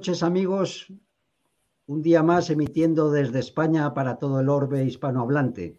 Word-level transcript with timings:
Noches 0.00 0.22
amigos, 0.22 0.90
un 1.86 2.00
día 2.00 2.22
más 2.22 2.48
emitiendo 2.48 3.10
desde 3.10 3.38
España 3.38 3.92
para 3.92 4.16
todo 4.16 4.40
el 4.40 4.48
orbe 4.48 4.82
hispanohablante. 4.82 5.76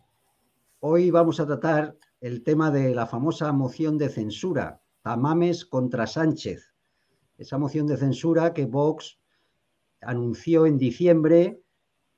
Hoy 0.80 1.10
vamos 1.10 1.40
a 1.40 1.48
tratar 1.48 1.98
el 2.20 2.44
tema 2.44 2.70
de 2.70 2.94
la 2.94 3.08
famosa 3.08 3.52
moción 3.52 3.98
de 3.98 4.10
censura, 4.10 4.80
Tamames 5.02 5.66
contra 5.66 6.06
Sánchez. 6.06 6.72
Esa 7.40 7.58
moción 7.58 7.88
de 7.88 7.98
censura 7.98 8.54
que 8.54 8.68
Vox 8.68 9.18
anunció 10.02 10.68
en 10.68 10.78
diciembre 10.78 11.64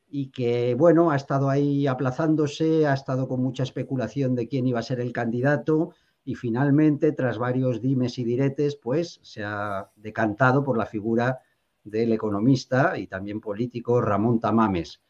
y 0.09 0.29
que, 0.31 0.75
bueno, 0.75 1.09
ha 1.09 1.15
estado 1.15 1.49
ahí 1.49 1.87
aplazándose, 1.87 2.85
ha 2.85 2.95
estado 2.95 3.29
con 3.29 3.41
mucha 3.41 3.63
especulación 3.63 4.35
de 4.35 4.49
quién 4.49 4.67
iba 4.67 4.79
a 4.79 4.83
ser 4.83 4.99
el 4.99 5.13
candidato 5.13 5.93
y 6.25 6.35
finalmente, 6.35 7.13
tras 7.13 7.37
varios 7.37 7.79
dimes 7.79 8.19
y 8.19 8.25
diretes, 8.25 8.75
pues 8.75 9.21
se 9.23 9.45
ha 9.45 9.89
decantado 9.95 10.65
por 10.65 10.77
la 10.77 10.85
figura 10.85 11.39
del 11.83 12.13
economista 12.13 12.97
y 12.97 13.07
también 13.07 13.41
político 13.41 14.01
Ramón 14.01 14.39
Tamames. 14.39 15.01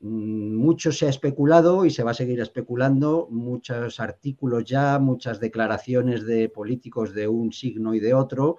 Mm, 0.00 0.54
mucho 0.54 0.92
se 0.92 1.06
ha 1.06 1.10
especulado 1.10 1.84
y 1.84 1.90
se 1.90 2.04
va 2.04 2.12
a 2.12 2.14
seguir 2.14 2.40
especulando, 2.40 3.28
muchos 3.30 3.98
artículos 4.00 4.64
ya, 4.64 4.98
muchas 4.98 5.40
declaraciones 5.40 6.24
de 6.24 6.48
políticos 6.48 7.14
de 7.14 7.26
un 7.26 7.52
signo 7.52 7.94
y 7.94 8.00
de 8.00 8.14
otro, 8.14 8.58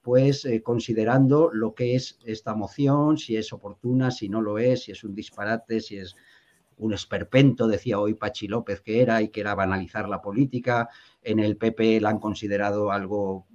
pues 0.00 0.44
eh, 0.46 0.62
considerando 0.62 1.50
lo 1.52 1.74
que 1.74 1.94
es 1.94 2.18
esta 2.24 2.54
moción, 2.54 3.18
si 3.18 3.36
es 3.36 3.52
oportuna, 3.52 4.10
si 4.10 4.28
no 4.28 4.40
lo 4.40 4.58
es, 4.58 4.84
si 4.84 4.92
es 4.92 5.04
un 5.04 5.14
disparate, 5.14 5.80
si 5.80 5.98
es 5.98 6.16
un 6.78 6.94
esperpento, 6.94 7.66
decía 7.68 8.00
hoy 8.00 8.14
Pachi 8.14 8.48
López 8.48 8.80
que 8.80 9.02
era 9.02 9.20
y 9.20 9.28
que 9.28 9.40
era 9.40 9.54
banalizar 9.54 10.08
la 10.08 10.22
política. 10.22 10.88
En 11.22 11.40
el 11.40 11.56
PP 11.56 12.00
la 12.00 12.10
han 12.10 12.20
considerado 12.20 12.90
algo 12.92 13.46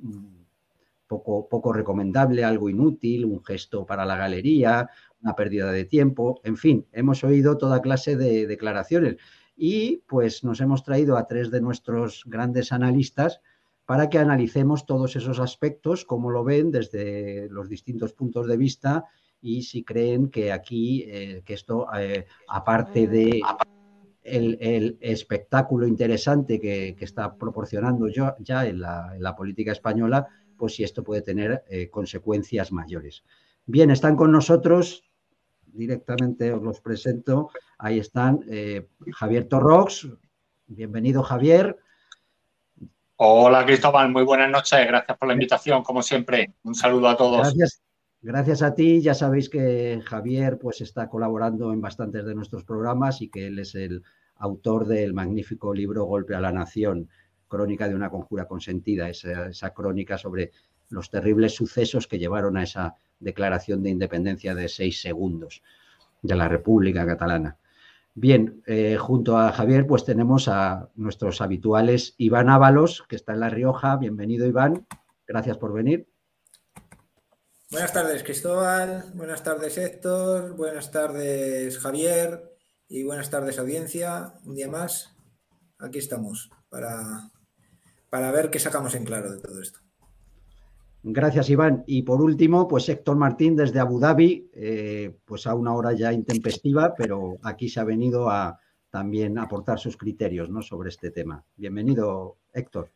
mm, 1.18 1.50
poco, 1.50 1.74
recomendable, 1.74 2.44
algo 2.44 2.70
inútil, 2.70 3.26
un 3.26 3.44
gesto 3.44 3.86
para 3.86 4.06
la 4.06 4.18
galería, 4.18 4.90
una 5.22 5.36
pérdida 5.36 5.72
de 5.72 5.86
tiempo, 5.86 6.42
en 6.44 6.58
fin, 6.58 6.86
hemos 6.92 7.24
oído 7.24 7.58
toda 7.58 7.82
clase 7.82 8.16
de 8.16 8.46
declaraciones. 8.48 9.18
Y 9.56 9.98
pues 10.08 10.44
nos 10.44 10.62
hemos 10.62 10.84
traído 10.84 11.18
a 11.18 11.28
tres 11.28 11.52
de 11.52 11.62
nuestros 11.62 12.24
grandes 12.26 12.72
analistas 12.72 13.40
para 13.86 14.10
que 14.10 14.18
analicemos 14.18 14.86
todos 14.86 15.16
esos 15.16 15.40
aspectos, 15.40 16.06
cómo 16.06 16.30
lo 16.30 16.44
ven 16.44 16.72
desde 16.72 17.50
los 17.50 17.70
distintos 17.70 18.14
puntos 18.14 18.48
de 18.48 18.58
vista 18.58 19.06
y 19.42 19.64
si 19.64 19.84
creen 19.84 20.30
que 20.30 20.52
aquí, 20.54 21.04
eh, 21.06 21.44
que 21.46 21.54
esto, 21.54 21.88
eh, 21.98 22.26
aparte 22.48 23.08
de 23.08 23.42
el, 24.24 24.98
espectáculo 25.02 25.86
interesante 25.86 26.60
que, 26.60 26.96
está 27.00 27.36
proporcionando 27.36 28.08
yo, 28.08 28.36
ya 28.40 28.66
en 28.66 28.80
la 28.80 29.36
política 29.38 29.74
española, 29.74 30.28
pues 30.58 30.76
si 30.76 30.84
esto 30.84 31.04
puede 31.04 31.22
tener 31.22 31.64
eh, 31.70 31.90
consecuencias 31.90 32.72
mayores. 32.72 33.24
Bien, 33.66 33.92
están 33.92 34.16
con 34.16 34.32
nosotros, 34.32 35.04
directamente 35.66 36.52
os 36.52 36.62
los 36.62 36.82
presento, 36.82 37.50
ahí 37.78 38.00
están 38.00 38.42
eh, 38.50 38.88
Javier 39.14 39.48
Torrox, 39.48 40.08
bienvenido 40.68 41.24
Javier. 41.24 41.78
Hola 43.16 43.66
Cristóbal, 43.66 44.12
muy 44.12 44.24
buenas 44.24 44.50
noches, 44.50 44.86
gracias 44.86 45.18
por 45.18 45.28
la 45.28 45.34
invitación, 45.34 45.84
como 45.84 46.02
siempre, 46.02 46.54
un 46.64 46.76
saludo 46.76 47.08
a 47.08 47.18
todos. 47.18 47.40
Gracias, 47.40 47.82
gracias 48.22 48.62
a 48.62 48.76
ti, 48.76 49.02
ya 49.02 49.14
sabéis 49.14 49.50
que 49.50 50.02
Javier 50.06 50.58
pues 50.60 50.82
está 50.82 51.08
colaborando 51.08 51.72
en 51.72 51.82
bastantes 51.82 52.26
de 52.26 52.36
nuestros 52.36 52.64
programas 52.64 53.22
y 53.22 53.30
que 53.30 53.48
él 53.48 53.60
es 53.60 53.76
el 53.76 54.04
autor 54.36 54.88
del 54.88 55.14
magnífico 55.14 55.74
libro 55.74 56.04
Golpe 56.04 56.36
a 56.36 56.42
la 56.42 56.52
Nación, 56.52 57.10
crónica 57.54 57.88
de 57.88 57.94
una 57.94 58.10
conjura 58.10 58.48
consentida, 58.48 59.10
esa, 59.10 59.74
crónica 59.76 60.18
sobre 60.18 60.52
los 60.90 61.12
terribles 61.12 61.54
sucesos 61.54 62.08
que 62.08 62.18
llevaron 62.18 62.58
a 62.58 62.64
esa 62.64 62.96
declaración 63.20 63.84
de 63.84 63.92
independencia 63.92 64.56
de 64.56 64.68
seis 64.68 65.00
segundos 65.00 65.62
de 66.24 66.36
la 66.36 66.48
República 66.48 67.06
Catalana. 67.06 67.58
Bien, 68.16 68.64
eh, 68.66 68.98
junto 69.00 69.38
a 69.38 69.52
Javier, 69.52 69.86
pues 69.86 70.04
tenemos 70.04 70.48
a 70.48 70.90
nuestros 70.96 71.42
habituales 71.42 72.16
Iván 72.18 72.50
Ábalos, 72.50 73.04
que 73.08 73.16
está 73.16 73.34
en 73.34 73.42
La 73.42 73.50
Rioja. 73.50 73.98
Bienvenido, 73.98 74.48
Iván. 74.48 74.88
Gracias 75.28 75.58
por 75.60 75.74
venir. 75.74 76.08
Buenas 77.70 77.94
tardes, 77.94 78.24
Cristóbal. 78.24 79.12
Buenas 79.14 79.44
tardes, 79.44 79.78
Héctor. 79.78 80.56
Buenas 80.56 80.90
tardes, 80.90 81.78
Javier. 81.78 82.56
Y 82.88 83.04
buenas 83.04 83.30
tardes, 83.30 83.60
audiencia. 83.60 84.34
Un 84.44 84.56
día 84.56 84.68
más. 84.68 85.16
Aquí 85.78 86.00
estamos 86.00 86.50
para 86.70 87.33
para 88.14 88.30
ver 88.30 88.52
qué 88.52 88.60
sacamos 88.60 88.94
en 88.94 89.06
claro 89.06 89.32
de 89.32 89.40
todo 89.40 89.60
esto. 89.60 89.80
Gracias, 91.02 91.50
Iván. 91.50 91.84
Y 91.88 92.04
por 92.04 92.22
último, 92.22 92.68
pues 92.68 92.88
Héctor 92.88 93.18
Martín 93.18 93.56
desde 93.56 93.80
Abu 93.80 94.00
Dhabi, 94.00 94.52
eh, 94.54 95.18
pues 95.26 95.48
a 95.48 95.56
una 95.56 95.74
hora 95.74 95.94
ya 95.94 96.14
intempestiva, 96.14 96.94
pero 96.96 97.38
aquí 97.42 97.70
se 97.70 97.80
ha 97.80 97.84
venido 97.84 98.30
a 98.30 98.60
también 98.92 99.40
aportar 99.40 99.80
sus 99.80 99.98
criterios 99.98 100.52
¿no? 100.52 100.62
sobre 100.62 100.90
este 100.90 101.10
tema. 101.10 101.44
Bienvenido, 101.56 102.38
Héctor. 102.54 102.92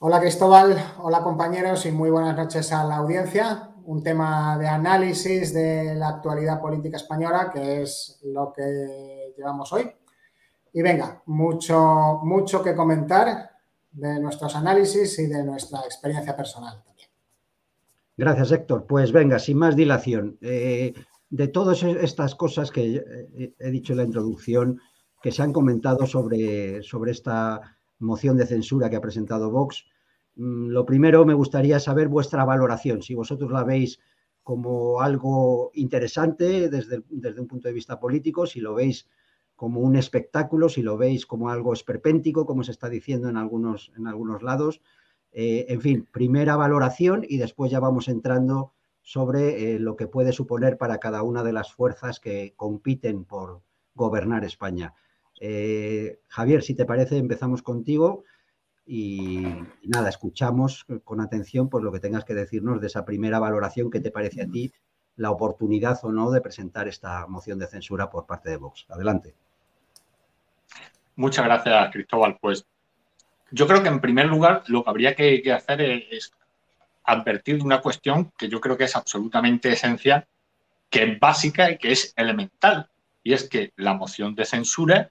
Hola, 0.00 0.20
Cristóbal. 0.20 0.76
Hola, 0.98 1.22
compañeros, 1.22 1.86
y 1.86 1.90
muy 1.90 2.10
buenas 2.10 2.36
noches 2.36 2.74
a 2.74 2.84
la 2.84 2.96
audiencia. 2.96 3.70
Un 3.86 4.02
tema 4.02 4.58
de 4.58 4.68
análisis 4.68 5.54
de 5.54 5.94
la 5.94 6.10
actualidad 6.10 6.60
política 6.60 6.98
española, 6.98 7.50
que 7.50 7.80
es 7.80 8.20
lo 8.24 8.52
que 8.52 9.32
llevamos 9.34 9.72
hoy. 9.72 9.90
Y 10.74 10.82
venga, 10.82 11.22
mucho, 11.24 12.20
mucho 12.22 12.62
que 12.62 12.74
comentar 12.74 13.53
de 13.94 14.20
nuestros 14.20 14.54
análisis 14.56 15.18
y 15.18 15.26
de 15.26 15.44
nuestra 15.44 15.80
experiencia 15.80 16.36
personal 16.36 16.82
también. 16.84 17.08
Gracias, 18.16 18.52
Héctor. 18.52 18.86
Pues 18.86 19.12
venga, 19.12 19.38
sin 19.38 19.58
más 19.58 19.76
dilación, 19.76 20.38
eh, 20.40 20.92
de 21.30 21.48
todas 21.48 21.82
estas 21.82 22.34
cosas 22.34 22.70
que 22.70 22.96
eh, 22.96 23.54
he 23.58 23.70
dicho 23.70 23.92
en 23.92 23.98
la 23.98 24.04
introducción, 24.04 24.80
que 25.22 25.32
se 25.32 25.42
han 25.42 25.52
comentado 25.52 26.06
sobre, 26.06 26.82
sobre 26.82 27.12
esta 27.12 27.60
moción 27.98 28.36
de 28.36 28.46
censura 28.46 28.90
que 28.90 28.96
ha 28.96 29.00
presentado 29.00 29.50
Vox, 29.50 29.86
mm, 30.36 30.68
lo 30.68 30.84
primero 30.84 31.24
me 31.24 31.34
gustaría 31.34 31.80
saber 31.80 32.08
vuestra 32.08 32.44
valoración, 32.44 33.02
si 33.02 33.14
vosotros 33.14 33.50
la 33.50 33.64
veis 33.64 34.00
como 34.42 35.00
algo 35.00 35.70
interesante 35.74 36.68
desde, 36.68 37.02
desde 37.08 37.40
un 37.40 37.48
punto 37.48 37.68
de 37.68 37.74
vista 37.74 37.98
político, 37.98 38.46
si 38.46 38.60
lo 38.60 38.74
veis 38.74 39.08
como 39.56 39.80
un 39.80 39.96
espectáculo, 39.96 40.68
si 40.68 40.82
lo 40.82 40.96
veis 40.96 41.26
como 41.26 41.50
algo 41.50 41.72
esperpéntico, 41.72 42.46
como 42.46 42.64
se 42.64 42.72
está 42.72 42.88
diciendo 42.88 43.28
en 43.28 43.36
algunos, 43.36 43.92
en 43.96 44.06
algunos 44.06 44.42
lados. 44.42 44.80
Eh, 45.32 45.66
en 45.68 45.80
fin, 45.80 46.08
primera 46.10 46.56
valoración 46.56 47.24
y 47.28 47.38
después 47.38 47.70
ya 47.70 47.80
vamos 47.80 48.08
entrando 48.08 48.72
sobre 49.02 49.74
eh, 49.74 49.78
lo 49.78 49.96
que 49.96 50.06
puede 50.06 50.32
suponer 50.32 50.78
para 50.78 50.98
cada 50.98 51.22
una 51.22 51.42
de 51.42 51.52
las 51.52 51.72
fuerzas 51.72 52.20
que 52.20 52.54
compiten 52.56 53.24
por 53.24 53.62
gobernar 53.94 54.44
España. 54.44 54.94
Eh, 55.40 56.20
Javier, 56.28 56.62
si 56.62 56.74
te 56.74 56.86
parece, 56.86 57.18
empezamos 57.18 57.62
contigo 57.62 58.24
y, 58.86 59.46
y, 59.82 59.88
nada, 59.88 60.08
escuchamos 60.08 60.86
con 61.04 61.20
atención 61.20 61.68
pues, 61.68 61.82
lo 61.84 61.92
que 61.92 62.00
tengas 62.00 62.24
que 62.24 62.34
decirnos 62.34 62.80
de 62.80 62.86
esa 62.86 63.04
primera 63.04 63.38
valoración 63.38 63.90
que 63.90 64.00
te 64.00 64.10
parece 64.10 64.42
a 64.42 64.48
ti 64.48 64.72
la 65.16 65.30
oportunidad 65.30 65.98
o 66.02 66.12
no 66.12 66.30
de 66.30 66.40
presentar 66.40 66.88
esta 66.88 67.26
moción 67.26 67.58
de 67.58 67.66
censura 67.66 68.10
por 68.10 68.26
parte 68.26 68.50
de 68.50 68.56
Vox. 68.56 68.86
Adelante. 68.88 69.34
Muchas 71.16 71.44
gracias, 71.44 71.92
Cristóbal. 71.92 72.38
Pues 72.40 72.66
yo 73.50 73.66
creo 73.66 73.82
que 73.82 73.88
en 73.88 74.00
primer 74.00 74.26
lugar 74.26 74.64
lo 74.66 74.82
que 74.82 74.90
habría 74.90 75.14
que, 75.14 75.52
hacer 75.52 75.80
es, 75.80 76.32
advertir 77.04 77.58
de 77.58 77.62
una 77.62 77.80
cuestión 77.80 78.32
que 78.36 78.48
yo 78.48 78.60
creo 78.60 78.76
que 78.76 78.84
es 78.84 78.96
absolutamente 78.96 79.70
esencial, 79.72 80.26
que 80.90 81.04
es 81.04 81.20
básica 81.20 81.70
y 81.70 81.78
que 81.78 81.92
es 81.92 82.12
elemental. 82.16 82.88
Y 83.22 83.32
es 83.32 83.48
que 83.48 83.72
la 83.76 83.94
moción 83.94 84.34
de 84.34 84.44
censura 84.44 85.10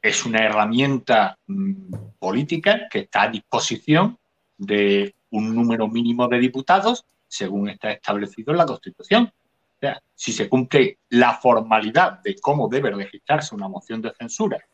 es 0.00 0.24
una 0.24 0.44
herramienta 0.44 1.38
mm, 1.46 1.94
política 2.18 2.88
que 2.90 3.00
está 3.00 3.22
a 3.22 3.28
disposición 3.28 4.18
de 4.56 5.14
un 5.30 5.54
número 5.54 5.88
mínimo 5.88 6.28
de 6.28 6.38
diputados 6.38 7.04
según 7.26 7.68
está 7.68 7.90
establecido 7.90 8.52
en 8.52 8.58
la 8.58 8.66
Constitución. 8.66 9.24
O 9.24 9.78
sea, 9.80 10.00
si 10.14 10.32
se 10.32 10.48
cumple 10.48 10.98
la 11.10 11.34
formalidad 11.34 12.20
de 12.22 12.36
cómo 12.40 12.68
debe 12.68 12.92
registrarse 12.92 13.54
una 13.54 13.68
moción 13.68 14.00
de 14.00 14.12
censura 14.14 14.64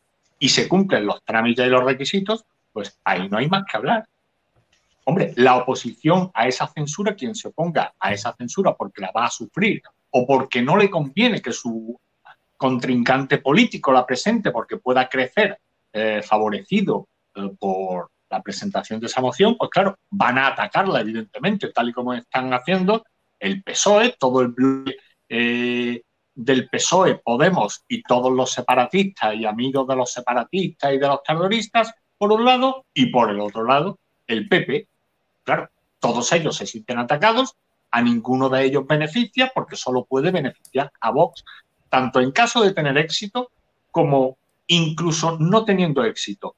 y 0.41 0.49
se 0.49 0.67
cumplen 0.67 1.07
los 1.07 1.23
trámites 1.23 1.65
y 1.65 1.71
los 1.71 1.85
requisitos, 1.85 2.45
pues 2.73 2.99
ahí 3.05 3.29
no 3.29 3.39
hay 3.39 3.49
más 3.49 3.65
que 3.71 3.77
hablar. 3.77 4.09
Hombre, 5.05 5.33
la 5.37 5.57
oposición 5.57 6.31
a 6.35 6.49
esa 6.49 6.67
censura, 6.67 7.15
quien 7.15 7.35
se 7.35 7.49
oponga 7.49 7.95
a 8.01 8.13
esa 8.13 8.33
censura 8.33 8.75
porque 8.75 9.03
la 9.03 9.13
va 9.13 9.27
a 9.27 9.31
sufrir 9.31 9.83
o 10.11 10.27
porque 10.27 10.63
no 10.63 10.77
le 10.77 10.91
conviene 10.91 11.41
que 11.41 11.53
su 11.53 11.99
contrincante 12.57 13.39
político 13.39 13.93
la 13.93 14.07
presente 14.07 14.51
porque 14.51 14.79
pueda 14.79 15.09
crecer 15.09 15.59
eh, 15.93 16.23
favorecido 16.23 17.09
eh, 17.35 17.51
por 17.59 18.11
la 18.31 18.43
presentación 18.43 19.01
de 19.01 19.07
esa 19.07 19.21
moción, 19.21 19.57
pues 19.59 19.71
claro, 19.71 19.99
van 20.09 20.39
a 20.39 20.49
atacarla, 20.49 21.01
evidentemente, 21.01 21.71
tal 21.73 21.89
y 21.89 21.93
como 21.93 22.15
están 22.15 22.53
haciendo 22.55 23.05
el 23.39 23.63
PSOE, 23.63 24.15
todo 24.19 24.43
el 24.43 24.55
eh, 25.29 26.03
del 26.45 26.69
PSOE, 26.69 27.17
Podemos 27.17 27.85
y 27.89 28.03
todos 28.03 28.33
los 28.33 28.53
separatistas 28.53 29.35
y 29.35 29.45
amigos 29.45 29.87
de 29.87 29.97
los 29.97 30.13
separatistas 30.13 30.93
y 30.95 30.99
de 30.99 31.07
los 31.07 31.23
terroristas, 31.23 31.93
por 32.17 32.33
un 32.33 32.45
lado, 32.45 32.85
y 32.95 33.07
por 33.07 33.31
el 33.31 33.41
otro 33.41 33.65
lado, 33.65 33.99
el 34.27 34.49
PP. 34.49 34.89
Claro, 35.45 35.71
todos 35.99 36.33
ellos 36.33 36.57
se 36.57 36.67
sienten 36.67 36.99
atacados 36.99 37.55
a 37.91 38.03
ninguno 38.03 38.49
de 38.49 38.65
ellos 38.65 38.87
beneficia 38.87 39.51
porque 39.55 39.77
solo 39.77 40.05
puede 40.05 40.31
beneficiar 40.31 40.93
a 41.01 41.11
Vox, 41.11 41.45
tanto 41.89 42.21
en 42.21 42.31
caso 42.31 42.63
de 42.63 42.73
tener 42.73 42.97
éxito 42.99 43.51
como 43.91 44.39
incluso 44.69 45.37
no 45.39 45.65
teniendo 45.65 46.05
éxito. 46.05 46.55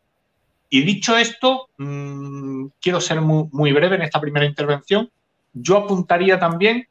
Y 0.68 0.82
dicho 0.84 1.16
esto, 1.16 1.68
mmm, 1.78 2.66
quiero 2.80 3.00
ser 3.00 3.20
muy, 3.20 3.72
breve 3.72 3.96
en 3.96 4.02
esta 4.02 4.20
primera 4.20 4.46
intervención. 4.46 5.10
Yo 5.52 5.76
apuntaría 5.78 6.38
también 6.38 6.88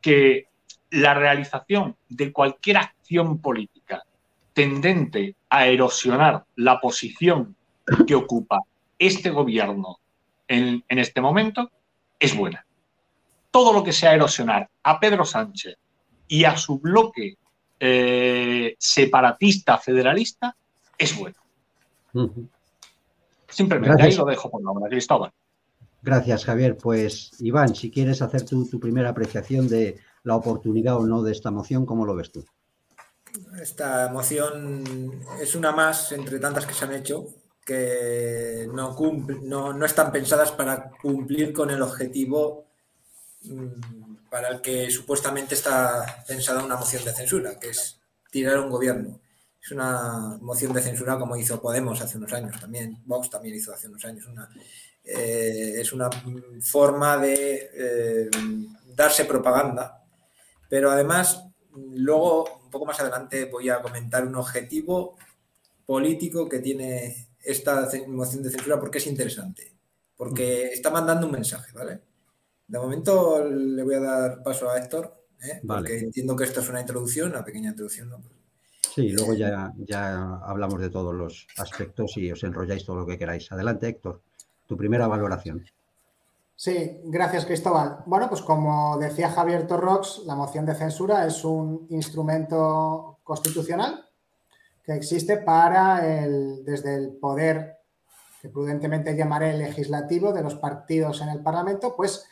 que 0.00 0.46
la 0.92 1.14
realización 1.14 1.96
de 2.08 2.32
cualquier 2.32 2.76
acción 2.76 3.38
política 3.38 4.04
tendente 4.52 5.36
a 5.48 5.66
erosionar 5.66 6.44
la 6.56 6.80
posición 6.80 7.56
que 8.06 8.14
ocupa 8.14 8.60
este 8.98 9.30
gobierno 9.30 9.98
en, 10.46 10.84
en 10.86 10.98
este 10.98 11.20
momento 11.20 11.70
es 12.18 12.36
buena. 12.36 12.64
Todo 13.50 13.72
lo 13.72 13.82
que 13.82 13.92
sea 13.92 14.14
erosionar 14.14 14.68
a 14.82 15.00
Pedro 15.00 15.24
Sánchez 15.24 15.76
y 16.28 16.44
a 16.44 16.56
su 16.56 16.78
bloque 16.78 17.36
eh, 17.80 18.76
separatista 18.78 19.78
federalista 19.78 20.54
es 20.96 21.18
bueno. 21.18 21.36
Uh 22.12 22.22
-huh. 22.22 22.48
Simplemente 23.48 23.96
Gracias. 23.96 24.14
ahí 24.14 24.18
lo 24.18 24.30
dejo 24.30 24.50
por 24.50 24.62
la 24.62 24.70
hora, 24.70 24.88
Cristóbal. 24.88 25.32
Gracias, 26.02 26.44
Javier. 26.44 26.76
Pues, 26.76 27.32
Iván, 27.40 27.74
si 27.74 27.90
quieres 27.90 28.22
hacer 28.22 28.44
tu, 28.44 28.68
tu, 28.68 28.78
primera 28.78 29.10
apreciación 29.10 29.68
de 29.68 29.98
la 30.24 30.36
oportunidad 30.36 30.96
o 30.96 31.06
no 31.06 31.22
de 31.22 31.32
esta 31.32 31.50
moción, 31.50 31.86
¿cómo 31.86 32.06
lo 32.06 32.14
ves 32.14 32.30
tú? 32.32 32.44
Esta 33.60 34.08
moción 34.12 35.24
es 35.40 35.54
una 35.54 35.72
más 35.72 36.12
entre 36.12 36.38
tantas 36.38 36.66
que 36.66 36.74
se 36.74 36.84
han 36.84 36.92
hecho 36.92 37.26
que 37.64 38.68
no, 38.72 38.96
no, 39.42 39.72
no 39.72 39.86
están 39.86 40.10
pensadas 40.10 40.50
para 40.52 40.90
cumplir 40.90 41.52
con 41.52 41.70
el 41.70 41.80
objetivo 41.80 42.66
para 44.30 44.48
el 44.48 44.60
que 44.60 44.90
supuestamente 44.90 45.54
está 45.54 46.24
pensada 46.26 46.64
una 46.64 46.76
moción 46.76 47.04
de 47.04 47.12
censura, 47.12 47.58
que 47.58 47.70
es 47.70 48.00
tirar 48.30 48.58
un 48.60 48.70
gobierno. 48.70 49.20
Es 49.62 49.70
una 49.70 50.38
moción 50.40 50.72
de 50.72 50.82
censura 50.82 51.18
como 51.18 51.36
hizo 51.36 51.60
Podemos 51.60 52.00
hace 52.00 52.18
unos 52.18 52.32
años 52.32 52.58
también, 52.58 52.98
Vox 53.04 53.30
también 53.30 53.54
hizo 53.54 53.72
hace 53.72 53.88
unos 53.88 54.04
años. 54.04 54.26
Una, 54.26 54.48
eh, 55.04 55.74
es 55.76 55.92
una 55.92 56.08
forma 56.60 57.18
de 57.18 57.70
eh, 57.74 58.30
darse 58.94 59.24
propaganda, 59.24 60.01
pero 60.72 60.90
además 60.90 61.50
luego, 61.74 62.62
un 62.64 62.70
poco 62.70 62.86
más 62.86 62.98
adelante, 62.98 63.44
voy 63.44 63.68
a 63.68 63.82
comentar 63.82 64.26
un 64.26 64.36
objetivo 64.36 65.18
político 65.84 66.48
que 66.48 66.60
tiene 66.60 67.28
esta 67.44 67.90
moción 68.08 68.42
de 68.42 68.48
censura 68.48 68.80
porque 68.80 68.96
es 68.96 69.06
interesante, 69.06 69.70
porque 70.16 70.68
está 70.68 70.88
mandando 70.88 71.26
un 71.26 71.32
mensaje, 71.32 71.72
¿vale? 71.74 72.00
De 72.66 72.78
momento 72.78 73.46
le 73.46 73.82
voy 73.82 73.96
a 73.96 74.00
dar 74.00 74.42
paso 74.42 74.70
a 74.70 74.78
Héctor, 74.78 75.26
¿eh? 75.42 75.60
vale. 75.62 75.82
porque 75.82 76.04
entiendo 76.06 76.34
que 76.34 76.44
esto 76.44 76.60
es 76.60 76.70
una 76.70 76.80
introducción, 76.80 77.28
una 77.32 77.44
pequeña 77.44 77.68
introducción. 77.68 78.08
¿no? 78.08 78.22
Sí, 78.94 79.10
luego 79.10 79.34
ya, 79.34 79.74
ya 79.76 80.36
hablamos 80.38 80.80
de 80.80 80.88
todos 80.88 81.14
los 81.14 81.48
aspectos 81.58 82.16
y 82.16 82.32
os 82.32 82.42
enrolláis 82.44 82.86
todo 82.86 82.96
lo 82.96 83.06
que 83.06 83.18
queráis. 83.18 83.52
Adelante, 83.52 83.88
Héctor, 83.88 84.22
tu 84.66 84.78
primera 84.78 85.06
valoración. 85.06 85.66
Sí, 86.54 87.00
gracias 87.04 87.44
Cristóbal. 87.46 88.02
Bueno, 88.06 88.28
pues 88.28 88.42
como 88.42 88.96
decía 88.98 89.30
Javier 89.30 89.66
Torrox, 89.66 90.22
la 90.26 90.34
moción 90.34 90.64
de 90.66 90.74
censura 90.74 91.26
es 91.26 91.44
un 91.44 91.86
instrumento 91.90 93.18
constitucional 93.24 94.08
que 94.84 94.94
existe 94.94 95.38
para 95.38 96.06
el, 96.06 96.64
desde 96.64 96.94
el 96.94 97.16
poder 97.16 97.78
que 98.40 98.48
prudentemente 98.48 99.16
llamaré 99.16 99.56
legislativo 99.56 100.32
de 100.32 100.42
los 100.42 100.56
partidos 100.56 101.20
en 101.20 101.28
el 101.28 101.42
Parlamento, 101.42 101.94
pues 101.96 102.26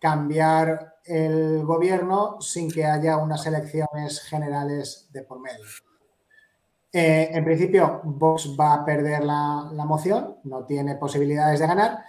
cambiar 0.00 0.96
el 1.04 1.64
gobierno 1.64 2.40
sin 2.40 2.68
que 2.68 2.84
haya 2.84 3.16
unas 3.16 3.46
elecciones 3.46 4.20
generales 4.22 5.08
de 5.12 5.22
por 5.22 5.40
medio. 5.40 5.64
Eh, 6.92 7.30
en 7.32 7.44
principio, 7.44 8.00
Vox 8.02 8.54
va 8.58 8.74
a 8.74 8.84
perder 8.84 9.24
la, 9.24 9.70
la, 9.72 9.84
moción, 9.84 10.38
no 10.44 10.64
tiene 10.64 10.96
posibilidades 10.96 11.60
de 11.60 11.66
ganar, 11.66 12.04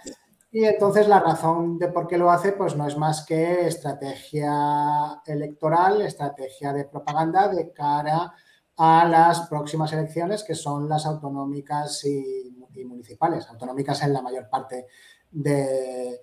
y 0.54 0.64
entonces 0.64 1.08
la 1.08 1.18
razón 1.18 1.80
de 1.80 1.88
por 1.88 2.06
qué 2.06 2.16
lo 2.16 2.30
hace 2.30 2.52
pues 2.52 2.76
no 2.76 2.86
es 2.86 2.96
más 2.96 3.26
que 3.26 3.66
estrategia 3.66 5.20
electoral, 5.26 6.00
estrategia 6.02 6.72
de 6.72 6.84
propaganda 6.84 7.48
de 7.48 7.72
cara 7.72 8.32
a 8.76 9.04
las 9.04 9.48
próximas 9.48 9.92
elecciones, 9.92 10.44
que 10.44 10.54
son 10.54 10.88
las 10.88 11.06
autonómicas 11.06 12.04
y, 12.04 12.56
municipales, 12.86 13.48
autonómicas 13.48 14.00
en 14.04 14.12
la 14.12 14.22
mayor 14.22 14.48
parte 14.48 14.86
de, 15.28 16.20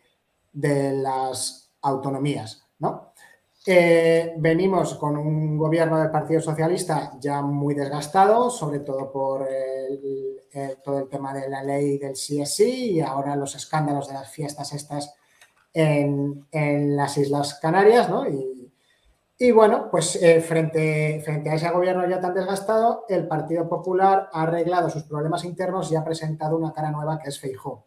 de 0.54 0.94
las 0.94 1.74
autonomías, 1.82 2.66
¿no? 2.80 3.11
Venimos 3.64 4.96
con 4.96 5.18
un 5.18 5.56
gobierno 5.58 6.00
del 6.00 6.10
Partido 6.10 6.42
Socialista 6.42 7.12
ya 7.20 7.42
muy 7.42 7.76
desgastado, 7.76 8.50
sobre 8.50 8.80
todo 8.80 9.12
por 9.12 9.48
todo 10.84 11.00
el 11.00 11.10
tema 11.10 11.34
de 11.34 11.48
la 11.48 11.64
ley 11.64 12.00
del 12.00 12.14
CSI 12.14 12.92
y 12.92 13.02
ahora 13.02 13.36
los 13.36 13.56
escándalos 13.56 14.08
de 14.08 14.16
las 14.16 14.32
fiestas 14.32 14.74
estas 14.74 15.14
en, 15.74 16.48
las 16.96 17.18
Islas 17.18 17.60
Canarias, 17.62 18.10
¿no? 18.10 18.26
Y, 18.28 19.52
bueno, 19.52 19.90
pues 19.90 20.16
eh, 20.22 20.40
frente, 20.42 21.24
a 21.50 21.56
ese 21.56 21.70
gobierno 21.72 22.08
ya 22.08 22.20
tan 22.20 22.34
desgastado, 22.34 23.06
el 23.10 23.28
Partido 23.28 23.68
Popular 23.68 24.30
ha 24.32 24.44
arreglado 24.44 24.90
sus 24.90 25.04
problemas 25.04 25.44
internos 25.46 25.92
y 25.92 25.96
ha 25.96 26.04
presentado 26.04 26.58
una 26.58 26.74
cara 26.74 26.92
nueva 26.92 27.18
que 27.18 27.30
es 27.30 27.40
Feijó 27.40 27.86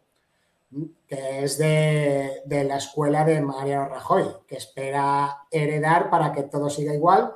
que 1.07 1.43
es 1.43 1.57
de, 1.57 2.41
de, 2.45 2.63
la 2.63 2.77
escuela 2.77 3.23
de 3.23 3.41
Mariano 3.41 3.89
Rajoy, 3.89 4.25
que 4.47 4.57
espera 4.57 5.45
heredar 5.51 6.09
para 6.09 6.31
que 6.33 6.43
todo 6.43 6.69
siga 6.69 6.93
igual 6.93 7.33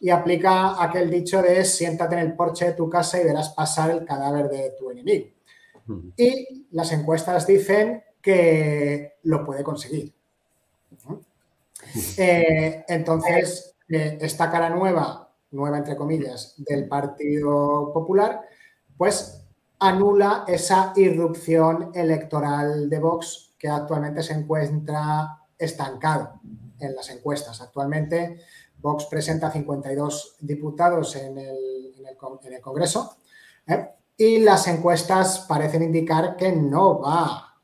y 0.00 0.10
aplica 0.10 0.82
aquel 0.82 1.10
dicho 1.10 1.42
de 1.42 1.64
siéntate 1.64 2.14
en 2.14 2.20
el 2.20 2.36
porche 2.36 2.66
de 2.66 2.72
tu 2.72 2.88
casa 2.88 3.20
y 3.20 3.24
verás 3.24 3.50
pasar 3.50 3.90
el 3.90 4.04
cadáver 4.04 4.48
de 4.48 4.74
tu 4.78 4.90
enemigo. 4.90 5.28
Y 6.16 6.66
las 6.72 6.92
encuestas 6.92 7.46
dicen 7.46 8.04
que 8.20 9.14
lo 9.24 9.44
puede 9.44 9.64
conseguir. 9.64 10.12
Eh, 12.18 12.84
entonces, 12.86 13.76
eh, 13.88 14.18
esta 14.20 14.50
cara 14.50 14.68
nueva, 14.70 15.32
nueva 15.50 15.78
entre 15.78 15.96
comillas, 15.96 16.54
del 16.58 16.86
Partido 16.88 17.90
Popular, 17.92 18.42
pues 18.96 19.37
anula 19.80 20.44
esa 20.46 20.92
irrupción 20.96 21.90
electoral 21.94 22.88
de 22.88 22.98
Vox 22.98 23.54
que 23.58 23.68
actualmente 23.68 24.22
se 24.22 24.34
encuentra 24.34 25.38
estancado 25.58 26.40
en 26.78 26.94
las 26.94 27.10
encuestas. 27.10 27.60
Actualmente 27.60 28.40
Vox 28.78 29.06
presenta 29.06 29.50
52 29.50 30.36
diputados 30.40 31.16
en 31.16 31.38
el, 31.38 31.94
en 31.98 32.52
el, 32.54 32.60
Congreso 32.60 33.16
¿eh? 33.66 33.88
y 34.16 34.40
las 34.40 34.66
encuestas 34.68 35.40
parecen 35.48 35.82
indicar 35.82 36.36
que 36.36 36.52
no 36.52 37.00
va 37.00 37.56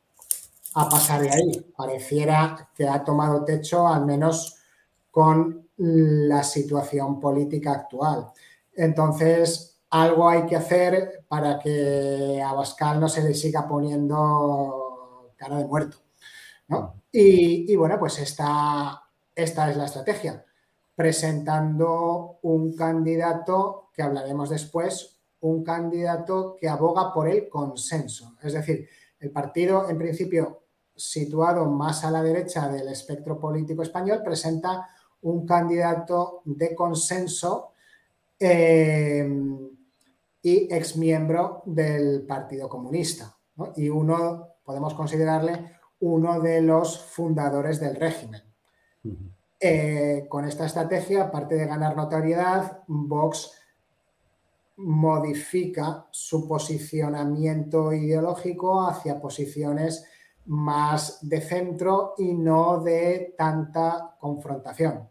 a 0.75 0.88
pasar 0.88 1.23
de 1.23 1.30
ahí. 1.30 1.73
Pareciera 1.76 2.71
que 2.75 2.88
ha 2.88 3.02
tomado 3.04 3.44
techo 3.44 3.87
al 3.87 4.04
menos 4.04 4.56
con 5.11 5.68
la 5.76 6.42
situación 6.42 7.21
política 7.21 7.73
actual. 7.73 8.33
Entonces, 8.75 9.73
algo 9.94 10.28
hay 10.28 10.44
que 10.46 10.56
hacer 10.56 11.24
para 11.28 11.60
que 11.60 12.42
a 12.44 12.52
Bascal 12.52 12.98
no 12.98 13.08
se 13.08 13.22
le 13.22 13.32
siga 13.32 13.68
poniendo 13.68 15.32
cara 15.36 15.58
de 15.58 15.66
muerto. 15.66 15.98
¿no? 16.66 17.02
Y, 17.12 17.72
y, 17.72 17.76
bueno, 17.76 17.96
pues 18.00 18.18
esta, 18.18 19.04
esta 19.36 19.70
es 19.70 19.76
la 19.76 19.84
estrategia, 19.84 20.44
presentando 20.96 22.40
un 22.42 22.74
candidato 22.74 23.90
que 23.94 24.02
hablaremos 24.02 24.50
después, 24.50 25.20
un 25.42 25.62
candidato 25.62 26.56
que 26.58 26.68
aboga 26.68 27.14
por 27.14 27.28
el 27.28 27.48
consenso. 27.48 28.34
Es 28.42 28.54
decir, 28.54 28.88
el 29.20 29.30
partido, 29.30 29.88
en 29.88 29.96
principio, 29.96 30.64
situado 30.96 31.66
más 31.66 32.04
a 32.04 32.10
la 32.10 32.22
derecha 32.22 32.68
del 32.68 32.88
espectro 32.88 33.38
político 33.38 33.82
español, 33.82 34.22
presenta 34.24 34.88
un 35.22 35.46
candidato 35.46 36.42
de 36.44 36.74
consenso 36.74 37.74
eh, 38.40 39.24
y 40.44 40.72
exmiembro 40.72 41.62
del 41.64 42.26
Partido 42.26 42.68
Comunista. 42.68 43.34
¿no? 43.56 43.72
Y 43.76 43.88
uno, 43.88 44.48
podemos 44.62 44.92
considerarle 44.92 45.72
uno 46.00 46.38
de 46.38 46.60
los 46.60 47.02
fundadores 47.02 47.80
del 47.80 47.96
régimen. 47.96 48.42
Uh 49.02 49.08
-huh. 49.08 49.30
eh, 49.58 50.26
con 50.28 50.44
esta 50.44 50.66
estrategia, 50.66 51.24
aparte 51.24 51.54
de 51.54 51.66
ganar 51.66 51.96
notoriedad, 51.96 52.82
Vox 52.86 53.52
modifica 54.76 56.06
su 56.10 56.46
posicionamiento 56.46 57.92
ideológico 57.94 58.86
hacia 58.86 59.20
posiciones 59.20 60.04
más 60.46 61.26
de 61.26 61.40
centro 61.40 62.14
y 62.18 62.34
no 62.34 62.80
de 62.80 63.34
tanta 63.38 64.14
confrontación. 64.20 65.08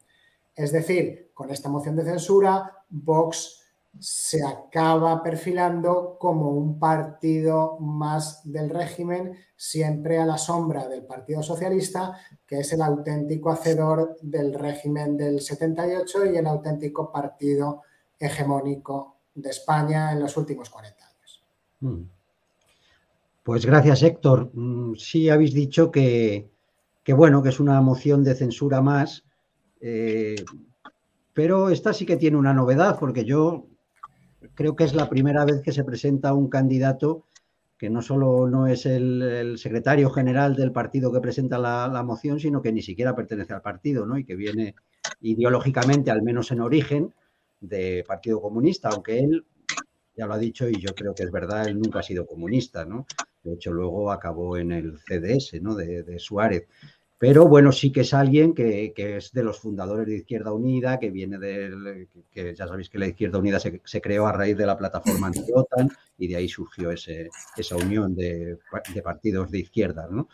Es 0.55 0.71
decir, 0.71 1.31
con 1.33 1.49
esta 1.49 1.69
moción 1.69 1.95
de 1.95 2.03
censura, 2.03 2.85
Vox 2.87 3.62
se 3.99 4.43
acaba 4.43 5.21
perfilando 5.21 6.17
como 6.19 6.49
un 6.49 6.79
partido 6.79 7.77
más 7.79 8.41
del 8.43 8.69
régimen, 8.69 9.37
siempre 9.55 10.17
a 10.19 10.25
la 10.25 10.37
sombra 10.37 10.87
del 10.87 11.03
Partido 11.05 11.43
Socialista, 11.43 12.17
que 12.45 12.59
es 12.59 12.73
el 12.73 12.81
auténtico 12.81 13.51
hacedor 13.51 14.17
del 14.21 14.53
régimen 14.53 15.15
del 15.15 15.41
78 15.41 16.25
y 16.25 16.37
el 16.37 16.47
auténtico 16.47 17.11
partido 17.11 17.83
hegemónico 18.19 19.17
de 19.35 19.49
España 19.49 20.11
en 20.11 20.19
los 20.19 20.35
últimos 20.37 20.69
40 20.69 21.05
años. 21.05 21.43
Mm. 21.81 22.01
Pues 23.43 23.65
gracias, 23.65 24.01
Héctor. 24.03 24.51
Mm, 24.53 24.95
sí 24.95 25.29
habéis 25.29 25.53
dicho 25.53 25.91
que, 25.91 26.49
bueno, 27.07 27.43
que 27.43 27.49
es 27.49 27.59
una 27.59 27.79
moción 27.81 28.23
de 28.23 28.35
censura 28.35 28.81
más, 28.81 29.23
eh, 29.81 30.35
pero 31.33 31.69
esta 31.69 31.93
sí 31.93 32.05
que 32.05 32.15
tiene 32.15 32.37
una 32.37 32.53
novedad, 32.53 32.97
porque 32.99 33.25
yo 33.25 33.67
creo 34.53 34.75
que 34.75 34.83
es 34.83 34.93
la 34.93 35.09
primera 35.09 35.45
vez 35.45 35.61
que 35.61 35.71
se 35.71 35.83
presenta 35.83 36.33
un 36.33 36.49
candidato 36.49 37.25
que 37.77 37.89
no 37.89 38.01
solo 38.01 38.47
no 38.47 38.67
es 38.67 38.85
el, 38.85 39.55
secretario 39.57 40.09
general 40.09 40.55
del 40.55 40.71
partido 40.71 41.11
que 41.11 41.19
presenta 41.19 41.57
la, 41.57 42.03
moción, 42.03 42.39
sino 42.39 42.61
que 42.61 42.71
ni 42.71 42.81
siquiera 42.81 43.15
pertenece 43.15 43.53
al 43.53 43.61
partido, 43.61 44.05
¿no? 44.05 44.17
Y 44.17 44.23
que 44.23 44.35
viene 44.35 44.75
ideológicamente, 45.19 46.09
al 46.09 46.21
menos 46.21 46.51
en 46.51 46.61
origen, 46.61 47.13
de 47.59 48.05
Partido 48.07 48.41
Comunista, 48.41 48.89
aunque 48.89 49.19
él, 49.19 49.45
ya 50.15 50.27
lo 50.27 50.33
ha 50.33 50.37
dicho 50.37 50.69
y 50.69 50.79
yo 50.79 50.95
creo 50.95 51.13
que 51.13 51.23
es 51.23 51.31
verdad, 51.31 51.67
él 51.67 51.79
nunca 51.79 51.99
ha 51.99 52.03
sido 52.03 52.25
comunista, 52.25 52.85
¿no? 52.85 53.05
De 53.43 53.53
hecho, 53.53 53.73
luego 53.73 54.11
acabó 54.11 54.55
en 54.55 54.71
el 54.71 54.97
CDS, 54.99 55.61
¿no? 55.61 55.75
de 55.75 56.19
Suárez. 56.19 56.67
Pero 57.23 57.47
bueno, 57.47 57.71
sí 57.71 57.89
que 57.89 58.01
es 58.01 58.13
alguien 58.13 58.53
que, 58.53 58.93
es 58.97 59.31
de 59.31 59.43
los 59.43 59.57
fundadores 59.57 60.05
de 60.07 60.17
Izquierda 60.17 60.51
Unida, 60.51 60.99
que 60.99 61.09
viene 61.09 61.37
del, 61.37 62.09
que 62.29 62.53
ya 62.53 62.67
sabéis 62.67 62.89
que 62.89 62.99
la 62.99 63.07
Izquierda 63.07 63.39
Unida 63.39 63.61
se, 63.61 64.01
creó 64.01 64.27
a 64.27 64.33
raíz 64.33 64.57
de 64.57 64.65
la 64.65 64.77
plataforma 64.77 65.27
anti-OTAN 65.27 65.89
y 66.17 66.27
de 66.27 66.35
ahí 66.35 66.49
surgió 66.49 66.91
esa 66.91 67.75
unión 67.77 68.13
de, 68.13 68.59
partidos 69.01 69.49
de 69.51 69.59
izquierda, 69.59 70.09
¿no? 70.11 70.27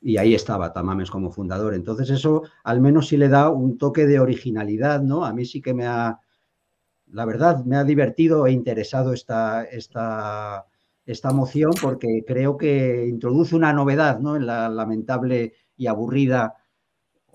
Y 0.00 0.18
ahí 0.18 0.36
estaba 0.36 0.72
Tamames 0.72 1.10
como 1.10 1.32
fundador. 1.32 1.74
Entonces 1.74 2.10
eso 2.10 2.44
al 2.62 2.80
menos 2.80 3.08
sí 3.08 3.16
le 3.16 3.28
da 3.28 3.50
un 3.50 3.76
toque 3.76 4.06
de 4.06 4.20
originalidad, 4.20 5.02
¿no? 5.02 5.24
A 5.24 5.32
mí 5.32 5.46
sí 5.46 5.60
que 5.60 5.74
me 5.74 5.88
ha, 5.88 6.20
la 7.08 7.24
verdad, 7.24 7.64
me 7.64 7.74
ha 7.74 7.82
divertido 7.82 8.46
e 8.46 8.52
interesado 8.52 9.12
esta, 9.12 9.64
esta, 9.64 10.64
esta 11.06 11.32
moción 11.32 11.72
porque 11.82 12.22
creo 12.24 12.56
que 12.56 13.04
introduce 13.08 13.56
una 13.56 13.72
novedad, 13.72 14.20
¿no? 14.20 14.36
En 14.36 14.46
la 14.46 14.68
lamentable 14.68 15.54
y 15.76 15.86
aburrida 15.86 16.54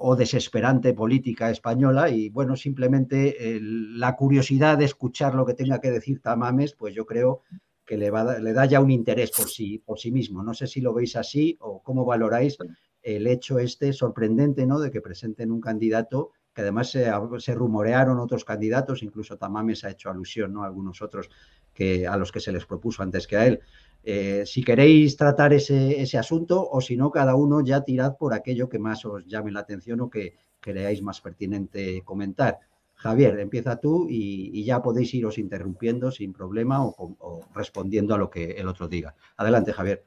o 0.03 0.15
desesperante 0.15 0.93
política 0.93 1.51
española 1.51 2.09
y 2.09 2.29
bueno, 2.29 2.55
simplemente 2.55 3.59
la 3.61 4.15
curiosidad 4.15 4.77
de 4.77 4.85
escuchar 4.85 5.35
lo 5.35 5.45
que 5.45 5.53
tenga 5.53 5.79
que 5.79 5.91
decir 5.91 6.21
Tamames, 6.21 6.73
pues 6.73 6.95
yo 6.95 7.05
creo 7.05 7.41
que 7.85 7.97
le, 7.97 8.09
va, 8.09 8.39
le 8.39 8.53
da 8.53 8.65
ya 8.65 8.79
un 8.79 8.89
interés 8.89 9.31
por 9.31 9.47
sí, 9.47 9.77
por 9.77 9.99
sí 9.99 10.11
mismo. 10.11 10.41
No 10.43 10.53
sé 10.53 10.65
si 10.65 10.81
lo 10.81 10.93
veis 10.93 11.15
así 11.15 11.57
o 11.59 11.83
cómo 11.83 12.05
valoráis 12.05 12.57
el 13.01 13.27
hecho 13.27 13.59
este 13.59 13.93
sorprendente, 13.93 14.65
¿no? 14.65 14.79
De 14.79 14.91
que 14.91 15.01
presenten 15.01 15.51
un 15.51 15.61
candidato 15.61 16.31
que 16.53 16.61
además 16.61 16.91
se, 16.91 17.09
se, 17.39 17.55
rumorearon 17.55 18.19
otros 18.19 18.43
candidatos, 18.43 19.03
incluso 19.03 19.37
Tamames 19.37 19.83
ha 19.83 19.91
hecho 19.91 20.09
alusión, 20.09 20.53
¿no? 20.53 20.63
A 20.63 20.67
algunos 20.67 21.01
otros 21.01 21.29
que, 21.73 22.07
a 22.07 22.17
los 22.17 22.31
que 22.31 22.39
se 22.39 22.51
les 22.51 22.65
propuso 22.65 23.03
antes 23.03 23.27
que 23.27 23.37
a 23.37 23.45
él. 23.45 23.61
Eh, 24.03 24.43
si 24.45 24.63
queréis 24.63 25.15
tratar 25.15 25.53
ese, 25.53 26.17
asunto 26.17 26.67
o 26.69 26.81
si 26.81 26.97
no, 26.97 27.11
cada 27.11 27.35
uno 27.35 27.61
ya 27.61 27.81
tirad 27.81 28.17
por 28.17 28.33
aquello 28.33 28.67
que 28.67 28.79
más 28.79 29.05
os 29.05 29.25
llame 29.25 29.51
la 29.51 29.59
atención 29.59 30.01
o 30.01 30.09
que 30.09 30.35
creáis 30.59 31.01
más 31.01 31.21
pertinente 31.21 32.01
comentar. 32.03 32.59
Javier, 32.95 33.39
empieza 33.39 33.79
tú 33.79 34.07
y, 34.09 34.63
ya 34.63 34.81
podéis 34.81 35.13
iros 35.13 35.37
interrumpiendo 35.37 36.11
sin 36.11 36.33
problema 36.33 36.83
o, 36.83 37.45
respondiendo 37.53 38.13
a 38.13 38.17
lo 38.17 38.29
que 38.29 38.51
el 38.51 38.67
otro 38.67 38.87
diga. 38.87 39.15
Adelante, 39.37 39.73
Javier. 39.73 40.03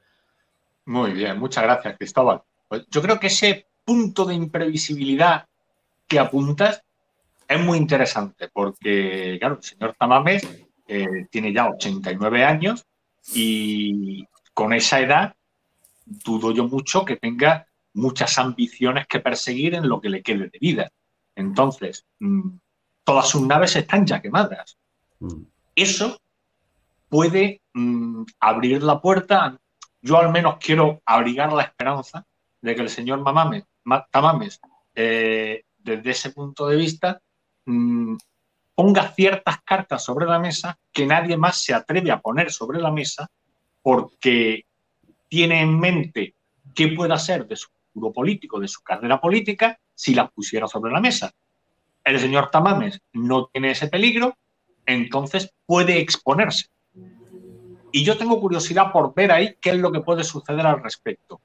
Muy 0.87 1.13
bien, 1.13 1.39
muchas 1.39 1.65
gracias, 1.65 1.97
Cristóbal. 1.97 2.43
Pues 2.69 2.87
yo 2.91 3.03
creo 3.03 3.19
que 3.19 3.29
ese 3.29 3.67
punto 3.85 4.25
de 4.25 4.35
imprevisibilidad 4.35 5.47
que 6.07 6.19
apuntas 6.19 6.83
es 7.49 7.61
muy 7.61 7.79
interesante 7.79 8.49
porque, 8.53 9.37
claro, 9.39 9.57
el 9.57 9.63
señor 9.63 9.97
Tamames 9.99 10.67
eh, 10.87 11.27
tiene 11.31 11.53
ya 11.53 11.69
89 11.69 12.45
años 12.45 12.87
y 13.33 14.27
con 14.53 14.73
esa 14.73 15.01
edad 15.01 15.37
dudo 16.05 16.53
yo 16.53 16.69
mucho 16.69 17.05
que 17.05 17.17
tenga 17.17 17.67
muchas 17.95 18.39
ambiciones 18.39 19.07
que 19.07 19.21
perseguir 19.21 19.75
en 19.75 19.89
lo 19.89 20.01
que 20.01 20.11
le 20.11 20.23
quede 20.23 20.49
de 20.49 20.59
vida. 20.59 20.91
Entonces, 21.35 22.05
mm, 22.19 22.51
todas 23.05 23.29
sus 23.29 23.43
naves 23.43 23.77
están 23.77 24.07
ya 24.07 24.21
quemadas. 24.21 24.77
Mm. 25.21 25.43
Eso 25.75 26.21
puede 27.09 27.63
mm, 27.73 28.25
abrir 28.41 28.83
la 28.83 29.01
puerta. 29.01 29.59
Yo 30.03 30.19
al 30.19 30.31
menos 30.31 30.57
quiero 30.61 31.01
abrigar 31.07 31.53
la 31.53 31.63
esperanza 31.63 32.27
de 32.61 32.75
que 32.75 32.83
el 32.83 32.91
señor 32.91 33.21
Mamames, 33.21 33.65
Tamames, 34.11 34.61
eh, 34.95 35.65
desde 35.79 36.11
ese 36.11 36.31
punto 36.31 36.67
de 36.67 36.77
vista, 36.77 37.21
ponga 38.75 39.13
ciertas 39.13 39.59
cartas 39.63 40.05
sobre 40.05 40.27
la 40.27 40.39
mesa 40.39 40.79
que 40.93 41.07
nadie 41.07 41.37
más 41.37 41.63
se 41.63 41.75
atreve 41.75 42.11
a 42.11 42.21
poner 42.21 42.51
sobre 42.51 42.81
la 42.81 42.91
mesa 42.91 43.31
porque 43.83 44.65
tiene 45.29 45.61
en 45.61 45.79
mente 45.79 46.35
qué 46.75 46.89
pueda 46.89 47.19
ser 47.19 47.47
de 47.47 47.57
su 47.57 47.69
futuro 47.71 48.13
político, 48.13 48.59
de 48.59 48.69
su 48.69 48.83
carrera 48.83 49.21
política, 49.21 49.79
si 49.95 50.15
las 50.15 50.31
pusiera 50.33 50.67
sobre 50.67 50.93
la 50.93 51.01
mesa. 51.01 51.33
El 52.03 52.19
señor 52.19 52.51
Tamames 52.51 53.01
no 53.13 53.47
tiene 53.47 53.71
ese 53.71 53.89
peligro, 53.89 54.37
entonces 54.87 55.53
puede 55.67 56.01
exponerse. 56.01 56.67
Y 57.93 58.05
yo 58.05 58.19
tengo 58.19 58.41
curiosidad 58.41 58.91
por 58.91 59.15
ver 59.15 59.31
ahí 59.31 59.57
qué 59.61 59.71
es 59.71 59.77
lo 59.77 59.93
que 59.93 60.01
puede 60.01 60.25
suceder 60.25 60.67
al 60.67 60.83
respecto. 60.83 61.41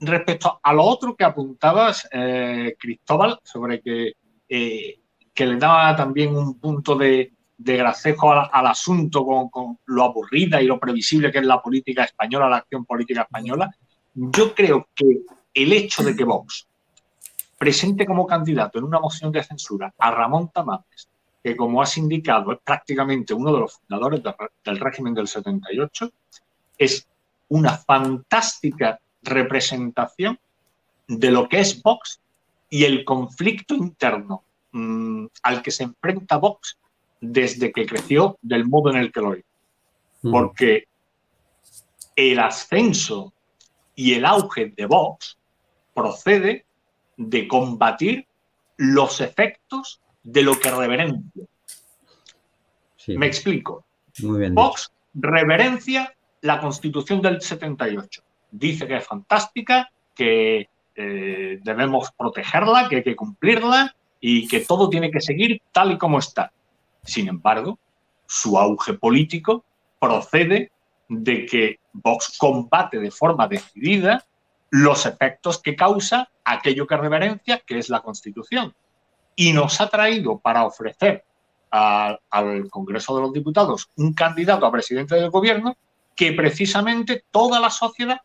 Respecto 0.00 0.60
a 0.62 0.72
lo 0.72 0.82
otro 0.82 1.14
que 1.14 1.24
apuntabas, 1.24 2.08
eh, 2.10 2.74
Cristóbal, 2.78 3.38
sobre 3.44 3.80
que 3.80 4.12
eh, 4.48 4.98
que 5.38 5.46
le 5.46 5.56
daba 5.56 5.94
también 5.94 6.36
un 6.36 6.58
punto 6.58 6.96
de, 6.96 7.32
gracejo 7.56 8.32
al, 8.32 8.66
asunto 8.66 9.24
con, 9.24 9.78
lo 9.86 10.02
aburrida 10.02 10.60
y 10.60 10.66
lo 10.66 10.80
previsible 10.80 11.30
que 11.30 11.38
es 11.38 11.46
la 11.46 11.62
política 11.62 12.02
española, 12.02 12.48
la 12.48 12.56
acción 12.56 12.84
política 12.84 13.22
española, 13.22 13.72
yo 14.14 14.52
creo 14.52 14.88
que 14.96 15.20
el 15.54 15.72
hecho 15.72 16.02
de 16.02 16.16
que 16.16 16.24
Vox 16.24 16.66
presente 17.56 18.04
como 18.04 18.26
candidato 18.26 18.80
en 18.80 18.84
una 18.86 18.98
moción 18.98 19.30
de 19.30 19.44
censura 19.44 19.94
a 19.96 20.10
Ramón 20.10 20.50
Tamames, 20.52 21.08
que 21.40 21.54
como 21.54 21.80
has 21.80 21.96
indicado 21.96 22.50
es 22.50 22.58
prácticamente 22.64 23.32
uno 23.32 23.52
de 23.52 23.60
los 23.60 23.74
fundadores 23.74 24.20
del 24.64 24.80
régimen 24.80 25.14
del 25.14 25.28
78, 25.28 26.10
es 26.78 27.06
una 27.50 27.78
fantástica 27.78 28.98
representación 29.22 30.36
de 31.06 31.30
lo 31.30 31.48
que 31.48 31.60
es 31.60 31.80
Vox 31.80 32.18
y 32.68 32.82
el 32.82 33.04
conflicto 33.04 33.76
interno 33.76 34.42
Mm, 34.72 35.26
al 35.42 35.62
que 35.62 35.70
se 35.70 35.84
enfrenta 35.84 36.36
Vox 36.36 36.78
desde 37.20 37.72
que 37.72 37.86
creció 37.86 38.38
del 38.42 38.66
modo 38.66 38.90
en 38.90 38.98
el 38.98 39.10
que 39.10 39.20
lo 39.20 39.34
hizo. 39.34 39.48
Porque 40.22 40.88
el 42.14 42.38
ascenso 42.38 43.32
y 43.94 44.14
el 44.14 44.26
auge 44.26 44.66
de 44.76 44.86
Vox 44.86 45.38
procede 45.94 46.66
de 47.16 47.48
combatir 47.48 48.26
los 48.76 49.20
efectos 49.20 50.00
de 50.22 50.42
lo 50.42 50.58
que 50.58 50.70
reverencia. 50.70 51.44
Me 53.08 53.26
explico. 53.26 53.86
Vox 54.20 54.92
reverencia 55.14 56.14
la 56.42 56.60
constitución 56.60 57.22
del 57.22 57.40
78. 57.40 58.22
Dice 58.50 58.86
que 58.86 58.96
es 58.96 59.06
fantástica, 59.06 59.90
que 60.14 60.68
eh, 60.94 61.58
debemos 61.62 62.12
protegerla, 62.12 62.88
que 62.88 62.96
hay 62.96 63.02
que 63.02 63.16
cumplirla 63.16 63.94
y 64.20 64.48
que 64.48 64.60
todo 64.60 64.88
tiene 64.88 65.10
que 65.10 65.20
seguir 65.20 65.62
tal 65.72 65.92
y 65.92 65.98
como 65.98 66.18
está. 66.18 66.52
Sin 67.04 67.28
embargo, 67.28 67.78
su 68.26 68.58
auge 68.58 68.94
político 68.94 69.64
procede 69.98 70.70
de 71.08 71.46
que 71.46 71.80
Vox 71.92 72.36
combate 72.38 72.98
de 72.98 73.10
forma 73.10 73.48
decidida 73.48 74.24
los 74.70 75.06
efectos 75.06 75.60
que 75.60 75.74
causa 75.74 76.30
aquello 76.44 76.86
que 76.86 76.96
reverencia, 76.96 77.62
que 77.66 77.78
es 77.78 77.88
la 77.88 78.00
Constitución. 78.00 78.74
Y 79.34 79.52
nos 79.52 79.80
ha 79.80 79.88
traído 79.88 80.38
para 80.38 80.64
ofrecer 80.64 81.24
al 81.70 82.70
Congreso 82.70 83.14
de 83.16 83.22
los 83.22 83.32
Diputados 83.32 83.90
un 83.96 84.14
candidato 84.14 84.66
a 84.66 84.72
presidente 84.72 85.14
del 85.14 85.30
gobierno 85.30 85.76
que 86.14 86.32
precisamente 86.32 87.24
toda 87.30 87.60
la 87.60 87.70
sociedad 87.70 88.20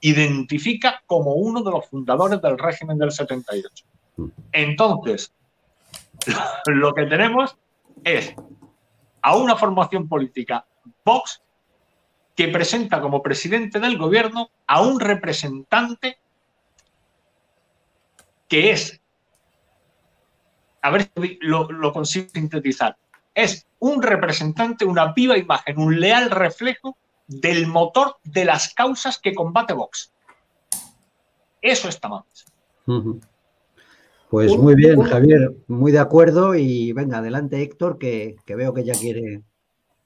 identifica 0.00 1.02
como 1.06 1.34
uno 1.34 1.62
de 1.62 1.70
los 1.70 1.86
fundadores 1.86 2.40
del 2.40 2.58
régimen 2.58 2.98
del 2.98 3.10
78. 3.10 3.84
Entonces, 4.52 5.32
lo 6.66 6.94
que 6.94 7.06
tenemos 7.06 7.56
es 8.04 8.34
a 9.22 9.36
una 9.36 9.56
formación 9.56 10.08
política, 10.08 10.66
Vox, 11.04 11.42
que 12.34 12.48
presenta 12.48 13.00
como 13.00 13.22
presidente 13.22 13.78
del 13.78 13.98
gobierno 13.98 14.50
a 14.66 14.82
un 14.82 14.98
representante 15.00 16.18
que 18.48 18.70
es, 18.70 19.00
a 20.82 20.90
ver 20.90 21.10
si 21.16 21.38
lo, 21.40 21.92
consigo 21.92 22.28
sintetizar, 22.32 22.96
es 23.34 23.66
un 23.78 24.02
representante, 24.02 24.84
una 24.84 25.12
viva 25.12 25.38
imagen, 25.38 25.78
un 25.78 25.98
leal 25.98 26.30
reflejo 26.30 26.96
del 27.26 27.66
motor 27.66 28.18
de 28.24 28.44
las 28.44 28.74
causas 28.74 29.18
que 29.18 29.34
combate 29.34 29.72
Vox. 29.72 30.12
Eso 31.62 31.88
está 31.88 32.08
mal. 32.08 32.24
Pues 34.32 34.56
muy 34.56 34.74
bien, 34.74 34.98
Javier, 35.02 35.54
muy 35.66 35.92
de 35.92 35.98
acuerdo. 35.98 36.54
Y 36.54 36.94
venga, 36.94 37.18
adelante, 37.18 37.60
Héctor, 37.60 37.98
que, 37.98 38.36
veo 38.46 38.72
que 38.72 38.82
ya 38.82 38.94
quiere. 38.94 39.42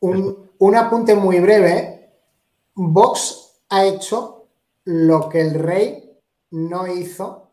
Un, 0.00 0.50
un, 0.59 0.75
apunte 0.75 1.14
muy 1.14 1.38
breve. 1.38 2.11
Vox 2.75 3.62
ha 3.68 3.85
hecho 3.85 4.49
lo 4.83 5.28
que 5.28 5.42
el 5.42 5.54
rey 5.54 6.18
no 6.50 6.88
hizo 6.88 7.52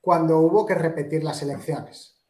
cuando 0.00 0.38
hubo 0.38 0.64
que 0.64 0.76
repetir 0.76 1.22
las 1.24 1.42
elecciones. 1.42 2.24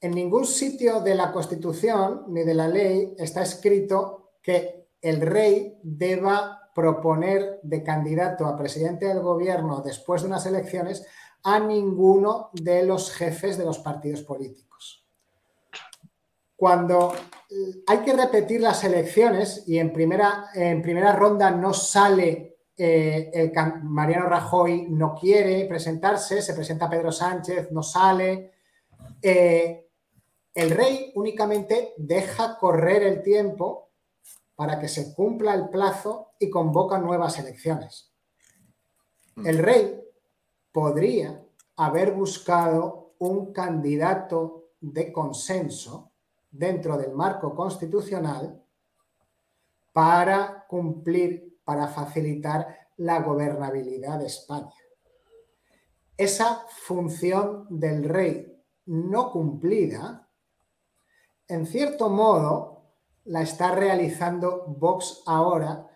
En 0.00 0.12
ningún 0.12 0.46
sitio 0.46 1.02
de 1.02 1.16
la 1.16 1.30
Constitución 1.32 2.24
ni 2.28 2.44
de 2.44 2.54
la 2.54 2.66
ley 2.66 3.14
está 3.18 3.42
escrito 3.42 4.30
que 4.40 4.88
el 5.02 5.20
rey 5.20 5.78
deba 5.82 6.70
proponer 6.74 7.60
de 7.62 7.82
candidato 7.82 8.46
a 8.46 8.56
presidente 8.56 9.04
del 9.04 9.20
gobierno 9.20 9.82
después 9.84 10.22
de 10.22 10.28
unas 10.28 10.46
elecciones 10.46 11.04
a 11.54 11.60
ninguno 11.60 12.50
de 12.52 12.84
los 12.84 13.10
jefes 13.12 13.56
de 13.56 13.64
los 13.64 13.78
partidos 13.78 14.22
políticos. 14.22 15.06
Cuando 16.56 17.14
hay 17.86 17.98
que 17.98 18.12
repetir 18.12 18.60
las 18.60 18.82
elecciones 18.84 19.64
y 19.66 19.78
en 19.78 19.92
primera, 19.92 20.46
en 20.54 20.82
primera 20.82 21.14
ronda 21.14 21.50
no 21.50 21.72
sale, 21.72 22.58
eh, 22.76 23.30
el, 23.32 23.52
Mariano 23.84 24.28
Rajoy 24.28 24.88
no 24.90 25.14
quiere 25.14 25.64
presentarse, 25.66 26.42
se 26.42 26.54
presenta 26.54 26.90
Pedro 26.90 27.12
Sánchez, 27.12 27.70
no 27.72 27.82
sale. 27.82 28.52
Eh, 29.22 29.88
el 30.54 30.70
rey 30.70 31.12
únicamente 31.14 31.94
deja 31.96 32.58
correr 32.58 33.04
el 33.04 33.22
tiempo 33.22 33.90
para 34.56 34.80
que 34.80 34.88
se 34.88 35.14
cumpla 35.14 35.54
el 35.54 35.68
plazo 35.68 36.32
y 36.38 36.50
convoca 36.50 36.98
nuevas 36.98 37.38
elecciones. 37.38 38.12
El 39.44 39.58
rey 39.58 40.07
podría 40.78 41.44
haber 41.74 42.12
buscado 42.12 43.14
un 43.18 43.52
candidato 43.52 44.68
de 44.80 45.12
consenso 45.12 46.12
dentro 46.48 46.96
del 46.96 47.12
marco 47.14 47.52
constitucional 47.52 48.62
para 49.92 50.64
cumplir, 50.68 51.58
para 51.64 51.88
facilitar 51.88 52.90
la 52.98 53.20
gobernabilidad 53.22 54.20
de 54.20 54.26
España. 54.26 54.72
Esa 56.16 56.64
función 56.68 57.66
del 57.70 58.04
rey 58.04 58.62
no 58.86 59.32
cumplida 59.32 60.28
en 61.48 61.66
cierto 61.66 62.08
modo, 62.08 62.92
la 63.24 63.42
está 63.42 63.74
realizando 63.74 64.66
Vox 64.68 65.24
ahora 65.26 65.88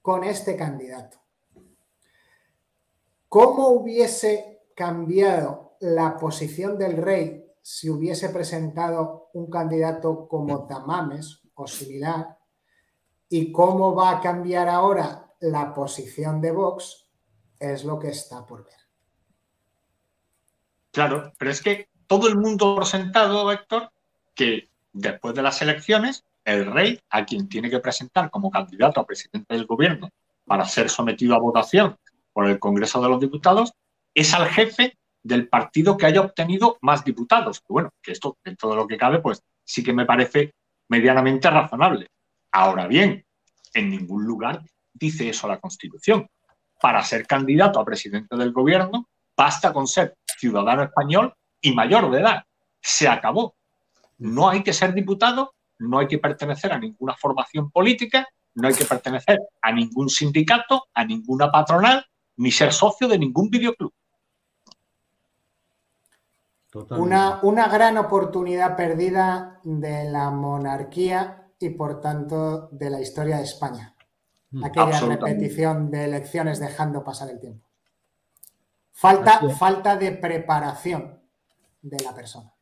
con 0.00 0.22
este 0.22 0.56
candidato. 0.56 1.23
¿Cómo 3.34 3.66
hubiese 3.70 4.62
cambiado 4.76 5.76
la 5.80 6.16
posición 6.18 6.78
del 6.78 6.96
rey 6.96 7.44
si 7.60 7.90
hubiese 7.90 8.28
presentado 8.28 9.30
un 9.32 9.50
candidato 9.50 10.28
como 10.28 10.68
Tamames 10.68 11.42
o 11.54 11.66
similar? 11.66 12.38
¿Y 13.28 13.50
cómo 13.50 13.92
va 13.92 14.10
a 14.10 14.20
cambiar 14.20 14.68
ahora 14.68 15.32
la 15.40 15.74
posición 15.74 16.40
de 16.40 16.52
Vox? 16.52 17.08
Es 17.58 17.84
lo 17.84 17.98
que 17.98 18.10
está 18.10 18.46
por 18.46 18.64
ver. 18.64 18.78
Claro, 20.92 21.32
pero 21.36 21.50
es 21.50 21.60
que 21.60 21.88
todo 22.06 22.28
el 22.28 22.38
mundo 22.38 22.80
ha 22.80 22.86
sentado, 22.86 23.50
Héctor, 23.50 23.90
que 24.36 24.68
después 24.92 25.34
de 25.34 25.42
las 25.42 25.60
elecciones, 25.60 26.22
el 26.44 26.66
rey, 26.72 27.00
a 27.10 27.24
quien 27.26 27.48
tiene 27.48 27.68
que 27.68 27.80
presentar 27.80 28.30
como 28.30 28.48
candidato 28.48 29.00
a 29.00 29.06
presidente 29.06 29.54
del 29.54 29.66
gobierno 29.66 30.10
para 30.46 30.66
ser 30.66 30.88
sometido 30.88 31.34
a 31.34 31.40
votación 31.40 31.98
por 32.34 32.46
el 32.46 32.58
Congreso 32.58 33.00
de 33.00 33.08
los 33.08 33.20
Diputados, 33.20 33.72
es 34.12 34.34
al 34.34 34.48
jefe 34.48 34.98
del 35.22 35.48
partido 35.48 35.96
que 35.96 36.06
haya 36.06 36.20
obtenido 36.20 36.76
más 36.82 37.02
diputados. 37.04 37.62
bueno, 37.66 37.90
que 38.02 38.12
esto, 38.12 38.36
en 38.44 38.56
todo 38.56 38.76
lo 38.76 38.86
que 38.86 38.98
cabe, 38.98 39.20
pues 39.20 39.42
sí 39.64 39.82
que 39.82 39.94
me 39.94 40.04
parece 40.04 40.52
medianamente 40.88 41.48
razonable. 41.48 42.08
Ahora 42.52 42.86
bien, 42.86 43.24
en 43.72 43.90
ningún 43.90 44.24
lugar 44.24 44.62
dice 44.92 45.30
eso 45.30 45.48
la 45.48 45.58
Constitución. 45.58 46.28
Para 46.80 47.02
ser 47.02 47.26
candidato 47.26 47.80
a 47.80 47.84
presidente 47.84 48.36
del 48.36 48.52
gobierno, 48.52 49.08
basta 49.34 49.72
con 49.72 49.86
ser 49.86 50.16
ciudadano 50.38 50.82
español 50.82 51.32
y 51.60 51.72
mayor 51.72 52.10
de 52.10 52.20
edad. 52.20 52.44
Se 52.80 53.08
acabó. 53.08 53.54
No 54.18 54.50
hay 54.50 54.62
que 54.62 54.74
ser 54.74 54.92
diputado, 54.92 55.54
no 55.78 55.98
hay 55.98 56.06
que 56.06 56.18
pertenecer 56.18 56.72
a 56.72 56.78
ninguna 56.78 57.14
formación 57.14 57.70
política, 57.70 58.28
no 58.54 58.68
hay 58.68 58.74
que 58.74 58.84
pertenecer 58.84 59.40
a 59.62 59.72
ningún 59.72 60.08
sindicato, 60.08 60.86
a 60.92 61.04
ninguna 61.04 61.50
patronal, 61.50 62.06
ni 62.36 62.50
ser 62.50 62.72
socio 62.72 63.08
de 63.08 63.18
ningún 63.18 63.50
videoclub. 63.50 63.92
Una, 66.90 67.38
una, 67.42 67.68
gran 67.68 67.96
oportunidad 67.98 68.76
perdida 68.76 69.60
de 69.62 70.10
la 70.10 70.30
monarquía 70.30 71.46
y 71.60 71.70
por 71.70 72.00
tanto 72.00 72.68
de 72.72 72.90
la 72.90 73.00
historia 73.00 73.36
de 73.36 73.44
España. 73.44 73.94
Mm. 74.50 74.64
Aquella 74.64 75.00
repetición 75.00 75.90
de 75.90 76.04
elecciones 76.04 76.58
dejando 76.58 77.04
pasar 77.04 77.30
el 77.30 77.38
tiempo. 77.38 77.64
Falta, 78.90 79.40
falta 79.50 79.96
de 79.96 80.12
preparación 80.12 81.20
de 81.82 82.02
la 82.02 82.14
persona. 82.14 82.52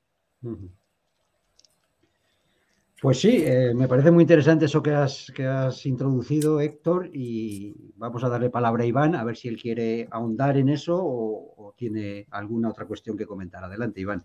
Pues 3.03 3.19
sí, 3.19 3.43
eh, 3.45 3.75
me 3.75 3.89
parece 3.89 4.13
muy 4.13 4.23
interesante 4.23 4.67
eso 4.67 4.81
que 4.81 4.95
has, 4.95 5.33
que 5.35 5.45
has 5.45 5.85
introducido, 5.87 6.61
Héctor, 6.61 7.11
y 7.13 7.75
vamos 7.97 8.23
a 8.23 8.29
darle 8.29 8.49
palabra 8.49 8.85
a 8.85 8.87
Iván 8.87 9.17
a 9.17 9.25
ver 9.25 9.37
si 9.37 9.49
él 9.49 9.61
quiere 9.61 10.07
ahondar 10.09 10.57
en 10.57 10.69
eso 10.69 11.01
o, 11.03 11.75
tiene 11.77 12.29
alguna 12.31 12.69
otra 12.71 12.87
cuestión 12.87 13.19
que 13.19 13.27
comentar. 13.27 13.65
Adelante, 13.65 14.01
Iván. 14.01 14.25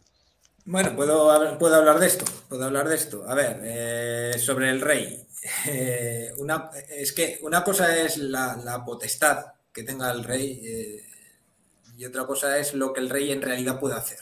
Bueno, 0.66 0.96
puedo, 0.96 1.58
puedo 1.58 1.74
hablar 1.74 1.98
de 1.98 2.06
esto, 2.06 2.26
puedo 2.48 2.66
hablar 2.66 2.88
de 2.88 2.94
esto. 2.94 3.28
A 3.28 3.34
ver, 3.34 3.62
eh, 3.64 4.34
sobre 4.38 4.70
el 4.70 4.80
rey. 4.80 5.24
Eh, 5.68 6.34
una, 6.40 6.70
es 6.90 7.14
que 7.14 7.40
una 7.42 7.64
cosa 7.64 7.96
es 7.96 8.18
la, 8.18 8.84
potestad 8.86 9.46
que 9.72 9.84
tenga 9.84 10.12
el 10.12 10.24
rey 10.24 11.02
y 11.96 12.06
otra 12.06 12.26
cosa 12.26 12.58
es 12.58 12.74
lo 12.74 12.92
que 12.92 13.00
el 13.00 13.10
rey 13.10 13.32
en 13.32 13.42
realidad 13.42 13.80
puede 13.80 13.96
hacer. 13.96 14.20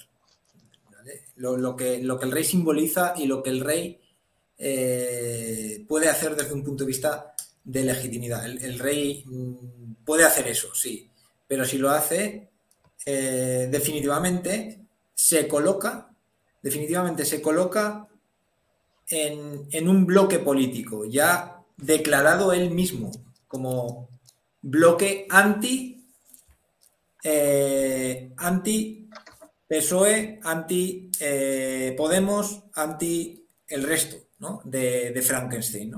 Lo, 1.38 1.76
que, 1.76 2.02
lo 2.04 2.20
que 2.20 2.26
el 2.26 2.32
rey 2.32 2.44
simboliza 2.44 3.14
y 3.18 3.26
lo 3.28 3.42
que 3.42 3.50
el 3.50 3.62
rey 3.62 4.05
eh, 4.58 5.84
puede 5.88 6.08
hacer 6.08 6.36
desde 6.36 6.54
un 6.54 6.64
punto 6.64 6.84
de 6.84 6.88
vista 6.88 7.36
de 7.64 7.84
legitimidad. 7.84 8.46
El, 8.46 8.80
rey 8.80 9.24
mm, 9.26 10.04
puede 10.06 10.24
hacer 10.24 10.48
eso, 10.48 10.74
sí, 10.74 11.10
pero 11.48 11.66
si 11.66 11.78
lo 11.78 11.90
hace, 11.90 12.50
eh, 13.06 13.68
definitivamente 13.70 14.80
se 15.14 15.48
coloca, 15.48 16.10
definitivamente 16.62 17.26
se 17.26 17.42
coloca 17.42 18.08
en, 19.10 19.90
un 19.90 20.06
bloque 20.06 20.40
político, 20.40 21.06
ya 21.06 21.62
declarado 21.78 22.54
él 22.54 22.72
mismo 22.72 23.12
como 23.48 24.10
bloque 24.62 25.28
anti, 25.30 26.08
eh, 27.24 28.32
anti 28.38 29.10
PSOE, 29.68 30.40
anti 30.44 31.12
Podemos, 31.98 32.64
anti 32.74 33.48
el 33.68 33.84
resto 33.84 34.25
de, 34.64 35.22
Frankenstein. 35.26 35.94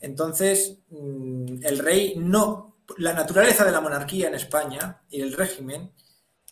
Entonces, 0.00 0.78
mm, 0.90 1.62
el 1.62 1.78
rey 1.78 2.14
no, 2.16 2.78
la 2.98 3.12
naturaleza 3.12 3.64
de 3.64 3.72
la 3.72 3.80
monarquía 3.80 4.28
en 4.28 4.34
España 4.34 5.02
y 5.10 5.20
el 5.20 5.32
régimen 5.32 5.92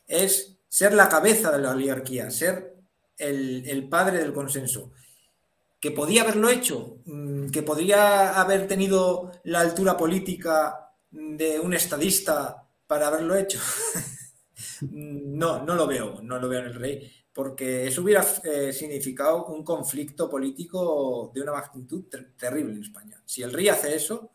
es 0.07 0.57
ser 0.69 0.95
la 0.95 1.09
cabeza 1.09 1.51
de 1.51 1.59
la 1.59 1.71
oligarquía, 1.71 2.31
ser 2.31 2.77
el, 3.17 3.89
padre 3.89 4.19
del 4.19 4.33
consenso. 4.33 4.93
Que 5.81 5.91
podía 5.93 6.23
haberlo 6.23 6.49
hecho, 6.49 6.99
mm, 7.05 7.51
que 7.51 7.63
podría 7.63 8.41
haber 8.41 8.67
tenido 8.67 9.31
la 9.45 9.61
altura 9.61 9.97
política 9.97 10.93
de 11.11 11.61
un 11.61 11.73
estadista 11.73 12.67
para 12.87 13.09
haberlo 13.09 13.37
hecho. 13.37 13.61
no, 14.81 15.65
no 15.65 15.75
lo 15.75 15.87
veo, 15.87 16.21
no 16.23 16.39
lo 16.39 16.49
veo 16.49 16.61
en 16.61 16.67
el 16.67 16.75
rey 16.75 17.18
porque 17.39 17.87
eso 17.87 18.03
hubiera 18.03 18.27
eh, 18.43 18.73
significado 18.73 19.47
un 19.47 19.63
conflicto 19.63 20.29
político 20.29 21.31
de 21.33 21.41
una 21.41 21.53
magnitud 21.53 22.07
terrible 22.37 22.73
en 22.73 22.83
España. 22.83 23.23
Si 23.25 23.45
el 23.45 23.53
rey 23.53 23.69
hace 23.69 23.95
eso, 23.95 24.33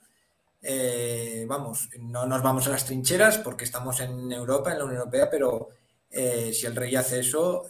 eh, 0.61 1.45
vamos, 1.45 1.89
no 1.99 2.25
nos 2.25 2.41
vamos 2.41 2.65
a 2.65 2.69
las 2.69 2.85
trincheras 2.85 3.39
porque 3.39 3.65
estamos 3.65 3.99
en 3.99 4.31
Europa, 4.31 4.71
en 4.71 4.77
la 4.77 4.85
Unión 4.85 4.99
Europea, 4.99 5.29
pero 5.29 5.67
eh, 6.09 6.53
si 6.53 6.65
el 6.65 6.77
rey 6.77 6.95
hace 6.95 7.19
eso, 7.19 7.67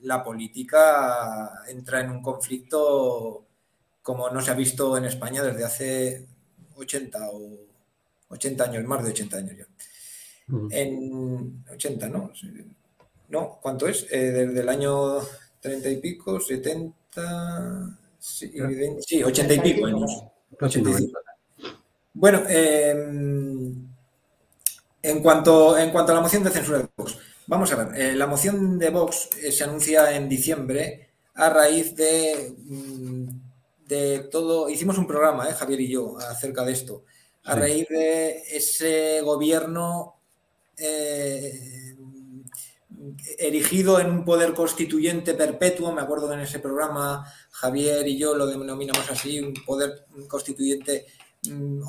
la 0.00 0.24
política 0.24 1.62
entra 1.68 2.00
en 2.00 2.12
un 2.12 2.22
conflicto 2.22 3.44
como 4.00 4.30
no 4.30 4.40
se 4.40 4.52
ha 4.52 4.54
visto 4.54 4.96
en 4.96 5.04
España 5.04 5.42
desde 5.42 5.64
hace 5.66 6.28
80 6.76 7.28
o 7.30 7.58
80 8.28 8.64
años, 8.64 8.84
más 8.84 9.04
de 9.04 9.10
80 9.10 9.36
años 9.36 9.54
ya. 9.58 9.66
En 10.70 11.62
80, 11.70 12.08
¿no? 12.08 12.32
¿No? 13.28 13.58
¿Cuánto 13.60 13.86
es? 13.88 14.06
Eh, 14.10 14.32
desde 14.32 14.60
el 14.60 14.68
año 14.68 15.20
30 15.60 15.88
y 15.88 15.96
pico, 15.96 16.40
70, 16.40 17.96
Sí, 18.26 18.52
sí 19.06 19.22
80 19.22 19.54
y 19.54 19.60
pico 19.60 19.86
años. 19.86 20.24
Bueno, 22.12 22.42
em, 22.48 23.88
en, 25.00 25.22
cuanto, 25.22 25.78
en 25.78 25.90
cuanto 25.90 26.10
a 26.10 26.16
la 26.16 26.20
moción 26.22 26.42
de 26.42 26.50
censura 26.50 26.78
de 26.78 26.88
Vox, 26.96 27.18
vamos 27.46 27.70
a 27.72 27.84
ver, 27.84 28.00
eh, 28.00 28.14
la 28.16 28.26
moción 28.26 28.80
de 28.80 28.90
Vox 28.90 29.28
eh, 29.40 29.52
se 29.52 29.62
anuncia 29.62 30.16
en 30.16 30.28
diciembre 30.28 31.10
a 31.34 31.50
raíz 31.50 31.94
de, 31.94 32.56
mm, 32.58 33.28
de 33.86 34.18
todo, 34.30 34.68
hicimos 34.68 34.98
un 34.98 35.06
programa, 35.06 35.48
eh, 35.48 35.52
Javier 35.52 35.80
y 35.82 35.88
yo, 35.88 36.18
acerca 36.18 36.64
de 36.64 36.72
esto, 36.72 37.04
a 37.44 37.54
raíz 37.54 37.86
de 37.88 38.42
ese 38.50 39.20
gobierno 39.20 40.16
erigido 43.38 44.00
en 44.00 44.10
un 44.10 44.24
poder 44.24 44.54
constituyente 44.54 45.34
perpetuo, 45.34 45.92
me 45.92 46.02
acuerdo 46.02 46.28
que 46.28 46.34
en 46.34 46.40
ese 46.40 46.58
programa 46.58 47.24
Javier 47.50 48.06
y 48.06 48.18
yo 48.18 48.34
lo 48.34 48.46
denominamos 48.46 49.10
así, 49.10 49.40
un 49.40 49.54
poder 49.54 50.06
constituyente 50.28 51.06
mm, 51.48 51.80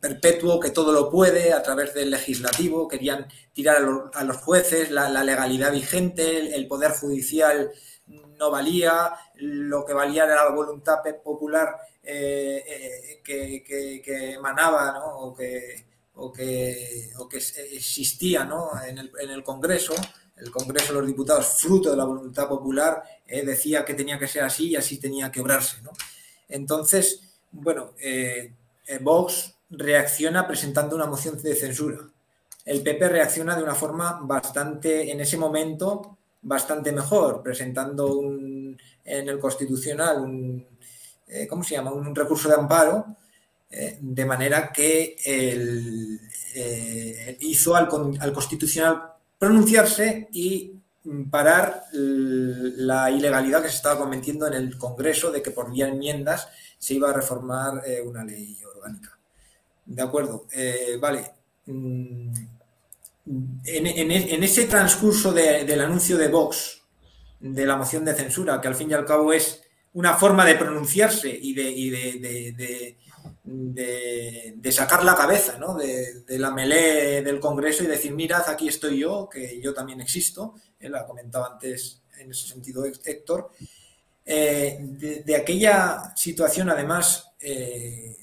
perpetuo 0.00 0.60
que 0.60 0.70
todo 0.70 0.92
lo 0.92 1.10
puede 1.10 1.52
a 1.52 1.62
través 1.62 1.94
del 1.94 2.10
legislativo, 2.10 2.88
querían 2.88 3.26
tirar 3.52 3.84
a 4.14 4.24
los, 4.24 4.36
jueces, 4.38 4.90
la, 4.90 5.24
legalidad 5.24 5.72
vigente, 5.72 6.54
el, 6.54 6.66
poder 6.66 6.92
judicial 6.92 7.70
no 8.06 8.50
valía, 8.50 9.12
lo 9.36 9.84
que 9.84 9.92
valía 9.92 10.24
era 10.24 10.44
la 10.44 10.50
voluntad 10.50 10.98
popular 11.22 11.76
eh, 12.02 13.20
eh, 13.26 14.02
que, 14.02 14.32
emanaba 14.32 15.04
o, 15.04 15.34
que, 15.34 15.84
que, 16.34 17.36
existía 17.72 18.48
en 18.88 19.30
el 19.30 19.44
Congreso 19.44 19.94
el 20.40 20.50
Congreso 20.50 20.92
de 20.92 21.00
los 21.00 21.06
Diputados, 21.06 21.58
fruto 21.58 21.90
de 21.90 21.96
la 21.96 22.04
voluntad 22.04 22.48
popular, 22.48 23.02
eh, 23.26 23.44
decía 23.44 23.84
que 23.84 23.94
tenía 23.94 24.18
que 24.18 24.26
ser 24.26 24.42
así 24.42 24.70
y 24.70 24.76
así 24.76 24.98
tenía 24.98 25.30
que 25.30 25.40
obrarse. 25.40 25.76
Entonces, 26.48 27.20
bueno, 27.52 27.92
eh, 28.00 28.52
eh, 28.86 28.98
Vox 29.00 29.54
reacciona 29.70 30.46
presentando 30.46 30.96
una 30.96 31.06
moción 31.06 31.40
de 31.40 31.54
censura. 31.54 31.98
El 32.64 32.82
PP 32.82 33.08
reacciona 33.08 33.56
de 33.56 33.62
una 33.62 33.74
forma 33.74 34.20
bastante, 34.22 35.10
en 35.10 35.20
ese 35.20 35.36
momento, 35.36 36.16
bastante 36.42 36.92
mejor, 36.92 37.42
presentando 37.42 38.20
en 38.22 38.78
el 39.04 39.38
Constitucional 39.38 40.20
un, 40.20 40.66
¿cómo 41.48 41.62
se 41.62 41.74
llama? 41.74 41.92
Un, 41.92 42.14
recurso 42.14 42.48
de 42.48 42.54
amparo, 42.54 43.16
de 43.68 44.24
manera 44.24 44.72
que 44.72 45.16
hizo 47.40 47.76
al, 47.76 47.88
al 48.20 48.32
Constitucional 48.32 49.10
pronunciarse 49.40 50.28
y 50.32 50.74
mm, 51.02 51.30
parar 51.30 51.84
la 51.92 53.10
ilegalidad 53.10 53.62
que 53.62 53.70
se 53.70 53.76
estaba 53.76 53.98
cometiendo 53.98 54.46
en 54.46 54.52
el 54.52 54.76
Congreso 54.76 55.32
de 55.32 55.42
que 55.42 55.50
por 55.50 55.72
vía 55.72 55.88
enmiendas 55.88 56.48
se 56.78 56.94
iba 56.94 57.08
a 57.08 57.14
reformar 57.14 57.82
eh, 57.86 58.02
una 58.02 58.22
ley 58.22 58.58
orgánica. 58.76 59.18
De 59.86 60.02
acuerdo, 60.02 60.46
eh, 60.52 60.98
vale. 61.00 61.32
Mm, 61.66 62.32
en, 63.64 64.42
ese 64.42 64.64
transcurso 64.64 65.32
del 65.32 65.80
anuncio 65.80 66.18
de 66.18 66.28
Vox, 66.28 66.82
de 67.38 67.64
la 67.64 67.76
moción 67.76 68.04
de 68.04 68.14
censura, 68.14 68.60
que 68.60 68.68
al 68.68 68.74
fin 68.74 68.90
y 68.90 68.94
al 68.94 69.06
cabo 69.06 69.32
es 69.32 69.62
una 69.94 70.14
forma 70.14 70.44
de 70.44 70.56
pronunciarse 70.56 71.30
y 71.30 71.54
de, 71.54 72.96
sacar 74.70 75.04
la 75.04 75.14
cabeza 75.14 75.58
¿no? 75.58 75.74
de, 75.74 76.24
la 76.38 76.50
melé 76.50 77.22
del 77.22 77.40
Congreso 77.40 77.84
y 77.84 77.86
decir, 77.86 78.12
mirad, 78.12 78.48
aquí 78.48 78.68
estoy 78.68 78.98
yo, 78.98 79.28
que 79.28 79.60
yo 79.60 79.74
también 79.74 80.00
existo, 80.00 80.54
él 80.78 80.94
ha 80.94 81.06
comentado 81.06 81.52
antes 81.52 82.02
en 82.18 82.30
ese 82.30 82.48
sentido 82.48 82.84
Héctor, 82.84 83.50
eh, 84.24 84.78
de, 84.80 85.36
aquella 85.36 86.14
situación 86.14 86.70
además 86.70 87.32
eh, 87.40 88.16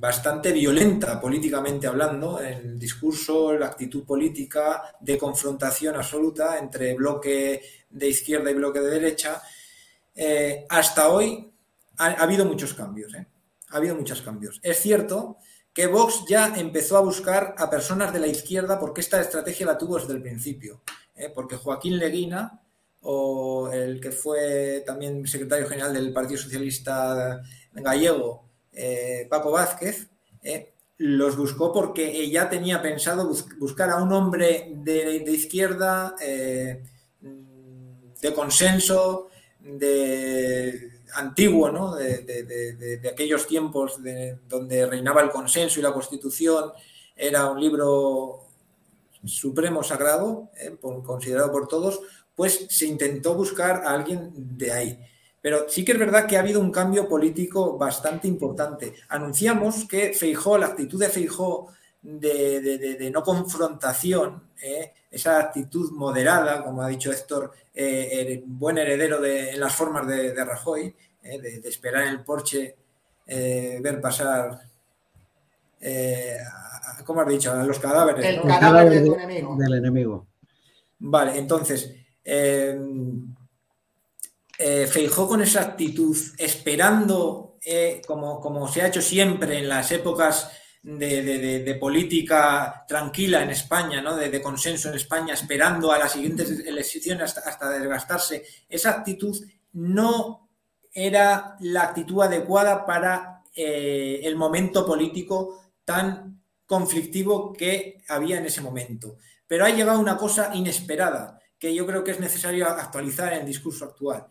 bastante 0.00 0.52
violenta 0.52 1.20
políticamente 1.20 1.86
hablando, 1.86 2.40
el 2.40 2.78
discurso, 2.78 3.52
la 3.52 3.66
actitud 3.66 4.04
política 4.04 4.82
de 4.98 5.18
confrontación 5.18 5.94
absoluta 5.96 6.58
entre 6.58 6.94
bloque 6.94 7.62
de 7.90 8.08
izquierda 8.08 8.50
y 8.50 8.54
bloque 8.54 8.80
de 8.80 8.90
derecha, 8.90 9.42
eh, 10.14 10.64
hasta 10.68 11.10
hoy 11.10 11.52
ha, 11.98 12.06
ha, 12.06 12.22
habido 12.22 12.46
muchos 12.46 12.72
cambios. 12.72 13.14
¿eh? 13.14 13.26
Ha 13.70 13.76
habido 13.76 13.96
muchos 13.96 14.22
cambios. 14.22 14.60
Es 14.62 14.80
cierto 14.80 15.36
que 15.72 15.86
Vox 15.86 16.24
ya 16.28 16.54
empezó 16.56 16.96
a 16.96 17.00
buscar 17.00 17.54
a 17.56 17.70
personas 17.70 18.12
de 18.12 18.20
la 18.20 18.26
izquierda 18.26 18.78
porque 18.78 19.00
esta 19.00 19.20
estrategia 19.20 19.66
la 19.66 19.78
tuvo 19.78 19.98
desde 19.98 20.14
el 20.14 20.22
principio. 20.22 20.82
¿eh? 21.14 21.30
Porque 21.34 21.56
Joaquín 21.56 21.98
Leguina, 21.98 22.60
o 23.02 23.70
el 23.72 24.00
que 24.00 24.10
fue 24.10 24.82
también 24.84 25.26
secretario 25.26 25.68
general 25.68 25.94
del 25.94 26.12
Partido 26.12 26.40
Socialista 26.40 27.40
Gallego, 27.72 28.48
eh, 28.72 29.26
Paco 29.30 29.52
Vázquez, 29.52 30.10
¿eh? 30.42 30.74
los 30.98 31.36
buscó 31.36 31.72
porque 31.72 32.20
ella 32.20 32.50
tenía 32.50 32.82
pensado 32.82 33.32
buscar 33.58 33.90
a 33.90 34.02
un 34.02 34.12
hombre 34.12 34.72
de, 34.74 35.20
de 35.20 35.32
izquierda, 35.32 36.14
de 36.18 36.82
consenso, 38.34 39.28
de 39.60 40.99
antiguo, 41.14 41.70
¿no? 41.70 41.94
de, 41.94 43.00
aquellos 43.10 43.46
tiempos 43.46 44.00
donde 44.48 44.86
reinaba 44.86 45.22
el 45.22 45.30
consenso 45.30 45.80
y 45.80 45.82
la 45.82 45.92
constitución, 45.92 46.72
era 47.16 47.50
un 47.50 47.60
libro 47.60 48.46
supremo 49.24 49.82
sagrado, 49.82 50.50
¿eh? 50.56 50.76
considerado 50.80 51.52
por 51.52 51.68
todos, 51.68 52.00
pues 52.34 52.66
se 52.70 52.86
intentó 52.86 53.34
buscar 53.34 53.82
a 53.84 53.90
alguien 53.90 54.32
de 54.34 54.72
ahí. 54.72 54.98
Pero 55.42 55.68
sí 55.68 55.84
que 55.84 55.92
es 55.92 55.98
verdad 55.98 56.26
que 56.26 56.36
ha 56.36 56.40
habido 56.40 56.60
un 56.60 56.70
cambio 56.70 57.08
político 57.08 57.76
bastante 57.78 58.28
importante. 58.28 58.94
Anunciamos 59.08 59.86
que 59.86 60.12
Feijó, 60.12 60.58
la 60.58 60.66
actitud 60.66 60.98
de 60.98 61.08
Feijó 61.08 61.68
de, 62.02 63.10
no 63.12 63.22
confrontación, 63.22 64.42
¿eh? 64.62 64.92
Esa 65.10 65.40
actitud 65.40 65.90
moderada, 65.92 66.62
como 66.62 66.82
ha 66.82 66.88
dicho 66.88 67.10
Héctor, 67.10 67.52
eh, 67.74 68.42
buen 68.46 68.78
heredero 68.78 69.20
de, 69.20 69.50
en 69.50 69.60
las 69.60 69.74
formas 69.74 70.06
de, 70.06 70.32
Rajoy, 70.44 70.94
eh, 71.22 71.40
de, 71.40 71.68
esperar 71.68 72.04
en 72.04 72.10
el 72.10 72.24
porche, 72.24 72.76
ver 73.26 74.00
pasar, 74.00 74.60
¿cómo 77.04 77.20
has 77.20 77.28
dicho? 77.28 77.52
A 77.52 77.64
los 77.64 77.78
cadáveres. 77.78 78.24
El 78.24 78.42
cadáver 78.42 78.90
de 78.90 79.06
enemigo. 79.06 79.56
Del 79.56 79.74
enemigo. 79.74 80.26
Vale, 80.98 81.38
entonces, 81.38 81.94
Feijó 84.58 85.28
con 85.28 85.42
esa 85.42 85.62
actitud, 85.62 86.16
esperando, 86.38 87.56
como, 88.06 88.40
como 88.40 88.68
se 88.68 88.82
ha 88.82 88.88
hecho 88.88 89.00
siempre 89.02 89.58
en 89.58 89.68
las 89.68 89.90
épocas 89.92 90.50
de, 90.82 91.76
política 91.78 92.84
tranquila 92.88 93.42
en 93.42 93.50
España, 93.50 94.00
¿no? 94.00 94.16
de, 94.16 94.40
consenso 94.40 94.88
en 94.88 94.94
España, 94.94 95.34
esperando 95.34 95.92
a 95.92 95.98
las 95.98 96.12
siguientes 96.12 96.64
elecciones 96.66 97.36
hasta, 97.36 97.70
desgastarse, 97.70 98.44
esa 98.68 98.90
actitud 98.90 99.36
no 99.72 100.48
era 100.92 101.56
la 101.60 101.82
actitud 101.82 102.22
adecuada 102.22 102.84
para 102.84 103.42
eh, 103.54 104.20
el 104.24 104.36
momento 104.36 104.86
político 104.86 105.72
tan 105.84 106.42
conflictivo 106.66 107.52
que 107.52 108.02
había 108.08 108.38
en 108.38 108.46
ese 108.46 108.60
momento. 108.60 109.16
Pero 109.46 109.64
ha 109.64 109.70
llegado 109.70 109.98
una 109.98 110.16
cosa 110.16 110.50
inesperada 110.54 111.40
que 111.58 111.74
yo 111.74 111.86
creo 111.86 112.02
que 112.02 112.12
es 112.12 112.20
necesario 112.20 112.66
actualizar 112.66 113.32
en 113.32 113.40
el 113.40 113.46
discurso 113.46 113.84
actual. 113.84 114.26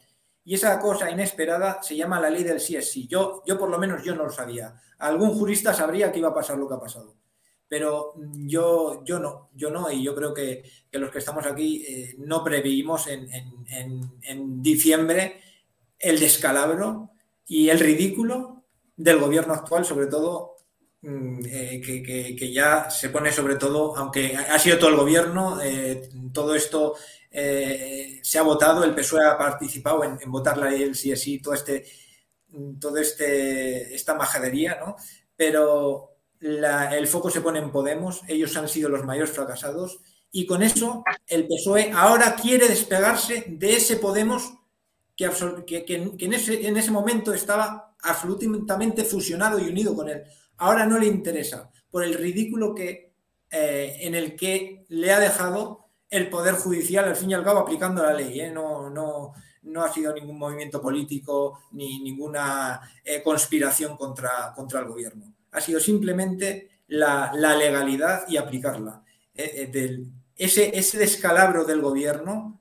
Y 0.49 0.55
esa 0.55 0.79
cosa 0.79 1.11
inesperada 1.11 1.77
se 1.83 1.95
llama 1.95 2.19
la 2.19 2.31
ley 2.31 2.43
del 2.43 2.59
sí 2.59 2.75
es 2.75 2.89
sí. 2.89 3.05
Yo, 3.05 3.43
yo 3.45 3.59
por 3.59 3.69
lo 3.69 3.77
menos 3.77 4.01
yo 4.03 4.15
no 4.15 4.23
lo 4.23 4.31
sabía 4.31 4.73
algún 4.99 5.33
jurista 5.33 5.73
sabría 5.73 6.11
que 6.11 6.19
iba 6.19 6.29
a 6.29 6.33
pasar 6.33 6.57
lo 6.57 6.67
que 6.67 6.75
ha 6.75 6.79
pasado. 6.79 7.15
Pero 7.67 8.15
yo, 8.35 9.03
yo 9.05 9.19
no, 9.19 9.49
yo 9.53 9.69
no, 9.69 9.91
y 9.91 10.03
yo 10.03 10.15
creo 10.15 10.33
que, 10.33 10.63
los 10.91 11.11
que 11.11 11.19
estamos 11.19 11.45
aquí 11.45 11.85
eh, 11.87 12.15
no 12.17 12.43
previmos 12.43 13.07
en, 13.07 14.61
diciembre 14.61 15.39
el 15.99 16.19
descalabro 16.19 17.11
y 17.45 17.69
el 17.69 17.79
ridículo 17.79 18.63
del 18.95 19.19
gobierno 19.19 19.53
actual, 19.53 19.85
sobre 19.85 20.07
todo 20.07 20.55
mm, 21.01 21.41
eh, 21.45 21.81
que, 22.35 22.51
ya 22.51 22.89
se 22.89 23.09
pone 23.09 23.31
sobre 23.31 23.55
todo, 23.55 23.95
aunque 23.95 24.35
ha 24.35 24.57
sido 24.57 24.79
todo 24.79 24.89
el 24.89 24.95
gobierno, 24.97 25.61
eh, 25.61 26.09
todo 26.33 26.55
esto 26.55 26.95
se 27.31 28.37
ha 28.39 28.41
votado, 28.41 28.83
el 28.83 28.95
PSOE 28.95 29.25
ha 29.25 29.37
participado 29.37 30.03
en, 30.03 30.31
votar 30.31 30.57
la 30.57 30.69
ley 30.69 30.79
del 30.79 30.95
sí, 30.95 31.15
sí, 31.15 31.41
todo 31.41 31.53
este 31.53 31.85
toda 32.79 33.01
este, 33.01 33.93
esta 33.93 34.15
majadería, 34.15 34.79
¿no? 34.83 34.95
Pero 35.35 36.17
el 36.39 37.07
foco 37.07 37.29
se 37.29 37.41
pone 37.41 37.59
en 37.59 37.71
Podemos, 37.71 38.21
ellos 38.27 38.55
han 38.57 38.67
sido 38.67 38.89
los 38.89 39.05
mayores 39.05 39.31
fracasados 39.31 39.99
y 40.31 40.45
con 40.45 40.63
eso 40.63 41.03
el 41.27 41.47
PSOE 41.47 41.91
ahora 41.93 42.35
quiere 42.35 42.67
despegarse 42.67 43.45
de 43.47 43.75
ese 43.75 43.97
Podemos 43.97 44.53
que, 45.15 45.85
que, 45.85 45.95
en, 45.95 46.33
ese, 46.33 46.65
en, 46.65 46.77
ese, 46.77 46.91
momento 46.91 47.33
estaba 47.33 47.93
absolutamente 48.01 49.03
fusionado 49.03 49.59
y 49.59 49.67
unido 49.67 49.93
con 49.93 50.07
él. 50.07 50.23
Ahora 50.57 50.85
no 50.85 50.97
le 50.97 51.07
interesa 51.07 51.69
por 51.91 52.05
el 52.05 52.13
ridículo 52.13 52.73
que, 52.73 53.11
eh, 53.51 53.97
en 53.99 54.15
el 54.15 54.37
que 54.37 54.85
le 54.87 55.11
ha 55.11 55.19
dejado 55.19 55.88
el 56.09 56.29
Poder 56.29 56.55
Judicial, 56.55 57.05
al 57.05 57.15
fin 57.15 57.31
y 57.31 57.33
al 57.33 57.43
cabo, 57.43 57.59
aplicando 57.59 58.03
la 58.03 58.13
ley. 58.13 58.39
¿eh? 58.39 58.51
No, 58.51 58.89
no, 58.89 59.33
no 59.63 59.83
ha 59.83 59.93
sido 59.93 60.13
ningún 60.13 60.37
movimiento 60.37 60.81
político 60.81 61.59
ni 61.71 61.99
ninguna 61.99 62.81
eh, 63.03 63.21
conspiración 63.21 63.95
contra, 63.95 64.53
contra 64.55 64.79
el 64.79 64.87
gobierno. 64.87 65.33
Ha 65.51 65.61
sido 65.61 65.79
simplemente 65.79 66.69
la, 66.87 67.31
legalidad 67.33 68.27
y 68.27 68.37
aplicarla. 68.37 69.03
Eh, 69.33 70.05
ese, 70.35 70.77
ese, 70.77 70.97
descalabro 70.97 71.65
del 71.65 71.81
gobierno 71.81 72.59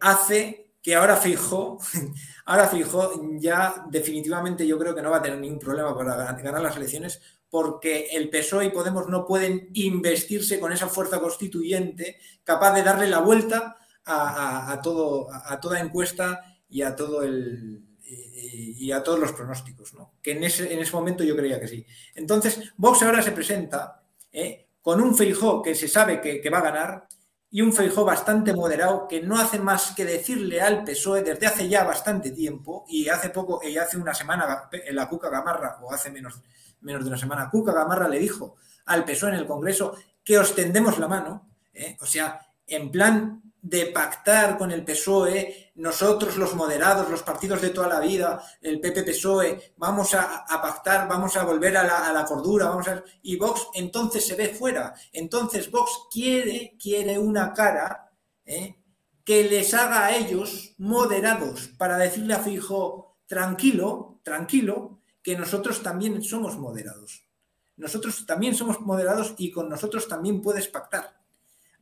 hace 0.00 0.66
que 0.86 0.94
ahora 0.94 1.16
fijo, 1.16 1.78
ahora 2.46 2.68
fijo, 2.68 3.20
ya 3.40 3.86
definitivamente 3.90 4.64
yo 4.64 4.78
creo 4.78 4.94
que 4.94 5.02
no 5.02 5.10
va 5.10 5.16
a 5.16 5.22
tener 5.22 5.40
ningún 5.40 5.58
problema 5.58 5.96
para 5.96 6.32
ganar 6.34 6.62
las 6.62 6.76
elecciones 6.76 7.20
porque 7.56 8.08
el 8.12 8.28
PSOE 8.28 8.66
y 8.66 8.68
Podemos 8.68 9.08
no 9.08 9.24
pueden 9.24 9.70
investirse 9.72 10.60
con 10.60 10.72
esa 10.72 10.88
fuerza 10.88 11.18
constituyente 11.18 12.18
capaz 12.44 12.74
de 12.74 12.82
darle 12.82 13.08
la 13.08 13.20
vuelta 13.20 13.78
a, 14.04 14.78
toda 14.82 15.80
encuesta 15.80 16.54
y 16.68 16.82
a 16.82 16.94
todos 16.94 17.24
los 19.18 19.32
pronósticos, 19.32 19.94
¿no? 19.94 20.16
Que 20.20 20.32
en 20.32 20.44
ese, 20.44 20.70
en 20.70 20.92
momento 20.92 21.24
yo 21.24 21.34
creía 21.34 21.58
que 21.58 21.66
sí. 21.66 21.86
Entonces, 22.14 22.60
Vox 22.76 23.02
ahora 23.02 23.22
se 23.22 23.32
presenta 23.32 24.02
¿eh? 24.30 24.68
con 24.82 25.00
un 25.00 25.16
Feijó 25.16 25.62
que 25.62 25.74
se 25.74 25.88
sabe 25.88 26.20
que, 26.20 26.50
va 26.50 26.58
a 26.58 26.70
ganar 26.70 27.08
y 27.50 27.62
un 27.62 27.72
Feijó 27.72 28.04
bastante 28.04 28.52
moderado 28.52 29.08
que 29.08 29.22
no 29.22 29.38
hace 29.38 29.58
más 29.58 29.94
que 29.96 30.04
decirle 30.04 30.60
al 30.60 30.84
PSOE 30.84 31.22
desde 31.22 31.46
hace 31.46 31.70
ya 31.70 31.84
bastante 31.84 32.32
tiempo 32.32 32.84
y 32.86 33.08
hace 33.08 33.30
poco, 33.30 33.62
y 33.66 33.78
hace 33.78 33.96
una 33.96 34.12
semana 34.12 34.68
la 34.90 35.08
Cuca 35.08 35.30
Gamarra, 35.30 35.78
o 35.80 35.90
hace 35.90 36.10
menos, 36.10 36.42
menos 36.80 37.04
de 37.04 37.08
una 37.08 37.18
semana, 37.18 37.50
Cuca 37.50 37.72
Gamarra 37.72 38.08
le 38.08 38.18
dijo 38.18 38.56
al 38.86 39.04
PSOE 39.04 39.30
en 39.30 39.36
el 39.36 39.46
Congreso 39.46 39.96
que 40.22 40.38
os 40.38 40.54
tendemos 40.54 40.98
la 40.98 41.08
mano, 41.08 41.48
¿eh? 41.72 41.96
o 42.00 42.06
sea, 42.06 42.40
en 42.66 42.90
plan 42.90 43.42
de 43.68 43.86
pactar 43.86 44.56
con 44.56 44.70
el 44.70 44.84
PSOE, 44.84 45.72
nosotros 45.74 46.36
los 46.36 46.54
moderados, 46.54 47.10
los 47.10 47.24
partidos 47.24 47.60
de 47.60 47.70
toda 47.70 47.88
la 47.88 47.98
vida, 47.98 48.40
el 48.60 48.80
PP-PSOE, 48.80 49.74
vamos 49.76 50.14
a, 50.14 50.44
pactar, 50.62 51.08
vamos 51.08 51.36
a 51.36 51.42
volver 51.42 51.76
a 51.76 52.12
la, 52.12 52.24
cordura, 52.24 52.68
vamos 52.68 52.86
a... 52.86 53.02
Y 53.22 53.36
Vox 53.36 53.66
entonces 53.74 54.24
se 54.24 54.36
ve 54.36 54.50
fuera. 54.50 54.94
Entonces 55.12 55.68
Vox 55.68 55.90
quiere, 56.12 56.76
quiere 56.80 57.18
una 57.18 57.52
cara 57.52 58.12
¿eh? 58.44 58.76
que 59.24 59.42
les 59.42 59.74
haga 59.74 60.06
a 60.06 60.16
ellos 60.16 60.76
moderados 60.78 61.68
para 61.76 61.98
decirle 61.98 62.34
a 62.34 62.38
Fijo, 62.38 63.18
tranquilo, 63.26 64.20
tranquilo, 64.22 64.95
que 65.26 65.36
nosotros 65.36 65.82
también 65.82 66.22
somos 66.22 66.56
moderados. 66.56 67.24
Nosotros 67.76 68.24
también 68.26 68.54
somos 68.54 68.80
moderados 68.80 69.34
y 69.38 69.50
con 69.50 69.68
nosotros 69.68 70.06
también 70.06 70.40
puedes 70.40 70.68
pactar. 70.68 71.16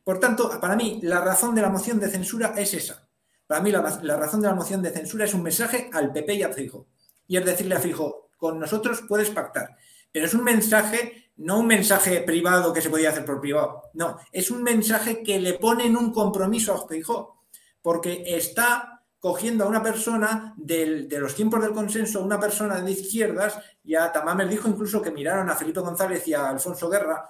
Por 0.03 0.19
tanto, 0.19 0.59
para 0.59 0.75
mí, 0.75 0.99
la 1.03 1.21
razón 1.21 1.53
de 1.53 1.61
la 1.61 1.69
moción 1.69 1.99
de 1.99 2.09
censura 2.09 2.55
es 2.57 2.73
esa. 2.73 3.07
Para 3.45 3.61
mí, 3.61 3.71
la, 3.71 3.83
razón 4.17 4.41
de 4.41 4.47
la 4.47 4.55
moción 4.55 4.81
de 4.81 4.89
censura 4.89 5.25
es 5.25 5.35
un 5.35 5.43
mensaje 5.43 5.91
al 5.93 6.11
PP 6.11 6.33
y 6.33 6.41
a 6.41 6.53
Fijo. 6.53 6.87
Y 7.27 7.37
es 7.37 7.45
decirle 7.45 7.75
a 7.75 7.79
Fijo, 7.79 8.31
con 8.35 8.59
nosotros 8.59 9.03
puedes 9.07 9.29
pactar. 9.29 9.77
Pero 10.11 10.25
es 10.25 10.33
un 10.33 10.43
mensaje, 10.43 11.29
no 11.37 11.59
un 11.59 11.67
mensaje 11.67 12.21
privado 12.21 12.73
que 12.73 12.81
se 12.81 12.89
podía 12.89 13.11
hacer 13.11 13.25
por 13.25 13.39
privado. 13.39 13.83
No, 13.93 14.17
es 14.31 14.49
un 14.49 14.63
mensaje 14.63 15.21
que 15.21 15.39
le 15.39 15.53
pone 15.59 15.85
en 15.85 15.97
un 15.97 16.11
compromiso 16.11 16.73
a 16.73 16.87
Fijo. 16.87 17.43
Porque 17.83 18.23
está 18.25 18.94
cogiendo 19.25 19.63
a 19.63 19.67
una 19.67 19.81
persona 19.81 20.53
de 20.55 21.07
los 21.19 21.33
tiempos 21.33 21.59
del 21.59 21.73
consenso, 21.73 22.21
una 22.21 22.39
persona 22.39 22.79
de 22.79 22.91
izquierdas, 22.91 23.57
ya 23.83 24.11
Tamames 24.11 24.47
dijo 24.47 24.69
incluso 24.69 25.01
que 25.01 25.09
miraron 25.09 25.49
a 25.49 25.55
Felipe 25.55 25.79
González 25.79 26.27
y 26.27 26.35
a 26.35 26.49
Alfonso 26.49 26.87
Guerra 26.87 27.27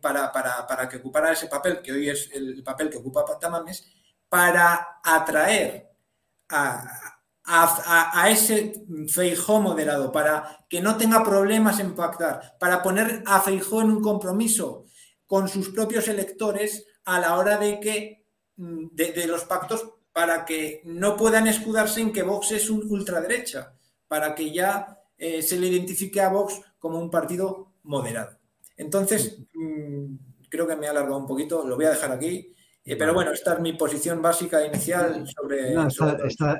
para, 0.00 0.32
para, 0.32 0.88
que 0.88 0.96
ocupara 0.96 1.30
ese 1.30 1.46
papel, 1.46 1.80
que 1.80 1.92
hoy 1.92 2.08
es 2.08 2.28
el 2.32 2.60
papel 2.64 2.90
que 2.90 2.96
ocupa 2.96 3.24
Tamames, 3.38 3.86
para 4.28 4.98
atraer 5.00 5.88
a, 6.48 7.14
a, 7.44 8.30
ese 8.30 8.72
Feijó 9.06 9.60
moderado, 9.60 10.10
para 10.10 10.66
que 10.68 10.80
no 10.80 10.96
tenga 10.96 11.22
problemas 11.22 11.78
en 11.78 11.94
pactar, 11.94 12.56
para 12.58 12.82
poner 12.82 13.22
a 13.24 13.40
Feijó 13.40 13.80
en 13.80 13.92
un 13.92 14.02
compromiso 14.02 14.86
con 15.24 15.46
sus 15.46 15.68
propios 15.68 16.08
electores 16.08 16.84
a 17.04 17.20
la 17.20 17.36
hora 17.36 17.58
de 17.58 17.78
que 17.78 18.26
mm, 18.56 18.88
de, 18.90 19.26
los 19.28 19.44
pactos 19.44 19.97
para 20.18 20.44
que 20.44 20.82
no 20.84 21.16
puedan 21.16 21.46
escudarse 21.46 22.00
en 22.00 22.12
que 22.12 22.24
Vox 22.24 22.50
es 22.50 22.70
un 22.70 22.82
ultraderecha, 22.90 23.72
para 24.08 24.34
que 24.34 24.52
ya 24.52 24.98
eh, 25.16 25.42
se 25.42 25.60
le 25.60 25.68
identifique 25.68 26.20
a 26.20 26.28
Vox 26.28 26.60
como 26.80 26.98
un 26.98 27.08
partido 27.08 27.74
moderado. 27.84 28.36
Entonces, 28.76 29.38
mm, 29.54 30.16
creo 30.48 30.66
que 30.66 30.74
me 30.74 30.86
he 30.86 30.88
alargado 30.88 31.18
un 31.18 31.26
poquito, 31.28 31.64
lo 31.64 31.76
voy 31.76 31.84
a 31.84 31.90
dejar 31.90 32.10
aquí. 32.10 32.52
Eh, 32.84 32.96
pero 32.96 33.14
bueno, 33.14 33.30
esta 33.30 33.54
es 33.54 33.60
mi 33.60 33.74
posición 33.74 34.20
básica 34.20 34.66
inicial 34.66 35.24
sobre... 35.28 35.76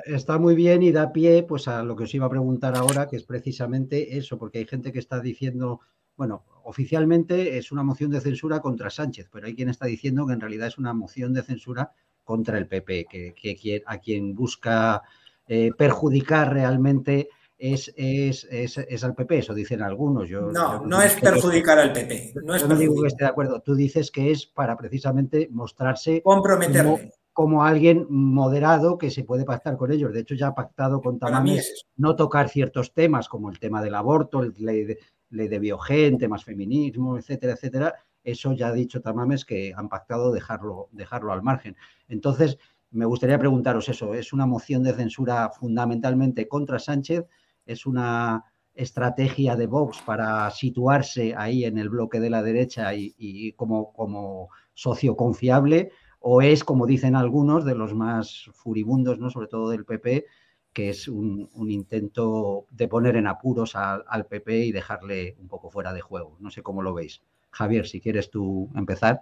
está, 0.05 0.37
muy 0.37 0.55
bien 0.55 0.81
y 0.81 0.93
da 0.93 1.11
pie 1.11 1.43
pues, 1.43 1.67
a 1.67 1.83
lo 1.83 1.97
que 1.97 2.05
os 2.05 2.15
iba 2.15 2.27
a 2.27 2.29
preguntar 2.29 2.77
ahora, 2.77 3.09
que 3.09 3.17
es 3.17 3.23
precisamente 3.23 4.17
eso, 4.17 4.37
porque 4.37 4.59
hay 4.59 4.67
gente 4.67 4.93
que 4.93 4.99
está 4.99 5.19
diciendo, 5.19 5.81
bueno, 6.15 6.45
oficialmente 6.63 7.57
es 7.57 7.73
una 7.73 7.83
moción 7.83 8.09
de 8.09 8.21
censura 8.21 8.61
contra 8.61 8.89
Sánchez, 8.89 9.27
pero 9.29 9.47
hay 9.47 9.55
quien 9.55 9.67
está 9.67 9.85
diciendo 9.85 10.25
que 10.25 10.31
en 10.31 10.39
realidad 10.39 10.67
es 10.67 10.77
una 10.77 10.93
moción 10.93 11.33
de 11.33 11.43
censura 11.43 11.91
contra 12.29 12.59
el 12.59 12.67
PP, 12.67 13.07
que, 13.09 13.83
a 13.87 13.97
quien 13.97 14.35
busca 14.35 15.01
eh, 15.47 15.71
perjudicar 15.75 16.53
realmente 16.53 17.29
es, 17.57 17.91
es, 17.97 18.47
es, 18.51 19.03
al 19.03 19.15
PP, 19.15 19.39
eso 19.39 19.55
dicen 19.55 19.81
algunos. 19.81 20.29
Yo, 20.29 20.51
no, 20.51 20.85
no 20.85 21.01
es 21.01 21.15
perjudicar 21.15 21.79
al 21.79 21.91
PP. 21.91 22.33
No 22.43 22.53
es 22.53 22.61
yo 22.61 22.67
no 22.67 22.75
digo 22.75 23.01
que 23.01 23.07
esté 23.07 23.23
de 23.23 23.31
acuerdo. 23.31 23.61
Tú 23.61 23.73
dices 23.73 24.11
que 24.11 24.29
es 24.29 24.45
para 24.45 24.77
precisamente 24.77 25.49
mostrarse 25.51 26.21
comprometerle. 26.21 27.13
Como, 27.33 27.63
alguien 27.63 28.05
moderado 28.09 28.99
que 28.99 29.09
se 29.09 29.23
puede 29.23 29.43
pactar 29.43 29.75
con 29.75 29.91
ellos. 29.91 30.13
De 30.13 30.19
hecho, 30.19 30.35
ya 30.35 30.49
ha 30.49 30.55
pactado 30.55 31.01
con 31.01 31.17
Tamames 31.17 31.87
no 31.95 32.15
tocar 32.15 32.49
ciertos 32.49 32.93
temas 32.93 33.27
como 33.27 33.49
el 33.49 33.57
tema 33.57 33.81
del 33.81 33.95
aborto, 33.95 34.43
el 34.43 34.53
ley 34.59 34.83
de, 34.83 34.99
ley 35.31 35.47
de 35.47 35.57
biogen, 35.57 36.19
temas 36.19 36.43
feminismo, 36.43 37.17
etcétera, 37.17 37.53
etcétera. 37.53 37.95
Eso 38.23 38.53
ya 38.53 38.67
ha 38.67 38.73
dicho 38.73 39.01
Tamames 39.01 39.45
que 39.45 39.73
han 39.75 39.89
pactado 39.89 40.31
dejarlo, 40.31 40.89
dejarlo 40.91 41.33
al 41.33 41.41
margen. 41.41 41.75
Entonces, 42.07 42.57
me 42.91 43.05
gustaría 43.05 43.39
preguntaros 43.39 43.89
eso. 43.89 44.13
¿Es 44.13 44.33
una 44.33 44.45
moción 44.45 44.83
de 44.83 44.93
censura 44.93 45.49
fundamentalmente 45.49 46.47
contra 46.47 46.79
Sánchez? 46.79 47.25
es 47.69 47.85
una 47.85 48.45
estrategia 48.73 49.55
de 49.55 49.67
Vox 49.67 50.01
para 50.01 50.49
situarse 50.49 51.35
ahí 51.37 51.65
en 51.65 51.77
el 51.77 51.89
bloque 51.89 52.19
de 52.19 52.31
la 52.31 52.41
derecha 52.41 52.93
y, 52.95 53.53
como, 53.53 53.93
como 53.93 54.49
socio 54.73 55.15
confiable, 55.15 55.91
o 56.19 56.41
es, 56.41 56.63
como 56.63 56.87
dicen 56.87 57.15
algunos, 57.15 57.65
de 57.65 57.75
los 57.75 57.93
más 57.93 58.49
furibundos, 58.53 59.19
¿no? 59.19 59.29
sobre 59.29 59.47
todo 59.47 59.69
del 59.69 59.85
PP, 59.85 60.25
que 60.73 60.89
es 60.89 61.07
un, 61.07 61.49
intento 61.69 62.65
de 62.71 62.87
poner 62.87 63.17
en 63.17 63.27
apuros 63.27 63.75
al, 63.75 64.25
PP 64.25 64.65
y 64.65 64.71
dejarle 64.71 65.35
un 65.39 65.47
poco 65.47 65.69
fuera 65.69 65.93
de 65.93 66.01
juego. 66.01 66.37
No 66.39 66.49
sé 66.49 66.63
cómo 66.63 66.81
lo 66.81 66.93
veis. 66.93 67.21
Javier, 67.51 67.87
si 67.87 67.99
quieres 67.99 68.29
tú 68.29 68.69
empezar. 68.75 69.21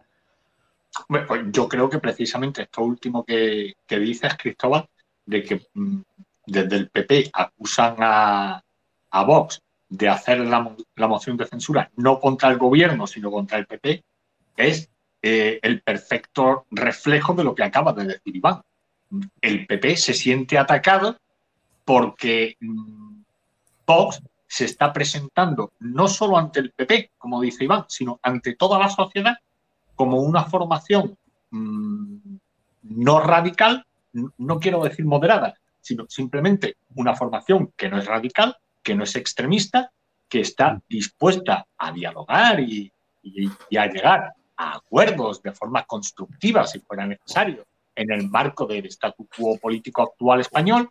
Pues 1.08 1.42
yo 1.52 1.68
creo 1.68 1.90
que 1.90 2.00
precisamente 2.00 2.64
esto 2.64 2.82
último 2.82 3.24
que, 3.24 3.76
que 3.86 4.00
dices, 4.00 4.36
Cristóbal, 4.38 4.90
de 5.26 5.44
que 5.44 5.68
mm, 5.74 6.02
desde 6.48 6.76
el 6.78 6.90
PP 6.90 7.30
acusan 7.34 7.96
a, 8.00 8.64
Vox 9.26 9.62
de 9.90 10.10
hacer 10.10 10.40
la, 10.40 11.08
moción 11.08 11.38
de 11.38 11.48
censura 11.48 11.90
no 11.96 12.20
contra 12.20 12.50
el 12.50 12.58
gobierno, 12.58 13.08
sino 13.08 13.32
contra 13.32 13.58
el 13.58 13.66
PP, 13.66 14.04
es 14.56 14.90
eh, 15.22 15.60
el 15.62 15.82
perfecto 15.82 16.66
reflejo 16.70 17.34
de 17.34 17.44
lo 17.44 17.56
que 17.56 17.64
acaba 17.64 17.94
de 17.94 18.06
decir 18.06 18.36
Iván. 18.36 18.62
El 19.42 19.66
PP 19.66 19.98
se 19.98 20.14
siente 20.14 20.58
atacado 20.58 21.18
porque 21.84 22.58
mm, 22.60 23.22
Vox 23.86 24.22
se 24.48 24.66
está 24.66 24.94
presentando 24.94 25.74
no 25.80 26.08
solo 26.08 26.38
ante 26.38 26.60
el 26.60 26.72
PP, 26.72 27.12
como 27.18 27.42
dice 27.42 27.66
Iván, 27.66 27.86
sino 27.88 28.20
ante 28.24 28.56
toda 28.56 28.80
la 28.80 28.90
sociedad 28.90 29.36
como 29.96 30.22
una 30.22 30.46
formación 30.46 31.18
mm, 31.52 32.38
no 32.84 33.20
radical, 33.20 33.86
no 34.38 34.60
quiero 34.60 34.84
decir 34.84 35.06
moderada, 35.06 35.56
sino 35.82 36.06
simplemente 36.08 36.78
una 36.96 37.16
formación 37.16 37.74
que 37.76 37.90
no 37.90 37.98
es 37.98 38.06
radical, 38.06 38.56
que 38.82 38.96
no 38.96 39.04
es 39.04 39.16
extremista, 39.16 39.92
que 40.30 40.42
está 40.42 40.82
dispuesta 40.88 41.66
a 41.78 41.92
dialogar 41.92 42.60
y, 42.60 42.92
a 43.78 43.88
llegar 43.88 44.34
a 44.56 44.78
acuerdos 44.78 45.42
de 45.42 45.52
forma 45.52 45.84
constructiva, 45.84 46.66
si 46.66 46.80
fuera 46.80 47.06
necesario, 47.06 47.66
en 47.96 48.12
el 48.12 48.30
marco 48.30 48.66
del 48.66 48.86
statu 48.86 49.28
quo 49.36 49.58
político 49.58 50.04
actual 50.04 50.42
español, 50.42 50.90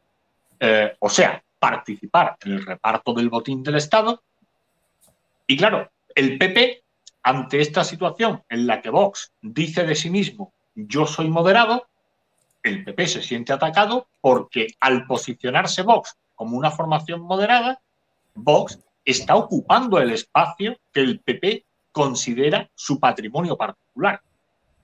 eh, 0.60 0.94
o 1.00 1.08
sea, 1.08 1.42
participar 1.70 2.37
en 2.44 2.52
el 2.52 2.64
reparto 2.64 3.12
del 3.12 3.29
botín 3.29 3.64
del 3.64 3.74
Estado. 3.74 4.22
Y 5.48 5.57
claro, 5.57 5.90
el 6.14 6.38
PP, 6.38 6.85
ante 7.24 7.61
esta 7.61 7.83
situación 7.83 8.44
en 8.48 8.68
la 8.68 8.81
que 8.81 8.90
Vox 8.90 9.33
dice 9.42 9.85
de 9.85 9.96
sí 9.96 10.09
mismo, 10.09 10.52
yo 10.76 11.07
soy 11.07 11.29
moderado, 11.29 11.88
el 12.62 12.85
PP 12.85 13.09
se 13.09 13.22
siente 13.22 13.52
atacado 13.52 14.07
porque 14.20 14.68
al 14.79 15.07
posicionarse 15.07 15.83
Vox 15.83 16.16
como 16.37 16.57
una 16.57 16.70
formación 16.70 17.22
moderada, 17.22 17.81
Vox 18.35 18.79
está 19.05 19.35
ocupando 19.35 19.98
el 19.98 20.12
espacio 20.12 20.79
que 20.92 21.00
el 21.00 21.18
PP 21.18 21.64
considera 21.90 22.70
su 22.76 23.00
patrimonio 23.00 23.57
particular. 23.57 24.20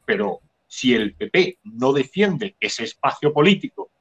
Pero 0.05 0.41
si 0.67 0.95
el 0.95 1.15
PP 1.15 1.59
no 1.63 1.93
defiende 1.93 2.57
ese 2.59 2.83
espacio 2.85 3.33
político 3.33 3.93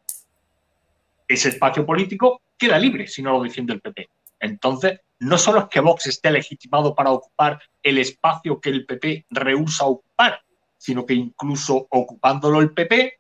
ese 1.33 1.49
espacio 1.49 1.85
político 1.85 2.41
queda 2.61 2.77
libre 2.77 3.07
si 3.07 3.23
no 3.23 3.31
lo 3.31 3.41
defiende 3.41 3.73
el 3.73 3.81
PP. 3.81 4.07
Entonces, 4.39 4.99
no 5.19 5.37
solo 5.39 5.61
es 5.61 5.65
que 5.65 5.79
Vox 5.79 6.05
esté 6.05 6.29
legitimado 6.29 6.93
para 6.93 7.11
ocupar 7.11 7.59
el 7.81 7.97
espacio 7.97 8.61
que 8.61 8.69
el 8.69 8.85
PP 8.85 9.25
rehúsa 9.31 9.85
ocupar, 9.85 10.41
sino 10.77 11.05
que 11.05 11.15
incluso 11.15 11.87
ocupándolo 11.89 12.59
el 12.59 12.71
PP, 12.71 13.13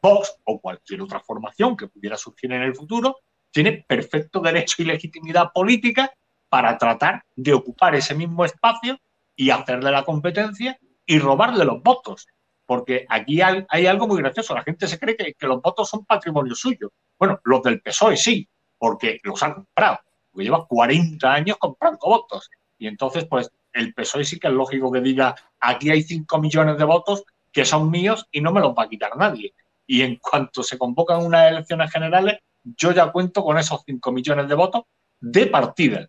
Vox 0.00 0.36
o 0.44 0.58
cualquier 0.58 1.02
otra 1.02 1.20
formación 1.20 1.76
que 1.76 1.86
pudiera 1.86 2.16
surgir 2.16 2.50
en 2.52 2.62
el 2.62 2.74
futuro 2.74 3.18
tiene 3.50 3.84
perfecto 3.86 4.40
derecho 4.40 4.76
y 4.78 4.86
legitimidad 4.86 5.52
política 5.52 6.10
para 6.48 6.76
tratar 6.78 7.24
de 7.36 7.52
ocupar 7.52 7.94
ese 7.94 8.14
mismo 8.14 8.44
espacio 8.44 8.98
y 9.36 9.50
hacerle 9.50 9.90
la 9.90 10.04
competencia 10.04 10.78
y 11.04 11.18
robarle 11.18 11.64
los 11.64 11.82
votos. 11.82 12.26
Porque 12.64 13.06
aquí 13.08 13.40
hay, 13.42 13.86
algo 13.86 14.06
muy 14.06 14.18
gracioso. 14.18 14.54
La 14.54 14.62
gente 14.62 14.86
se 14.86 14.98
cree 14.98 15.16
que, 15.16 15.34
que, 15.34 15.46
los 15.46 15.60
votos 15.60 15.88
son 15.88 16.06
patrimonio 16.06 16.54
suyo. 16.54 16.90
Bueno, 17.18 17.38
los 17.44 17.62
del 17.62 17.82
PSOE 17.82 18.16
sí, 18.16 18.48
porque 18.82 19.20
los 19.22 19.40
han 19.44 19.54
comprado 19.54 20.00
porque 20.32 20.44
lleva 20.44 20.66
40 20.66 21.32
años 21.32 21.56
comprando 21.56 22.00
votos. 22.04 22.50
Y 22.78 22.88
entonces, 22.88 23.26
pues, 23.26 23.48
el 23.72 23.94
PSOE 23.94 24.24
sí 24.24 24.40
que 24.40 24.48
es 24.48 24.52
lógico 24.52 24.90
que 24.90 25.00
diga, 25.00 25.36
aquí 25.60 25.88
hay 25.88 26.02
5 26.02 26.40
millones 26.40 26.76
de 26.78 26.84
votos 26.84 27.22
que 27.52 27.64
son 27.64 27.92
míos 27.92 28.26
y 28.32 28.40
no 28.40 28.50
me 28.50 28.60
los 28.60 28.74
va 28.76 28.84
a 28.84 28.88
quitar 28.88 29.16
nadie. 29.16 29.54
Y 29.86 30.02
en 30.02 30.16
cuanto 30.16 30.64
se 30.64 30.78
convocan 30.78 31.24
unas 31.24 31.52
elecciones 31.52 31.92
generales, 31.92 32.40
yo 32.64 32.90
ya 32.90 33.12
cuento 33.12 33.44
con 33.44 33.56
esos 33.56 33.82
5 33.86 34.10
millones 34.10 34.48
de 34.48 34.54
votos 34.56 34.82
de 35.20 35.46
partida. 35.46 36.08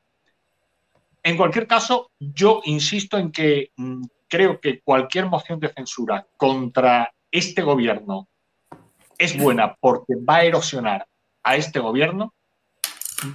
En 1.22 1.38
cualquier 1.38 1.68
caso, 1.68 2.10
yo 2.18 2.62
insisto 2.66 3.20
en 3.20 3.32
que 3.32 3.72
mm, 3.76 4.04
creo 4.28 4.60
que 4.60 4.82
cualquier 4.82 5.28
moción 5.28 5.60
de 5.60 5.70
censura 5.70 6.26
contra 6.38 7.14
este 7.30 7.62
gobierno 7.62 8.30
es 9.20 9.38
buena 9.38 9.76
porque 9.80 10.16
va 10.16 10.38
a 10.38 10.44
erosionar 10.46 11.06
a 11.44 11.56
este 11.56 11.80
gobierno 11.80 12.34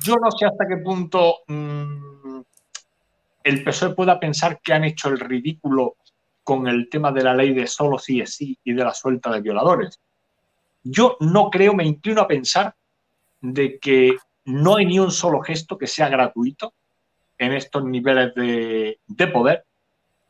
yo 0.04 0.16
no 0.16 0.30
sé 0.30 0.46
hasta 0.46 0.66
qué 0.66 0.76
punto 0.78 1.38
mm, 1.46 2.40
el 3.44 3.64
PSOE 3.64 3.94
pueda 3.94 4.20
pensar 4.20 4.60
que 4.60 4.72
han 4.72 4.84
hecho 4.84 5.08
el 5.08 5.18
ridículo 5.18 5.96
con 6.44 6.66
el 6.66 6.88
tema 6.88 7.12
de 7.12 7.22
la 7.22 7.34
ley 7.34 7.52
de 7.52 7.66
solo 7.66 7.98
sí 7.98 8.20
es 8.20 8.34
sí 8.34 8.58
y 8.64 8.72
de 8.72 8.84
la 8.84 8.94
suelta 8.94 9.30
de 9.30 9.40
violadores. 9.40 10.00
Yo 10.82 11.16
no 11.20 11.50
creo, 11.50 11.74
me 11.74 11.84
inclino 11.84 12.22
a 12.22 12.28
pensar 12.28 12.74
de 13.40 13.78
que 13.78 14.16
no 14.44 14.76
hay 14.76 14.86
ni 14.86 14.98
un 14.98 15.10
solo 15.10 15.40
gesto 15.40 15.76
que 15.76 15.86
sea 15.86 16.08
gratuito 16.08 16.72
en 17.36 17.52
estos 17.52 17.84
niveles 17.84 18.34
de, 18.34 18.98
de 19.06 19.26
poder 19.28 19.64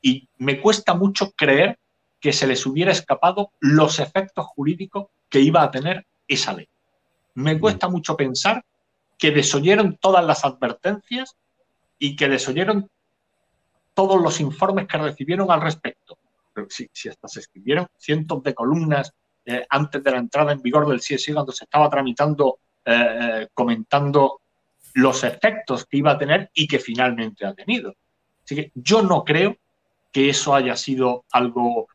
y 0.03 0.29
me 0.39 0.61
cuesta 0.61 0.95
mucho 0.95 1.33
creer 1.33 1.79
que 2.21 2.33
se 2.33 2.47
les 2.47 2.65
hubiera 2.67 2.93
escapado 2.93 3.53
los 3.61 3.99
efectos 4.01 4.47
jurídicos 4.47 5.07
que 5.29 5.41
iba 5.41 5.63
a 5.63 5.71
tener 5.71 6.07
esa 6.27 6.53
ley. 6.53 6.69
Me 7.35 7.59
cuesta 7.59 7.89
mucho 7.89 8.17
pensar 8.17 8.65
que 9.19 9.33
desoyeron 9.33 9.99
todas 10.01 10.25
las 10.25 10.45
advertencias 10.45 11.37
y 11.99 12.15
que 12.15 12.29
desoyeron 12.29 12.89
todos 13.93 14.23
los 14.23 14.41
informes 14.41 14.87
que 14.87 14.97
recibieron 14.97 15.51
al 15.51 15.61
respecto. 15.61 16.17
Pero 16.55 16.69
si, 16.71 16.89
hasta 17.09 17.27
se 17.27 17.41
escribieron 17.41 17.89
cientos 17.99 18.43
de 18.45 18.55
columnas 18.55 19.13
eh, 19.45 19.67
antes 19.69 20.03
de 20.05 20.11
la 20.13 20.19
entrada 20.19 20.53
en 20.53 20.63
vigor 20.63 20.89
del 20.89 21.01
CSI, 21.01 21.33
cuando 21.33 21.51
se 21.51 21.65
estaba 21.65 21.91
tramitando, 21.91 22.61
eh, 22.85 23.19
eh, 23.21 23.49
comentando 23.53 24.41
los 24.95 25.25
efectos 25.25 25.85
que 25.85 25.97
iba 25.97 26.13
a 26.13 26.19
tener 26.19 26.49
y 26.55 26.69
que 26.69 26.79
finalmente 26.79 27.45
ha 27.45 27.55
tenido. 27.55 27.95
Así 28.45 28.55
que 28.55 28.71
yo 28.75 29.03
no 29.03 29.25
creo 29.25 29.57
que 30.13 30.31
eso 30.31 30.55
haya 30.55 30.77
sido 30.77 31.25
algo 31.33 31.89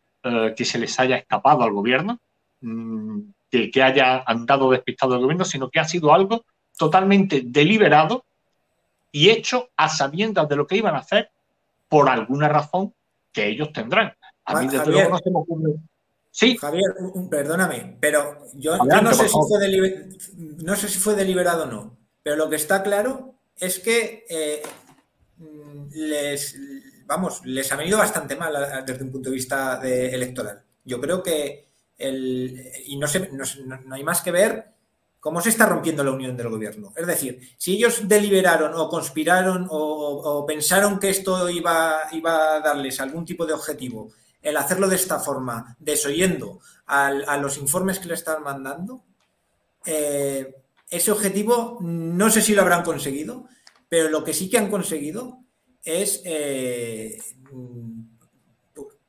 que 0.56 0.64
se 0.64 0.80
les 0.80 0.98
haya 1.02 1.18
escapado 1.18 1.64
al 1.64 1.74
gobierno, 1.74 2.18
mm, 2.62 3.20
que, 3.52 3.70
que, 3.70 3.84
haya 3.84 4.24
andado 4.26 4.72
despistado 4.72 5.16
el 5.16 5.22
gobierno, 5.22 5.44
sino 5.44 5.70
que 5.70 5.82
ha 5.82 5.84
sido 5.84 6.14
algo 6.14 6.46
totalmente 6.78 7.44
deliberado 7.46 8.26
y 9.12 9.30
hecho 9.30 9.70
a 9.78 9.90
sabiendas 9.90 10.50
de 10.50 10.56
lo 10.56 10.68
que 10.68 10.78
iban 10.78 10.96
a 10.96 11.00
hacer 11.00 11.30
por 11.88 12.10
alguna 12.10 12.50
razón 12.50 12.94
que 13.32 13.48
ellos 13.48 13.72
tendrán. 13.72 14.14
A 14.46 14.60
mí, 14.60 14.68
desde 14.68 14.92
luego, 14.92 15.12
no 15.12 15.18
se 15.20 15.30
me 15.30 15.38
ocurre. 15.38 15.74
Sí. 16.32 16.58
Javier, 16.58 16.96
perdóname, 17.30 17.98
pero 18.00 18.40
yo, 18.56 18.76
no, 18.78 19.14
sé 19.14 19.30
si 19.30 19.36
fue 19.48 20.10
no 20.64 20.76
sé 20.76 20.88
si 20.88 20.98
fue 20.98 21.14
deliberado 21.14 21.66
o 21.66 21.68
no, 21.68 21.98
pero 22.24 22.36
lo 22.36 22.50
que 22.50 22.56
está 22.56 22.82
claro 22.82 23.36
es 23.56 23.80
que 23.80 24.26
eh, 24.28 24.64
les, 25.92 26.58
vamos, 27.06 27.46
les 27.46 27.72
ha 27.72 27.76
venido 27.76 28.00
bastante 28.00 28.36
mal 28.36 28.84
desde 28.84 29.04
un 29.04 29.12
punto 29.12 29.30
de 29.30 29.36
vista 29.36 29.80
electoral. 29.84 30.64
Yo 30.84 31.00
creo 31.00 31.22
que 31.22 31.68
el, 32.00 32.68
y 32.88 32.98
no, 32.98 33.06
sé, 33.06 33.30
no 33.32 33.94
hay 33.94 34.04
más 34.04 34.22
que 34.22 34.32
ver 34.32 34.74
cómo 35.24 35.40
se 35.40 35.52
está 35.52 35.66
rompiendo 35.66 36.04
la 36.04 36.12
unión 36.12 36.36
del 36.36 36.50
gobierno. 36.50 36.92
Es 36.98 37.08
decir, 37.08 37.40
si 37.58 37.76
ellos 37.76 38.10
deliberaron 38.10 38.74
o 38.76 38.90
conspiraron 38.90 39.68
o, 39.70 40.46
pensaron 40.46 41.00
que 41.00 41.12
esto 41.12 41.50
iba, 41.50 42.02
iba, 42.12 42.56
a 42.56 42.60
darles 42.60 43.00
algún 43.00 43.24
tipo 43.24 43.46
de 43.46 43.54
objetivo, 43.54 44.12
el 44.42 44.58
hacerlo 44.58 44.90
de 44.90 44.98
esta 44.98 45.20
forma, 45.20 45.78
desoyendo 45.80 46.60
a 46.88 47.38
los 47.38 47.58
informes 47.58 48.00
que 48.00 48.10
le 48.10 48.16
están 48.16 48.44
mandando, 48.44 49.06
eh, 49.86 50.56
ese 50.90 51.12
objetivo 51.14 51.78
no 51.80 52.30
sé 52.30 52.42
si 52.42 52.54
lo 52.54 52.62
habrán 52.62 52.84
conseguido, 52.84 53.48
pero 53.88 54.10
lo 54.10 54.26
que 54.26 54.34
sí 54.34 54.50
que 54.50 54.58
han 54.58 54.70
conseguido 54.70 55.40
es 55.86 56.22
eh, 56.26 57.18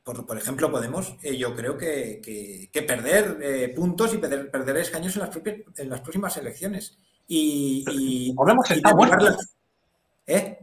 por, 0.05 0.37
ejemplo, 0.37 0.71
Podemos, 0.71 1.15
eh, 1.23 1.35
yo 1.35 1.55
creo 1.55 1.75
que, 1.75 2.69
perder 2.87 3.39
eh, 3.41 3.69
puntos 3.69 4.13
y 4.13 4.19
perder, 4.19 4.51
perder 4.51 4.77
escaños 4.77 5.15
en 5.15 5.21
las, 5.23 5.31
en 5.77 5.89
las 5.89 6.01
próximas 6.01 6.37
elecciones. 6.37 6.99
Y, 7.27 8.31
Podemos 8.35 8.69
está 8.69 8.93
muerto. 8.93 9.35
¿Eh? 10.27 10.59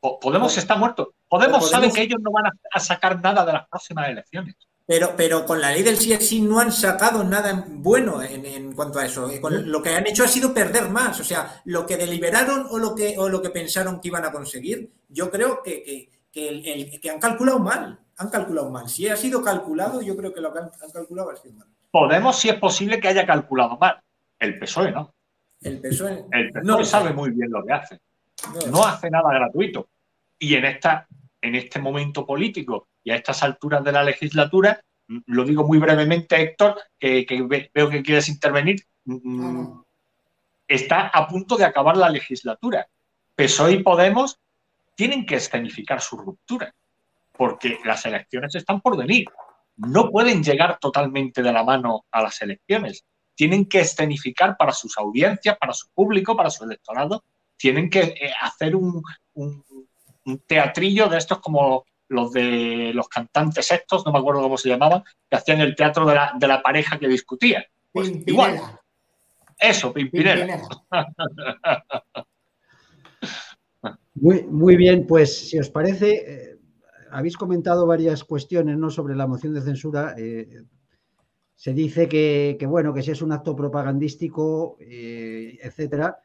Podemos 0.00 0.56
está 0.56 0.76
muerto. 0.76 1.14
Podemos, 1.28 1.68
sabe 1.68 1.90
que 1.90 2.02
ellos 2.02 2.20
no 2.22 2.30
van 2.30 2.44
a, 2.46 2.78
sacar 2.78 3.20
nada 3.20 3.44
de 3.44 3.54
las 3.54 3.68
próximas 3.68 4.08
elecciones. 4.08 4.54
Pero, 4.86 5.14
pero 5.16 5.44
con 5.44 5.60
la 5.60 5.72
ley 5.72 5.82
del 5.82 5.98
sí 5.98 6.16
sí 6.20 6.40
no 6.40 6.60
han 6.60 6.70
sacado 6.70 7.24
nada 7.24 7.66
bueno 7.68 8.22
en, 8.22 8.72
cuanto 8.72 9.00
a 9.00 9.06
eso. 9.06 9.28
lo 9.42 9.82
que 9.82 9.90
han 9.90 10.06
hecho 10.06 10.22
ha 10.22 10.28
sido 10.28 10.54
perder 10.54 10.90
más. 10.90 11.18
O 11.18 11.24
sea, 11.24 11.60
lo 11.64 11.84
que 11.84 11.96
deliberaron 11.96 12.68
o 12.70 12.78
lo 12.78 12.94
que, 12.94 13.18
o 13.18 13.28
lo 13.28 13.42
que 13.42 13.50
pensaron 13.50 14.00
que 14.00 14.08
iban 14.08 14.24
a 14.24 14.30
conseguir, 14.30 14.92
yo 15.08 15.28
creo 15.28 15.60
que, 15.60 16.08
que 16.32 17.10
han 17.10 17.18
calculado 17.18 17.58
mal 17.58 17.98
han 18.18 18.30
calculado 18.30 18.70
mal. 18.70 18.88
Si 18.88 19.08
ha 19.08 19.16
sido 19.16 19.42
calculado, 19.42 20.02
yo 20.02 20.16
creo 20.16 20.34
que 20.34 20.40
lo 20.40 20.52
que 20.52 20.58
han, 20.58 20.70
calculado 20.92 21.30
ha 21.30 21.36
sido 21.36 21.54
mal. 21.54 21.68
Podemos, 21.90 22.38
si 22.38 22.48
es 22.48 22.56
posible, 22.56 23.00
que 23.00 23.08
haya 23.08 23.24
calculado 23.24 23.78
mal. 23.78 24.00
El 24.38 24.58
PSOE 24.58 24.90
no. 24.90 25.14
El 25.60 25.80
PSOE, 25.80 26.26
el 26.32 26.50
PSOE 26.50 26.64
no 26.64 26.84
sabe 26.84 27.12
muy 27.12 27.30
bien 27.30 27.50
lo 27.50 27.64
que 27.64 27.72
hace. 27.72 28.00
No, 28.70 28.84
hace 28.84 29.08
nada 29.08 29.32
gratuito. 29.32 29.88
Y 30.38 30.54
en, 30.54 30.64
esta, 30.64 31.06
en 31.40 31.54
este 31.54 31.80
momento 31.80 32.26
político 32.26 32.88
y 33.02 33.12
a 33.12 33.16
estas 33.16 33.42
alturas 33.42 33.82
de 33.84 33.92
la 33.92 34.02
legislatura, 34.02 34.80
lo 35.26 35.44
digo 35.44 35.66
muy 35.66 35.78
brevemente, 35.78 36.40
Héctor, 36.40 36.76
que, 36.98 37.70
veo 37.72 37.88
que 37.88 38.02
quieres 38.02 38.28
intervenir, 38.28 38.84
mm, 39.04 39.80
está 40.66 41.08
a 41.08 41.26
punto 41.26 41.56
de 41.56 41.64
acabar 41.64 41.96
la 41.96 42.10
legislatura. 42.10 42.88
PSOE 43.34 43.72
y 43.72 43.82
Podemos 43.82 44.38
tienen 44.96 45.24
que 45.24 45.36
escenificar 45.36 46.00
su 46.00 46.16
ruptura 46.16 46.74
porque 47.38 47.78
las 47.84 48.04
elecciones 48.04 48.54
están 48.56 48.80
por 48.80 48.96
venir. 48.96 49.24
No 49.76 50.10
pueden 50.10 50.42
llegar 50.42 50.78
totalmente 50.80 51.40
de 51.40 51.52
la 51.52 51.62
mano 51.62 52.04
a 52.10 52.20
las 52.20 52.42
elecciones. 52.42 53.04
Tienen 53.36 53.66
que 53.66 53.80
escenificar 53.80 54.56
para 54.58 54.72
sus 54.72 54.98
audiencias, 54.98 55.56
para 55.56 55.72
su 55.72 55.88
público, 55.94 56.36
para 56.36 56.50
su 56.50 56.64
electorado. 56.64 57.22
Tienen 57.56 57.88
que 57.88 58.00
eh, 58.00 58.32
hacer 58.42 58.74
un, 58.74 59.02
teatrillo 60.46 61.08
de 61.08 61.16
estos 61.16 61.38
como 61.38 61.84
los 62.08 62.32
de 62.32 62.90
los 62.92 63.08
cantantes 63.08 63.70
estos, 63.70 64.04
no 64.04 64.12
me 64.12 64.18
acuerdo 64.18 64.42
cómo 64.42 64.58
se 64.58 64.68
llamaban, 64.68 65.04
que 65.30 65.36
hacían 65.36 65.60
el 65.60 65.76
teatro 65.76 66.04
de 66.06 66.46
la, 66.48 66.62
pareja 66.62 66.98
que 66.98 67.06
discutía. 67.06 67.64
Pues 67.92 68.10
igual. 68.26 68.60
Eso, 69.58 69.92
Pimpinela. 69.92 70.60
Muy, 74.20 74.42
muy 74.42 74.76
bien, 74.76 75.06
pues 75.06 75.48
si 75.48 75.58
os 75.60 75.70
parece, 75.70 76.10
eh, 76.26 76.57
habéis 77.10 77.36
comentado 77.36 77.86
varias 77.86 78.24
cuestiones 78.24 78.76
¿no? 78.78 78.90
sobre 78.90 79.16
la 79.16 79.26
moción 79.26 79.54
de 79.54 79.62
censura. 79.62 80.14
Eh, 80.16 80.62
se 81.54 81.72
dice 81.72 82.08
que, 82.08 82.56
bueno, 82.66 82.94
que 82.94 83.02
si 83.02 83.10
es 83.10 83.22
un 83.22 83.32
acto 83.32 83.56
propagandístico, 83.56 84.76
eh, 84.80 85.58
etcétera, 85.60 86.18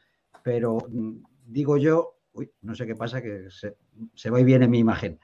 pero 0.44 0.78
mm, 0.88 1.24
digo 1.48 1.78
yo, 1.78 2.18
uy, 2.34 2.52
no 2.62 2.76
sé 2.76 2.86
qué 2.86 2.96
pasa, 2.96 3.22
que 3.22 3.48
se, 3.50 4.30
va 4.30 4.40
y 4.40 4.44
viene 4.44 4.68
mi 4.68 4.80
imagen. 4.80 5.20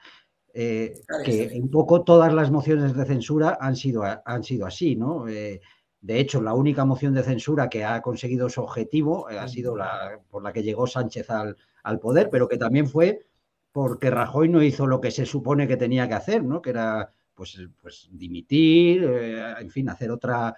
Eh, 0.52 1.00
que 1.24 1.60
un 1.62 1.70
poco 1.70 2.02
todas 2.02 2.32
las 2.32 2.50
mociones 2.50 2.94
de 2.94 3.04
censura 3.04 3.56
han 3.60 3.76
sido, 3.76 4.02
han 4.02 4.42
sido 4.42 4.66
así, 4.66 4.96
¿no? 4.96 5.24
de 5.26 6.18
hecho, 6.18 6.40
la 6.40 6.54
única 6.54 6.84
moción 6.84 7.14
de 7.14 7.22
censura 7.22 7.68
que 7.68 7.84
ha 7.84 8.00
conseguido 8.00 8.48
su 8.48 8.62
objetivo 8.62 9.28
ha 9.28 9.46
sido 9.46 9.76
la 9.76 10.18
por 10.30 10.42
la 10.42 10.52
que 10.52 10.62
llegó 10.62 10.86
Sánchez 10.86 11.28
al, 11.28 11.56
al 11.82 12.00
poder, 12.00 12.30
pero 12.30 12.48
que 12.48 12.56
también 12.56 12.88
fue 12.88 13.29
porque 13.72 14.10
Rajoy 14.10 14.48
no 14.48 14.62
hizo 14.62 14.86
lo 14.86 15.00
que 15.00 15.10
se 15.10 15.26
supone 15.26 15.68
que 15.68 15.76
tenía 15.76 16.08
que 16.08 16.14
hacer, 16.14 16.42
¿no? 16.44 16.60
Que 16.60 16.70
era 16.70 17.10
pues, 17.34 17.60
pues 17.80 18.08
dimitir, 18.12 19.04
eh, 19.04 19.54
en 19.60 19.70
fin, 19.70 19.88
hacer 19.88 20.10
otra, 20.10 20.54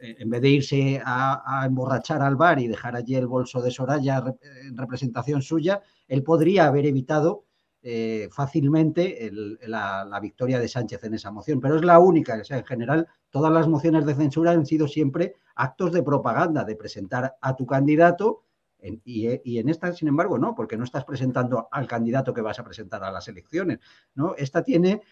en 0.00 0.30
vez 0.30 0.42
de 0.42 0.48
irse 0.48 1.02
a, 1.04 1.64
emborrachar 1.66 2.22
al 2.22 2.36
bar 2.36 2.58
y 2.60 2.68
dejar 2.68 2.96
allí 2.96 3.14
el 3.14 3.26
bolso 3.26 3.62
de 3.62 3.70
Soraya 3.70 4.22
en 4.62 4.76
representación 4.76 5.42
suya, 5.42 5.82
él 6.08 6.22
podría 6.22 6.66
haber 6.66 6.86
evitado 6.86 7.44
eh, 7.86 8.30
fácilmente 8.32 9.30
la, 9.66 10.18
victoria 10.20 10.58
de 10.58 10.68
Sánchez 10.68 11.04
en 11.04 11.14
esa 11.14 11.30
moción, 11.30 11.60
pero 11.60 11.76
es 11.76 11.84
la 11.84 11.98
única. 11.98 12.40
En 12.48 12.64
general, 12.64 13.06
todas 13.30 13.52
las 13.52 13.68
mociones 13.68 14.06
de 14.06 14.14
censura 14.14 14.52
han 14.52 14.64
sido 14.64 14.88
siempre 14.88 15.34
actos 15.54 15.92
de 15.92 16.02
propaganda, 16.02 16.64
de 16.64 16.76
presentar 16.76 17.36
a 17.40 17.56
tu 17.56 17.66
candidato. 17.66 18.42
Y, 19.04 19.28
y, 19.44 19.58
en 19.58 19.68
esta, 19.68 19.92
sin 19.92 20.08
embargo, 20.08 20.38
no, 20.38 20.54
porque 20.54 20.76
no 20.76 20.84
estás 20.84 21.04
presentando 21.04 21.68
al 21.70 21.86
candidato 21.86 22.34
que 22.34 22.42
vas 22.42 22.58
a 22.58 22.64
presentar 22.64 23.02
a 23.02 23.10
las 23.10 23.28
elecciones. 23.28 23.78
¿no? 24.14 24.34
Esta 24.36 24.62
tiene, 24.62 25.02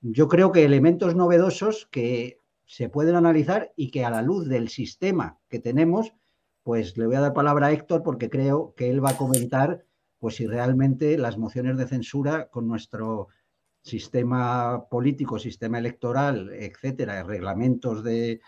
yo 0.00 0.28
creo 0.28 0.50
que 0.52 0.64
elementos 0.64 1.14
novedosos 1.14 1.86
que 1.90 2.38
se 2.66 2.88
pueden 2.88 3.16
analizar 3.16 3.72
y 3.76 3.90
que 3.90 4.04
a 4.04 4.10
la 4.10 4.22
luz 4.22 4.48
del 4.48 4.68
sistema 4.68 5.38
que 5.48 5.58
tenemos, 5.58 6.14
pues 6.62 6.96
le 6.96 7.06
voy 7.06 7.16
a 7.16 7.20
dar 7.20 7.34
palabra 7.34 7.68
a 7.68 7.72
Héctor 7.72 8.02
porque 8.02 8.30
creo 8.30 8.74
que 8.76 8.90
él 8.90 9.04
va 9.04 9.10
a 9.10 9.16
comentar 9.16 9.84
pues 10.18 10.36
si 10.36 10.46
realmente 10.46 11.18
las 11.18 11.36
mociones 11.36 11.76
de 11.76 11.88
censura 11.88 12.48
con 12.48 12.68
nuestro 12.68 13.28
sistema 13.82 14.86
político, 14.88 15.38
sistema 15.38 15.78
electoral, 15.78 16.50
etcétera, 16.52 17.24
reglamentos 17.24 18.04
de, 18.04 18.40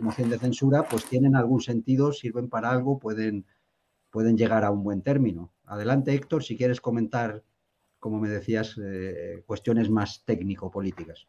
moción 0.00 0.30
de 0.30 0.38
censura, 0.38 0.84
pues 0.88 1.04
tienen 1.06 1.34
algún 1.34 1.60
sentido, 1.60 2.12
sirven 2.12 2.48
para 2.48 2.70
algo, 2.70 3.00
pueden, 3.00 3.44
pueden 4.10 4.36
llegar 4.36 4.64
a 4.64 4.70
un 4.70 4.82
buen 4.82 5.02
término. 5.02 5.52
Adelante, 5.64 6.14
Héctor, 6.14 6.42
si 6.42 6.56
quieres 6.56 6.80
comentar, 6.80 7.42
como 7.98 8.18
me 8.18 8.28
decías, 8.28 8.76
eh, 8.82 9.42
cuestiones 9.46 9.90
más 9.90 10.24
técnico-políticas. 10.24 11.26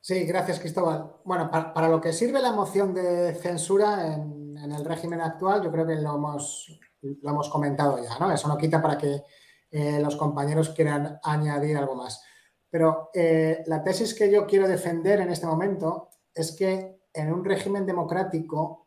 Sí, 0.00 0.24
gracias, 0.24 0.58
Cristóbal. 0.58 1.12
Bueno, 1.24 1.50
para, 1.50 1.88
lo 1.88 2.00
que 2.00 2.12
sirve 2.12 2.40
la 2.40 2.52
moción 2.52 2.94
de 2.94 3.34
censura 3.34 4.14
en, 4.14 4.56
el 4.56 4.84
régimen 4.84 5.20
actual, 5.20 5.62
yo 5.62 5.70
creo 5.72 5.86
que 5.86 5.94
lo 5.96 6.16
hemos, 6.16 6.80
lo 7.00 7.30
hemos 7.30 7.48
comentado 7.48 8.02
ya, 8.02 8.18
¿no? 8.18 8.30
Eso 8.30 8.46
no 8.46 8.58
quita 8.58 8.82
para 8.82 8.98
que 8.98 9.22
eh, 9.70 10.00
los 10.02 10.16
compañeros 10.16 10.70
quieran 10.70 11.18
añadir 11.22 11.76
algo 11.76 11.94
más. 11.94 12.22
Pero 12.68 13.10
eh, 13.14 13.62
la 13.66 13.82
tesis 13.82 14.14
que 14.14 14.30
yo 14.30 14.46
quiero 14.46 14.68
defender 14.68 15.20
en 15.20 15.30
este 15.30 15.46
momento 15.46 16.08
es 16.34 16.52
que 16.52 17.00
en 17.12 17.32
un 17.32 17.44
régimen 17.44 17.86
democrático 17.86 18.79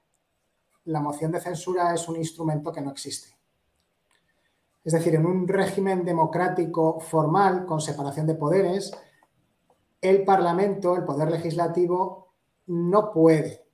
la 0.85 0.99
moción 0.99 1.31
de 1.31 1.39
censura 1.39 1.93
es 1.93 2.07
un 2.07 2.17
instrumento 2.17 2.71
que 2.71 2.81
no 2.81 2.91
existe. 2.91 3.37
Es 4.83 4.93
decir, 4.93 5.15
en 5.15 5.25
un 5.25 5.47
régimen 5.47 6.03
democrático 6.03 6.99
formal, 6.99 7.65
con 7.65 7.79
separación 7.79 8.27
de 8.27 8.35
poderes, 8.35 8.91
el 10.01 10.25
Parlamento, 10.25 10.95
el 10.95 11.05
Poder 11.05 11.31
Legislativo, 11.31 12.33
no 12.67 13.11
puede 13.13 13.65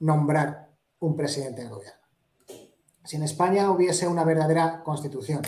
nombrar 0.00 0.70
un 0.98 1.16
presidente 1.16 1.62
del 1.62 1.70
gobierno. 1.70 2.00
Si 3.04 3.16
en 3.16 3.22
España 3.22 3.70
hubiese 3.70 4.06
una 4.06 4.24
verdadera 4.24 4.82
constitución, 4.84 5.42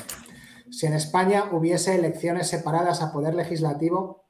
si 0.71 0.87
en 0.87 0.95
España 0.95 1.51
hubiese 1.53 1.95
elecciones 1.95 2.49
separadas 2.49 3.03
a 3.03 3.12
Poder 3.12 3.35
Legislativo 3.35 4.25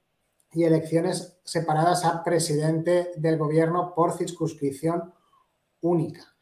y 0.52 0.64
elecciones 0.64 1.38
separadas 1.44 2.04
a 2.04 2.24
presidente 2.24 3.12
del 3.16 3.38
gobierno 3.38 3.94
por 3.94 4.12
circunscripción 4.12 5.14
única, 5.84 6.34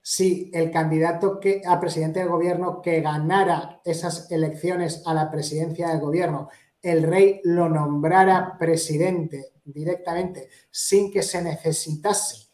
si 0.00 0.50
el 0.54 0.70
candidato 0.70 1.40
que, 1.40 1.62
a 1.66 1.78
presidente 1.80 2.20
del 2.20 2.28
gobierno 2.28 2.80
que 2.80 3.00
ganara 3.00 3.80
esas 3.84 4.30
elecciones 4.30 5.02
a 5.06 5.14
la 5.14 5.30
presidencia 5.30 5.88
del 5.88 6.00
gobierno 6.00 6.48
el 6.82 7.02
rey 7.02 7.40
lo 7.44 7.68
nombrara 7.68 8.56
presidente 8.58 9.52
directamente 9.64 10.48
sin 10.70 11.12
que 11.12 11.22
se 11.22 11.42
necesitase 11.42 12.50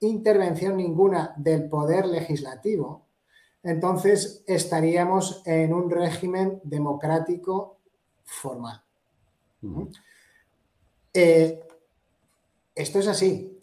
intervención 0.00 0.76
ninguna 0.76 1.32
del 1.36 1.68
poder 1.68 2.06
legislativo, 2.06 3.06
entonces 3.62 4.42
estaríamos 4.46 5.42
en 5.46 5.72
un 5.72 5.90
régimen 5.90 6.60
democrático 6.64 7.78
formal. 8.24 8.82
Eh, 11.14 11.60
esto 12.74 12.98
es 12.98 13.06
así. 13.06 13.60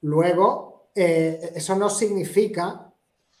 Luego, 0.00 0.75
eh, 0.96 1.52
eso 1.54 1.76
no 1.76 1.90
significa 1.90 2.90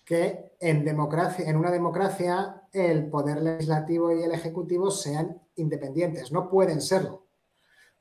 que 0.04 0.52
en, 0.60 0.84
democracia, 0.84 1.48
en 1.48 1.56
una 1.56 1.70
democracia 1.70 2.62
el 2.70 3.08
poder 3.08 3.40
legislativo 3.40 4.12
y 4.12 4.22
el 4.22 4.32
ejecutivo 4.32 4.90
sean 4.90 5.40
independientes, 5.56 6.30
no 6.32 6.50
pueden 6.50 6.82
serlo, 6.82 7.24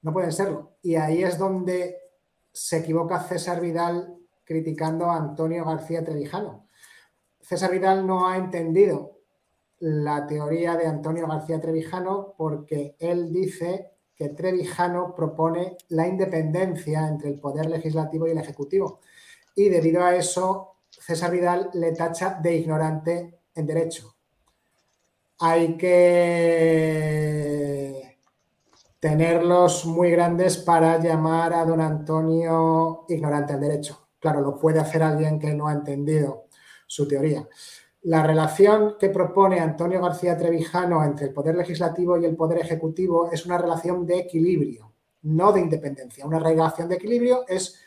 no 0.01 0.11
pueden 0.11 0.33
serlo. 0.33 0.73
Y 0.81 0.95
ahí 0.95 1.23
es 1.23 1.37
donde 1.37 1.97
se 2.51 2.79
equivoca 2.79 3.23
César 3.23 3.61
Vidal 3.61 4.17
criticando 4.43 5.05
a 5.05 5.15
Antonio 5.15 5.63
García 5.63 6.03
Trevijano. 6.03 6.67
César 7.39 7.71
Vidal 7.71 8.05
no 8.05 8.27
ha 8.27 8.35
entendido 8.35 9.19
la 9.79 10.27
teoría 10.27 10.75
de 10.75 10.87
Antonio 10.87 11.27
García 11.27 11.61
Trevijano 11.61 12.33
porque 12.37 12.97
él 12.99 13.31
dice 13.31 13.91
que 14.15 14.29
Trevijano 14.29 15.15
propone 15.15 15.77
la 15.89 16.07
independencia 16.07 17.07
entre 17.07 17.29
el 17.29 17.39
poder 17.39 17.67
legislativo 17.67 18.27
y 18.27 18.31
el 18.31 18.37
ejecutivo. 18.37 18.99
Y 19.55 19.69
debido 19.69 20.03
a 20.03 20.15
eso, 20.15 20.75
César 20.89 21.31
Vidal 21.31 21.69
le 21.73 21.93
tacha 21.93 22.37
de 22.41 22.55
ignorante 22.55 23.39
en 23.55 23.65
derecho 23.65 24.15
hay 25.39 25.75
que 25.77 25.95
tenerlos 28.99 29.85
muy 29.85 30.11
grandes 30.11 30.57
para 30.57 30.99
llamar 30.99 31.53
a 31.53 31.65
don 31.65 31.81
Antonio 31.81 33.05
ignorante 33.09 33.53
al 33.53 33.59
derecho. 33.61 34.07
Claro, 34.19 34.41
lo 34.41 34.57
puede 34.57 34.79
hacer 34.79 35.03
alguien 35.03 35.37
que 35.37 35.53
no 35.53 35.67
ha 35.67 35.73
entendido 35.73 36.45
su 36.87 37.07
teoría. 37.07 37.47
La 38.03 38.23
relación 38.23 38.95
que 38.99 39.09
propone 39.09 39.59
Antonio 39.59 40.01
García 40.01 40.37
Trevijano 40.37 41.03
entre 41.03 41.27
el 41.27 41.33
poder 41.33 41.55
legislativo 41.55 42.17
y 42.17 42.25
el 42.25 42.35
poder 42.35 42.59
ejecutivo 42.59 43.29
es 43.31 43.45
una 43.45 43.57
relación 43.57 44.05
de 44.05 44.19
equilibrio, 44.19 44.93
no 45.23 45.51
de 45.51 45.61
independencia. 45.61 46.25
Una 46.25 46.39
relación 46.39 46.87
de 46.87 46.95
equilibrio 46.95 47.45
es, 47.47 47.79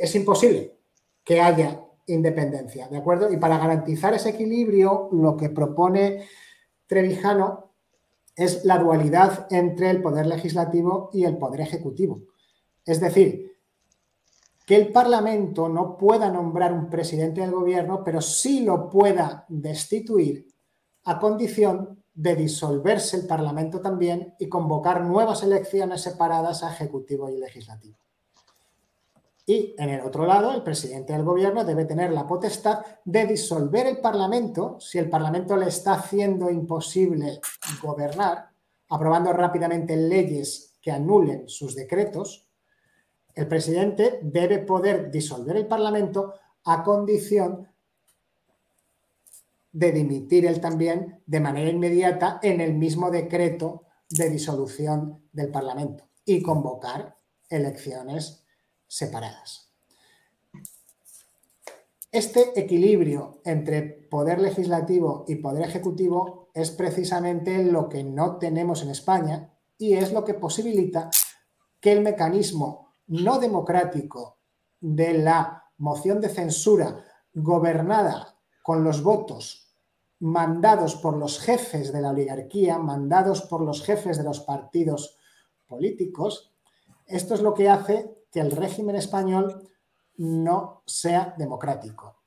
es 0.00 0.14
imposible 0.14 0.76
que 1.24 1.40
haya 1.40 1.80
independencia, 2.06 2.88
¿de 2.88 2.98
acuerdo? 2.98 3.32
Y 3.32 3.36
para 3.36 3.58
garantizar 3.58 4.14
ese 4.14 4.30
equilibrio, 4.30 5.08
lo 5.12 5.36
que 5.36 5.50
propone 5.50 6.26
Trevijano 6.86 7.72
es 8.34 8.64
la 8.64 8.78
dualidad 8.78 9.46
entre 9.50 9.90
el 9.90 10.02
poder 10.02 10.26
legislativo 10.26 11.10
y 11.12 11.24
el 11.24 11.38
poder 11.38 11.60
ejecutivo. 11.60 12.22
Es 12.84 13.00
decir, 13.00 13.52
que 14.66 14.76
el 14.76 14.92
Parlamento 14.92 15.68
no 15.68 15.96
pueda 15.96 16.30
nombrar 16.30 16.72
un 16.72 16.88
presidente 16.88 17.40
del 17.40 17.50
gobierno, 17.50 18.02
pero 18.04 18.20
sí 18.20 18.64
lo 18.64 18.88
pueda 18.88 19.44
destituir 19.48 20.48
a 21.04 21.18
condición 21.18 22.02
de 22.14 22.36
disolverse 22.36 23.16
el 23.16 23.26
Parlamento 23.26 23.80
también 23.80 24.34
y 24.38 24.48
convocar 24.48 25.02
nuevas 25.04 25.42
elecciones 25.42 26.02
separadas 26.02 26.62
a 26.62 26.72
Ejecutivo 26.72 27.28
y 27.28 27.38
Legislativo. 27.38 28.01
Y 29.44 29.74
en 29.76 29.88
el 29.88 30.00
otro 30.02 30.24
lado, 30.24 30.54
el 30.54 30.62
presidente 30.62 31.12
del 31.12 31.24
gobierno 31.24 31.64
debe 31.64 31.84
tener 31.84 32.12
la 32.12 32.26
potestad 32.26 32.84
de 33.04 33.26
disolver 33.26 33.86
el 33.86 33.98
Parlamento 33.98 34.78
si 34.78 34.98
el 34.98 35.10
Parlamento 35.10 35.56
le 35.56 35.66
está 35.66 35.94
haciendo 35.94 36.48
imposible 36.48 37.40
gobernar, 37.82 38.50
aprobando 38.88 39.32
rápidamente 39.32 39.96
leyes 39.96 40.74
que 40.80 40.92
anulen 40.92 41.48
sus 41.48 41.74
decretos. 41.74 42.46
El 43.34 43.48
presidente 43.48 44.20
debe 44.22 44.58
poder 44.58 45.10
disolver 45.10 45.56
el 45.56 45.66
Parlamento 45.66 46.34
a 46.64 46.84
condición 46.84 47.68
de 49.72 49.90
dimitir 49.90 50.46
él 50.46 50.60
también 50.60 51.22
de 51.26 51.40
manera 51.40 51.70
inmediata 51.70 52.38
en 52.42 52.60
el 52.60 52.74
mismo 52.74 53.10
decreto 53.10 53.86
de 54.08 54.28
disolución 54.28 55.28
del 55.32 55.50
Parlamento 55.50 56.08
y 56.24 56.42
convocar 56.42 57.16
elecciones 57.48 58.41
separadas. 58.92 59.70
Este 62.10 62.60
equilibrio 62.60 63.40
entre 63.42 63.82
poder 63.82 64.38
legislativo 64.38 65.24
y 65.26 65.36
poder 65.36 65.66
ejecutivo 65.66 66.50
es 66.52 66.70
precisamente 66.70 67.64
lo 67.64 67.88
que 67.88 68.04
no 68.04 68.36
tenemos 68.36 68.82
en 68.82 68.90
España 68.90 69.50
y 69.78 69.94
es 69.94 70.12
lo 70.12 70.26
que 70.26 70.34
posibilita 70.34 71.10
que 71.80 71.92
el 71.92 72.02
mecanismo 72.02 72.92
no 73.06 73.38
democrático 73.38 74.36
de 74.78 75.14
la 75.14 75.64
moción 75.78 76.20
de 76.20 76.28
censura 76.28 77.02
gobernada 77.32 78.36
con 78.62 78.84
los 78.84 79.02
votos 79.02 79.74
mandados 80.18 80.96
por 80.96 81.16
los 81.16 81.40
jefes 81.40 81.94
de 81.94 82.02
la 82.02 82.10
oligarquía, 82.10 82.76
mandados 82.78 83.40
por 83.40 83.62
los 83.62 83.82
jefes 83.82 84.18
de 84.18 84.24
los 84.24 84.40
partidos 84.40 85.16
políticos, 85.66 86.52
esto 87.06 87.32
es 87.34 87.40
lo 87.40 87.54
que 87.54 87.70
hace 87.70 88.21
que 88.32 88.40
el 88.40 88.50
régimen 88.50 88.96
español 88.96 89.68
no 90.16 90.82
sea 90.86 91.34
democrático. 91.38 92.22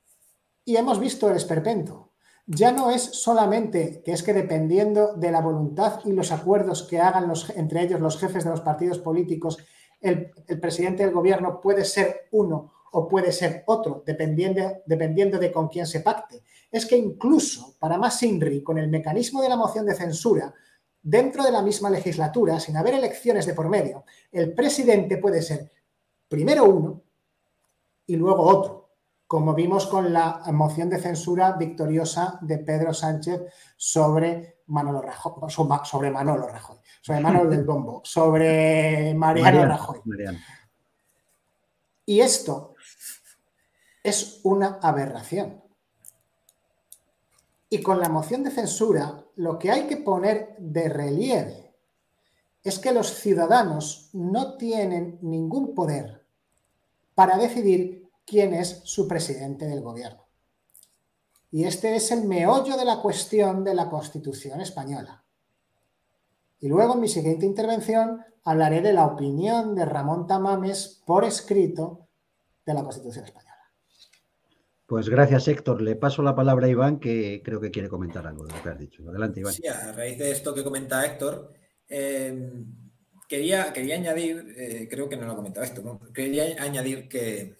Y 0.64 0.76
hemos 0.76 0.98
visto 0.98 1.28
el 1.28 1.36
esperpento. 1.36 2.12
Ya 2.46 2.70
no 2.70 2.90
es 2.90 3.02
solamente 3.02 4.02
que 4.04 4.12
es 4.12 4.22
que 4.22 4.32
dependiendo 4.32 5.14
de 5.14 5.32
la 5.32 5.40
voluntad 5.40 6.00
y 6.04 6.12
los 6.12 6.30
acuerdos 6.30 6.84
que 6.84 7.00
hagan 7.00 7.26
los, 7.26 7.50
entre 7.50 7.82
ellos 7.82 8.00
los 8.00 8.18
jefes 8.18 8.44
de 8.44 8.50
los 8.50 8.60
partidos 8.60 9.00
políticos, 9.00 9.58
el, 10.00 10.30
presidente 10.60 11.04
del 11.04 11.12
gobierno 11.12 11.60
puede 11.60 11.84
ser 11.84 12.28
uno 12.30 12.72
o 12.92 13.08
puede 13.08 13.32
ser 13.32 13.64
otro, 13.66 14.04
dependiendo, 14.06 14.62
dependiendo 14.86 15.38
de 15.38 15.50
con 15.50 15.68
quién 15.68 15.86
se 15.86 16.00
pacte. 16.00 16.42
Es 16.70 16.86
que 16.86 16.96
incluso, 16.96 17.74
para 17.80 17.98
más 17.98 18.22
INRI, 18.22 18.62
con 18.62 18.78
el 18.78 18.88
mecanismo 18.88 19.42
de 19.42 19.48
la 19.48 19.56
moción 19.56 19.84
de 19.84 19.94
censura, 19.94 20.54
dentro 21.02 21.42
de 21.44 21.50
la 21.50 21.62
misma 21.62 21.90
legislatura, 21.90 22.60
sin 22.60 22.76
haber 22.76 22.94
elecciones 22.94 23.46
de 23.46 23.54
por 23.54 23.68
medio, 23.68 24.04
el 24.30 24.54
presidente 24.54 25.18
puede 25.18 25.42
ser 25.42 25.72
primero 26.28 26.64
uno 26.64 27.02
y 28.06 28.16
luego 28.16 28.42
otro, 28.42 28.90
como 29.26 29.54
vimos 29.54 29.86
con 29.86 30.12
la 30.12 30.42
moción 30.52 30.88
de 30.88 30.98
censura 30.98 31.52
victoriosa 31.52 32.38
de 32.42 32.58
Pedro 32.58 32.94
Sánchez 32.94 33.42
sobre 33.76 34.60
Manolo 34.66 35.02
Rajoy, 35.02 35.50
sobre 35.84 36.10
Manolo 36.10 36.46
Rajoy, 36.46 36.76
sobre 37.00 37.20
Manolo 37.20 37.50
del 37.50 37.64
Bombo, 37.64 38.02
sobre 38.04 39.14
Mariano, 39.14 39.66
Rajoy. 39.66 40.00
Y 42.04 42.20
esto 42.20 42.76
es 44.02 44.40
una 44.44 44.78
aberración. 44.80 45.62
Y 47.68 47.82
con 47.82 47.98
la 47.98 48.08
moción 48.08 48.44
de 48.44 48.52
censura, 48.52 49.24
lo 49.36 49.58
que 49.58 49.72
hay 49.72 49.88
que 49.88 49.96
poner 49.96 50.54
de 50.58 50.88
relieve 50.88 51.65
es 52.66 52.80
que 52.80 52.92
los 52.92 53.14
ciudadanos 53.14 54.10
no 54.12 54.56
tienen 54.56 55.18
ningún 55.22 55.72
poder 55.72 56.24
para 57.14 57.38
decidir 57.38 58.10
quién 58.24 58.54
es 58.54 58.80
su 58.84 59.06
presidente 59.06 59.66
del 59.66 59.82
gobierno. 59.82 60.26
Y 61.52 61.64
este 61.64 61.94
es 61.94 62.10
el 62.10 62.24
meollo 62.24 62.76
de 62.76 62.84
la 62.84 63.00
cuestión 63.00 63.62
de 63.62 63.72
la 63.72 63.88
Constitución 63.88 64.60
española. 64.60 65.24
Y 66.58 66.66
luego 66.66 66.94
en 66.94 67.00
mi 67.00 67.08
siguiente 67.08 67.46
intervención 67.46 68.24
hablaré 68.42 68.80
de 68.80 68.92
la 68.92 69.06
opinión 69.06 69.76
de 69.76 69.84
Ramón 69.84 70.26
Tamames 70.26 71.02
por 71.06 71.24
escrito 71.24 72.08
de 72.64 72.74
la 72.74 72.82
Constitución 72.82 73.26
española. 73.26 73.46
Pues 74.86 75.08
gracias, 75.08 75.46
Héctor. 75.46 75.82
Le 75.82 75.94
paso 75.94 76.20
la 76.22 76.34
palabra 76.34 76.66
a 76.66 76.70
Iván, 76.70 76.98
que 76.98 77.42
creo 77.44 77.60
que 77.60 77.70
quiere 77.70 77.88
comentar 77.88 78.26
algo 78.26 78.44
de 78.44 78.54
lo 78.54 78.62
que 78.62 78.68
has 78.68 78.78
dicho. 78.78 79.08
Adelante, 79.08 79.40
Iván. 79.40 79.52
Sí, 79.52 79.68
a 79.68 79.92
raíz 79.92 80.18
de 80.18 80.32
esto 80.32 80.52
que 80.52 80.64
comenta 80.64 81.06
Héctor, 81.06 81.52
eh, 81.88 82.50
quería, 83.28 83.72
quería 83.72 83.96
añadir, 83.96 84.54
eh, 84.56 84.88
creo 84.90 85.08
que 85.08 85.16
no 85.16 85.26
lo 85.26 85.32
ha 85.32 85.36
comentado 85.36 85.64
esto, 85.64 86.00
quería 86.12 86.62
añadir 86.62 87.08
que, 87.08 87.56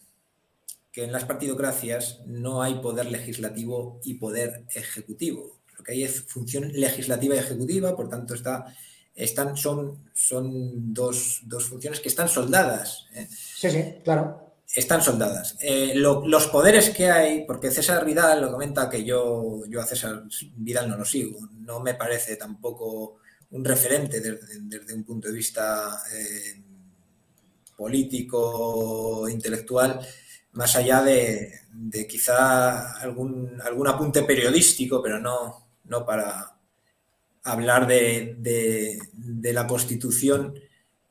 que 0.93 1.05
en 1.05 1.13
las 1.13 1.25
partidocracias 1.25 2.21
no 2.27 2.63
hay 2.63 2.77
poder 2.77 3.07
legislativo 3.07 4.01
y 4.05 4.15
poder 4.15 4.65
ejecutivo. 4.75 5.59
Lo 5.77 5.85
que 5.85 5.93
hay 5.93 6.05
es 6.05 6.23
función 6.23 6.73
legislativa 6.73 7.35
y 7.35 7.39
ejecutiva, 7.39 7.97
por 7.97 8.09
tanto, 8.09 8.35
está, 8.35 8.75
están, 9.15 9.57
son, 9.57 10.11
son 10.15 10.95
dos, 10.95 11.41
dos 11.45 11.67
funciones 11.67 12.01
que 12.01 12.09
están 12.09 12.29
soldadas. 12.29 13.07
¿eh? 13.15 13.29
Sí, 13.31 13.71
sí, 13.71 13.95
claro 14.05 14.47
están 14.75 15.01
soldadas. 15.03 15.57
Eh, 15.61 15.93
los 15.95 16.47
poderes 16.49 16.91
que 16.91 17.11
hay, 17.11 17.45
porque 17.45 17.71
César 17.71 18.05
Vidal 18.05 18.41
lo 18.41 18.53
comenta 18.53 18.91
que 18.91 19.05
yo, 19.05 19.63
yo 19.69 19.81
a 19.81 19.87
César 19.87 20.25
Vidal 20.57 20.89
no 20.89 20.97
lo 20.97 21.05
sigo, 21.05 21.49
no 21.61 21.81
me 21.81 21.95
parece 21.95 22.37
tampoco 22.37 23.21
un 23.51 23.65
referente 23.65 24.21
desde, 24.21 24.95
un 24.95 25.05
punto 25.05 25.29
de 25.29 25.35
vista 25.35 26.03
eh, 26.13 26.63
político, 27.77 29.29
intelectual, 29.29 30.01
más 30.53 30.75
allá 30.77 31.03
de, 31.03 31.61
quizá 32.09 32.99
algún, 33.01 33.61
algún, 33.63 33.89
apunte 33.89 34.23
periodístico, 34.23 35.03
pero 35.03 35.19
no, 35.21 35.69
no 35.85 36.05
para 36.05 36.57
hablar 37.45 37.87
de, 37.87 38.99
la 39.43 39.67
constitución 39.67 40.55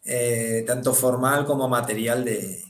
eh, 0.03 0.63
tanto 0.65 0.93
formal 0.93 1.45
como 1.45 1.67
material 1.67 2.25
de, 2.25 2.63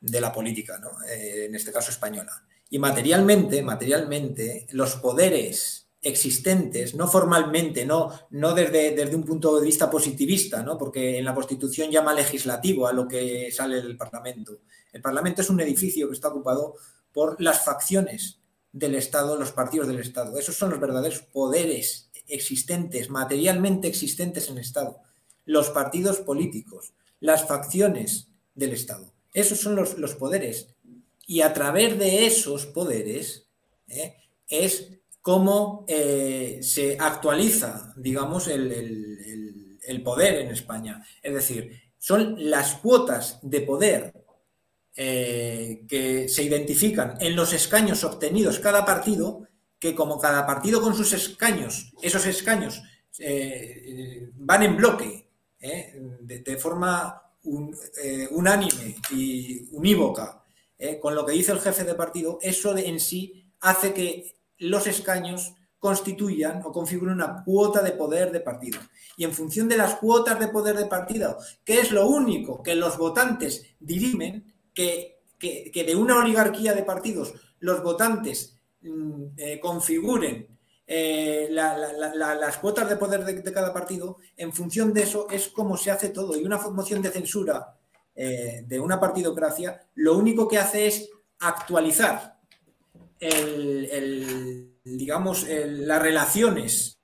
de 0.00 0.20
la 0.20 0.32
política, 0.32 0.78
¿no? 0.78 0.90
Eh, 1.08 1.46
en 1.46 1.54
este 1.54 1.72
caso 1.72 1.90
española. 1.90 2.44
Y 2.70 2.78
materialmente, 2.78 3.62
materialmente, 3.62 4.66
los 4.72 4.96
poderes 4.96 5.83
existentes, 6.04 6.94
no 6.94 7.08
formalmente, 7.08 7.86
no, 7.86 8.10
no 8.30 8.54
desde, 8.54 8.94
desde, 8.94 9.16
un 9.16 9.24
punto 9.24 9.58
de 9.58 9.66
vista 9.66 9.90
positivista, 9.90 10.62
¿no? 10.62 10.76
porque 10.76 11.18
en 11.18 11.24
la 11.24 11.34
Constitución 11.34 11.90
llama 11.90 12.12
legislativo 12.12 12.86
a 12.86 12.92
lo 12.92 13.08
que 13.08 13.50
sale 13.50 13.80
del 13.80 13.96
Parlamento. 13.96 14.60
El 14.92 15.00
Parlamento 15.00 15.40
es 15.40 15.48
un 15.50 15.60
edificio 15.60 16.06
que 16.06 16.14
está 16.14 16.28
ocupado 16.28 16.76
por 17.12 17.40
las 17.40 17.64
facciones 17.64 18.38
del 18.70 18.94
Estado, 18.96 19.36
los 19.38 19.52
partidos 19.52 19.88
del 19.88 20.00
Estado. 20.00 20.38
Esos 20.38 20.56
son 20.56 20.70
los 20.70 20.80
verdaderos 20.80 21.20
poderes 21.20 22.10
existentes, 22.28 23.08
materialmente 23.08 23.88
existentes 23.88 24.48
en 24.48 24.58
el 24.58 24.64
Estado. 24.64 24.98
Los 25.46 25.70
partidos 25.70 26.18
políticos, 26.18 26.92
las 27.20 27.46
facciones 27.46 28.28
del 28.54 28.72
Estado. 28.72 29.12
Esos 29.32 29.60
son 29.60 29.74
los, 29.74 30.14
poderes. 30.14 30.74
Y 31.26 31.40
a 31.40 31.54
través 31.54 31.98
de 31.98 32.26
esos 32.26 32.66
poderes 32.66 33.46
¿eh? 33.88 34.16
es 34.48 34.93
cómo 35.24 35.86
eh, 35.88 36.58
se 36.60 36.98
actualiza, 37.00 37.94
digamos, 37.96 38.46
el, 38.46 40.02
poder 40.04 40.42
en 40.42 40.50
España. 40.50 41.02
Es 41.22 41.32
decir, 41.32 41.80
son 41.98 42.36
las 42.50 42.74
cuotas 42.74 43.38
de 43.40 43.62
poder 43.62 44.12
eh, 44.94 45.86
que 45.88 46.28
se 46.28 46.42
identifican 46.42 47.16
en 47.20 47.34
los 47.34 47.54
escaños 47.54 48.04
obtenidos 48.04 48.58
cada 48.58 48.84
partido, 48.84 49.48
que 49.78 49.94
como 49.94 50.20
cada 50.20 50.44
partido 50.44 50.82
con 50.82 50.94
sus 50.94 51.14
escaños, 51.14 51.94
esos 52.02 52.26
escaños 52.26 52.82
van 54.34 54.62
en 54.62 54.76
bloque, 54.76 55.30
de, 56.20 56.56
forma 56.58 57.22
eh, 58.02 58.28
unánime 58.30 58.96
y 59.10 59.68
unívoca 59.72 60.44
eh, 60.76 60.98
con 61.00 61.14
lo 61.14 61.24
que 61.24 61.32
dice 61.32 61.52
el 61.52 61.60
jefe 61.60 61.84
de 61.84 61.94
partido, 61.94 62.38
eso 62.42 62.76
en 62.76 63.00
sí 63.00 63.50
hace 63.60 63.94
que 63.94 64.36
los 64.64 64.86
escaños 64.86 65.54
constituyan 65.78 66.62
o 66.64 66.72
configuren 66.72 67.16
una 67.16 67.44
cuota 67.44 67.82
de 67.82 67.92
poder 67.92 68.32
de 68.32 68.40
partido. 68.40 68.80
Y 69.16 69.24
en 69.24 69.32
función 69.32 69.68
de 69.68 69.76
las 69.76 69.96
cuotas 69.96 70.40
de 70.40 70.48
poder 70.48 70.76
de 70.76 70.86
partido, 70.86 71.36
que 71.64 71.80
es 71.80 71.92
lo 71.92 72.08
único 72.08 72.62
que 72.62 72.74
los 72.74 72.96
votantes 72.96 73.66
dirimen, 73.80 74.54
que, 74.72 75.20
que, 75.38 75.84
de 75.86 75.94
una 75.94 76.18
oligarquía 76.18 76.72
de 76.72 76.82
partidos 76.82 77.34
los 77.60 77.82
votantes 77.82 78.58
mm, 78.80 79.24
eh, 79.36 79.60
configuren 79.60 80.48
eh, 80.86 81.48
las 81.50 82.58
cuotas 82.58 82.88
de 82.88 82.96
poder 82.96 83.24
de, 83.24 83.52
cada 83.52 83.72
partido, 83.72 84.18
en 84.36 84.52
función 84.52 84.92
de 84.92 85.02
eso 85.02 85.28
es 85.30 85.48
como 85.48 85.76
se 85.76 85.90
hace 85.90 86.08
todo. 86.08 86.36
Y 86.36 86.44
una 86.44 86.58
moción 86.58 87.02
de 87.02 87.10
censura 87.10 87.76
eh, 88.14 88.64
de 88.66 88.80
una 88.80 88.98
partidocracia 88.98 89.86
lo 89.94 90.16
único 90.16 90.48
que 90.48 90.58
hace 90.58 90.86
es 90.86 91.10
actualizar 91.40 92.33
digamos, 94.84 95.46
las 95.48 96.02
relaciones 96.02 96.98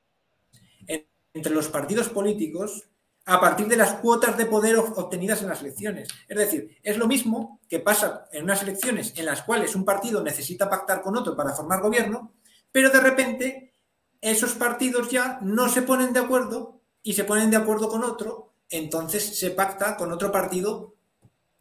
entre 1.33 1.55
los 1.55 1.69
partidos 1.69 2.09
políticos 2.09 2.91
a 3.27 3.41
partir 3.41 3.69
de 3.69 3.77
las 3.77 3.95
cuotas 3.95 4.37
de 4.37 4.47
poder 4.47 4.77
obtenidas 4.79 5.43
en 5.43 5.49
las 5.49 5.61
elecciones. 5.61 6.09
Es 6.27 6.37
decir, 6.37 6.79
es 6.83 6.97
lo 6.97 7.07
mismo 7.07 7.61
que 7.69 7.79
pasa 7.79 8.27
en 8.33 8.45
unas 8.45 8.63
elecciones 8.63 9.13
en 9.17 9.27
las 9.27 9.43
cuales 9.43 9.75
un 9.75 9.85
partido 9.85 10.23
necesita 10.23 10.69
pactar 10.69 11.03
con 11.03 11.17
otro 11.17 11.37
para 11.37 11.53
formar 11.53 11.81
gobierno, 11.81 12.33
pero 12.73 12.91
de 12.91 13.01
repente 13.01 13.75
esos 14.21 14.53
partidos 14.55 15.11
ya 15.11 15.39
no 15.43 15.69
se 15.69 15.83
ponen 15.83 16.13
de 16.13 16.21
acuerdo 16.21 16.81
y 17.03 17.13
se 17.13 17.25
ponen 17.25 17.51
de 17.51 17.57
acuerdo 17.57 17.89
con 17.89 18.05
otro, 18.05 18.53
entonces 18.69 19.39
se 19.39 19.51
pacta 19.51 19.97
con 19.97 20.13
otro 20.13 20.33
partido 20.33 20.95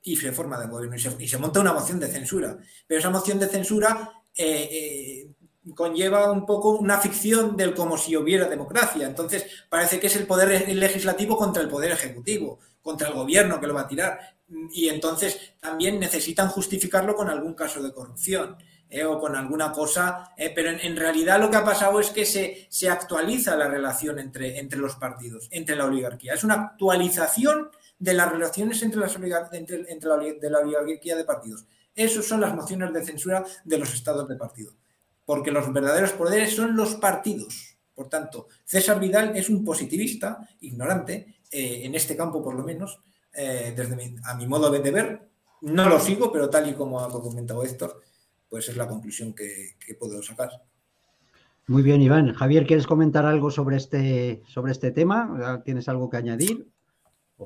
y 0.01 0.15
se 0.15 0.31
forma 0.31 0.59
de 0.59 0.67
gobierno 0.67 0.95
y 0.95 1.27
se, 1.27 1.37
monta 1.37 1.59
una 1.59 1.73
moción 1.73 1.99
de 1.99 2.07
censura. 2.07 2.57
Pero 2.87 2.99
esa 2.99 3.09
moción 3.09 3.39
de 3.39 3.47
censura 3.47 4.18
eh, 4.41 4.69
eh, 4.71 5.73
conlleva 5.75 6.31
un 6.31 6.45
poco 6.45 6.69
una 6.69 6.97
ficción 6.97 7.57
del 7.57 7.75
como 7.75 7.97
si 7.97 8.15
hubiera 8.15 8.47
democracia. 8.47 9.05
Entonces 9.05 9.45
parece 9.67 9.99
que 9.99 10.07
es 10.07 10.15
el 10.15 10.25
poder 10.25 10.73
legislativo 10.73 11.35
contra 11.35 11.61
el 11.61 11.67
poder 11.67 11.91
ejecutivo, 11.91 12.59
contra 12.81 13.09
el 13.09 13.15
gobierno 13.15 13.59
que 13.59 13.67
lo 13.67 13.73
va 13.73 13.81
a 13.81 13.87
tirar. 13.87 14.37
Y 14.71 14.87
entonces 14.87 15.55
también 15.59 15.99
necesitan 15.99 16.47
justificarlo 16.47 17.15
con 17.15 17.29
algún 17.29 17.53
caso 17.53 17.83
de 17.83 17.93
corrupción. 17.93 18.55
Eh, 18.91 19.03
o 19.03 19.19
con 19.19 19.35
alguna 19.35 19.71
cosa, 19.71 20.31
pero 20.55 20.71
en, 20.71 20.97
realidad 20.97 21.39
lo 21.39 21.51
que 21.51 21.57
ha 21.57 21.63
pasado 21.63 21.99
es 21.99 22.09
que 22.09 22.25
se, 22.25 22.65
se 22.71 22.89
actualiza 22.89 23.55
la 23.55 23.67
relación 23.67 24.17
entre, 24.17 24.57
entre, 24.57 24.79
los 24.79 24.95
partidos, 24.95 25.47
entre 25.51 25.75
la 25.75 25.85
oligarquía. 25.85 26.33
Es 26.33 26.43
una 26.43 26.55
actualización 26.55 27.69
de 27.99 28.13
las 28.15 28.31
relaciones 28.31 28.81
entre, 28.81 28.99
las 28.99 29.15
entre, 29.51 29.91
entre 29.91 30.09
la, 30.09 30.17
la 30.49 30.59
oligarquía 30.59 31.15
de 31.15 31.23
partidos. 31.23 31.65
Esas 31.99 32.25
son 32.25 32.41
las 32.41 32.55
mociones 32.55 32.93
de 32.93 33.03
censura 33.03 33.43
de 33.63 33.77
los 33.77 33.93
estados 33.93 34.27
de 34.27 34.35
partido, 34.35 34.73
porque 35.25 35.51
los 35.51 35.71
verdaderos 35.73 36.13
poderes 36.13 36.55
son 36.55 36.75
los 36.75 36.95
partidos. 36.95 37.77
Por 37.93 38.07
tanto, 38.07 38.47
César 38.63 38.99
Vidal 38.99 39.35
es 39.35 39.49
un 39.49 39.65
positivista, 39.65 40.47
ignorante, 40.61 41.41
eh, 41.51 41.81
en 41.83 41.95
este 41.95 42.15
campo 42.15 42.43
por 42.43 42.55
lo 42.55 42.63
menos, 42.63 43.01
desde 43.31 44.15
a 44.23 44.35
mi 44.35 44.47
modo 44.47 44.69
de 44.69 44.91
ver, 44.91 45.29
no 45.61 45.89
lo 45.89 45.99
sigo, 45.99 46.31
pero 46.31 46.49
tal 46.49 46.69
y 46.69 46.73
como 46.73 46.99
ha 46.99 47.09
comentado 47.09 47.63
Héctor, 47.63 48.01
pues 48.47 48.69
es 48.69 48.77
la 48.77 48.87
conclusión 48.87 49.33
que, 49.33 49.75
puedo 49.99 50.21
sacar. 50.23 50.49
Muy 51.67 51.83
bien, 51.83 52.01
Iván. 52.01 52.33
Javier, 52.33 52.65
¿quieres 52.65 52.87
comentar 52.87 53.25
algo 53.25 53.51
sobre 53.51 53.77
este, 53.77 54.41
sobre 54.47 54.71
este 54.71 54.91
tema? 54.91 55.61
¿Tienes 55.63 55.87
algo 55.87 56.09
que 56.09 56.17
añadir? 56.17 56.67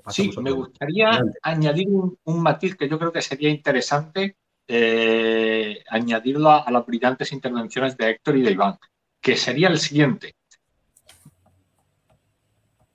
sí, 0.09 0.31
me 0.41 0.51
gustaría 0.51 1.21
añadir 1.41 1.87
un, 1.89 2.41
matiz 2.41 2.75
que 2.75 2.89
yo 2.89 2.97
creo 2.97 3.11
que 3.11 3.21
sería 3.21 3.49
interesante 3.49 4.37
eh, 4.67 5.83
añadirlo 5.89 6.49
a, 6.51 6.69
las 6.71 6.85
brillantes 6.85 7.31
intervenciones 7.31 7.97
de 7.97 8.11
Héctor 8.11 8.37
y 8.37 8.41
de 8.43 8.51
Iván, 8.51 8.77
que 9.19 9.35
sería 9.35 9.67
el 9.67 9.79
siguiente. 9.79 10.35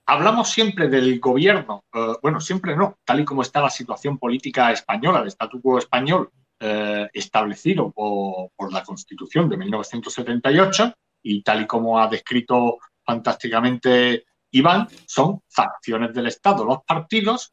Hablamos 0.06 0.50
siempre 0.50 0.88
del 0.88 1.20
gobierno, 1.20 1.84
eh, 1.92 2.14
bueno, 2.22 2.40
siempre 2.40 2.74
no, 2.74 2.98
tal 3.04 3.20
y 3.20 3.24
como 3.24 3.42
está 3.42 3.60
la 3.60 3.68
situación 3.68 4.18
política 4.18 4.72
española, 4.72 5.20
el 5.20 5.28
statu 5.28 5.60
quo 5.60 5.78
español 5.78 6.30
eh, 6.60 7.08
establecido 7.12 7.92
por, 7.92 8.72
la 8.72 8.82
Constitución 8.82 9.48
de 9.48 9.58
1978 9.58 10.94
y 11.22 11.42
tal 11.42 11.62
y 11.62 11.66
como 11.66 12.00
ha 12.00 12.08
descrito 12.08 12.78
fantásticamente 13.04 14.24
Iván, 14.50 14.88
son 15.06 15.42
facciones 15.48 16.12
del 16.12 16.26
Estado. 16.26 16.64
Los 16.64 16.82
partidos, 16.84 17.52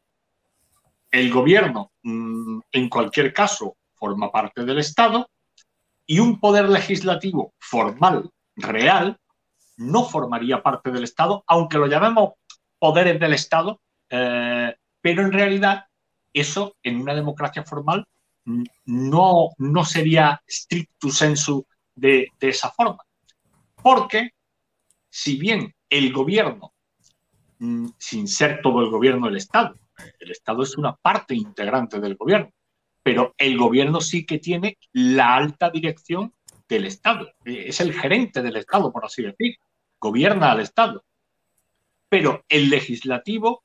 el 1.10 1.30
gobierno, 1.30 1.92
mm, 2.02 2.60
en 2.72 2.88
cualquier 2.88 3.32
caso, 3.32 3.76
forma 3.96 4.30
parte 4.30 4.64
del 4.64 4.78
Estado 4.78 5.28
y 6.06 6.20
un 6.20 6.38
poder 6.38 6.68
legislativo 6.68 7.54
formal, 7.58 8.30
real, 8.54 9.18
no 9.76 10.04
formaría 10.04 10.62
parte 10.62 10.90
del 10.90 11.04
Estado, 11.04 11.44
aunque 11.46 11.78
lo 11.78 11.86
llamemos 11.86 12.34
poderes 12.78 13.18
del 13.18 13.32
Estado, 13.32 13.80
eh, 14.08 14.74
pero 15.00 15.22
en 15.22 15.32
realidad 15.32 15.86
eso 16.32 16.76
en 16.82 17.00
una 17.00 17.14
democracia 17.14 17.64
formal 17.64 18.06
no, 18.84 19.50
no 19.58 19.84
sería 19.84 20.40
stricto 20.48 21.10
sensu 21.10 21.66
de, 21.94 22.28
de 22.38 22.48
esa 22.48 22.70
forma. 22.70 23.02
Porque 23.74 24.30
si 25.10 25.36
bien 25.36 25.74
el 25.90 26.12
gobierno 26.12 26.72
sin 27.98 28.28
ser 28.28 28.60
todo 28.62 28.82
el 28.82 28.90
gobierno 28.90 29.26
del 29.26 29.36
Estado. 29.36 29.74
El 30.18 30.30
Estado 30.30 30.62
es 30.62 30.76
una 30.76 30.94
parte 30.94 31.34
integrante 31.34 32.00
del 32.00 32.16
gobierno, 32.16 32.50
pero 33.06 33.36
el 33.38 33.56
gobierno 33.56 34.00
sí 34.00 34.26
que 34.26 34.40
tiene 34.40 34.78
la 34.92 35.36
alta 35.36 35.70
dirección 35.70 36.34
del 36.68 36.86
Estado. 36.86 37.30
Es 37.44 37.78
el 37.78 37.92
gerente 37.92 38.42
del 38.42 38.56
Estado, 38.56 38.92
por 38.92 39.04
así 39.04 39.22
decir. 39.22 39.58
Gobierna 40.00 40.50
al 40.50 40.58
Estado. 40.58 41.04
Pero 42.08 42.44
el 42.48 42.68
legislativo 42.68 43.62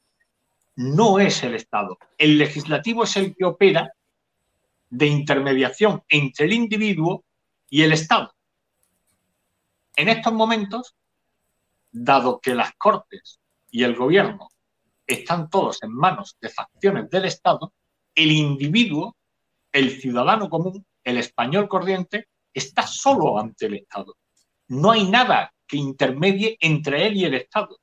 no 0.76 1.18
es 1.18 1.42
el 1.42 1.56
Estado. 1.56 1.98
El 2.20 2.38
legislativo 2.38 3.04
es 3.04 3.18
el 3.18 3.36
que 3.36 3.46
opera 3.46 3.92
de 4.92 5.08
intermediación 5.08 6.04
entre 6.08 6.46
el 6.46 6.54
individuo 6.54 7.24
y 7.68 7.82
el 7.82 7.94
Estado. 7.94 8.36
En 9.96 10.08
estos 10.08 10.34
momentos, 10.34 10.96
dado 11.92 12.40
que 12.40 12.54
las 12.54 12.74
Cortes 12.76 13.40
y 13.72 13.82
el 13.82 13.96
gobierno 13.96 14.50
están 15.08 15.50
todos 15.50 15.82
en 15.82 15.96
manos 15.96 16.38
de 16.40 16.50
facciones 16.50 17.10
del 17.10 17.26
Estado, 17.26 17.74
el 18.14 18.32
individuo, 18.32 19.16
el 19.72 20.00
ciudadano 20.00 20.50
común, 20.50 20.86
el 21.04 21.18
español 21.18 21.68
corriente, 21.68 22.28
está 22.54 22.86
solo 22.86 23.40
ante 23.40 23.68
el 23.68 23.76
Estado. 23.76 24.16
No 24.68 24.92
hay 24.92 25.10
nada 25.10 25.54
que 25.68 25.78
intermedie 25.78 26.58
entre 26.60 27.08
él 27.08 27.18
y 27.18 27.26
el 27.26 27.34
Estado. 27.36 27.78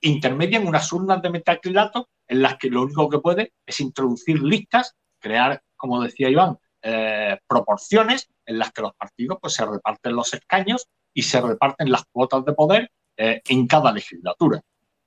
Intermedian 0.00 0.66
unas 0.66 0.92
urnas 0.92 1.22
de 1.22 1.30
metacrilato 1.30 2.08
en 2.26 2.42
las 2.42 2.56
que 2.56 2.70
lo 2.70 2.82
único 2.82 3.08
que 3.08 3.18
puede 3.18 3.52
es 3.66 3.80
introducir 3.80 4.42
listas, 4.42 4.94
crear, 5.18 5.62
como 5.76 6.02
decía 6.02 6.28
Iván, 6.28 6.58
eh, 6.82 7.38
proporciones 7.46 8.28
en 8.46 8.58
las 8.58 8.72
que 8.72 8.82
los 8.82 8.94
partidos 8.94 9.38
pues, 9.40 9.54
se 9.54 9.64
reparten 9.64 10.16
los 10.16 10.34
escaños 10.34 10.88
y 11.14 11.22
se 11.22 11.40
reparten 11.40 11.92
las 11.92 12.04
cuotas 12.10 12.44
de 12.44 12.54
poder 12.54 12.90
eh, 13.16 13.40
en 13.48 13.66
cada 13.66 13.92
legislatura. 13.92 14.60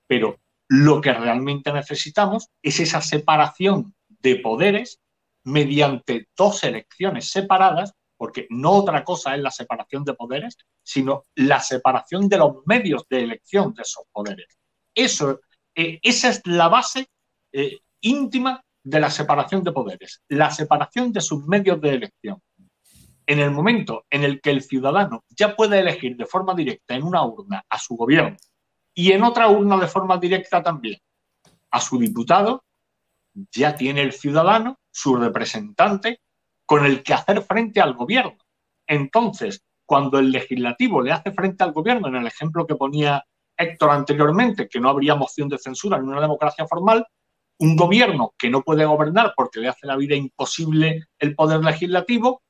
Pero 0.07 0.39
lo 0.67 1.01
que 1.01 1.13
realmente 1.13 1.73
necesitamos 1.73 2.49
es 2.61 2.79
esa 2.79 3.01
separación 3.01 3.93
de 4.07 4.37
poderes 4.37 4.99
mediante 5.45 6.27
dos 6.35 6.63
elecciones 6.63 7.29
separadas, 7.29 7.93
porque 8.17 8.47
no 8.49 8.71
otra 8.71 9.03
cosa 9.03 9.35
es 9.35 9.41
la 9.41 9.51
separación 9.51 10.03
de 10.03 10.13
poderes, 10.13 10.57
sino 10.83 11.25
la 11.35 11.59
separación 11.59 12.27
de 12.29 12.37
los 12.37 12.65
medios 12.65 13.05
de 13.09 13.23
elección 13.23 13.73
de 13.73 13.81
esos 13.81 14.05
poderes. 14.11 14.47
Eso, 14.93 15.41
eh, 15.75 15.99
esa 16.01 16.29
es 16.29 16.41
la 16.45 16.67
base 16.67 17.07
eh, 17.51 17.79
íntima 18.01 18.63
de 18.83 18.99
la 18.99 19.09
separación 19.09 19.63
de 19.63 19.71
poderes, 19.71 20.21
la 20.29 20.51
separación 20.51 21.11
de 21.11 21.21
sus 21.21 21.45
medios 21.45 21.81
de 21.81 21.89
elección. 21.89 22.41
En 23.27 23.39
el 23.39 23.51
momento 23.51 24.05
en 24.09 24.23
el 24.23 24.39
que 24.39 24.51
el 24.51 24.61
ciudadano 24.61 25.25
ya 25.29 25.55
puede 25.55 25.79
elegir 25.79 26.15
de 26.15 26.27
forma 26.27 26.53
directa 26.53 26.95
en 26.95 27.03
una 27.03 27.25
urna 27.25 27.65
a 27.67 27.79
su 27.79 27.95
gobierno 27.95 28.37
y 28.93 29.11
en 29.11 29.23
otra 29.23 29.49
urna 29.49 29.77
de 29.77 29.87
forma 29.87 30.17
directa 30.17 30.61
también. 30.61 30.99
A 31.71 31.81
su 31.81 31.97
diputado 31.99 32.63
ya 33.51 33.75
tiene 33.75 34.01
el 34.01 34.13
ciudadano, 34.13 34.79
su 34.95 35.17
representante, 35.17 36.21
con 36.65 36.85
el 36.85 37.03
que 37.03 37.13
hacer 37.13 37.41
frente 37.41 37.81
al 37.81 37.95
gobierno. 37.95 38.37
Entonces, 38.87 39.61
cuando 39.85 40.19
el 40.19 40.31
legislativo 40.31 41.01
le 41.01 41.11
hace 41.11 41.33
frente 41.33 41.65
al 41.65 41.73
gobierno, 41.73 42.07
en 42.07 42.15
el 42.15 42.27
ejemplo 42.27 42.65
que 42.65 42.75
ponía 42.75 43.23
Héctor 43.57 43.91
anteriormente, 43.91 44.69
que 44.69 44.79
no 44.79 44.89
habría 44.89 45.15
moción 45.15 45.49
de 45.49 45.57
censura 45.57 45.97
en 45.97 46.05
una 46.05 46.21
democracia 46.21 46.65
formal, 46.65 47.05
un 47.59 47.75
gobierno 47.75 48.33
que 48.37 48.49
no 48.49 48.61
puede 48.61 48.85
gobernar 48.85 49.33
porque 49.35 49.59
le 49.59 49.67
hace 49.67 49.85
la 49.85 49.97
vida 49.97 50.15
imposible 50.15 51.07
el 51.19 51.35
poder 51.35 51.59
legislativo, 51.59 52.41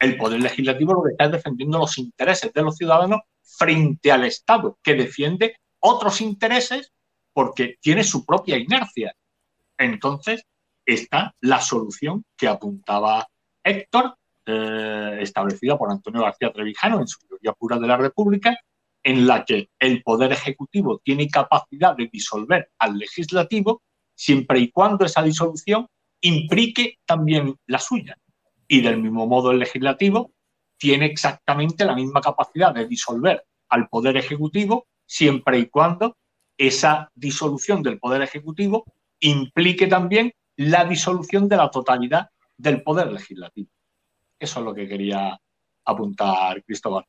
el 0.00 0.16
poder 0.16 0.40
legislativo 0.40 0.94
lo 0.94 1.04
que 1.04 1.10
está 1.12 1.26
es 1.26 1.32
defendiendo 1.32 1.78
los 1.78 1.98
intereses 1.98 2.52
de 2.52 2.62
los 2.62 2.76
ciudadanos 2.76 3.20
frente 3.42 4.10
al 4.10 4.24
Estado, 4.24 4.76
que 4.82 4.94
defiende 4.94 5.56
otros 5.78 6.20
intereses 6.20 6.92
porque 7.32 7.76
tiene 7.80 8.02
su 8.02 8.26
propia 8.26 8.58
inercia. 8.58 9.14
Entonces, 9.78 10.44
está 10.84 11.34
la 11.40 11.60
solución 11.60 12.24
que 12.36 12.48
apuntaba 12.48 13.26
Héctor, 13.64 14.16
eh, 14.46 15.18
establecida 15.20 15.78
por 15.78 15.90
Antonio 15.90 16.22
García 16.22 16.52
Trevijano 16.52 17.00
en 17.00 17.06
su 17.06 17.18
teoría 17.26 17.52
pura 17.52 17.78
de 17.78 17.86
la 17.86 17.96
República, 17.96 18.58
en 19.02 19.26
la 19.26 19.44
que 19.44 19.68
el 19.78 20.02
Poder 20.02 20.32
Ejecutivo 20.32 21.00
tiene 21.02 21.28
capacidad 21.28 21.96
de 21.96 22.08
disolver 22.12 22.70
al 22.78 22.98
legislativo 22.98 23.82
siempre 24.14 24.60
y 24.60 24.70
cuando 24.70 25.04
esa 25.04 25.22
disolución 25.22 25.86
implique 26.20 26.98
también 27.04 27.56
la 27.66 27.78
suya. 27.78 28.16
Y 28.68 28.80
del 28.80 29.00
mismo 29.00 29.26
modo 29.26 29.50
el 29.50 29.58
legislativo 29.58 30.32
tiene 30.78 31.06
exactamente 31.06 31.84
la 31.84 31.94
misma 31.94 32.20
capacidad 32.20 32.74
de 32.74 32.86
disolver 32.86 33.44
al 33.68 33.88
Poder 33.88 34.16
Ejecutivo 34.16 34.86
siempre 35.06 35.58
y 35.58 35.66
cuando 35.66 36.16
esa 36.56 37.10
disolución 37.14 37.82
del 37.82 37.98
Poder 37.98 38.22
Ejecutivo 38.22 38.84
implique 39.20 39.86
también 39.86 40.32
la 40.56 40.84
disolución 40.84 41.48
de 41.48 41.56
la 41.56 41.70
totalidad 41.70 42.30
del 42.56 42.82
Poder 42.82 43.10
Legislativo. 43.10 43.70
Eso 44.38 44.60
es 44.60 44.64
lo 44.64 44.74
que 44.74 44.88
quería 44.88 45.38
apuntar 45.84 46.62
Cristóbal. 46.64 47.04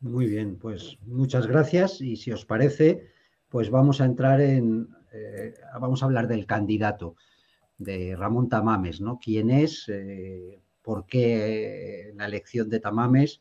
Muy 0.00 0.26
bien, 0.26 0.58
pues 0.58 0.96
muchas 1.02 1.46
gracias 1.46 2.00
y 2.00 2.16
si 2.16 2.32
os 2.32 2.44
parece, 2.44 3.10
pues 3.48 3.70
vamos 3.70 4.00
a 4.00 4.06
entrar 4.06 4.40
en, 4.40 4.88
eh, 5.12 5.54
vamos 5.78 6.02
a 6.02 6.06
hablar 6.06 6.26
del 6.26 6.46
candidato 6.46 7.16
de 7.76 8.16
Ramón 8.16 8.48
Tamames, 8.48 9.00
¿no? 9.00 9.18
¿Quién 9.18 9.50
es? 9.50 9.88
Eh, 9.88 10.60
¿Por 10.82 11.06
qué 11.06 12.12
la 12.14 12.26
elección 12.26 12.70
de 12.70 12.80
Tamames? 12.80 13.40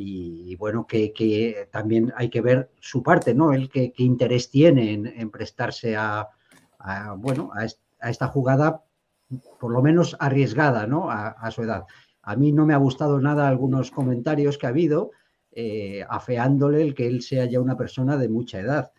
y, 0.00 0.54
bueno, 0.56 0.86
que, 0.86 1.68
también 1.72 2.12
hay 2.16 2.30
que 2.30 2.40
ver 2.40 2.70
su 2.78 3.02
parte, 3.02 3.34
¿no? 3.34 3.52
El 3.52 3.68
qué 3.68 3.92
interés 3.96 4.48
tiene 4.48 4.92
en, 4.92 5.30
prestarse 5.30 5.96
a, 5.96 6.28
bueno, 7.16 7.50
a, 7.52 7.66
esta 8.00 8.28
jugada, 8.28 8.84
por 9.60 9.72
lo 9.72 9.82
menos 9.82 10.16
arriesgada, 10.20 10.86
¿no? 10.86 11.10
A, 11.10 11.50
su 11.50 11.62
edad. 11.62 11.84
A 12.22 12.36
mí 12.36 12.52
no 12.52 12.66
me 12.66 12.74
ha 12.74 12.78
gustado 12.78 13.20
nada 13.20 13.48
algunos 13.48 13.90
comentarios 13.90 14.58
que 14.58 14.66
ha 14.66 14.70
habido, 14.70 15.10
eh, 15.52 16.04
afeándole 16.08 16.82
el 16.82 16.94
que 16.94 17.06
él 17.06 17.22
sea 17.22 17.44
ya 17.46 17.60
una 17.60 17.76
persona 17.76 18.16
de 18.16 18.28
mucha 18.28 18.60
edad. 18.60 18.92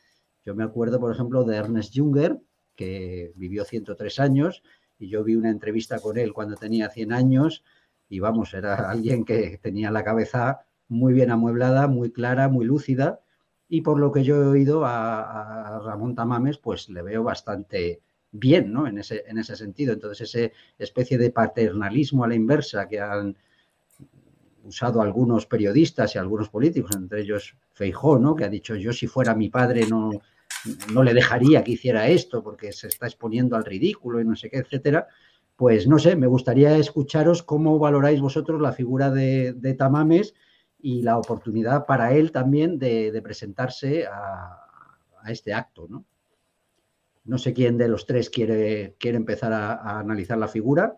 Yo 0.44 0.56
me 0.56 0.64
acuerdo, 0.64 1.00
por 1.00 1.12
ejemplo, 1.12 1.44
de 1.44 1.58
Ernest 1.58 1.96
Junger, 1.96 2.40
que 2.76 3.34
vivió 3.36 3.66
103 3.66 4.20
años, 4.20 4.64
y 4.98 5.10
yo 5.10 5.24
vi 5.24 5.36
una 5.36 5.50
entrevista 5.50 6.00
con 6.00 6.18
él 6.18 6.34
cuando 6.34 6.56
tenía 6.56 6.90
100 6.90 7.14
años, 7.14 7.64
y 8.10 8.20
vamos, 8.20 8.54
era 8.54 8.90
alguien 8.90 9.24
que 9.24 9.60
tenía 9.62 9.92
la 9.92 10.04
cabeza 10.04 10.62
muy 10.90 11.14
bien 11.14 11.30
amueblada, 11.32 11.88
muy 11.88 12.12
clara, 12.12 12.50
muy 12.50 12.66
lúcida. 12.66 13.22
Y 13.70 13.82
por 13.82 14.00
lo 14.00 14.12
que 14.12 14.24
yo 14.24 14.36
he 14.44 14.48
oído 14.48 14.84
a, 14.86 15.80
Ramón 15.86 16.16
Tamames, 16.16 16.58
pues 16.58 16.90
le 16.90 17.04
veo 17.04 17.24
bastante 17.24 18.02
bien, 18.32 18.72
¿no? 18.72 18.88
En 18.88 18.98
ese, 18.98 19.24
en 19.28 19.38
ese 19.38 19.56
sentido. 19.56 19.94
Entonces, 19.94 20.36
esa 20.36 20.54
especie 20.78 21.18
de 21.18 21.32
paternalismo 21.32 22.24
a 22.24 22.28
la 22.28 22.36
inversa 22.36 22.88
que 22.88 23.00
han 23.00 23.36
usado 24.64 25.02
algunos 25.02 25.46
periodistas 25.46 26.16
y 26.16 26.18
algunos 26.18 26.50
políticos, 26.50 26.96
entre 26.96 27.22
ellos 27.22 27.56
Feijó, 27.72 28.20
¿no? 28.20 28.36
Que 28.36 28.46
ha 28.46 28.50
dicho, 28.50 28.76
yo 28.76 28.92
si 28.92 29.08
fuera 29.08 29.34
mi 29.34 29.50
padre 29.50 29.88
no, 29.88 30.12
no 30.94 31.04
le 31.04 31.14
dejaría 31.14 31.64
que 31.64 31.72
hiciera 31.72 32.08
esto 32.08 32.44
porque 32.44 32.72
se 32.74 32.88
está 32.88 33.08
exponiendo 33.08 33.56
al 33.56 33.66
ridículo 33.66 34.20
y 34.20 34.26
no 34.26 34.36
sé 34.36 34.50
qué, 34.50 34.58
etcétera. 34.58 35.08
Pues 35.56 35.88
no 35.88 36.00
sé, 36.00 36.16
me 36.16 36.28
gustaría 36.28 36.78
escucharos 36.78 37.44
cómo 37.44 37.80
valoráis 37.80 38.22
vosotros 38.22 38.62
la 38.62 38.74
figura 38.74 39.12
de, 39.12 39.54
de 39.54 39.74
Tamames 39.74 40.34
y 40.82 41.02
la 41.02 41.18
oportunidad 41.18 41.86
para 41.86 42.14
él 42.14 42.32
también 42.32 42.80
de, 42.80 43.20
presentarse 43.22 44.06
a, 44.08 44.66
este 45.28 45.54
acto, 45.54 45.86
¿no? 45.90 46.06
No 47.30 47.38
sé 47.38 47.54
quién 47.54 47.78
de 47.78 47.88
los 47.88 48.06
tres 48.06 48.30
quiere, 48.30 48.96
quiere 49.00 49.18
empezar 49.18 49.54
a 49.54 50.00
analizar 50.00 50.38
la 50.38 50.48
figura. 50.48 50.98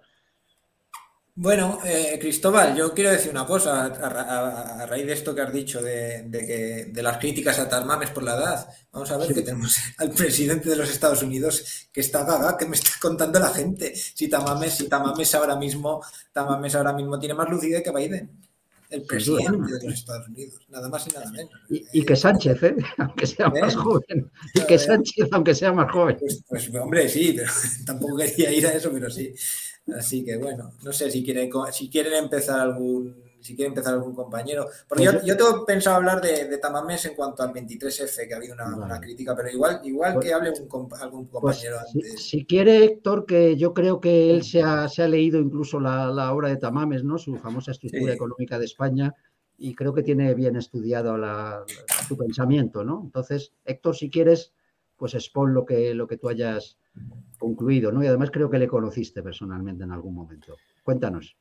Bueno, 1.33 1.79
eh, 1.85 2.17
Cristóbal, 2.19 2.75
yo 2.75 2.93
quiero 2.93 3.09
decir 3.09 3.31
una 3.31 3.45
cosa 3.45 3.85
a, 3.85 4.85
raíz 4.85 5.05
de 5.07 5.13
esto 5.13 5.33
que 5.33 5.41
has 5.41 5.53
dicho 5.53 5.81
de, 5.81 6.27
que, 6.29 6.91
de 6.91 7.03
las 7.03 7.17
críticas 7.19 7.57
a 7.57 7.69
Tamames 7.69 8.09
por 8.09 8.23
la 8.23 8.35
edad. 8.35 8.67
Vamos 8.91 9.09
a 9.11 9.17
ver 9.17 9.33
que 9.33 9.41
tenemos 9.41 9.77
al 9.97 10.11
presidente 10.11 10.69
de 10.69 10.75
los 10.75 10.89
Estados 10.89 11.23
Unidos 11.23 11.89
que 11.91 12.01
está 12.01 12.25
gaga, 12.25 12.57
que 12.57 12.65
me 12.65 12.75
está 12.75 12.91
contando 13.01 13.39
la 13.39 13.49
gente. 13.49 13.95
Si 13.95 14.27
Tamames, 14.27 14.73
si 14.75 14.89
Tamames 14.89 15.33
ahora 15.33 15.55
mismo, 15.55 16.03
Tamames 16.33 16.75
ahora 16.75 16.91
mismo 16.91 17.17
tiene 17.17 17.33
más 17.33 17.49
lucidez 17.49 17.81
que 17.81 17.91
Biden, 17.91 18.29
el 18.91 19.03
presidente 19.03 19.73
de 19.73 19.85
los 19.85 19.93
Estados 19.93 20.27
Unidos, 20.27 20.59
nada 20.69 20.89
más 20.89 21.07
y 21.07 21.11
nada 21.11 21.31
menos. 21.31 21.51
Y, 21.69 22.03
que 22.03 22.15
Sánchez, 22.15 22.63
¿eh? 22.63 22.75
aunque 22.97 23.25
sea 23.25 23.49
más 23.49 23.73
¿Eh? 23.73 23.77
joven. 23.77 24.31
Y 24.53 24.61
que 24.61 24.77
Sánchez, 24.77 25.29
aunque 25.31 25.55
sea 25.55 25.73
más 25.73 25.91
joven. 25.91 26.17
Pues, 26.19 26.43
pues 26.47 26.69
hombre, 26.75 27.09
sí, 27.09 27.33
pero 27.35 27.51
tampoco 27.85 28.17
quería 28.17 28.51
ir 28.51 28.67
a 28.67 28.73
eso, 28.73 28.91
pero 28.91 29.09
sí. 29.09 29.33
Así 29.97 30.23
que 30.23 30.37
bueno, 30.37 30.73
no 30.83 30.93
sé 30.93 31.09
si 31.09 31.23
quieren, 31.23 31.49
si 31.71 31.89
quieren 31.89 32.13
empezar 32.13 32.59
algún 32.59 33.30
si 33.41 33.55
quiere 33.55 33.69
empezar 33.69 33.95
algún 33.95 34.13
compañero. 34.13 34.67
Porque 34.87 35.03
yo, 35.03 35.11
yo 35.23 35.35
tengo 35.35 35.65
pensado 35.65 35.97
hablar 35.97 36.21
de, 36.21 36.57
Tamames 36.57 37.05
en 37.05 37.15
cuanto 37.15 37.43
al 37.43 37.51
23F, 37.51 38.27
que 38.27 38.33
ha 38.33 38.37
habido 38.37 38.53
una, 38.53 38.99
crítica, 38.99 39.35
pero 39.35 39.49
igual, 39.49 39.81
igual 39.83 40.13
pues 40.13 40.25
que 40.25 40.33
hable 40.33 40.49
algún 40.49 41.27
pues 41.27 41.41
compañero 41.41 41.77
antes. 41.79 42.23
Si, 42.23 42.45
quiere, 42.45 42.85
Héctor, 42.85 43.25
que 43.25 43.57
yo 43.57 43.73
creo 43.73 43.99
que 43.99 44.31
él 44.31 44.43
se 44.43 44.61
ha, 44.61 44.87
se 44.87 45.03
ha 45.03 45.07
leído 45.07 45.39
incluso 45.39 45.79
la, 45.79 46.33
obra 46.33 46.49
de 46.49 46.57
Tamames, 46.57 47.03
¿no? 47.03 47.17
Su 47.17 47.35
famosa 47.37 47.71
estructura 47.71 48.13
económica 48.13 48.59
de 48.59 48.65
España, 48.65 49.13
y 49.57 49.75
creo 49.75 49.93
que 49.93 50.03
tiene 50.03 50.33
bien 50.33 50.55
estudiado 50.55 51.15
su 52.07 52.17
pensamiento, 52.17 52.83
¿no? 52.83 53.01
Entonces, 53.03 53.53
Héctor, 53.65 53.95
si 53.95 54.09
quieres, 54.09 54.53
pues 54.97 55.13
expon 55.13 55.53
lo 55.53 55.65
que, 55.65 55.93
lo 55.93 56.07
que 56.07 56.17
tú 56.17 56.29
hayas 56.29 56.77
concluido, 57.37 57.91
¿no? 57.91 58.03
Y 58.03 58.07
además 58.07 58.31
creo 58.31 58.49
que 58.49 58.59
le 58.59 58.67
conociste 58.67 59.23
personalmente 59.23 59.83
en 59.83 59.91
algún 59.91 60.15
momento. 60.15 60.55
Cuéntanos. 60.83 61.37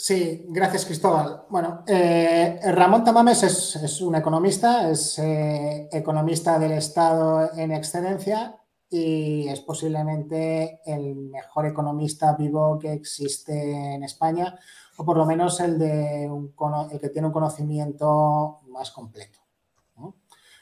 Sí, 0.00 0.46
gracias 0.50 0.84
Cristóbal. 0.84 1.42
Bueno, 1.50 1.82
eh, 1.84 2.60
Ramón 2.72 3.02
Tamames 3.02 3.42
es, 3.42 4.00
un 4.00 4.14
economista, 4.14 4.88
es 4.88 5.18
eh, 5.18 5.88
economista 5.90 6.56
del 6.56 6.70
Estado 6.70 7.50
en 7.56 7.72
excedencia 7.72 8.60
y 8.88 9.48
es 9.48 9.58
posiblemente 9.58 10.80
el 10.86 11.16
mejor 11.16 11.66
economista 11.66 12.36
vivo 12.36 12.78
que 12.78 12.92
existe 12.92 13.94
en 13.94 14.04
España, 14.04 14.56
o 14.98 15.04
por 15.04 15.16
lo 15.16 15.26
menos 15.26 15.58
el, 15.58 15.80
de 15.80 16.26
el 16.26 17.00
que 17.00 17.08
tiene 17.08 17.26
un 17.26 17.32
conocimiento 17.32 18.60
más 18.68 18.92
completo. 18.92 19.40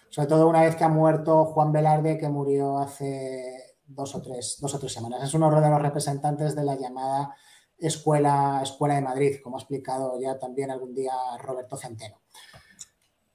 Sobre 0.09 0.29
todo 0.29 0.49
una 0.49 0.63
vez 0.63 0.77
que 0.77 0.85
ha 0.85 0.89
muerto 0.89 1.45
Juan 1.45 1.73
Velarde, 1.73 2.17
que 2.17 2.31
murió 2.31 2.79
hace 2.79 3.77
dos 3.85 4.15
o 4.15 4.23
tres, 4.23 4.57
dos 4.63 4.75
o 4.75 4.79
tres 4.79 4.95
semanas. 4.95 5.23
Es 5.23 5.35
uno 5.35 5.51
de 5.61 5.69
los 5.69 5.83
representantes 5.83 6.57
de 6.57 6.65
la 6.65 6.75
llamada 6.75 7.37
Escuela, 7.79 8.61
Escuela 8.63 8.95
de 8.95 9.03
Madrid, 9.03 9.37
como 9.43 9.57
ha 9.57 9.61
explicado 9.61 10.19
ya 10.21 10.39
también 10.39 10.71
algún 10.71 10.95
día 10.95 11.13
Roberto 11.41 11.77
Centeno. 11.77 12.21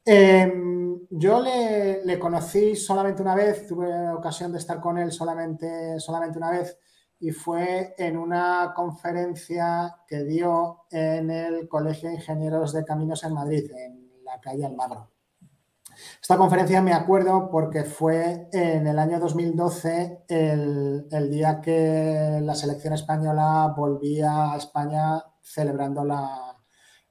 Em, 0.03 0.99
yo 1.11 1.39
le, 1.41 2.17
conocí 2.19 2.75
solamente 2.75 3.21
una 3.21 3.35
vez, 3.35 3.67
tuve 3.67 4.09
ocasión 4.09 4.51
de 4.51 4.57
estar 4.57 4.79
con 4.79 4.97
él 4.97 5.11
solamente, 5.11 5.99
solamente 5.99 6.37
una 6.37 6.51
vez 6.51 6.77
y 7.19 7.31
fue 7.31 7.93
en 7.99 8.17
una 8.17 8.73
conferencia 8.75 9.95
que 10.07 10.23
dio 10.23 10.85
en 10.89 11.29
el 11.29 11.67
Colegio 11.69 12.09
de 12.09 12.15
Ingenieros 12.15 12.73
de 12.73 12.83
Caminos 12.83 13.23
en 13.23 13.33
Madrid, 13.33 13.71
en 13.71 14.23
la 14.23 14.41
calle 14.41 14.65
Almagro. 14.65 15.11
Esta 16.21 16.37
conferencia 16.37 16.81
me 16.81 16.93
acuerdo 16.93 17.49
porque 17.49 17.83
fue 17.83 18.47
en 18.51 18.87
el 18.87 18.99
año 18.99 19.19
2012 19.19 20.25
el, 20.27 21.29
día 21.29 21.61
que 21.61 22.39
la 22.41 22.55
selección 22.55 22.93
española 22.93 23.73
volvía 23.75 24.53
a 24.53 24.57
España 24.57 25.23
celebrando 25.41 26.03
la, 26.03 26.55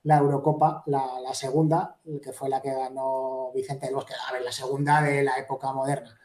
Eurocopa, 0.05 0.83
la, 0.87 1.35
segunda, 1.35 1.99
que 2.23 2.33
fue 2.33 2.49
la 2.49 2.61
que 2.61 2.73
ganó 2.73 3.51
Vicente 3.55 3.87
del 3.87 3.95
Bosque, 3.95 4.15
a 4.29 4.33
ver, 4.33 4.43
la 4.43 4.53
segunda 4.53 5.03
de 5.03 5.23
la 5.23 5.37
época 5.39 5.73
moderna, 5.73 6.19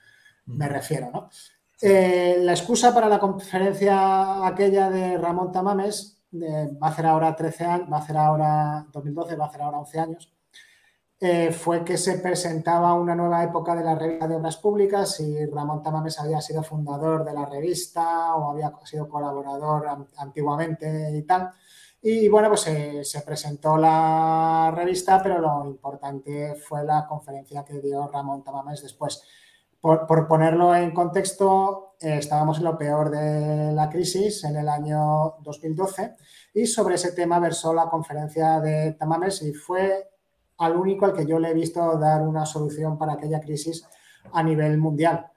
me 0.46 0.68
refiero, 0.68 1.12
¿no? 1.12 1.30
Eh, 1.82 2.38
la 2.40 2.54
excusa 2.54 2.94
para 2.94 3.10
la 3.10 3.20
conferencia 3.20 4.48
aquella 4.48 4.90
de 4.90 5.18
Ramón 5.18 5.52
Tamames, 5.52 6.24
va 6.34 6.88
a 6.88 6.92
hacer 6.92 7.06
ahora 7.06 7.36
13 7.36 7.66
años, 7.66 7.92
va 7.92 7.98
a 7.98 8.00
hacer 8.00 8.18
ahora 8.18 8.88
2012, 8.92 9.36
va 9.36 9.46
a 9.46 9.48
hacer 9.48 9.62
ahora 9.62 9.80
11 9.80 10.00
años, 10.00 10.35
eh, 11.20 11.52
fue 11.54 11.86
que 11.86 11.98
se 11.98 12.20
presentaba 12.20 12.94
una 12.94 13.16
nueva 13.16 13.44
época 13.44 13.74
de 13.74 13.84
la 13.84 13.96
revista 13.96 14.28
de 14.28 14.36
obras 14.36 14.58
públicas 14.58 15.20
y 15.22 15.46
Ramón 15.46 15.82
Tamames 15.82 16.20
había 16.20 16.42
sido 16.42 16.62
fundador 16.62 17.24
de 17.24 17.34
la 17.34 17.46
revista 17.46 18.36
o 18.36 18.52
había 18.52 18.74
sido 18.84 19.08
colaborador 19.08 19.88
antiguamente 20.18 21.12
y 21.16 21.22
tal. 21.24 21.52
Y 22.02 22.28
bueno, 22.30 22.50
pues 22.50 22.62
se 22.62 23.22
presentó 23.22 23.78
la 23.78 24.72
revista, 24.76 25.22
pero 25.24 25.40
lo 25.40 25.66
importante 25.66 26.54
fue 26.56 26.84
la 26.84 27.08
conferencia 27.08 27.64
que 27.66 27.80
dio 27.80 28.08
Ramón 28.08 28.44
Tamames 28.44 28.84
después. 28.84 29.24
Por, 29.80 30.28
ponerlo 30.28 30.76
en 30.76 30.92
contexto, 30.92 31.96
eh, 32.00 32.18
estábamos 32.18 32.58
en 32.58 32.64
lo 32.64 32.78
peor 32.78 33.12
de 33.12 33.72
la 33.72 33.88
crisis 33.90 34.44
en 34.44 34.58
el 34.58 34.68
año 34.68 35.36
2012 35.42 36.16
y 36.56 36.66
sobre 36.66 36.96
ese 36.96 37.12
tema 37.12 37.40
versó 37.40 37.74
la 37.74 37.88
conferencia 37.88 38.60
de 38.60 38.94
Tamames 38.94 39.44
y 39.44 39.54
fue 39.54 40.15
al 40.58 40.76
único 40.76 41.06
al 41.06 41.14
que 41.14 41.26
yo 41.26 41.40
le 41.40 41.50
he 41.50 41.54
visto 41.54 41.98
dar 41.98 42.22
una 42.22 42.46
solución 42.46 42.98
para 42.98 43.14
aquella 43.14 43.40
crisis 43.40 43.86
a 44.32 44.44
nivel 44.44 44.78
mundial. 44.78 45.32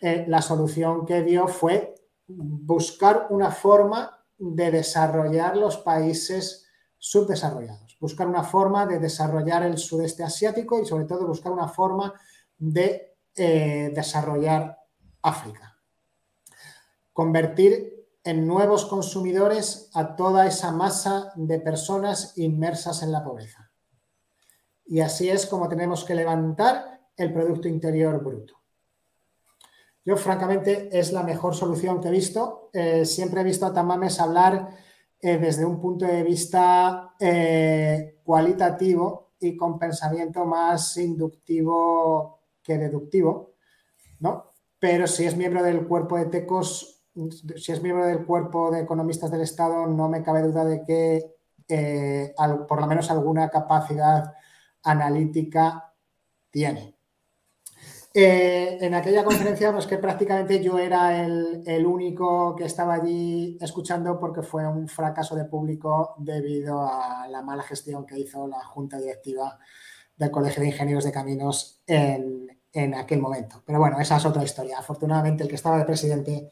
Eh, 0.00 0.24
la 0.28 0.42
solución 0.42 1.06
que 1.06 1.22
dio 1.22 1.46
fue 1.46 1.94
buscar 2.26 3.28
una 3.30 3.50
forma 3.50 4.24
de 4.38 4.70
desarrollar 4.70 5.56
los 5.56 5.78
países 5.78 6.66
subdesarrollados, 6.98 7.96
buscar 8.00 8.26
una 8.26 8.42
forma 8.42 8.86
de 8.86 8.98
desarrollar 8.98 9.62
el 9.64 9.78
sudeste 9.78 10.22
asiático 10.22 10.80
y 10.80 10.86
sobre 10.86 11.04
todo 11.04 11.26
buscar 11.26 11.52
una 11.52 11.68
forma 11.68 12.14
de 12.58 13.16
eh, 13.34 13.90
desarrollar 13.94 14.78
África. 15.22 15.78
Convertir 17.12 18.06
en 18.24 18.46
nuevos 18.46 18.86
consumidores 18.86 19.90
a 19.94 20.16
toda 20.16 20.46
esa 20.46 20.70
masa 20.72 21.32
de 21.34 21.60
personas 21.60 22.36
inmersas 22.38 23.02
en 23.02 23.12
la 23.12 23.24
pobreza. 23.24 23.61
Y 24.92 25.00
así 25.00 25.30
es 25.30 25.46
como 25.46 25.70
tenemos 25.70 26.04
que 26.04 26.14
levantar 26.14 27.00
el 27.16 27.32
Producto 27.32 27.66
Interior 27.66 28.22
Bruto. 28.22 28.56
Yo, 30.04 30.18
francamente, 30.18 30.90
es 30.92 31.14
la 31.14 31.22
mejor 31.22 31.54
solución 31.54 31.98
que 31.98 32.08
he 32.08 32.10
visto. 32.10 32.68
Eh, 32.74 33.06
siempre 33.06 33.40
he 33.40 33.44
visto 33.44 33.64
a 33.64 33.72
Tamames 33.72 34.20
hablar 34.20 34.68
eh, 35.18 35.38
desde 35.38 35.64
un 35.64 35.80
punto 35.80 36.04
de 36.04 36.22
vista 36.22 37.14
eh, 37.18 38.20
cualitativo 38.22 39.30
y 39.40 39.56
con 39.56 39.78
pensamiento 39.78 40.44
más 40.44 40.98
inductivo 40.98 42.40
que 42.62 42.76
deductivo, 42.76 43.54
¿no? 44.20 44.50
Pero 44.78 45.06
si 45.06 45.24
es 45.24 45.34
miembro 45.38 45.62
del 45.62 45.88
cuerpo 45.88 46.18
de 46.18 46.26
TECOS, 46.26 47.02
si 47.56 47.72
es 47.72 47.82
miembro 47.82 48.04
del 48.04 48.26
cuerpo 48.26 48.70
de 48.70 48.80
economistas 48.80 49.30
del 49.30 49.40
Estado, 49.40 49.86
no 49.86 50.10
me 50.10 50.22
cabe 50.22 50.42
duda 50.42 50.66
de 50.66 50.82
que 50.84 51.34
por 52.68 52.78
lo 52.78 52.86
menos 52.86 53.10
alguna 53.10 53.48
capacidad 53.48 54.34
analítica 54.82 55.92
tiene. 56.50 56.96
Eh, 58.14 58.76
en 58.80 58.94
aquella 58.94 59.24
conferencia, 59.24 59.72
pues 59.72 59.86
que 59.86 59.96
prácticamente 59.96 60.62
yo 60.62 60.78
era 60.78 61.24
el, 61.24 61.86
único 61.86 62.54
que 62.54 62.64
estaba 62.64 62.94
allí 62.94 63.56
escuchando 63.60 64.20
porque 64.20 64.42
fue 64.42 64.66
un 64.66 64.86
fracaso 64.86 65.34
de 65.34 65.46
público 65.46 66.14
debido 66.18 66.82
a 66.82 67.26
la 67.28 67.40
mala 67.40 67.62
gestión 67.62 68.04
que 68.04 68.18
hizo 68.18 68.46
la 68.46 68.62
Junta 68.64 68.98
Directiva 68.98 69.58
del 70.14 70.30
Colegio 70.30 70.62
de 70.62 70.68
Ingenieros 70.68 71.04
de 71.04 71.12
Caminos 71.12 71.80
en, 71.86 72.60
en 72.70 72.94
aquel 72.94 73.18
momento. 73.18 73.62
Pero 73.64 73.78
bueno, 73.78 73.98
esa 73.98 74.18
es 74.18 74.26
otra 74.26 74.44
historia. 74.44 74.78
Afortunadamente 74.78 75.44
el 75.44 75.48
que 75.48 75.56
estaba 75.56 75.78
de 75.78 75.86
presidente 75.86 76.50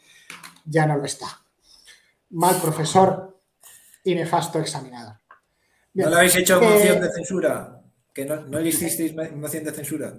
ya 0.64 0.86
no 0.86 0.96
lo 0.96 1.04
está. 1.04 1.26
Mal 2.30 2.56
profesor 2.56 3.38
y 4.02 4.14
nefasto 4.14 4.58
examinador. 4.58 5.16
¿No 5.92 6.08
le 6.08 6.16
habéis 6.16 6.36
hecho 6.36 6.60
moción 6.60 6.98
eh, 6.98 7.00
de 7.00 7.12
censura? 7.12 7.79
¿Que 8.14 8.24
no, 8.24 8.46
no 8.46 8.58
le 8.58 8.68
hicisteis 8.68 9.14
moción 9.14 9.64
de 9.64 9.72
censura? 9.72 10.14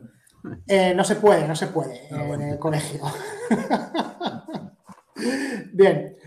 Eh, 0.68 0.94
no 0.96 1.04
se 1.04 1.16
puede, 1.16 1.48
no 1.48 1.56
se 1.56 1.68
puede 1.68 2.08
ah, 2.12 2.26
en 2.34 2.42
el 2.42 2.60
colegio. 2.60 3.02
Bien. 5.74 6.18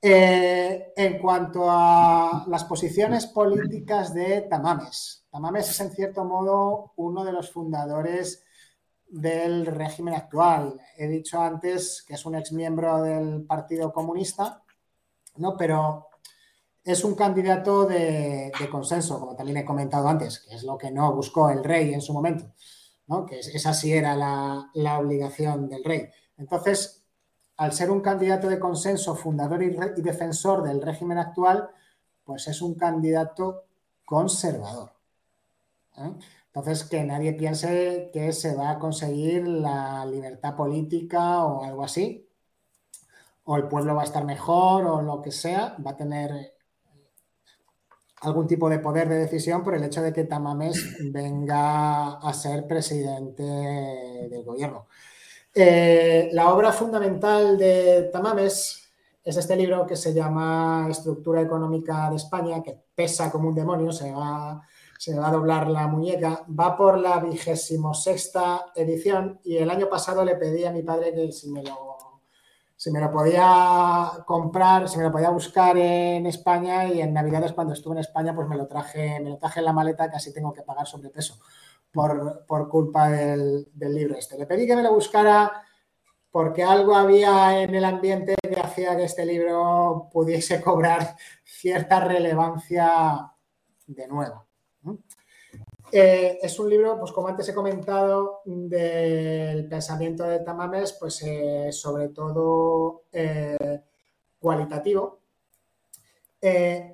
Eh, 0.00 0.92
en 0.96 1.18
cuanto 1.18 1.68
a 1.68 2.44
las 2.46 2.64
posiciones 2.64 3.26
políticas 3.26 4.14
de 4.14 4.42
Tamames, 4.42 5.26
Tamames 5.28 5.70
es 5.70 5.80
en 5.80 5.90
cierto 5.90 6.24
modo 6.24 6.92
uno 6.96 7.24
de 7.24 7.32
los 7.32 7.50
fundadores 7.50 8.44
del 9.08 9.66
régimen 9.66 10.14
actual. 10.14 10.80
He 10.96 11.08
dicho 11.08 11.40
antes 11.40 12.04
que 12.06 12.14
es 12.14 12.24
un 12.26 12.36
exmiembro 12.36 13.02
del 13.02 13.44
Partido 13.44 13.92
Comunista, 13.92 14.62
¿no? 15.36 15.56
pero 15.56 16.07
es 16.92 17.04
un 17.04 17.14
candidato 17.14 17.84
de, 17.84 18.50
consenso, 18.70 19.20
como 19.20 19.36
también 19.36 19.58
he 19.58 19.64
comentado 19.64 20.08
antes, 20.08 20.40
que 20.40 20.54
es 20.54 20.62
lo 20.62 20.78
que 20.78 20.90
no 20.90 21.14
buscó 21.14 21.50
el 21.50 21.62
rey 21.62 21.92
en 21.92 22.00
su 22.00 22.14
momento, 22.14 22.50
¿no? 23.06 23.26
que 23.26 23.40
esa 23.40 23.74
sí 23.74 23.92
era 23.92 24.16
la, 24.16 24.98
obligación 24.98 25.68
del 25.68 25.84
rey. 25.84 26.08
Entonces, 26.38 27.04
al 27.58 27.72
ser 27.72 27.90
un 27.90 28.00
candidato 28.00 28.48
de 28.48 28.58
consenso, 28.58 29.14
fundador 29.14 29.62
y, 29.62 29.70
defensor 30.00 30.62
del 30.62 30.80
régimen 30.80 31.18
actual, 31.18 31.68
pues 32.24 32.48
es 32.48 32.62
un 32.62 32.74
candidato 32.74 33.64
conservador. 34.06 34.92
¿eh? 35.98 36.12
Entonces, 36.46 36.84
que 36.84 37.04
nadie 37.04 37.34
piense 37.34 38.08
que 38.14 38.32
se 38.32 38.54
va 38.54 38.70
a 38.70 38.78
conseguir 38.78 39.46
la 39.46 40.06
libertad 40.06 40.56
política 40.56 41.44
o 41.44 41.64
algo 41.64 41.84
así, 41.84 42.26
o 43.44 43.56
el 43.56 43.68
pueblo 43.68 43.94
va 43.94 44.02
a 44.02 44.04
estar 44.04 44.24
mejor 44.24 44.86
o 44.86 45.02
lo 45.02 45.20
que 45.20 45.32
sea, 45.32 45.76
va 45.84 45.90
a 45.90 45.96
tener 45.96 46.57
algún 48.22 48.46
tipo 48.46 48.68
de 48.68 48.78
poder 48.78 49.08
de 49.08 49.18
decisión 49.18 49.62
por 49.62 49.74
el 49.74 49.84
hecho 49.84 50.02
de 50.02 50.12
que 50.12 50.24
Tamames 50.24 50.96
venga 51.12 52.18
a 52.18 52.32
ser 52.34 52.66
presidente 52.66 53.42
del 53.42 54.44
gobierno. 54.44 54.86
Eh, 55.54 56.28
la 56.32 56.52
obra 56.52 56.72
fundamental 56.72 57.58
de 57.58 58.10
Tamames 58.12 58.88
es 59.24 59.36
este 59.36 59.56
libro 59.56 59.86
que 59.86 59.96
se 59.96 60.14
llama 60.14 60.86
Estructura 60.90 61.42
Económica 61.42 62.08
de 62.10 62.16
España, 62.16 62.62
que 62.62 62.78
pesa 62.94 63.30
como 63.30 63.48
un 63.48 63.54
demonio, 63.54 63.92
se 63.92 64.10
va, 64.12 64.62
se 64.98 65.18
va 65.18 65.28
a 65.28 65.32
doblar 65.32 65.68
la 65.68 65.86
muñeca. 65.86 66.46
Va 66.48 66.76
por 66.76 66.98
la 66.98 67.18
vigésimo 67.18 67.92
sexta 67.92 68.72
edición 68.74 69.40
y 69.44 69.58
el 69.58 69.68
año 69.68 69.88
pasado 69.88 70.24
le 70.24 70.36
pedí 70.36 70.64
a 70.64 70.72
mi 70.72 70.82
padre 70.82 71.12
que 71.12 71.30
si 71.32 71.50
me 71.50 71.62
lo 71.62 71.97
si 72.78 72.92
me 72.92 73.00
lo 73.00 73.10
podía 73.10 74.22
comprar, 74.24 74.88
si 74.88 74.98
me 74.98 75.02
lo 75.02 75.10
podía 75.10 75.30
buscar 75.30 75.76
en 75.76 76.26
España 76.26 76.86
y 76.86 77.00
en 77.00 77.12
Navidades 77.12 77.52
cuando 77.52 77.72
estuve 77.72 77.94
en 77.94 77.98
España, 77.98 78.32
pues 78.36 78.46
me 78.46 78.56
lo 78.56 78.68
traje, 78.68 79.18
me 79.18 79.30
lo 79.30 79.36
traje 79.36 79.58
en 79.58 79.64
la 79.66 79.72
maleta, 79.72 80.08
casi 80.08 80.32
tengo 80.32 80.52
que 80.52 80.62
pagar 80.62 80.86
sobrepeso 80.86 81.40
por, 81.90 82.46
por 82.46 82.68
culpa 82.68 83.10
del, 83.10 83.66
libro 83.74 84.14
este. 84.16 84.38
Le 84.38 84.46
pedí 84.46 84.64
que 84.64 84.76
me 84.76 84.84
lo 84.84 84.94
buscara 84.94 85.64
porque 86.30 86.62
algo 86.62 86.94
había 86.94 87.60
en 87.60 87.74
el 87.74 87.84
ambiente 87.84 88.36
que 88.40 88.60
hacía 88.60 88.96
que 88.96 89.04
este 89.04 89.26
libro 89.26 90.08
pudiese 90.12 90.60
cobrar 90.62 91.16
cierta 91.42 91.98
relevancia 91.98 93.32
de 93.88 94.06
nuevo. 94.06 94.47
Eh, 95.90 96.38
es 96.42 96.58
un 96.58 96.68
libro, 96.68 96.98
pues 96.98 97.12
como 97.12 97.28
antes 97.28 97.48
he 97.48 97.54
comentado, 97.54 98.42
del 98.44 99.66
pensamiento 99.68 100.24
de 100.24 100.40
Tamames, 100.40 100.92
pues 100.92 101.22
eh, 101.22 101.72
sobre 101.72 102.08
todo 102.08 103.04
eh, 103.12 103.82
cualitativo, 104.38 105.20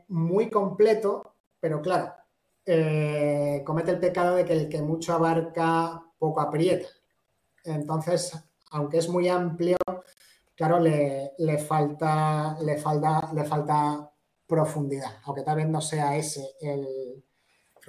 muy 0.09 0.49
completo, 0.49 1.35
pero 1.61 1.83
claro, 1.83 2.15
comete 3.65 3.91
el 3.91 3.99
pecado 4.01 4.37
de 4.37 4.45
que 4.45 4.53
el 4.53 4.69
que 4.69 4.81
mucho 4.81 5.13
abarca, 5.15 6.03
poco 6.19 6.41
aprieta. 6.41 6.89
Entonces, 7.65 8.33
aunque 8.71 8.99
es 8.99 9.09
muy 9.09 9.29
amplio, 9.29 9.77
claro, 10.55 10.79
le, 10.79 11.59
falta, 11.59 12.57
le, 12.61 12.79
falta, 12.79 13.31
le 13.35 13.45
falta 13.45 14.11
profundidad, 14.47 15.19
aunque 15.25 15.43
tal 15.43 15.57
vez 15.57 15.69
no 15.69 15.81
sea 15.81 16.17
ese 16.17 16.55
el 16.61 17.23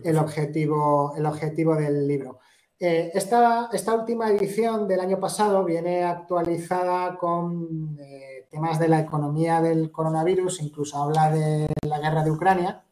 el 0.04 0.18
objetivo, 0.18 1.14
el 1.18 1.26
objetivo 1.26 1.76
del 1.76 2.08
libro. 2.08 2.40
Eh, 2.78 3.12
esta, 3.14 3.70
esta, 3.72 3.94
última 3.94 4.30
edición 4.30 4.86
del 4.88 5.00
año 5.00 5.18
pasado 5.18 5.64
viene 5.64 6.04
actualizada 6.04 7.18
con 7.18 7.98
eh, 8.00 8.48
temas 8.52 8.78
de 8.80 8.90
la 8.90 9.00
economía 9.00 9.62
del 9.62 9.92
coronavirus, 9.92 10.62
incluso 10.62 11.02
habla 11.02 11.32
de 11.32 11.68
la 11.88 12.00
guerra 12.00 12.24
de 12.24 12.32
Ucrania. 12.32 12.84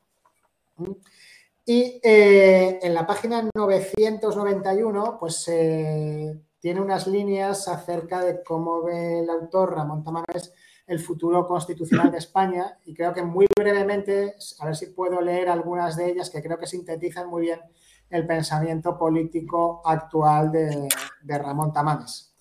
Y 1.65 1.99
eh, 2.01 2.79
en 2.81 2.93
la 2.93 3.05
página 3.05 3.49
991, 3.53 5.17
pues 5.19 5.45
tiene 6.59 6.79
unas 6.79 7.07
líneas 7.07 7.67
acerca 7.67 8.21
de 8.21 8.41
cómo 8.41 8.83
ve 8.83 9.19
el 9.19 9.29
autor 9.29 9.75
Ramón 9.75 10.01
Tamames 10.03 10.53
el 10.85 10.99
futuro 10.99 11.47
constitucional 11.47 12.11
de 12.11 12.17
España 12.17 12.77
y 12.85 12.93
creo 12.93 13.13
que 13.13 13.23
muy 13.23 13.45
brevemente, 13.57 14.35
a 14.59 14.65
ver 14.65 14.75
si 14.75 14.87
puedo 14.87 15.21
leer 15.21 15.49
algunas 15.49 15.95
de 15.95 16.11
ellas 16.11 16.29
que 16.29 16.41
creo 16.41 16.57
que 16.57 16.67
sintetizan 16.67 17.29
muy 17.29 17.43
bien 17.43 17.59
el 18.09 18.27
pensamiento 18.27 18.97
político 18.97 19.81
actual 19.85 20.51
de, 20.51 20.87
Ramón 21.23 21.71
Tamames. 21.71 22.35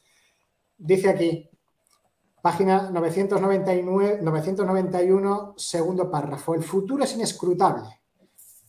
Dice 0.77 1.09
aquí, 1.09 1.49
página 2.43 2.91
999, 2.91 4.19
991, 4.21 5.55
segundo 5.57 6.11
párrafo, 6.11 6.55
el 6.55 6.63
futuro 6.63 7.05
es 7.05 7.15
inescrutable. 7.15 8.01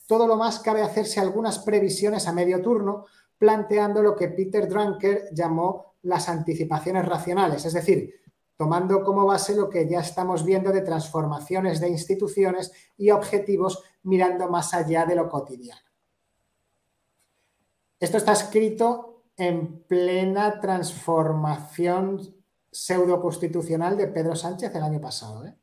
Todo 0.07 0.27
lo 0.27 0.37
más 0.37 0.59
cabe 0.59 0.81
hacerse 0.81 1.19
algunas 1.19 1.59
previsiones 1.59 2.27
a 2.27 2.33
medio 2.33 2.61
turno, 2.61 3.05
planteando 3.37 4.01
lo 4.01 4.15
que 4.15 4.29
Peter 4.29 4.69
Drucker 4.69 5.29
llamó 5.33 5.95
las 6.03 6.29
anticipaciones 6.29 7.05
racionales, 7.05 7.65
es 7.65 7.73
decir, 7.73 8.22
tomando 8.57 9.03
como 9.03 9.25
base 9.25 9.55
lo 9.55 9.69
que 9.69 9.87
ya 9.87 9.99
estamos 9.99 10.45
viendo 10.45 10.71
de 10.71 10.81
transformaciones 10.81 11.79
de 11.79 11.89
instituciones 11.89 12.71
y 12.97 13.09
objetivos 13.11 13.83
mirando 14.03 14.49
más 14.49 14.73
allá 14.73 15.05
de 15.05 15.15
lo 15.15 15.29
cotidiano. 15.29 15.81
Esto 17.99 18.17
está 18.17 18.33
escrito 18.33 19.23
en 19.37 19.83
plena 19.87 20.59
transformación 20.59 22.21
pseudo-constitucional 22.71 23.97
de 23.97 24.07
Pedro 24.07 24.35
Sánchez 24.35 24.73
el 24.75 24.83
año 24.83 24.99
pasado. 24.99 25.45
¿eh? 25.45 25.55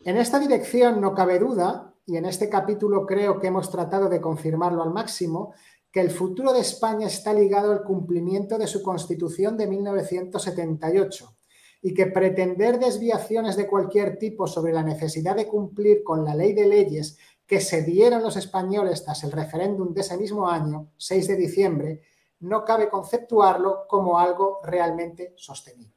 En 0.00 0.16
esta 0.16 0.38
dirección 0.38 1.00
no 1.00 1.14
cabe 1.14 1.38
duda, 1.38 1.94
y 2.04 2.16
en 2.16 2.24
este 2.26 2.48
capítulo 2.48 3.04
creo 3.04 3.40
que 3.40 3.48
hemos 3.48 3.70
tratado 3.70 4.08
de 4.08 4.20
confirmarlo 4.20 4.82
al 4.82 4.92
máximo, 4.92 5.54
que 5.90 6.00
el 6.00 6.10
futuro 6.10 6.52
de 6.52 6.60
España 6.60 7.06
está 7.06 7.32
ligado 7.32 7.72
al 7.72 7.82
cumplimiento 7.82 8.58
de 8.58 8.66
su 8.66 8.82
constitución 8.82 9.56
de 9.56 9.66
1978 9.66 11.35
y 11.82 11.94
que 11.94 12.06
pretender 12.06 12.78
desviaciones 12.78 13.56
de 13.56 13.66
cualquier 13.66 14.18
tipo 14.18 14.46
sobre 14.46 14.72
la 14.72 14.82
necesidad 14.82 15.36
de 15.36 15.46
cumplir 15.46 16.02
con 16.02 16.24
la 16.24 16.34
ley 16.34 16.52
de 16.52 16.66
leyes 16.66 17.18
que 17.46 17.60
se 17.60 17.82
dieron 17.82 18.22
los 18.22 18.36
españoles 18.36 19.04
tras 19.04 19.22
el 19.24 19.32
referéndum 19.32 19.94
de 19.94 20.00
ese 20.00 20.16
mismo 20.16 20.48
año, 20.48 20.88
6 20.96 21.28
de 21.28 21.36
diciembre, 21.36 22.02
no 22.40 22.64
cabe 22.64 22.88
conceptuarlo 22.88 23.86
como 23.88 24.18
algo 24.18 24.60
realmente 24.64 25.32
sostenible. 25.36 25.94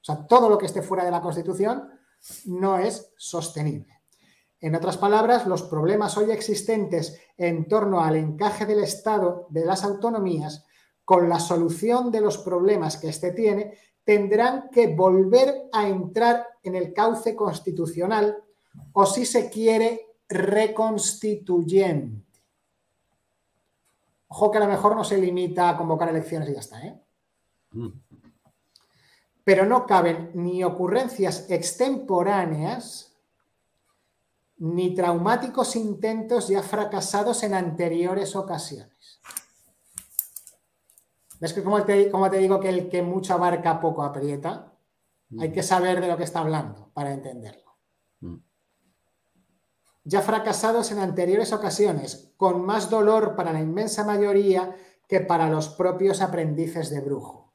O 0.00 0.04
sea, 0.04 0.26
todo 0.26 0.48
lo 0.48 0.58
que 0.58 0.66
esté 0.66 0.82
fuera 0.82 1.04
de 1.04 1.10
la 1.10 1.20
Constitución 1.20 1.88
no 2.46 2.78
es 2.78 3.12
sostenible. 3.16 3.98
En 4.60 4.74
otras 4.74 4.96
palabras, 4.96 5.46
los 5.46 5.62
problemas 5.62 6.16
hoy 6.16 6.32
existentes 6.32 7.20
en 7.36 7.68
torno 7.68 8.00
al 8.00 8.16
encaje 8.16 8.66
del 8.66 8.80
Estado 8.80 9.46
de 9.50 9.64
las 9.64 9.84
autonomías 9.84 10.66
con 11.04 11.28
la 11.28 11.38
solución 11.38 12.10
de 12.10 12.20
los 12.20 12.38
problemas 12.38 12.96
que 12.96 13.08
éste 13.08 13.30
tiene 13.30 13.78
tendrán 14.08 14.70
que 14.70 14.86
volver 14.86 15.68
a 15.70 15.86
entrar 15.86 16.46
en 16.62 16.74
el 16.74 16.94
cauce 16.94 17.36
constitucional 17.36 18.42
o 18.94 19.04
si 19.04 19.26
se 19.26 19.50
quiere 19.50 20.14
reconstituyente. 20.30 22.40
Ojo 24.28 24.50
que 24.50 24.56
a 24.56 24.62
lo 24.62 24.66
mejor 24.66 24.96
no 24.96 25.04
se 25.04 25.18
limita 25.18 25.68
a 25.68 25.76
convocar 25.76 26.08
elecciones 26.08 26.48
y 26.48 26.54
ya 26.54 26.60
está, 26.60 26.86
¿eh? 26.86 26.98
mm. 27.72 27.88
Pero 29.44 29.66
no 29.66 29.84
caben 29.84 30.30
ni 30.32 30.64
ocurrencias 30.64 31.44
extemporáneas 31.50 33.14
ni 34.56 34.94
traumáticos 34.94 35.76
intentos 35.76 36.48
ya 36.48 36.62
fracasados 36.62 37.42
en 37.42 37.52
anteriores 37.52 38.34
ocasiones. 38.36 39.20
¿Ves 41.40 41.52
que 41.52 41.62
como 41.62 41.82
te, 41.84 42.10
te 42.10 42.38
digo 42.38 42.60
que 42.60 42.68
el 42.68 42.88
que 42.88 43.02
mucho 43.02 43.34
abarca 43.34 43.80
poco 43.80 44.02
aprieta? 44.02 44.72
Hay 45.38 45.52
que 45.52 45.62
saber 45.62 46.00
de 46.00 46.08
lo 46.08 46.16
que 46.16 46.24
está 46.24 46.40
hablando 46.40 46.90
para 46.94 47.12
entenderlo. 47.12 47.76
Mm. 48.20 48.36
Ya 50.04 50.22
fracasados 50.22 50.90
en 50.90 51.00
anteriores 51.00 51.52
ocasiones, 51.52 52.32
con 52.36 52.64
más 52.64 52.88
dolor 52.88 53.36
para 53.36 53.52
la 53.52 53.60
inmensa 53.60 54.04
mayoría 54.04 54.74
que 55.06 55.20
para 55.20 55.50
los 55.50 55.68
propios 55.68 56.22
aprendices 56.22 56.90
de 56.90 57.00
brujo. 57.00 57.52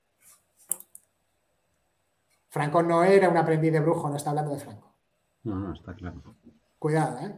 Franco 2.49 2.83
no 2.83 3.03
era 3.03 3.29
un 3.29 3.37
aprendiz 3.37 3.73
de 3.73 3.79
brujo, 3.79 4.09
no 4.09 4.15
está 4.15 4.29
hablando 4.29 4.51
de 4.51 4.59
Franco. 4.59 4.93
No, 5.43 5.55
no, 5.55 5.73
está 5.73 5.95
claro. 5.95 6.21
Cuidado, 6.77 7.17
¿eh? 7.19 7.35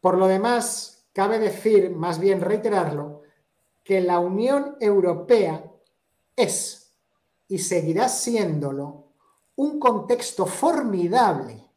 Por 0.00 0.18
lo 0.18 0.28
demás, 0.28 1.08
cabe 1.12 1.38
decir, 1.38 1.90
más 1.90 2.20
bien 2.20 2.40
reiterarlo, 2.40 3.13
que 3.84 4.00
la 4.00 4.18
Unión 4.18 4.76
Europea 4.80 5.70
es 6.34 6.96
y 7.46 7.58
seguirá 7.58 8.08
siéndolo 8.08 9.12
un 9.56 9.78
contexto 9.78 10.46
formidable 10.46 11.70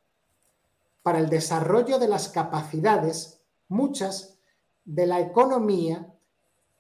para 1.04 1.20
el 1.20 1.30
desarrollo 1.30 2.00
de 2.00 2.08
las 2.08 2.30
capacidades, 2.30 3.42
muchas, 3.68 4.40
de 4.84 5.06
la 5.06 5.20
economía 5.20 6.14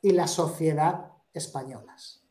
y 0.01 0.11
la 0.11 0.28
sociedad 0.28 1.11
españolas. 1.34 2.23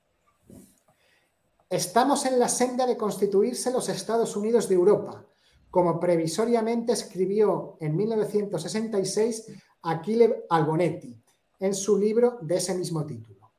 Estamos 1.68 2.24
en 2.26 2.38
la 2.38 2.48
senda 2.48 2.86
de 2.86 2.96
constituirse 2.96 3.70
los 3.70 3.88
Estados 3.88 4.36
Unidos 4.36 4.68
de 4.68 4.74
Europa, 4.74 5.26
como 5.70 6.00
previsoriamente 6.00 6.92
escribió 6.92 7.76
en 7.80 7.96
1966 7.96 9.52
Achille 9.82 10.44
Albonetti, 10.48 11.22
en 11.58 11.74
su 11.74 11.98
libro 11.98 12.38
de 12.40 12.56
ese 12.56 12.74
mismo 12.74 13.04
título. 13.04 13.50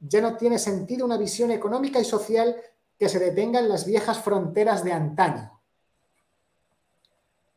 Ya 0.00 0.20
no 0.20 0.36
tiene 0.36 0.58
sentido 0.58 1.04
una 1.04 1.16
visión 1.16 1.50
económica 1.50 1.98
y 1.98 2.04
social 2.04 2.56
que 2.98 3.08
se 3.08 3.18
detengan 3.18 3.68
las 3.68 3.84
viejas 3.84 4.18
fronteras 4.20 4.84
de 4.84 4.92
antaño. 4.92 5.60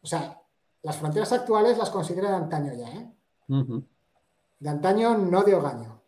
O 0.02 0.08
sea, 0.08 0.42
las 0.82 0.98
fronteras 0.98 1.32
actuales 1.32 1.78
las 1.78 1.90
considera 1.90 2.30
de 2.30 2.36
antaño 2.36 2.74
ya, 2.74 2.88
¿eh? 2.90 3.12
De 4.60 4.70
antaño, 4.70 5.18
no 5.18 5.44
de 5.44 5.56
hogaño. 5.56 6.02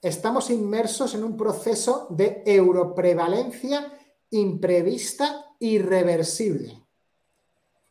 Estamos 0.00 0.50
inmersos 0.50 1.14
en 1.14 1.24
un 1.24 1.36
proceso 1.36 2.06
de 2.10 2.42
europrevalencia 2.46 3.92
imprevista, 4.30 5.46
irreversible, 5.58 6.84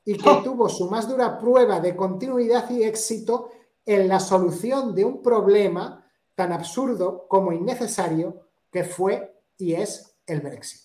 y 0.06 0.18
que 0.18 0.30
¡Oh! 0.30 0.44
tuvo 0.44 0.70
su 0.70 0.90
más 0.90 1.10
dura 1.10 1.38
prueba 1.38 1.80
de 1.80 1.96
continuidad 1.96 2.70
y 2.70 2.84
éxito 2.84 3.50
en 3.88 4.10
la 4.10 4.20
solución 4.20 4.94
de 4.94 5.06
un 5.06 5.24
problema 5.24 6.06
tan 6.36 6.52
absurdo 6.52 7.26
como 7.28 7.54
innecesario 7.54 8.42
que 8.70 8.84
fue 8.84 9.42
y 9.58 9.74
es 9.74 10.14
el 10.28 10.42
Brexit. 10.42 10.82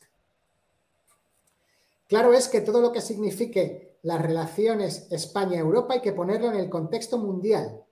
Claro 2.09 2.33
es 2.33 2.49
que 2.49 2.61
todo 2.61 2.81
lo 2.81 2.93
que 2.93 3.01
signifique 3.01 3.99
las 4.03 4.23
relaciones 4.23 5.09
España-Europa 5.11 5.95
hay 5.95 6.01
que 6.01 6.13
ponerlo 6.13 6.49
en 6.49 6.57
el 6.57 6.71
contexto 6.71 7.19
mundial. 7.19 7.83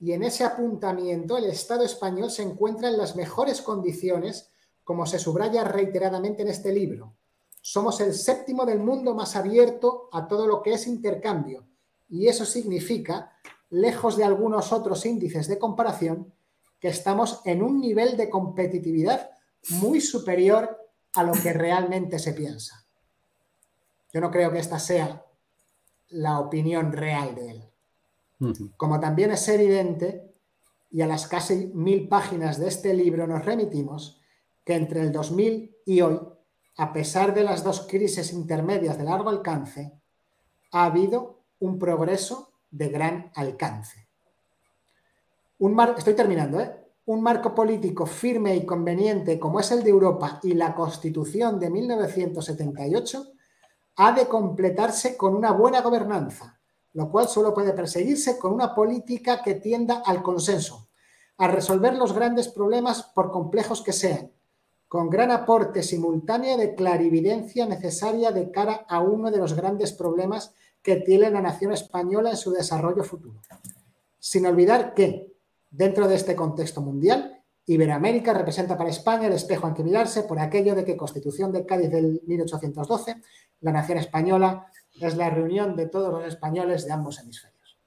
Y 0.00 0.12
en 0.12 0.24
ese 0.24 0.44
apuntamiento 0.44 1.36
el 1.36 1.44
Estado 1.44 1.84
español 1.84 2.30
se 2.30 2.42
encuentra 2.42 2.88
en 2.88 2.98
las 2.98 3.14
mejores 3.14 3.62
condiciones, 3.62 4.50
como 4.82 5.06
se 5.06 5.18
subraya 5.20 5.64
reiteradamente 5.64 6.42
en 6.42 6.48
este 6.48 6.72
libro. 6.72 7.14
Somos 7.60 8.00
el 8.00 8.12
séptimo 8.12 8.66
del 8.66 8.80
mundo 8.80 9.14
más 9.14 9.36
abierto 9.36 10.08
a 10.12 10.26
todo 10.26 10.46
lo 10.46 10.62
que 10.62 10.72
es 10.72 10.86
intercambio. 10.86 11.64
Y 12.08 12.26
eso 12.26 12.44
significa, 12.44 13.38
lejos 13.70 14.16
de 14.16 14.24
algunos 14.24 14.72
otros 14.72 15.04
índices 15.06 15.48
de 15.48 15.58
comparación, 15.58 16.32
que 16.80 16.88
estamos 16.88 17.40
en 17.44 17.62
un 17.62 17.80
nivel 17.80 18.16
de 18.16 18.30
competitividad 18.30 19.30
muy 19.70 20.00
superior 20.00 20.78
a 21.14 21.22
lo 21.22 21.32
que 21.32 21.52
realmente 21.52 22.18
se 22.18 22.32
piensa. 22.32 22.86
Yo 24.12 24.20
no 24.20 24.30
creo 24.30 24.50
que 24.50 24.58
esta 24.58 24.78
sea 24.78 25.24
la 26.10 26.38
opinión 26.38 26.92
real 26.92 27.34
de 27.34 27.50
él. 27.50 27.64
Como 28.76 29.00
también 29.00 29.32
es 29.32 29.48
evidente, 29.48 30.32
y 30.90 31.02
a 31.02 31.06
las 31.06 31.26
casi 31.26 31.70
mil 31.74 32.08
páginas 32.08 32.58
de 32.58 32.68
este 32.68 32.94
libro 32.94 33.26
nos 33.26 33.44
remitimos, 33.44 34.20
que 34.64 34.74
entre 34.74 35.00
el 35.00 35.12
2000 35.12 35.76
y 35.86 36.00
hoy, 36.00 36.20
a 36.76 36.92
pesar 36.92 37.34
de 37.34 37.42
las 37.42 37.64
dos 37.64 37.86
crisis 37.88 38.32
intermedias 38.32 38.96
de 38.96 39.04
largo 39.04 39.28
alcance, 39.28 39.92
ha 40.72 40.84
habido 40.84 41.40
un 41.58 41.78
progreso 41.78 42.47
de 42.70 42.88
gran 42.88 43.30
alcance. 43.34 44.08
Un 45.58 45.78
estoy 45.96 46.14
terminando, 46.14 46.60
¿eh? 46.60 46.72
Un 47.06 47.22
marco 47.22 47.54
político 47.54 48.06
firme 48.06 48.54
y 48.54 48.66
conveniente 48.66 49.38
como 49.38 49.60
es 49.60 49.70
el 49.72 49.82
de 49.82 49.90
Europa 49.90 50.40
y 50.42 50.54
la 50.54 50.74
Constitución 50.74 51.58
de 51.58 51.70
1978 51.70 53.32
ha 53.96 54.12
de 54.12 54.28
completarse 54.28 55.16
con 55.16 55.34
una 55.34 55.52
buena 55.52 55.80
gobernanza, 55.80 56.60
lo 56.92 57.10
cual 57.10 57.28
solo 57.28 57.52
puede 57.52 57.72
perseguirse 57.72 58.38
con 58.38 58.52
una 58.52 58.74
política 58.74 59.42
que 59.42 59.54
tienda 59.54 60.02
al 60.04 60.22
consenso, 60.22 60.88
a 61.38 61.48
resolver 61.48 61.94
los 61.94 62.12
grandes 62.12 62.48
problemas 62.48 63.02
por 63.02 63.32
complejos 63.32 63.82
que 63.82 63.92
sean, 63.92 64.30
con 64.86 65.10
gran 65.10 65.30
aporte 65.30 65.82
simultáneo 65.82 66.56
de 66.56 66.74
clarividencia 66.74 67.66
necesaria 67.66 68.30
de 68.30 68.50
cara 68.50 68.86
a 68.88 69.00
uno 69.00 69.30
de 69.30 69.38
los 69.38 69.54
grandes 69.54 69.92
problemas 69.92 70.54
que 70.88 70.96
tiene 70.96 71.28
la 71.28 71.42
nación 71.42 71.70
española 71.74 72.30
en 72.30 72.36
su 72.38 72.50
desarrollo 72.50 73.04
futuro. 73.04 73.42
Sin 74.18 74.46
olvidar 74.46 74.94
que, 74.94 75.34
dentro 75.70 76.08
de 76.08 76.14
este 76.14 76.34
contexto 76.34 76.80
mundial, 76.80 77.42
Iberoamérica 77.66 78.32
representa 78.32 78.78
para 78.78 78.88
España 78.88 79.26
el 79.26 79.34
espejo 79.34 79.74
que 79.74 79.84
mirarse 79.84 80.22
por 80.22 80.38
aquello 80.38 80.74
de 80.74 80.86
que 80.86 80.96
Constitución 80.96 81.52
de 81.52 81.66
Cádiz 81.66 81.90
del 81.90 82.22
1812 82.26 83.16
la 83.60 83.72
nación 83.72 83.98
española 83.98 84.66
es 84.98 85.14
la 85.14 85.28
reunión 85.28 85.76
de 85.76 85.88
todos 85.88 86.10
los 86.10 86.24
españoles 86.24 86.86
de 86.86 86.92
ambos 86.94 87.18
hemisferios. 87.18 87.78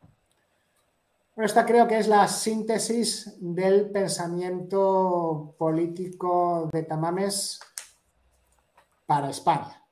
Esta 1.37 1.65
creo 1.65 1.87
que 1.87 1.97
es 1.97 2.07
la 2.07 2.27
síntesis 2.27 3.35
del 3.39 3.89
pensamiento 3.89 5.55
político 5.57 6.69
de 6.71 6.83
Tamames 6.83 7.59
para 9.07 9.31
España. 9.31 9.83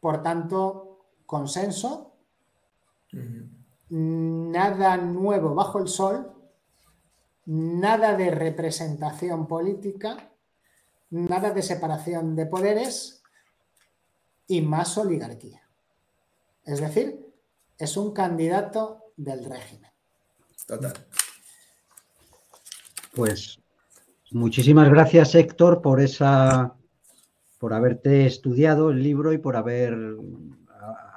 Por 0.00 0.20
tanto, 0.20 0.85
consenso, 1.26 2.14
nada 3.88 4.96
nuevo 4.96 5.54
bajo 5.54 5.78
el 5.78 5.88
sol, 5.88 6.32
nada 7.46 8.16
de 8.16 8.30
representación 8.30 9.46
política, 9.46 10.32
nada 11.10 11.50
de 11.50 11.62
separación 11.62 12.34
de 12.34 12.46
poderes, 12.46 13.22
y 14.48 14.60
más 14.62 14.96
oligarquía. 14.96 15.62
Es 16.64 16.80
decir, 16.80 17.26
es 17.78 17.96
un 17.96 18.12
candidato 18.12 19.12
del 19.16 19.44
régimen. 19.44 19.90
Total. 20.66 20.94
Pues 23.14 23.58
muchísimas 24.30 24.88
gracias, 24.88 25.34
Héctor, 25.34 25.80
por 25.80 26.00
esa 26.00 26.76
por 27.58 27.72
haberte 27.72 28.26
estudiado 28.26 28.90
el 28.90 29.02
libro 29.02 29.32
y 29.32 29.38
por 29.38 29.56
haber 29.56 29.96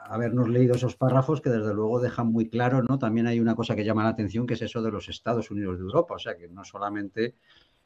habernos 0.09 0.49
leído 0.49 0.75
esos 0.75 0.95
párrafos 0.95 1.39
que 1.41 1.49
desde 1.49 1.73
luego 1.73 1.99
dejan 1.99 2.27
muy 2.27 2.49
claro, 2.49 2.83
¿no? 2.83 2.97
También 2.97 3.27
hay 3.27 3.39
una 3.39 3.55
cosa 3.55 3.75
que 3.75 3.85
llama 3.85 4.03
la 4.03 4.09
atención 4.09 4.47
que 4.47 4.55
es 4.55 4.61
eso 4.61 4.81
de 4.81 4.91
los 4.91 5.07
Estados 5.07 5.51
Unidos 5.51 5.77
de 5.77 5.83
Europa, 5.83 6.15
o 6.15 6.19
sea 6.19 6.35
que 6.35 6.47
no 6.47 6.63
solamente, 6.63 7.35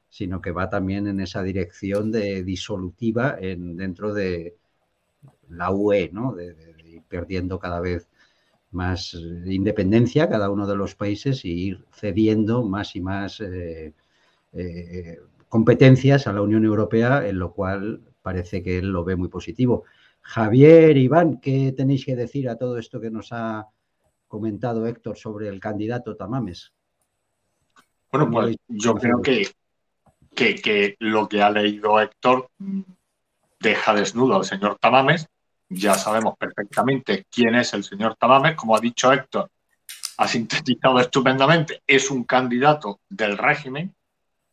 sino 0.10 0.42
que 0.42 0.52
va 0.52 0.70
también 0.70 1.08
en 1.08 1.20
esa 1.20 1.44
dirección 1.44 2.12
de 2.12 2.44
disolutiva 2.44 3.38
en, 3.40 3.76
dentro 3.76 4.14
de, 4.14 4.56
la 5.50 5.72
UE, 5.72 6.10
¿no? 6.12 6.34
De, 6.34 6.56
ir 6.86 7.04
perdiendo 7.04 7.60
cada 7.60 7.80
vez 7.80 8.08
más 8.72 9.14
independencia 9.46 10.30
cada 10.30 10.50
uno 10.50 10.66
de 10.66 10.76
los 10.76 10.96
países 10.96 11.46
y 11.46 11.52
ir 11.68 11.86
cediendo 11.92 12.64
más 12.64 12.96
y 12.96 13.02
más 13.02 13.40
eh, 13.42 13.94
eh, 14.54 15.20
competencias 15.50 16.28
a 16.28 16.34
la 16.34 16.42
Unión 16.42 16.66
Europea, 16.66 17.28
en 17.28 17.40
lo 17.40 17.54
cual 17.54 18.02
parece 18.22 18.64
que 18.64 18.80
él 18.80 18.88
lo 18.88 19.04
ve 19.04 19.16
muy 19.16 19.30
positivo. 19.30 19.84
Javier, 20.24 20.98
Iván, 20.98 21.40
¿qué 21.40 21.74
tenéis 21.76 22.06
que 22.06 22.16
decir 22.16 22.50
a 22.50 22.58
todo 22.58 22.78
esto 22.78 23.00
que 23.00 23.12
nos 23.12 23.32
ha 23.32 23.68
comentado 24.28 24.88
Héctor 24.88 25.18
sobre 25.18 25.48
el 25.48 25.60
candidato 25.60 26.16
Tamames? 26.16 26.74
Bueno, 28.12 28.32
pues 28.32 28.58
yo 28.68 28.96
creo 28.96 29.22
que, 29.22 29.48
que, 30.36 30.56
que 30.56 30.96
lo 31.00 31.28
que 31.28 31.42
ha 31.42 31.50
leído 31.50 32.00
Héctor 32.00 32.50
deja 33.60 33.94
desnudo 33.94 34.36
al 34.36 34.46
señor 34.46 34.78
Tamames. 34.80 35.28
Ya 35.70 35.96
sabemos 35.96 36.36
perfectamente 36.38 37.26
quién 37.30 37.56
es 37.56 37.74
el 37.74 37.84
señor 37.84 38.16
Tamames. 38.16 38.56
Como 38.56 38.76
ha 38.76 38.80
dicho 38.80 39.12
Héctor, 39.12 39.50
ha 40.18 40.28
sintetizado 40.28 41.00
estupendamente, 41.00 41.82
es 41.88 42.12
un 42.12 42.24
candidato 42.24 43.00
del 43.10 43.38
régimen 43.38 43.94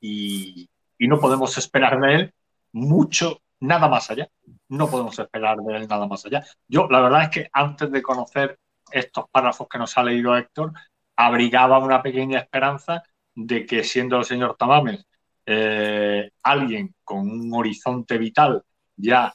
y, 0.01 0.69
no 0.99 1.19
podemos 1.19 1.57
esperar 1.57 1.99
de 2.01 2.15
él 2.15 2.35
mucho, 2.73 3.41
nada 3.61 3.89
más 3.89 4.11
allá. 4.11 4.29
No 4.71 4.89
podemos 4.89 5.19
esperar 5.19 5.59
de 5.59 5.77
él 5.77 5.89
nada 5.89 6.07
más 6.07 6.25
allá. 6.25 6.45
Yo, 6.67 6.89
la 6.89 7.01
verdad 7.01 7.25
es 7.25 7.29
que 7.29 7.51
antes 7.53 7.91
de 7.91 8.03
conocer 8.03 8.59
estos 8.91 9.27
párrafos 9.31 9.69
que 9.69 9.79
nos 9.79 9.97
ha 9.99 10.03
leído 10.03 10.37
Héctor, 10.37 10.73
abrigaba 11.17 11.79
una 11.79 12.03
pequeña 12.03 12.39
esperanza 12.39 13.03
de 13.35 13.67
que 13.67 13.85
siendo 13.85 14.17
el 14.17 14.25
señor 14.25 14.57
Tamames 14.57 15.07
eh, 15.47 16.31
alguien 16.43 16.95
con 17.05 17.31
un 17.31 17.53
horizonte 17.55 18.19
vital 18.19 18.63
ya 18.97 19.35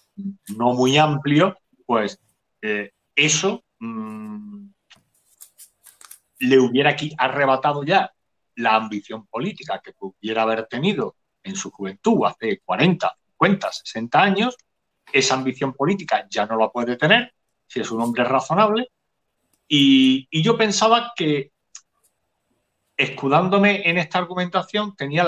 no 0.58 0.74
muy 0.74 0.98
amplio, 0.98 1.58
pues 1.86 2.20
eh, 2.62 2.92
eso 3.16 3.64
mm, 3.80 4.68
le 6.40 6.60
hubiera 6.60 6.92
aquí 6.92 7.14
arrebatado 7.18 7.84
ya 7.84 8.12
la 8.56 8.76
ambición 8.76 9.28
política 9.28 9.82
que 9.84 9.94
pudiera 9.94 10.44
haber 10.44 10.68
tenido 10.68 11.16
en 11.44 11.56
su 11.56 11.72
juventud 11.72 12.26
hace 12.26 12.62
40, 12.64 13.18
50, 13.32 13.72
60 13.72 14.22
años. 14.22 14.58
Esa 15.12 15.36
ambición 15.36 15.74
política 15.74 16.28
ya 16.30 16.46
no 16.46 16.58
la 16.58 16.70
puede 16.70 16.98
tener 16.98 17.34
si 17.68 17.80
es 17.82 17.92
un 17.92 18.02
hombre 18.02 18.24
razonable. 18.24 18.90
Y, 19.68 20.28
yo 20.42 20.58
pensaba 20.58 21.14
que, 21.16 21.52
escudándome 22.96 23.90
en 23.90 23.98
esta 23.98 24.20
argumentación, 24.20 24.96
tenía 24.96 25.24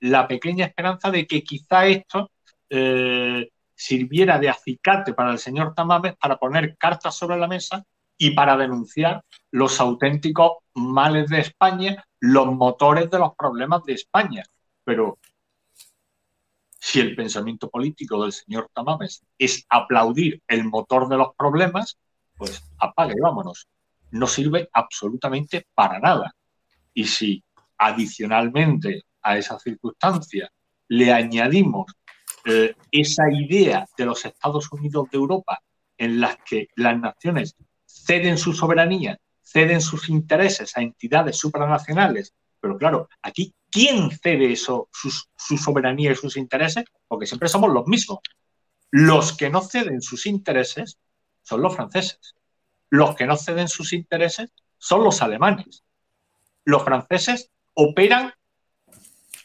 la, 0.00 0.28
pequeña 0.28 0.66
esperanza 0.66 1.10
de 1.10 1.26
que 1.26 1.42
quizá 1.42 1.86
esto 1.86 2.30
eh, 2.68 3.48
sirviera 3.74 4.38
de 4.38 4.48
acicate 4.48 5.14
para 5.14 5.32
el 5.32 5.38
señor 5.38 5.74
Tamames 5.74 6.16
para 6.16 6.36
poner 6.36 6.76
cartas 6.76 7.14
sobre 7.16 7.36
la 7.36 7.48
mesa 7.48 7.84
y 8.16 8.30
para 8.30 8.56
denunciar 8.56 9.22
los 9.50 9.80
auténticos 9.80 10.58
males 10.74 11.28
de 11.28 11.40
España, 11.40 12.04
los 12.20 12.46
motores 12.46 13.10
de 13.10 13.18
los 13.18 13.34
problemas 13.34 13.82
de 13.84 13.94
España. 13.94 14.44
Pero 14.84 15.18
si 16.84 17.00
el 17.00 17.16
pensamiento 17.16 17.70
político 17.70 18.22
del 18.22 18.32
señor 18.34 18.68
Tamames 18.74 19.24
es 19.38 19.64
aplaudir 19.70 20.42
el 20.46 20.64
motor 20.64 21.08
de 21.08 21.16
los 21.16 21.28
problemas, 21.34 21.96
pues 22.36 22.62
apague, 22.78 23.14
vámonos. 23.22 23.66
No 24.10 24.26
sirve 24.26 24.68
absolutamente 24.70 25.66
para 25.74 25.98
nada. 25.98 26.36
Y 26.92 27.06
si 27.06 27.42
adicionalmente 27.78 29.04
a 29.22 29.38
esa 29.38 29.58
circunstancia 29.58 30.52
le 30.88 31.10
añadimos 31.10 31.90
eh, 32.44 32.74
esa 32.92 33.32
idea 33.32 33.86
de 33.96 34.04
los 34.04 34.22
Estados 34.26 34.70
Unidos 34.70 35.08
de 35.10 35.16
Europa 35.16 35.62
en 35.96 36.20
las 36.20 36.36
que 36.44 36.68
las 36.76 37.00
naciones 37.00 37.56
ceden 37.86 38.36
su 38.36 38.52
soberanía, 38.52 39.18
ceden 39.40 39.80
sus 39.80 40.10
intereses 40.10 40.76
a 40.76 40.82
entidades 40.82 41.38
supranacionales. 41.38 42.34
Pero 42.60 42.76
claro, 42.76 43.08
aquí, 43.22 43.54
¿quién 43.74 44.12
cede 44.12 44.52
eso, 44.52 44.88
su 44.92 45.58
soberanía 45.58 46.12
y 46.12 46.14
sus 46.14 46.36
intereses? 46.36 46.84
Porque 47.08 47.26
siempre 47.26 47.48
somos 47.48 47.72
los 47.72 47.88
mismos. 47.88 48.20
Los 48.92 49.36
que 49.36 49.50
no 49.50 49.62
ceden 49.62 50.00
sus 50.00 50.26
intereses 50.26 50.96
son 51.42 51.60
los 51.60 51.74
franceses. 51.74 52.36
Los 52.88 53.16
que 53.16 53.26
no 53.26 53.36
ceden 53.36 53.66
sus 53.66 53.92
intereses 53.92 54.52
son 54.78 55.02
los 55.02 55.20
alemanes. 55.22 55.82
Los 56.64 56.84
franceses 56.84 57.50
operan, 57.74 58.32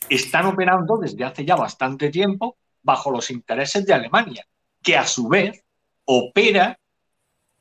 están 0.10 0.46
operando 0.46 0.98
desde 0.98 1.26
hace 1.26 1.44
ya 1.44 1.56
bastante 1.56 2.12
tiempo 2.12 2.56
bajo 2.84 3.10
los 3.10 3.32
intereses 3.32 3.84
de 3.88 3.96
Alemania, 3.96 4.46
que 4.84 4.96
a 4.96 5.08
su 5.08 5.28
vez 5.28 5.66
opera 6.06 6.80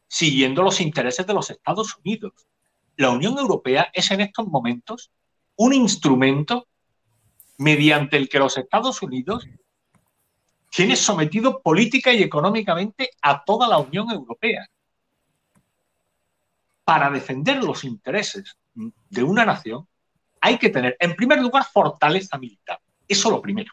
siguiendo 0.07 0.63
los 0.63 0.83
intereses 0.83 1.27
de 1.27 1.33
los 1.33 1.49
Estados 1.49 1.97
Unidos. 1.97 2.35
La 2.97 3.09
Unión 3.09 3.39
Europea 3.39 3.89
es 3.95 4.11
en 4.11 4.21
estos 4.21 4.47
momentos 4.49 5.11
un 5.59 5.75
instrumento 5.75 6.67
mediante 7.59 8.17
el 8.17 8.29
que 8.29 8.39
los 8.39 8.57
Estados 8.57 9.03
Unidos 9.03 9.47
tiene 10.71 10.95
sometido 10.95 11.61
política 11.61 12.13
y 12.13 12.23
económicamente 12.23 13.11
a 13.23 13.43
toda 13.45 13.67
la 13.69 13.79
Unión 13.79 14.11
Europea. 14.11 14.69
Para 16.85 17.11
defender 17.11 17.63
los 17.63 17.85
intereses 17.85 18.57
de 18.75 19.23
una 19.23 19.45
nación 19.45 19.87
hay 20.41 20.59
que 20.59 20.69
tener, 20.69 20.97
en 21.01 21.17
primer 21.17 21.43
lugar, 21.43 21.65
fortaleza 21.65 22.39
militar. 22.39 22.79
Eso 23.09 23.29
lo 23.29 23.43
primero. 23.43 23.73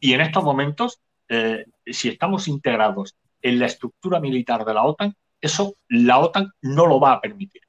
Y 0.00 0.14
en 0.14 0.22
estos 0.22 0.42
momentos, 0.42 1.00
eh, 1.28 1.64
si 1.86 2.08
estamos 2.08 2.48
integrados 2.48 3.14
en 3.40 3.60
la 3.60 3.66
estructura 3.66 4.18
militar 4.18 4.64
de 4.64 4.74
la 4.74 4.82
OTAN, 4.82 5.14
eso 5.40 5.76
la 5.88 6.18
OTAN 6.18 6.52
no 6.60 6.86
lo 6.86 6.98
va 6.98 7.12
a 7.12 7.20
permitir. 7.20 7.62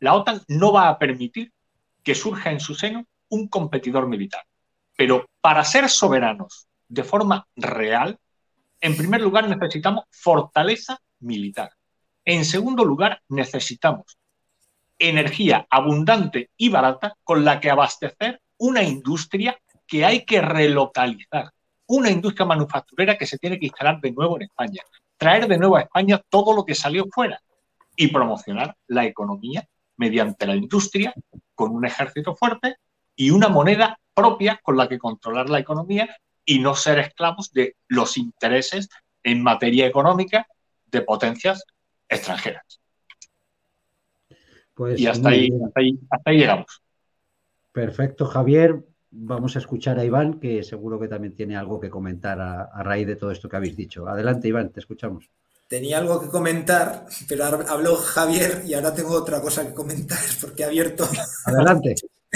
La 0.00 0.14
OTAN 0.14 0.42
no 0.48 0.70
va 0.70 0.90
a 0.90 0.98
permitir 0.98 1.50
que 2.08 2.14
surja 2.14 2.50
en 2.50 2.58
su 2.58 2.74
seno 2.74 3.04
un 3.28 3.48
competidor 3.48 4.08
militar. 4.08 4.40
Pero 4.96 5.26
para 5.42 5.62
ser 5.62 5.90
soberanos 5.90 6.66
de 6.88 7.04
forma 7.04 7.46
real, 7.54 8.18
en 8.80 8.96
primer 8.96 9.20
lugar 9.20 9.46
necesitamos 9.46 10.04
fortaleza 10.10 10.98
militar. 11.20 11.68
En 12.24 12.46
segundo 12.46 12.82
lugar, 12.82 13.20
necesitamos 13.28 14.16
energía 14.98 15.66
abundante 15.68 16.48
y 16.56 16.70
barata 16.70 17.14
con 17.22 17.44
la 17.44 17.60
que 17.60 17.70
abastecer 17.70 18.40
una 18.56 18.82
industria 18.82 19.60
que 19.86 20.06
hay 20.06 20.24
que 20.24 20.40
relocalizar 20.40 21.50
una 21.88 22.08
industria 22.08 22.46
manufacturera 22.46 23.18
que 23.18 23.26
se 23.26 23.36
tiene 23.36 23.58
que 23.58 23.66
instalar 23.66 24.00
de 24.00 24.12
nuevo 24.12 24.36
en 24.36 24.44
España, 24.44 24.80
traer 25.18 25.46
de 25.46 25.58
nuevo 25.58 25.76
a 25.76 25.82
España 25.82 26.22
todo 26.30 26.56
lo 26.56 26.64
que 26.64 26.74
salió 26.74 27.04
fuera 27.12 27.38
y 27.94 28.08
promocionar 28.08 28.74
la 28.86 29.04
economía 29.04 29.68
mediante 29.98 30.46
la 30.46 30.56
industria 30.56 31.12
con 31.54 31.72
un 31.72 31.84
ejército 31.84 32.34
fuerte 32.34 32.76
y 33.14 33.30
una 33.30 33.48
moneda 33.48 34.00
propia 34.14 34.58
con 34.62 34.76
la 34.76 34.88
que 34.88 34.98
controlar 34.98 35.50
la 35.50 35.58
economía 35.58 36.08
y 36.44 36.60
no 36.60 36.74
ser 36.74 36.98
esclavos 36.98 37.52
de 37.52 37.76
los 37.88 38.16
intereses 38.16 38.88
en 39.22 39.42
materia 39.42 39.86
económica 39.86 40.46
de 40.86 41.02
potencias 41.02 41.64
extranjeras. 42.08 42.80
Pues 44.72 44.98
y 44.98 45.06
hasta 45.06 45.28
ahí, 45.28 45.50
hasta 45.66 45.80
ahí, 45.80 45.98
hasta 46.10 46.30
ahí 46.30 46.38
llegamos. 46.38 46.82
Perfecto, 47.72 48.24
Javier 48.24 48.82
vamos 49.10 49.56
a 49.56 49.58
escuchar 49.58 49.98
a 49.98 50.04
Iván, 50.04 50.38
que 50.40 50.62
seguro 50.62 50.98
que 50.98 51.08
también 51.08 51.34
tiene 51.34 51.56
algo 51.56 51.80
que 51.80 51.90
comentar 51.90 52.40
a, 52.40 52.82
raíz 52.82 53.06
de 53.06 53.16
todo 53.16 53.30
esto 53.30 53.48
que 53.48 53.56
habéis 53.56 53.76
dicho. 53.76 54.06
Adelante, 54.06 54.48
Iván, 54.48 54.70
te 54.70 54.80
escuchamos. 54.80 55.30
Tenía 55.68 55.98
algo 55.98 56.20
que 56.20 56.28
comentar, 56.28 57.06
pero 57.28 57.44
habló 57.44 57.96
Javier 57.96 58.62
y 58.66 58.72
ahora 58.72 58.94
tengo 58.94 59.14
otra 59.14 59.42
cosa 59.42 59.66
que 59.66 59.74
comentar 59.74 60.18
porque 60.40 60.62
he 60.62 60.66
abierto. 60.66 61.06
Adelante. 61.44 61.94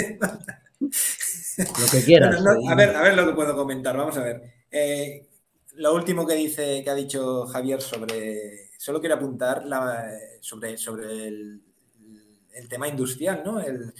lo 0.77 1.87
que 1.91 2.03
quieras. 2.03 2.35
a, 2.69 2.75
ver, 2.75 2.95
a 2.95 3.01
ver 3.01 3.15
lo 3.15 3.25
que 3.25 3.33
puedo 3.33 3.55
comentar. 3.55 3.97
Vamos 3.97 4.17
a 4.17 4.23
ver. 4.23 4.41
Eh, 4.69 5.27
lo 5.73 5.95
último 5.95 6.27
que 6.27 6.35
dice, 6.35 6.83
que 6.83 6.89
ha 6.91 6.95
dicho 6.95 7.47
Javier 7.47 7.81
sobre. 7.81 8.69
Solo 8.77 8.99
quiero 8.99 9.15
apuntar 9.15 9.63
sobre, 10.41 10.77
sobre 10.77 11.27
el, 11.27 11.61
tema 12.69 12.87
industrial, 12.87 13.41
¿no? 13.43 13.59
el, 13.61 13.93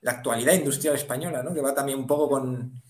la 0.00 0.12
actualidad 0.12 0.54
industrial 0.54 0.96
española, 0.96 1.42
¿no? 1.42 1.54
que 1.54 1.60
va 1.60 1.74
también 1.74 1.98
un 1.98 2.06
poco 2.06 2.28
con, 2.28 2.82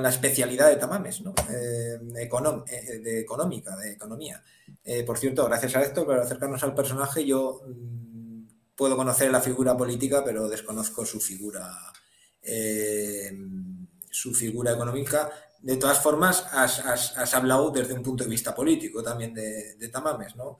la 0.00 0.10
especialidad 0.10 0.68
de 0.68 0.76
Tamames, 0.76 1.20
¿no? 1.20 1.34
Eh, 1.50 1.98
eh, 2.16 2.98
de 2.98 3.20
económica, 3.20 3.76
de 3.76 3.92
economía. 3.92 4.42
Eh, 4.84 5.02
por 5.02 5.18
cierto, 5.18 5.44
gracias 5.46 5.76
a 5.76 5.82
esto, 5.82 6.06
para 6.06 6.22
acercarnos 6.22 6.62
al 6.62 6.74
personaje, 6.74 7.26
yo 7.26 7.60
mm, 7.66 8.44
puedo 8.76 8.96
conocer 8.96 9.30
la 9.30 9.40
figura 9.40 9.76
política, 9.76 10.22
pero 10.24 10.48
desconozco 10.48 11.04
su 11.04 11.20
figura, 11.20 11.68
su 14.10 14.32
figura 14.32 14.72
económica. 14.72 15.30
De 15.60 15.76
todas 15.76 16.00
formas, 16.00 16.46
has, 16.52 17.34
hablado 17.34 17.70
desde 17.70 17.94
un 17.94 18.02
punto 18.02 18.24
de 18.24 18.30
vista 18.30 18.54
político 18.54 19.02
también 19.02 19.34
de, 19.34 19.74
de 19.76 19.88
Tamames, 19.88 20.36
¿no? 20.36 20.58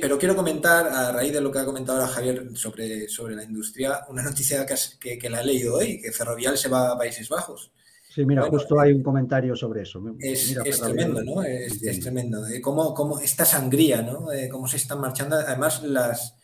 Pero 0.00 0.18
quiero 0.18 0.36
comentar, 0.36 0.86
a 0.86 1.12
raíz 1.12 1.32
de 1.32 1.40
lo 1.40 1.50
que 1.50 1.58
ha 1.58 1.64
comentado 1.64 1.98
ahora 1.98 2.12
Javier 2.12 2.48
sobre, 2.54 3.08
sobre 3.08 3.34
la 3.34 3.44
industria, 3.44 4.04
una 4.08 4.22
noticia 4.22 4.66
que, 4.66 5.18
que, 5.18 5.30
la 5.30 5.40
he 5.40 5.46
leído 5.46 5.76
hoy, 5.76 6.00
que 6.00 6.12
Ferrovial 6.12 6.58
se 6.58 6.68
va 6.68 6.92
a 6.92 6.98
Países 6.98 7.28
Bajos. 7.28 7.72
Sí, 8.08 8.24
mira, 8.24 8.42
justo 8.42 8.80
hay 8.80 8.92
un 8.92 9.02
comentario 9.02 9.54
sobre 9.54 9.82
eso. 9.82 10.02
Es, 10.18 10.56
tremendo, 10.80 11.22
¿no? 11.22 11.42
Es, 11.42 12.00
tremendo. 12.00 12.42
Cómo, 12.62 12.92
cómo, 12.92 13.20
esta 13.20 13.44
sangría, 13.44 14.02
¿no? 14.02 14.26
cómo 14.50 14.66
se 14.66 14.76
están 14.76 15.00
marchando. 15.00 15.36
Además, 15.36 15.82
las, 15.82 16.34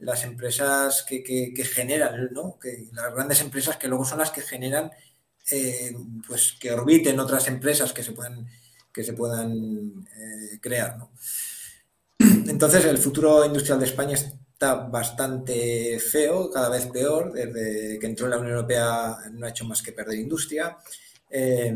las 0.00 0.24
empresas 0.24 1.04
que, 1.06 1.22
que, 1.22 1.64
generan, 1.64 2.30
¿no? 2.32 2.58
Que 2.58 2.88
las 2.92 3.14
grandes 3.14 3.40
empresas 3.42 3.76
que 3.76 3.86
luego 3.86 4.04
son 4.04 4.18
las 4.18 4.30
que 4.30 4.40
generan, 4.40 4.90
eh, 5.50 5.94
pues 6.26 6.54
que 6.58 6.72
orbiten 6.72 7.20
otras 7.20 7.46
empresas 7.48 7.92
que 7.92 8.02
se 8.02 8.12
puedan, 8.12 8.48
que 8.92 9.04
se 9.04 9.12
puedan 9.12 10.06
eh, 10.16 10.58
crear, 10.60 10.98
¿no? 10.98 11.12
Entonces, 12.20 12.84
el 12.84 12.98
futuro 12.98 13.44
industrial 13.46 13.78
de 13.78 13.86
España 13.86 14.14
está 14.14 14.74
bastante 14.74 15.98
feo, 15.98 16.50
cada 16.50 16.68
vez 16.68 16.86
peor. 16.86 17.32
Desde 17.32 17.98
que 17.98 18.06
entró 18.06 18.26
en 18.26 18.30
la 18.32 18.38
Unión 18.38 18.56
Europea 18.56 19.16
no 19.32 19.46
ha 19.46 19.50
hecho 19.50 19.64
más 19.64 19.82
que 19.82 19.92
perder 19.92 20.18
industria. 20.18 20.76
Eh, 21.30 21.74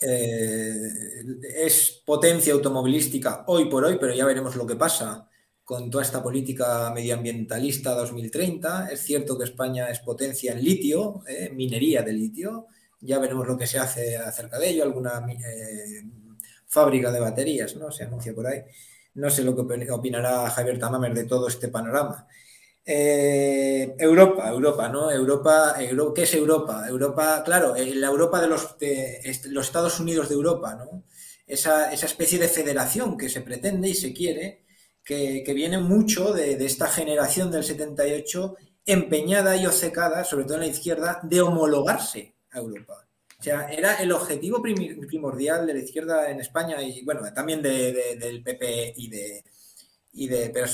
eh, 0.00 0.88
es 1.56 2.02
potencia 2.04 2.52
automovilística 2.52 3.44
hoy 3.46 3.66
por 3.66 3.84
hoy, 3.84 3.98
pero 4.00 4.12
ya 4.12 4.24
veremos 4.26 4.56
lo 4.56 4.66
que 4.66 4.74
pasa 4.74 5.28
con 5.64 5.88
toda 5.90 6.02
esta 6.02 6.20
política 6.20 6.90
medioambientalista 6.92 7.94
2030. 7.94 8.88
Es 8.88 9.02
cierto 9.02 9.38
que 9.38 9.44
España 9.44 9.88
es 9.90 10.00
potencia 10.00 10.52
en 10.52 10.64
litio, 10.64 11.22
eh, 11.28 11.50
minería 11.54 12.02
de 12.02 12.12
litio. 12.12 12.66
Ya 13.00 13.20
veremos 13.20 13.46
lo 13.46 13.56
que 13.56 13.68
se 13.68 13.78
hace 13.78 14.16
acerca 14.16 14.58
de 14.58 14.70
ello. 14.70 14.82
Alguna 14.82 15.24
fábrica 16.66 17.12
de 17.12 17.20
baterías, 17.20 17.76
¿no? 17.76 17.92
Se 17.92 18.02
anuncia 18.02 18.34
por 18.34 18.48
ahí. 18.48 18.64
No 19.14 19.30
sé 19.30 19.42
lo 19.44 19.54
que 19.54 19.90
opinará 19.90 20.50
Javier 20.50 20.78
Tamamer 20.78 21.14
de 21.14 21.24
todo 21.24 21.48
este 21.48 21.68
panorama. 21.68 22.26
Eh, 22.86 23.94
Europa, 23.98 24.48
Europa, 24.50 24.88
¿no? 24.88 25.10
Europa, 25.10 25.74
¿qué 26.14 26.22
es 26.22 26.34
Europa? 26.34 26.84
Europa, 26.86 27.42
claro, 27.44 27.74
eh, 27.76 27.94
la 27.94 28.08
Europa 28.08 28.40
de 28.40 28.48
los, 28.48 28.76
este, 28.78 29.48
los 29.48 29.66
Estados 29.66 30.00
Unidos 30.00 30.28
de 30.28 30.34
Europa, 30.34 30.74
¿no? 30.74 31.04
Esa, 31.46 31.92
especie 31.92 32.38
de 32.38 32.48
federación 32.48 33.16
que 33.16 33.28
se 33.28 33.40
pretende 33.40 33.88
y 33.88 33.94
se 33.94 34.12
quiere, 34.12 34.64
que, 35.02 35.44
viene 35.54 35.78
mucho 35.78 36.32
de, 36.32 36.56
de, 36.56 36.66
esta 36.66 36.88
generación 36.88 37.50
del 37.50 37.64
78 37.64 38.56
empeñada 38.86 39.56
y 39.56 39.66
obcecada, 39.66 40.24
sobre 40.24 40.44
todo 40.44 40.54
en 40.54 40.60
la 40.60 40.66
izquierda, 40.66 41.20
de 41.22 41.40
homologarse 41.40 42.34
a 42.50 42.58
Europa. 42.58 43.03
Sea, 43.44 43.68
era 43.68 43.96
el 43.96 44.10
objetivo 44.10 44.62
primordial 44.62 45.66
de 45.66 45.74
la 45.74 45.80
izquierda 45.80 46.30
en 46.30 46.40
España 46.40 46.82
y, 46.82 47.04
bueno, 47.04 47.20
también 47.34 47.60
del 47.60 48.42
PP 48.42 48.94
y 48.96 49.08
de... 49.08 49.44
Y 50.16 50.28
de 50.28 50.48
pero, 50.48 50.66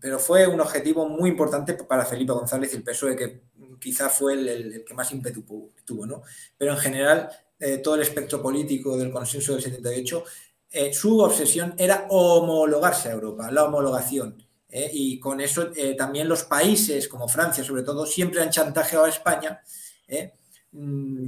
pero 0.00 0.18
fue 0.20 0.46
un 0.46 0.60
objetivo 0.60 1.06
muy 1.06 1.28
importante 1.28 1.74
para 1.74 2.06
Felipe 2.06 2.32
González 2.32 2.72
y 2.72 2.76
el 2.76 2.82
PSOE, 2.82 3.16
que 3.16 3.42
quizá 3.78 4.08
fue 4.08 4.34
el, 4.34 4.84
que 4.86 4.94
más 4.94 5.12
ímpetu 5.12 5.42
tuvo, 5.84 6.06
¿no? 6.06 6.22
Pero 6.56 6.72
en 6.72 6.78
general, 6.78 7.28
eh, 7.58 7.78
todo 7.78 7.96
el 7.96 8.02
espectro 8.02 8.40
político 8.40 8.96
del 8.96 9.10
consenso 9.10 9.52
del 9.52 9.62
78, 9.62 10.24
eh, 10.70 10.94
su 10.94 11.18
obsesión 11.18 11.74
era 11.76 12.06
homologarse 12.08 13.10
a 13.10 13.12
Europa, 13.12 13.50
la 13.50 13.64
homologación. 13.64 14.42
Eh, 14.70 14.90
y 14.94 15.20
con 15.20 15.42
eso 15.42 15.72
también 15.98 16.26
los 16.26 16.44
países, 16.44 17.06
como 17.06 17.28
Francia 17.28 17.62
sobre 17.62 17.82
todo, 17.82 18.06
siempre 18.06 18.40
han 18.40 18.50
chantajeado 18.50 19.04
a 19.04 19.10
España 19.10 19.60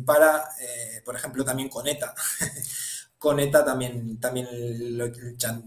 para, 0.04 0.50
eh, 0.60 1.02
por 1.04 1.14
ejemplo, 1.14 1.44
también 1.44 1.68
con 1.68 1.86
ETA. 1.86 2.14
con 3.18 3.38
ETA 3.38 3.64
también, 3.64 4.18
también 4.18 4.46
lo 4.96 5.06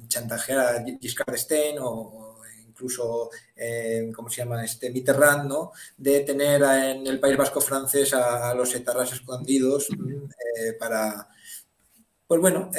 chantajear 0.08 0.60
a 0.60 0.84
Giscard 1.00 1.32
d'Estaing 1.32 1.78
o, 1.80 2.38
incluso, 2.68 3.30
eh, 3.56 4.12
¿cómo 4.16 4.30
se 4.30 4.42
llama? 4.42 4.64
Este 4.64 4.90
Mitterrand, 4.90 5.50
¿no? 5.50 5.72
De 5.98 6.22
tener 6.22 6.62
en 6.62 7.08
el 7.08 7.20
País 7.20 7.38
Vasco 7.38 7.60
francés 7.60 8.14
a, 8.14 8.54
los 8.54 8.74
etarras 8.76 9.12
escondidos 9.12 9.88
eh, 9.90 10.74
para, 10.80 11.28
pues 12.26 12.40
bueno, 12.40 12.72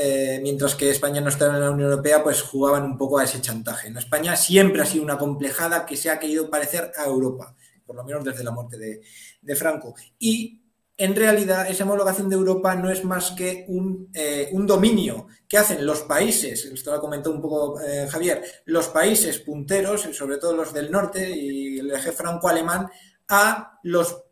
mientras 0.42 0.74
que 0.74 0.90
España 0.90 1.20
no 1.20 1.28
estaba 1.28 1.54
en 1.54 1.60
la 1.60 1.70
Unión 1.70 1.90
Europea, 1.90 2.22
pues 2.22 2.40
jugaban 2.40 2.84
un 2.84 2.96
poco 2.96 3.18
a 3.18 3.24
ese 3.24 3.40
chantaje. 3.42 3.88
España 3.88 4.36
siempre 4.36 4.80
ha 4.80 4.86
sido 4.86 5.04
una 5.04 5.18
complejada 5.18 5.84
que 5.84 5.96
se 5.96 6.08
ha 6.08 6.18
querido 6.18 6.48
parecer 6.48 6.92
a 6.96 7.04
Europa, 7.04 7.54
por 7.84 7.96
lo 7.96 8.04
menos 8.04 8.24
desde 8.24 8.44
la 8.44 8.52
muerte 8.52 8.78
de, 8.78 9.02
de 9.42 9.56
Franco. 9.56 9.94
Y 10.18 10.59
en 11.00 11.16
realidad 11.16 11.66
esa 11.66 11.84
homologación 11.84 12.28
de 12.28 12.36
Europa 12.36 12.74
no 12.74 12.90
es 12.90 13.04
más 13.06 13.30
que 13.30 13.64
un, 13.68 14.10
eh, 14.12 14.50
dominio 14.52 15.28
que 15.48 15.56
hacen 15.56 15.86
los 15.86 16.02
países, 16.02 16.66
esto 16.66 16.92
lo 16.92 17.00
comentó 17.00 17.30
un 17.30 17.40
poco 17.40 17.80
eh, 17.80 18.06
Javier, 18.06 18.44
los 18.66 18.88
países 18.88 19.38
punteros, 19.38 20.02
sobre 20.12 20.36
todo 20.36 20.54
los 20.54 20.74
del 20.74 20.90
norte 20.90 21.34
y 21.34 21.78
el 21.78 21.90
eje 21.90 22.12
franco-alemán, 22.12 22.90
a 23.30 23.78
los 23.84 24.24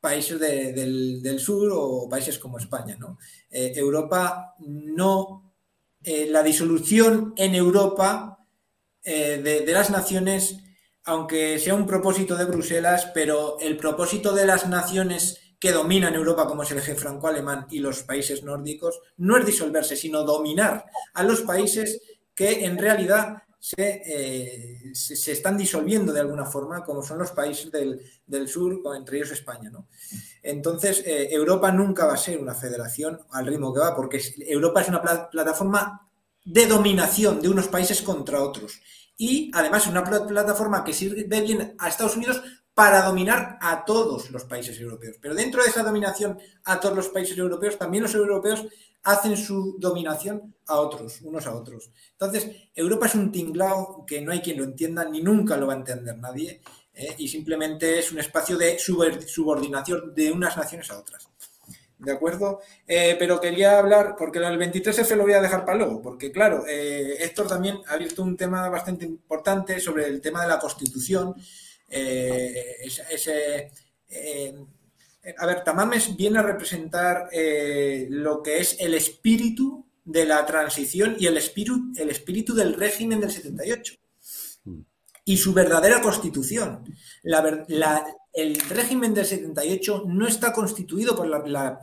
países 0.00 0.40
del, 0.40 1.38
sur 1.38 1.70
o 1.74 2.08
países 2.08 2.38
como 2.38 2.56
España. 2.56 2.96
Eh, 3.50 3.74
Europa 3.76 4.54
no, 4.60 5.52
la 6.02 6.42
disolución 6.42 7.34
en 7.36 7.54
Europa 7.54 8.38
de 9.04 9.64
las 9.66 9.90
naciones, 9.90 10.56
aunque 11.04 11.58
sea 11.58 11.74
un 11.74 11.86
propósito 11.86 12.36
de 12.36 12.46
Bruselas, 12.46 13.10
pero 13.12 13.58
el 13.60 13.76
propósito 13.76 14.32
de 14.32 14.46
las 14.46 14.66
naciones 14.66 15.42
que 15.58 15.72
dominan 15.72 16.14
Europa, 16.14 16.46
como 16.46 16.62
es 16.62 16.70
el 16.70 16.78
eje 16.78 16.94
franco-alemán 16.94 17.66
y 17.70 17.78
los 17.78 18.02
países 18.02 18.42
nórdicos, 18.42 19.00
no 19.16 19.38
es 19.38 19.46
disolverse, 19.46 19.96
sino 19.96 20.22
dominar 20.22 20.84
a 21.14 21.22
los 21.22 21.42
países 21.42 22.00
que 22.34 22.64
en 22.64 22.78
realidad 22.78 23.42
se, 23.58 24.02
eh, 24.06 24.92
están 24.92 25.56
disolviendo 25.56 26.12
de 26.12 26.20
alguna 26.20 26.44
forma, 26.44 26.84
como 26.84 27.02
son 27.02 27.18
los 27.18 27.32
países 27.32 27.70
del, 27.72 28.48
sur, 28.48 28.80
entre 28.96 29.16
ellos 29.16 29.32
España. 29.32 29.72
Entonces, 30.42 31.02
eh, 31.04 31.28
Europa 31.32 31.72
nunca 31.72 32.06
va 32.06 32.14
a 32.14 32.18
ser 32.18 32.38
una 32.38 32.54
federación 32.54 33.18
al 33.32 33.46
ritmo 33.46 33.74
que 33.74 33.80
va, 33.80 33.96
porque 33.96 34.22
Europa 34.46 34.82
es 34.82 34.88
una 34.88 35.02
plataforma 35.02 36.08
de 36.44 36.66
dominación 36.66 37.40
de 37.40 37.48
unos 37.48 37.66
países 37.66 38.02
contra 38.02 38.40
otros. 38.40 38.80
Y 39.16 39.50
además 39.54 39.82
es 39.82 39.88
una 39.88 40.04
plataforma 40.04 40.84
que 40.84 40.92
sirve 40.92 41.24
bien 41.40 41.74
a 41.78 41.88
Estados 41.88 42.16
Unidos 42.16 42.42
para 42.76 43.00
dominar 43.00 43.56
a 43.62 43.86
todos 43.86 44.30
los 44.30 44.44
países 44.44 44.78
europeos. 44.78 45.16
Pero 45.18 45.34
dentro 45.34 45.62
de 45.62 45.70
esa 45.70 45.82
dominación 45.82 46.38
a 46.66 46.78
todos 46.78 46.94
los 46.94 47.08
países 47.08 47.38
europeos, 47.38 47.78
también 47.78 48.02
los 48.02 48.14
europeos 48.14 48.66
hacen 49.02 49.34
su 49.34 49.76
dominación 49.78 50.54
a 50.66 50.80
otros, 50.80 51.22
unos 51.22 51.46
a 51.46 51.54
otros. 51.54 51.90
Entonces, 52.12 52.50
Europa 52.74 53.06
es 53.06 53.14
un 53.14 53.32
tinglao 53.32 54.04
que 54.06 54.20
no 54.20 54.30
hay 54.30 54.40
quien 54.40 54.58
lo 54.58 54.64
entienda 54.64 55.06
ni 55.06 55.22
nunca 55.22 55.56
lo 55.56 55.68
va 55.68 55.72
a 55.72 55.76
entender 55.76 56.18
nadie 56.18 56.60
¿eh? 56.92 57.14
y 57.16 57.26
simplemente 57.28 57.98
es 57.98 58.12
un 58.12 58.18
espacio 58.18 58.58
de 58.58 58.78
subordinación 58.78 60.14
de 60.14 60.30
unas 60.30 60.54
naciones 60.54 60.90
a 60.90 60.98
otras. 60.98 61.30
¿De 61.96 62.12
acuerdo? 62.12 62.60
Eh, 62.86 63.16
pero 63.18 63.40
quería 63.40 63.78
hablar, 63.78 64.16
porque 64.18 64.38
el 64.38 64.58
23F 64.58 65.16
lo 65.16 65.22
voy 65.22 65.32
a 65.32 65.40
dejar 65.40 65.64
para 65.64 65.78
luego, 65.78 66.02
porque 66.02 66.30
claro, 66.30 66.66
eh, 66.68 67.16
Héctor 67.20 67.48
también 67.48 67.78
ha 67.86 67.94
abierto 67.94 68.22
un 68.22 68.36
tema 68.36 68.68
bastante 68.68 69.06
importante 69.06 69.80
sobre 69.80 70.04
el 70.04 70.20
tema 70.20 70.42
de 70.42 70.48
la 70.48 70.58
Constitución 70.58 71.34
eh, 71.88 72.76
ese, 72.82 73.72
eh, 74.08 74.54
a 75.38 75.46
ver, 75.46 75.64
Tamames 75.64 76.16
viene 76.16 76.38
a 76.38 76.42
representar 76.42 77.28
eh, 77.32 78.06
lo 78.10 78.42
que 78.42 78.58
es 78.58 78.76
el 78.78 78.94
espíritu 78.94 79.86
de 80.04 80.24
la 80.24 80.46
transición 80.46 81.16
y 81.18 81.26
el 81.26 81.36
espíritu, 81.36 81.92
el 81.96 82.10
espíritu 82.10 82.54
del 82.54 82.74
régimen 82.74 83.20
del 83.20 83.30
78 83.30 83.94
y 85.24 85.36
su 85.36 85.52
verdadera 85.52 86.00
constitución. 86.00 86.84
el 87.24 88.60
régimen 88.70 89.12
del 89.12 89.26
78 89.26 90.04
no 90.06 90.28
está 90.28 90.52
constituido 90.52 91.16
por 91.16 91.26
la, 91.26 91.80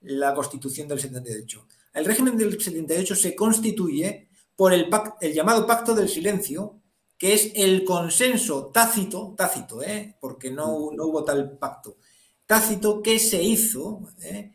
la, 0.00 0.34
constitución 0.34 0.88
del 0.88 0.98
78. 0.98 1.68
El 1.94 2.04
régimen 2.04 2.36
del 2.36 2.60
78 2.60 3.14
se 3.14 3.36
constituye 3.36 4.28
por 4.56 4.72
el, 4.72 4.90
el 5.20 5.32
llamado 5.32 5.64
pacto 5.64 5.94
del 5.94 6.08
silencio, 6.08 6.79
que 7.20 7.34
es 7.34 7.52
el 7.54 7.84
consenso 7.84 8.68
tácito, 8.72 9.34
tácito, 9.36 9.82
¿eh? 9.82 10.16
porque 10.18 10.50
no, 10.50 10.90
no, 10.96 11.04
hubo 11.04 11.22
tal 11.22 11.58
pacto, 11.58 11.98
tácito 12.46 13.02
que 13.02 13.18
se 13.18 13.42
hizo 13.42 14.08
¿eh? 14.22 14.54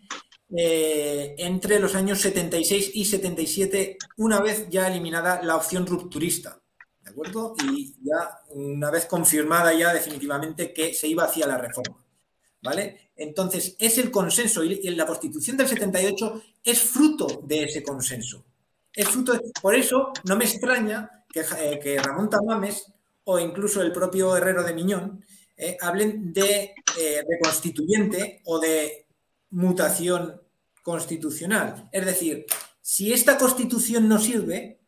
Eh, 0.57 1.35
entre 1.37 1.79
los 1.79 1.93
años 1.93 2.19
76 2.21 2.89
y 2.95 3.05
77, 3.05 3.97
una 4.17 4.41
vez 4.41 4.67
ya 4.67 4.87
eliminada 4.87 5.43
la 5.43 5.57
opción 5.57 5.85
rupturista, 5.85 6.59
¿de 7.03 7.11
acuerdo? 7.11 7.53
Y 7.71 7.93
ya 8.01 8.39
una 8.49 8.89
vez 8.89 9.05
confirmada 9.05 9.71
ya 9.71 9.93
definitivamente 9.93 10.73
que 10.73 10.95
se 10.95 11.07
iba 11.07 11.25
hacia 11.25 11.45
la 11.45 11.59
reforma, 11.59 12.03
¿vale? 12.63 13.11
Entonces, 13.15 13.75
es 13.77 13.99
el 13.99 14.09
consenso 14.09 14.63
y 14.63 14.81
la 14.95 15.05
Constitución 15.05 15.55
del 15.55 15.67
78 15.67 16.41
es 16.63 16.79
fruto 16.79 17.43
de 17.43 17.65
ese 17.65 17.83
consenso. 17.83 18.43
Es 18.91 19.07
fruto 19.07 19.33
de... 19.33 19.41
Por 19.61 19.75
eso 19.75 20.11
no 20.23 20.35
me 20.35 20.45
extraña 20.45 21.14
eh, 21.35 21.79
que, 21.81 21.99
Ramón 21.99 22.29
Tamames 22.29 22.93
o 23.25 23.39
incluso 23.39 23.81
el 23.81 23.91
propio 23.91 24.37
Herrero 24.37 24.63
de 24.63 24.73
Miñón 24.73 25.25
eh, 25.57 25.77
hablen 25.81 26.31
de, 26.31 26.73
eh, 26.97 27.23
de 27.27 27.39
constituyente 27.41 28.41
o 28.45 28.59
de 28.59 29.07
mutación 29.49 30.41
constitucional. 30.81 31.89
Es 31.91 32.05
decir, 32.05 32.45
si 32.81 33.11
esta 33.11 33.37
constitución 33.37 34.07
no 34.07 34.19
sirve, 34.19 34.79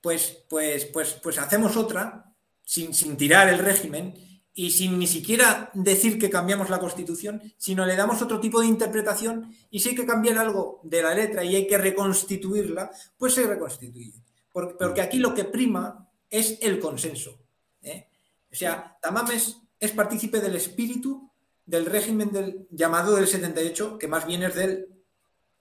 pues, 0.00 0.44
pues, 0.48 0.84
pues, 0.86 1.14
pues 1.14 1.38
hacemos 1.38 1.76
otra 1.76 2.32
sin, 2.62 2.94
sin, 2.94 3.16
tirar 3.16 3.48
el 3.48 3.58
régimen 3.58 4.14
y 4.54 4.70
sin 4.70 4.98
ni 4.98 5.08
siquiera 5.08 5.70
decir 5.74 6.18
que 6.18 6.30
cambiamos 6.30 6.70
la 6.70 6.78
constitución, 6.78 7.42
sino 7.56 7.84
le 7.84 7.96
damos 7.96 8.22
otro 8.22 8.38
tipo 8.38 8.60
de 8.60 8.68
interpretación 8.68 9.52
y 9.70 9.80
si 9.80 9.90
hay 9.90 9.94
que 9.96 10.06
cambiar 10.06 10.38
algo 10.38 10.80
de 10.84 11.02
la 11.02 11.14
letra 11.14 11.42
y 11.42 11.56
hay 11.56 11.66
que 11.66 11.78
reconstituirla, 11.78 12.90
pues 13.18 13.34
se 13.34 13.46
reconstituye 13.46 14.27
porque 14.52 15.00
aquí 15.00 15.18
lo 15.18 15.34
que 15.34 15.44
prima 15.44 16.08
es 16.30 16.58
el 16.62 16.80
consenso. 16.80 17.38
¿eh? 17.82 18.08
O 18.50 18.54
sea, 18.54 18.98
Tamames 19.00 19.60
es 19.78 19.92
partícipe 19.92 20.40
del 20.40 20.56
espíritu 20.56 21.30
del 21.68 21.86
régimen 21.86 22.32
del, 22.32 22.66
llamado 22.70 23.14
del 23.14 23.26
78, 23.26 23.98
que 23.98 24.08
más 24.08 24.26
bien 24.26 24.42
es 24.42 24.54
del 24.54 24.88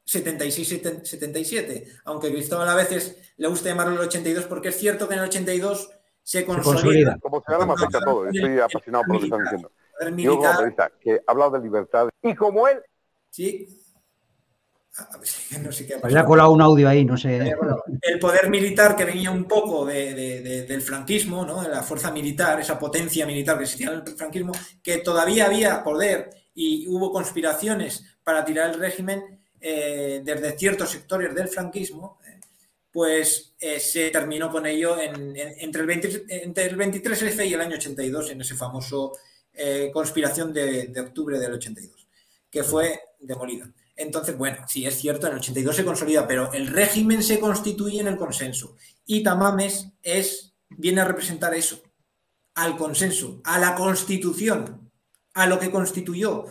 76-77, 0.05 1.99
aunque 2.05 2.31
Cristóbal 2.31 2.69
a 2.69 2.75
veces 2.75 3.17
le 3.35 3.49
gusta 3.49 3.67
llamarlo 3.69 3.95
el 3.95 4.07
82, 4.07 4.45
porque 4.45 4.69
es 4.69 4.77
cierto 4.77 5.07
que 5.07 5.15
en 5.15 5.19
el 5.19 5.25
82 5.25 5.89
se 6.23 6.45
consolida. 6.45 7.17
Como 7.21 7.43
se 7.45 7.51
llama, 7.51 7.73
afecta 7.73 7.97
a 7.97 8.01
todo. 8.01 8.25
Estoy 8.27 8.59
apasionado 8.59 9.03
por 9.05 9.15
lo 9.15 9.19
que 9.19 9.25
están 9.25 9.43
diciendo. 9.43 9.71
Yo 10.15 10.37
como 10.37 10.89
que 11.01 11.13
ha 11.13 11.31
hablado 11.31 11.51
de 11.51 11.59
libertad. 11.59 12.07
Y 12.21 12.35
como 12.35 12.67
él... 12.69 12.81
Sí, 13.29 13.67
no 15.63 15.71
sé 15.71 15.85
qué 15.85 15.95
ha 15.95 16.25
colado 16.25 16.51
un 16.51 16.61
audio 16.61 16.89
ahí, 16.89 17.05
no 17.05 17.17
sé. 17.17 17.53
el 18.01 18.19
poder 18.19 18.49
militar 18.49 18.95
que 18.95 19.05
venía 19.05 19.31
un 19.31 19.45
poco 19.45 19.85
del 19.85 20.81
franquismo, 20.81 21.45
¿no? 21.45 21.61
de 21.61 21.69
la 21.69 21.83
fuerza 21.83 22.11
militar, 22.11 22.59
esa 22.59 22.79
potencia 22.79 23.25
militar 23.25 23.57
que 23.57 23.63
existía 23.63 23.89
en 23.89 24.03
el 24.05 24.17
franquismo, 24.17 24.53
que 24.81 24.97
todavía 24.97 25.45
había 25.45 25.83
poder 25.83 26.29
y 26.53 26.87
hubo 26.87 27.11
conspiraciones 27.11 28.03
para 28.23 28.43
tirar 28.43 28.71
el 28.71 28.79
régimen 28.79 29.39
eh, 29.59 30.21
desde 30.23 30.57
ciertos 30.57 30.89
sectores 30.89 31.33
del 31.33 31.47
franquismo, 31.47 32.19
eh, 32.27 32.39
pues 32.91 33.55
eh, 33.59 33.79
se 33.79 34.09
terminó 34.09 34.51
con 34.51 34.65
ello 34.65 34.99
entre, 34.99 35.83
el 35.83 35.91
entre, 36.27 36.65
el 36.65 36.77
23F 36.77 37.47
y 37.47 37.53
el 37.53 37.61
año 37.61 37.75
82, 37.75 38.31
en 38.31 38.41
ese 38.41 38.55
famoso 38.55 39.13
conspiración 39.91 40.53
de, 40.53 40.85
de 40.89 41.01
octubre 41.01 41.39
del 41.39 41.53
82, 41.53 42.07
que 42.47 42.63
fue 42.63 42.99
demolida. 43.19 43.67
Entonces, 43.97 44.37
bueno, 44.37 44.57
sí, 44.67 44.85
es 44.85 44.95
cierto, 44.99 45.25
en 45.25 45.33
el 45.33 45.39
82 45.39 45.75
se 45.75 45.83
consolida, 45.83 46.27
pero 46.27 46.53
el 46.53 46.67
régimen 46.67 47.23
se 47.23 47.39
constituye 47.39 47.99
en 47.99 48.07
el 48.07 48.15
consenso. 48.15 48.75
Y 49.05 49.23
Tamames 49.23 49.89
es, 50.03 50.53
viene 50.69 51.01
a 51.01 51.05
representar 51.05 51.55
eso, 51.55 51.81
al 52.53 52.77
consenso, 52.77 53.41
a 53.43 53.57
la 53.57 53.73
constitución, 53.75 54.91
a 55.33 55.47
lo 55.47 55.59
que 55.59 55.71
constituyó 55.71 56.45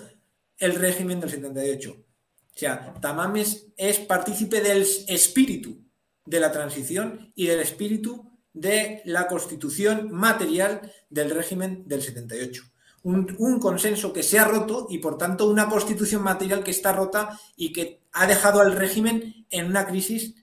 el 0.58 0.74
régimen 0.74 1.20
del 1.20 1.30
78. 1.30 1.92
O 1.92 2.58
sea, 2.58 2.94
Tamames 3.00 3.68
es 3.76 4.00
partícipe 4.00 4.60
del 4.60 4.84
espíritu 5.06 5.84
de 6.24 6.40
la 6.40 6.50
transición 6.50 7.32
y 7.36 7.46
del 7.46 7.60
espíritu 7.60 8.28
de 8.52 9.02
la 9.04 9.28
constitución 9.28 10.10
material 10.10 10.92
del 11.10 11.30
régimen 11.30 11.86
del 11.86 12.02
78 12.02 12.64
un, 13.06 13.60
consenso 13.60 14.12
que 14.12 14.24
se 14.24 14.38
ha 14.38 14.44
roto 14.44 14.88
y 14.90 14.98
por 14.98 15.16
tanto 15.16 15.48
una 15.48 15.68
constitución 15.68 16.22
material 16.22 16.64
que 16.64 16.72
está 16.72 16.92
rota 16.92 17.38
y 17.56 17.72
que 17.72 18.02
ha 18.12 18.26
dejado 18.26 18.60
al 18.60 18.72
régimen 18.72 19.46
en 19.50 19.66
una 19.66 19.86
crisis 19.86 20.34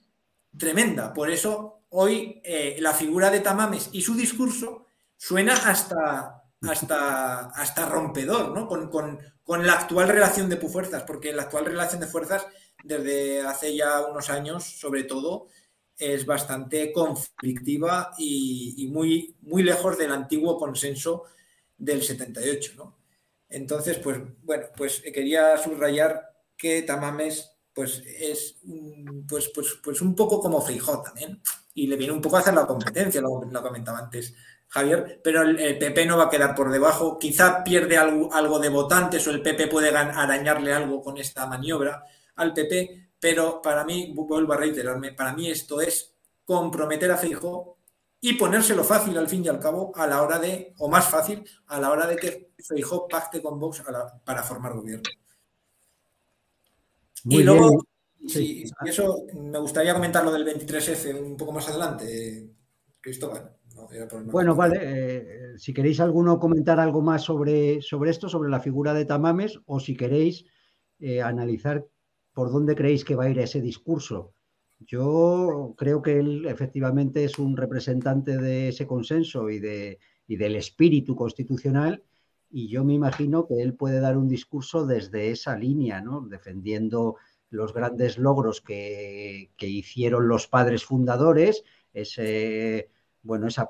tremenda. 0.56 1.12
Por 1.12 1.30
eso 1.30 1.82
hoy 1.90 2.40
eh, 2.42 2.76
la 2.80 2.94
figura 2.94 3.30
de 3.30 3.40
Tamames 3.40 3.90
y 3.92 4.00
su 4.00 4.14
discurso 4.14 4.86
suena 5.16 5.52
hasta, 5.52 6.42
hasta, 6.62 7.50
hasta 7.50 7.86
rompedor 7.86 8.52
¿no? 8.52 8.66
con, 8.66 9.20
la 9.66 9.72
actual 9.74 10.08
relación 10.08 10.48
de 10.48 10.56
fuerzas, 10.56 11.02
porque 11.02 11.34
la 11.34 11.42
actual 11.42 11.66
relación 11.66 12.00
de 12.00 12.06
fuerzas 12.06 12.46
desde 12.82 13.42
hace 13.42 13.76
ya 13.76 14.06
unos 14.06 14.30
años, 14.30 14.64
sobre 14.64 15.04
todo, 15.04 15.48
es 15.98 16.24
bastante 16.24 16.92
conflictiva 16.92 18.12
y, 18.16 18.88
muy, 18.90 19.36
muy 19.42 19.62
lejos 19.62 19.98
del 19.98 20.12
antiguo 20.12 20.58
consenso 20.58 21.24
del 21.76 22.02
78. 22.02 22.72
¿no? 22.76 22.98
Entonces, 23.48 23.98
pues 23.98 24.18
bueno, 24.42 24.66
pues 24.76 25.02
quería 25.12 25.56
subrayar 25.58 26.30
que 26.56 26.82
Tamames 26.82 27.50
pues 27.72 28.02
es 28.06 28.60
pues, 29.28 29.50
pues, 29.52 29.78
pues 29.82 30.00
un 30.00 30.14
poco 30.14 30.40
como 30.40 30.62
Feijó 30.62 31.02
también 31.02 31.42
y 31.74 31.88
le 31.88 31.96
viene 31.96 32.12
un 32.12 32.20
poco 32.20 32.36
a 32.36 32.40
hacer 32.40 32.54
la 32.54 32.66
competencia, 32.66 33.20
lo, 33.20 33.42
lo 33.44 33.62
comentaba 33.62 33.98
antes 33.98 34.32
Javier, 34.74 35.20
pero 35.22 35.42
el, 35.42 35.78
PP 35.78 36.04
no 36.04 36.16
va 36.16 36.24
a 36.24 36.30
quedar 36.30 36.52
por 36.52 36.68
debajo, 36.68 37.16
quizá 37.16 37.62
pierde 37.62 37.96
algo, 37.96 38.32
algo 38.34 38.58
de 38.58 38.70
votantes 38.70 39.24
o 39.28 39.30
el 39.30 39.40
PP 39.40 39.68
puede 39.68 39.96
arañarle 39.96 40.72
algo 40.72 41.00
con 41.00 41.16
esta 41.16 41.46
maniobra 41.46 42.04
al 42.34 42.52
PP, 42.52 43.10
pero 43.20 43.62
para 43.62 43.84
mí, 43.84 44.12
vuelvo 44.12 44.52
a 44.52 44.56
reiterarme, 44.56 45.12
para 45.12 45.32
mí 45.32 45.48
esto 45.48 45.80
es 45.80 46.16
comprometer 46.44 47.12
a 47.12 47.16
Feijó 47.16 47.73
y 48.26 48.32
ponérselo 48.32 48.82
fácil 48.82 49.18
al 49.18 49.28
fin 49.28 49.44
y 49.44 49.48
al 49.48 49.60
cabo 49.60 49.92
a 49.94 50.06
la 50.06 50.22
hora 50.22 50.38
de, 50.38 50.72
o 50.78 50.88
más 50.88 51.10
fácil, 51.10 51.44
a 51.66 51.78
la 51.78 51.90
hora 51.90 52.06
de 52.06 52.16
que 52.16 52.52
Feijó 52.56 53.06
pacte 53.06 53.42
con 53.42 53.60
Vox 53.60 53.82
para 54.24 54.42
formar 54.42 54.72
gobierno. 54.72 55.02
y 57.24 57.42
luego, 57.42 57.84
sí. 58.26 58.64
eso 58.86 59.26
me 59.34 59.58
gustaría 59.58 59.92
comentar 59.92 60.24
lo 60.24 60.32
del 60.32 60.46
23F 60.46 61.22
un 61.22 61.36
poco 61.36 61.52
más 61.52 61.68
adelante, 61.68 62.48
Cristóbal. 62.98 63.58
bueno, 64.32 64.54
vale. 64.54 64.78
Eh, 64.80 65.58
si 65.58 65.74
queréis 65.74 66.00
alguno 66.00 66.40
comentar 66.40 66.80
algo 66.80 67.02
más 67.02 67.24
sobre, 67.24 67.82
sobre 67.82 68.10
esto, 68.10 68.30
sobre 68.30 68.48
la 68.48 68.60
figura 68.60 68.94
de 68.94 69.04
Tamames, 69.04 69.60
o 69.66 69.80
si 69.80 69.98
queréis 69.98 70.46
eh, 70.98 71.20
analizar 71.20 71.84
por 72.32 72.50
dónde 72.50 72.74
creéis 72.74 73.04
que 73.04 73.16
va 73.16 73.24
a 73.24 73.28
ir 73.28 73.38
ese 73.38 73.60
discurso. 73.60 74.33
Yo 74.86 75.74
creo 75.76 76.02
que 76.02 76.18
él 76.18 76.46
efectivamente 76.46 77.24
es 77.24 77.38
un 77.38 77.56
representante 77.56 78.36
de 78.36 78.68
ese 78.68 78.86
consenso 78.86 79.50
y, 79.50 79.58
de, 79.58 79.98
y 80.26 80.36
del 80.36 80.56
espíritu 80.56 81.16
constitucional 81.16 82.02
y 82.56 82.68
yo 82.68 82.84
me 82.84 82.94
imagino 82.94 83.48
que 83.48 83.60
él 83.60 83.74
puede 83.74 83.98
dar 83.98 84.16
un 84.16 84.28
discurso 84.28 84.86
desde 84.86 85.32
esa 85.32 85.56
línea, 85.58 86.00
¿no? 86.00 86.20
defendiendo 86.20 87.16
los 87.50 87.74
grandes 87.74 88.16
logros 88.16 88.60
que, 88.60 89.50
hicieron 89.58 90.28
los 90.28 90.46
padres 90.46 90.84
fundadores, 90.84 91.64
ese, 91.92 92.90
bueno, 93.24 93.48
esa, 93.48 93.66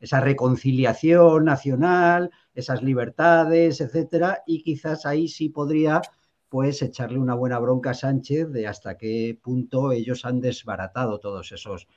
esa, 0.00 0.20
reconciliación 0.20 1.44
nacional, 1.44 2.30
esas 2.54 2.82
libertades, 2.82 3.82
etcétera, 3.82 4.42
y 4.46 4.62
quizás 4.62 5.04
ahí 5.04 5.28
sí 5.28 5.50
podría 5.50 6.00
pues 6.48 6.82
echarle 6.82 7.18
una 7.18 7.34
buena 7.34 7.58
bronca 7.58 7.90
a 7.90 7.94
Sánchez 7.94 8.50
de 8.50 8.66
hasta 8.66 8.96
qué 8.96 9.38
punto 9.40 9.92
ellos 9.92 10.24
han 10.24 10.40
desbaratado 10.40 11.20
todos 11.20 11.52
esos 11.52 11.88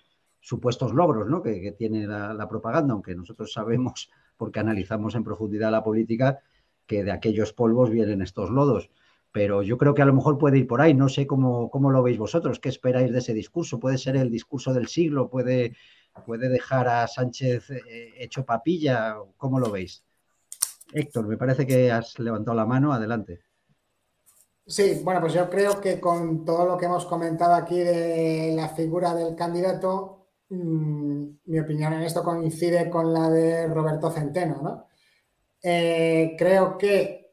supuestos 0.41 0.93
logros 0.93 1.27
¿no? 1.27 1.41
que, 1.41 1.71
tiene 1.77 2.07
la, 2.07 2.47
propaganda, 2.49 2.93
aunque 2.93 3.15
nosotros 3.15 3.53
sabemos, 3.53 4.09
porque 4.35 4.59
analizamos 4.59 5.15
en 5.15 5.23
profundidad 5.23 5.71
la 5.71 5.83
política, 5.83 6.39
que 6.85 7.03
de 7.03 7.11
aquellos 7.11 7.53
polvos 7.53 7.89
vienen 7.89 8.21
estos 8.21 8.49
lodos. 8.49 8.89
Pero 9.31 9.63
yo 9.63 9.77
creo 9.77 9.93
que 9.93 10.01
a 10.01 10.05
lo 10.05 10.13
mejor 10.13 10.37
puede 10.37 10.57
ir 10.57 10.67
por 10.67 10.81
ahí. 10.81 10.93
No 10.93 11.07
sé 11.07 11.25
cómo, 11.25 11.69
cómo 11.69 11.89
lo 11.89 12.03
veis 12.03 12.17
vosotros. 12.17 12.59
¿Qué 12.59 12.67
esperáis 12.67 13.13
de 13.13 13.19
ese 13.19 13.33
discurso? 13.33 13.79
¿Puede 13.79 13.97
ser 13.97 14.17
el 14.17 14.29
discurso 14.29 14.73
del 14.73 14.87
siglo? 14.87 15.29
¿Puede, 15.29 15.77
puede 16.25 16.49
dejar 16.49 16.89
a 16.89 17.07
Sánchez 17.07 17.69
eh, 17.69 18.13
hecho 18.17 18.43
papilla? 18.43 19.15
¿Cómo 19.37 19.57
lo 19.57 19.71
veis? 19.71 20.03
Héctor, 20.91 21.27
me 21.27 21.37
parece 21.37 21.65
que 21.65 21.89
has 21.89 22.19
levantado 22.19 22.57
la 22.57 22.65
mano. 22.65 22.91
Adelante. 22.91 23.50
Sí, 24.71 25.01
bueno, 25.03 25.19
pues 25.19 25.33
yo 25.33 25.49
creo 25.49 25.81
que 25.81 25.99
con 25.99 26.45
todo 26.45 26.65
lo 26.65 26.77
que 26.77 26.85
hemos 26.85 27.05
comentado 27.05 27.55
aquí 27.55 27.77
de 27.79 28.53
la 28.55 28.69
figura 28.69 29.13
del 29.13 29.35
candidato, 29.35 30.27
mm, 30.49 31.25
mi 31.45 31.59
opinión 31.59 31.91
en 31.91 32.03
esto 32.03 32.23
coincide 32.23 32.89
con 32.89 33.13
la 33.13 33.29
de 33.29 33.67
Roberto 33.67 34.09
Centeno, 34.11 34.61
¿no? 34.61 34.87
Eh, 35.61 36.35
creo 36.37 36.77
que 36.77 37.31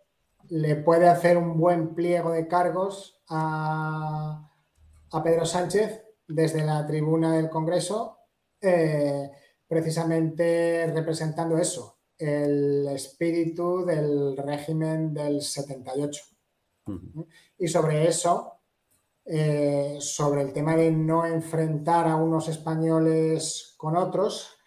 le 0.48 0.76
puede 0.76 1.08
hacer 1.08 1.36
un 1.38 1.58
buen 1.58 1.94
pliego 1.94 2.32
de 2.32 2.48
cargos 2.48 3.22
a, 3.28 4.50
Pedro 5.22 5.46
Sánchez 5.46 6.02
desde 6.26 6.64
la 6.64 6.86
tribuna 6.86 7.32
del 7.36 7.50
Congreso, 7.50 8.18
eh, 8.60 9.30
precisamente 9.68 10.90
representando 10.92 11.56
eso, 11.58 11.98
el 12.18 12.88
espíritu 12.88 13.84
del 13.86 14.36
régimen 14.36 15.14
del 15.14 15.40
78. 15.42 16.37
Y 17.58 17.68
sobre 17.68 18.08
eso, 18.08 18.60
eh, 19.24 19.98
sobre 20.00 20.42
el 20.42 20.52
tema 20.52 20.74
de 20.74 20.90
no 20.90 21.26
enfrentar 21.26 22.08
a 22.08 22.16
unos 22.16 22.48
españoles 22.48 23.74
con 23.76 23.96
otros, 23.96 24.58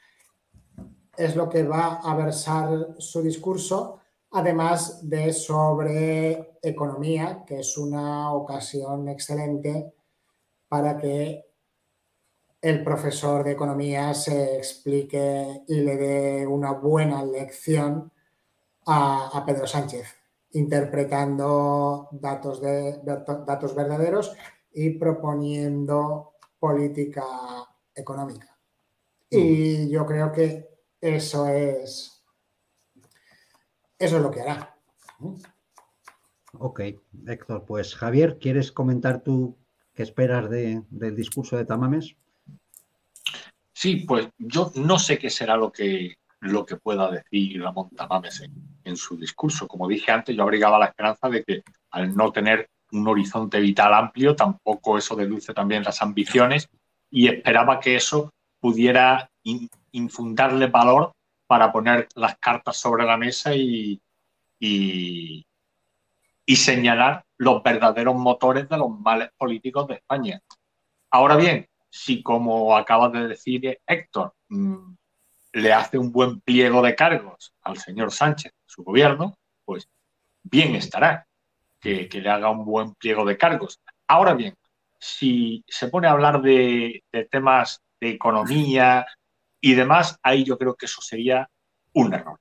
es 1.18 1.36
lo 1.36 1.50
que 1.50 1.64
va 1.64 1.96
a 1.96 2.16
versar 2.16 2.96
su 3.00 3.22
discurso, 3.22 4.00
además 4.32 5.10
de 5.10 5.34
sobre 5.34 6.60
economía, 6.62 7.44
que 7.46 7.60
es 7.60 7.78
una 7.78 8.32
ocasión 8.34 9.08
excelente 9.10 9.94
para 10.68 10.98
que 10.98 11.46
el 12.62 12.84
profesor 12.84 13.44
de 13.44 13.52
economía 13.54 14.14
se 14.14 14.58
explique 14.58 15.64
y 15.68 15.76
le 15.82 15.98
dé 15.98 16.48
una 16.48 16.74
buena 16.74 17.26
lección 17.26 18.12
a 18.86 19.44
Pedro 19.46 19.66
Sánchez 19.66 20.21
interpretando 20.54 22.10
datos, 22.12 22.62
de, 22.62 23.00
datos 23.04 23.76
verdaderos 23.76 24.36
y 24.74 24.92
proponiendo 24.92 26.34
política 26.60 27.24
económica. 27.96 28.58
Y 29.30 29.90
yo 29.90 30.06
creo 30.06 30.32
que 30.32 30.70
eso 31.00 31.48
es, 31.48 32.24
eso 33.98 34.18
es 34.18 34.22
lo 34.22 34.30
que 34.30 34.42
hará. 34.42 34.76
Ok, 36.54 36.82
Héctor, 37.28 37.66
pues 37.66 37.96
Javier, 37.96 38.38
¿quieres 38.40 38.72
comentar 38.72 39.24
tú 39.24 39.58
qué 39.94 40.04
esperas 40.04 40.50
del 40.50 41.16
discurso 41.16 41.56
de 41.56 41.66
Tamames? 41.66 42.16
Sí, 43.74 44.06
pues 44.08 44.28
yo 44.38 44.72
no 44.76 45.00
sé 45.00 45.18
qué 45.18 45.30
será 45.30 45.56
lo 45.56 45.72
que, 45.72 46.18
lo 46.42 46.66
que 46.66 46.76
pueda 46.76 47.10
decir 47.10 47.62
Ramón 47.62 47.90
Tamames 47.92 48.42
en, 48.84 48.98
su 48.98 49.16
discurso. 49.16 49.68
Como 49.68 49.88
dije 49.88 50.12
antes, 50.12 50.36
yo 50.36 50.44
abrigaba 50.44 50.80
la 50.80 50.88
esperanza 50.88 51.30
de 51.30 51.44
que 51.44 51.64
al 51.92 52.16
no 52.16 52.32
tener 52.32 52.70
un 52.92 53.08
horizonte 53.08 53.60
vital 53.60 53.94
amplio, 53.94 54.36
tampoco 54.36 54.98
eso 54.98 55.16
deduce 55.16 55.54
también 55.54 55.84
las 55.84 56.02
ambiciones 56.02 56.68
y 57.10 57.28
esperaba 57.28 57.80
que 57.80 57.96
eso 57.96 58.32
pudiera 58.60 59.30
infundarle 59.92 60.68
valor 60.68 61.14
para 61.48 61.72
poner 61.72 62.08
las 62.16 62.38
cartas 62.38 62.78
sobre 62.78 63.06
la 63.06 63.18
mesa 63.18 63.56
y, 63.56 64.02
y, 64.60 65.46
y 66.46 66.56
señalar 66.56 67.24
los 67.38 67.64
verdaderos 67.64 68.16
motores 68.16 68.68
de 68.68 68.78
los 68.78 68.90
males 69.00 69.30
políticos 69.38 69.88
de 69.88 69.96
España. 69.96 70.42
Ahora 71.12 71.36
bien, 71.36 71.68
si 71.90 72.24
como 72.24 72.76
acaba 72.76 73.10
de 73.10 73.28
decir 73.28 73.80
Héctor, 73.86 74.34
mm, 74.50 74.94
le 75.54 75.74
hace 75.74 75.98
un 75.98 76.12
buen 76.12 76.42
pliego 76.42 76.82
de 76.82 76.96
cargos 76.96 77.54
al 77.62 77.78
señor 77.78 78.12
Sánchez, 78.12 78.54
su 78.66 78.84
gobierno, 78.84 79.38
pues 79.66 79.90
bien 80.44 80.76
estará 80.76 81.28
que, 81.80 82.08
le 82.12 82.30
haga 82.30 82.50
un 82.50 82.64
buen 82.64 82.94
pliego 82.96 83.26
de 83.26 83.38
cargos. 83.38 83.82
Ahora 84.08 84.34
bien, 84.34 84.56
si 85.00 85.64
se 85.68 85.88
pone 85.88 86.08
a 86.08 86.12
hablar 86.12 86.42
de, 86.42 87.04
temas 87.30 87.82
de 88.00 88.10
economía 88.10 89.06
y 89.60 89.74
demás, 89.74 90.18
ahí 90.24 90.44
yo 90.44 90.58
creo 90.58 90.76
que 90.76 90.86
eso 90.86 91.02
sería 91.02 91.50
un 91.94 92.14
error. 92.14 92.40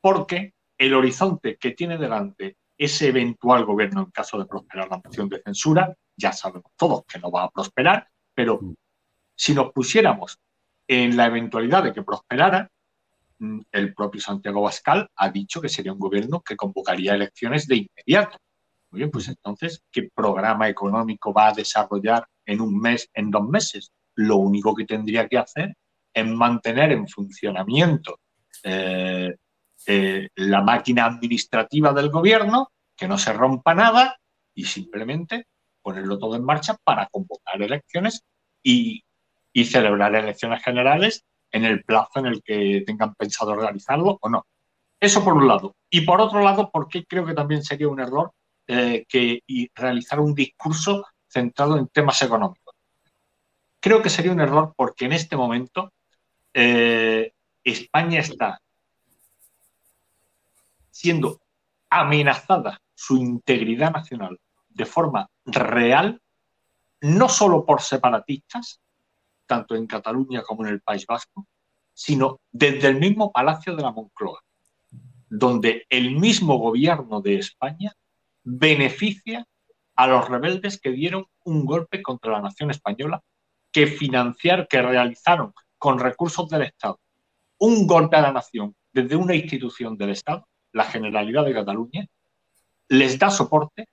Porque 0.00 0.54
el 0.76 0.94
horizonte 0.94 1.56
que 1.56 1.72
tiene 1.72 1.96
delante 1.96 2.56
ese 2.76 3.08
eventual 3.08 3.64
gobierno 3.64 4.02
en 4.02 4.10
caso 4.10 4.38
de 4.38 4.46
prosperar 4.46 4.88
la 4.88 5.00
moción 5.02 5.28
de 5.28 5.42
censura, 5.42 5.94
ya 6.16 6.32
sabemos 6.32 6.72
todos 6.76 7.04
que 7.04 7.18
no 7.18 7.30
va 7.30 7.44
a 7.44 7.50
prosperar, 7.50 8.08
pero 8.34 8.58
mm. 8.60 8.74
si 9.34 9.54
nos 9.54 9.72
pusiéramos 9.72 10.38
en 10.86 11.16
la 11.16 11.26
eventualidad 11.26 11.84
de 11.84 11.92
que 11.92 12.02
prosperara, 12.02 12.70
mm, 13.38 13.60
el 13.72 13.94
propio 13.94 14.20
Santiago 14.20 14.62
Bascal 14.62 15.08
ha 15.16 15.30
dicho 15.30 15.60
que 15.60 15.68
sería 15.68 15.92
un 15.92 15.98
gobierno 15.98 16.40
que 16.40 16.56
convocaría 16.56 17.14
elecciones 17.14 17.66
de 17.66 17.76
inmediato. 17.88 18.38
Muy 18.90 19.00
bien, 19.00 19.10
pues 19.10 19.28
entonces, 19.28 19.82
¿qué 19.90 20.10
programa 20.14 20.68
económico 20.68 21.32
va 21.32 21.48
a 21.48 21.52
desarrollar 21.52 22.26
en 22.44 22.60
un 22.60 22.78
mes, 22.78 23.08
en 23.14 23.30
dos 23.30 23.48
meses? 23.48 23.92
Lo 24.14 24.36
único 24.36 24.74
que 24.74 24.84
tendría 24.84 25.28
que 25.28 25.38
hacer 25.38 25.74
es 26.12 26.26
mantener 26.26 26.92
en 26.92 27.08
funcionamiento 27.08 28.20
eh, 28.62 29.34
eh, 29.86 30.28
la 30.36 30.60
máquina 30.60 31.06
administrativa 31.06 31.92
del 31.92 32.10
gobierno, 32.10 32.70
que 32.96 33.08
no 33.08 33.18
se 33.18 33.32
rompa 33.32 33.74
nada 33.74 34.18
y 34.54 34.64
simplemente 34.64 35.46
ponerlo 35.80 36.18
todo 36.18 36.36
en 36.36 36.44
marcha 36.44 36.76
para 36.84 37.06
convocar 37.06 37.60
elecciones 37.60 38.22
y 38.62 39.02
y 39.52 39.64
celebrar 39.64 40.14
elecciones 40.14 40.62
generales 40.62 41.24
en 41.50 41.64
el 41.64 41.84
plazo 41.84 42.20
en 42.20 42.26
el 42.26 42.42
que 42.42 42.82
tengan 42.86 43.14
pensado 43.14 43.52
organizarlo 43.52 44.18
o 44.20 44.28
no. 44.28 44.46
Eso 44.98 45.22
por 45.24 45.34
un 45.34 45.48
lado. 45.48 45.74
Y 45.90 46.02
por 46.02 46.20
otro 46.20 46.40
lado, 46.40 46.70
porque 46.72 47.04
creo 47.04 47.26
que 47.26 47.34
también 47.34 47.62
sería 47.62 47.88
un 47.88 48.00
error 48.00 48.32
eh, 48.66 49.04
que 49.08 49.42
realizar 49.74 50.20
un 50.20 50.34
discurso 50.34 51.04
centrado 51.28 51.76
en 51.76 51.88
temas 51.88 52.20
económicos. 52.22 52.74
creo 53.80 54.00
que 54.00 54.10
sería 54.10 54.30
un 54.32 54.40
error 54.40 54.72
porque 54.76 55.06
en 55.06 55.12
este 55.12 55.36
momento 55.36 55.92
eh, 56.54 57.32
España 57.64 58.20
está 58.20 58.60
siendo 60.90 61.40
amenazada 61.90 62.80
su 62.94 63.16
integridad 63.16 63.92
nacional 63.92 64.38
de 64.68 64.86
forma 64.86 65.28
real, 65.44 66.20
no 67.00 67.28
solo 67.28 67.66
por 67.66 67.82
separatistas, 67.82 68.80
tanto 69.52 69.74
en 69.74 69.86
Cataluña 69.86 70.42
como 70.42 70.64
en 70.64 70.72
el 70.72 70.80
País 70.80 71.04
Vasco, 71.06 71.46
sino 71.92 72.40
desde 72.50 72.88
el 72.88 72.98
mismo 72.98 73.30
Palacio 73.30 73.76
de 73.76 73.82
la 73.82 73.92
Moncloa, 73.92 74.40
donde 75.28 75.84
el 75.90 76.16
mismo 76.16 76.56
gobierno 76.56 77.20
de 77.20 77.34
España 77.36 77.92
beneficia 78.42 79.46
a 79.94 80.06
los 80.06 80.26
rebeldes 80.26 80.80
que 80.80 80.90
dieron 80.90 81.26
un 81.44 81.66
golpe 81.66 82.00
contra 82.00 82.32
la 82.32 82.40
nación 82.40 82.70
española, 82.70 83.20
que 83.70 83.86
financiaron, 83.86 84.66
que 84.70 84.80
realizaron 84.80 85.52
con 85.76 85.98
recursos 85.98 86.48
del 86.48 86.62
Estado 86.62 86.98
un 87.58 87.86
golpe 87.86 88.16
a 88.16 88.22
la 88.22 88.32
nación 88.32 88.74
desde 88.90 89.16
una 89.16 89.34
institución 89.34 89.98
del 89.98 90.10
Estado, 90.10 90.48
la 90.72 90.84
Generalidad 90.84 91.44
de 91.44 91.52
Cataluña, 91.52 92.06
les 92.88 93.18
da 93.18 93.28
soporte, 93.28 93.86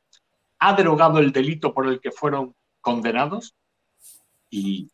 ha 0.60 0.74
derogado 0.74 1.20
el 1.20 1.34
delito 1.34 1.74
por 1.74 1.86
el 1.86 2.00
que 2.00 2.12
fueron 2.12 2.56
condenados 2.80 3.56
y 4.50 4.90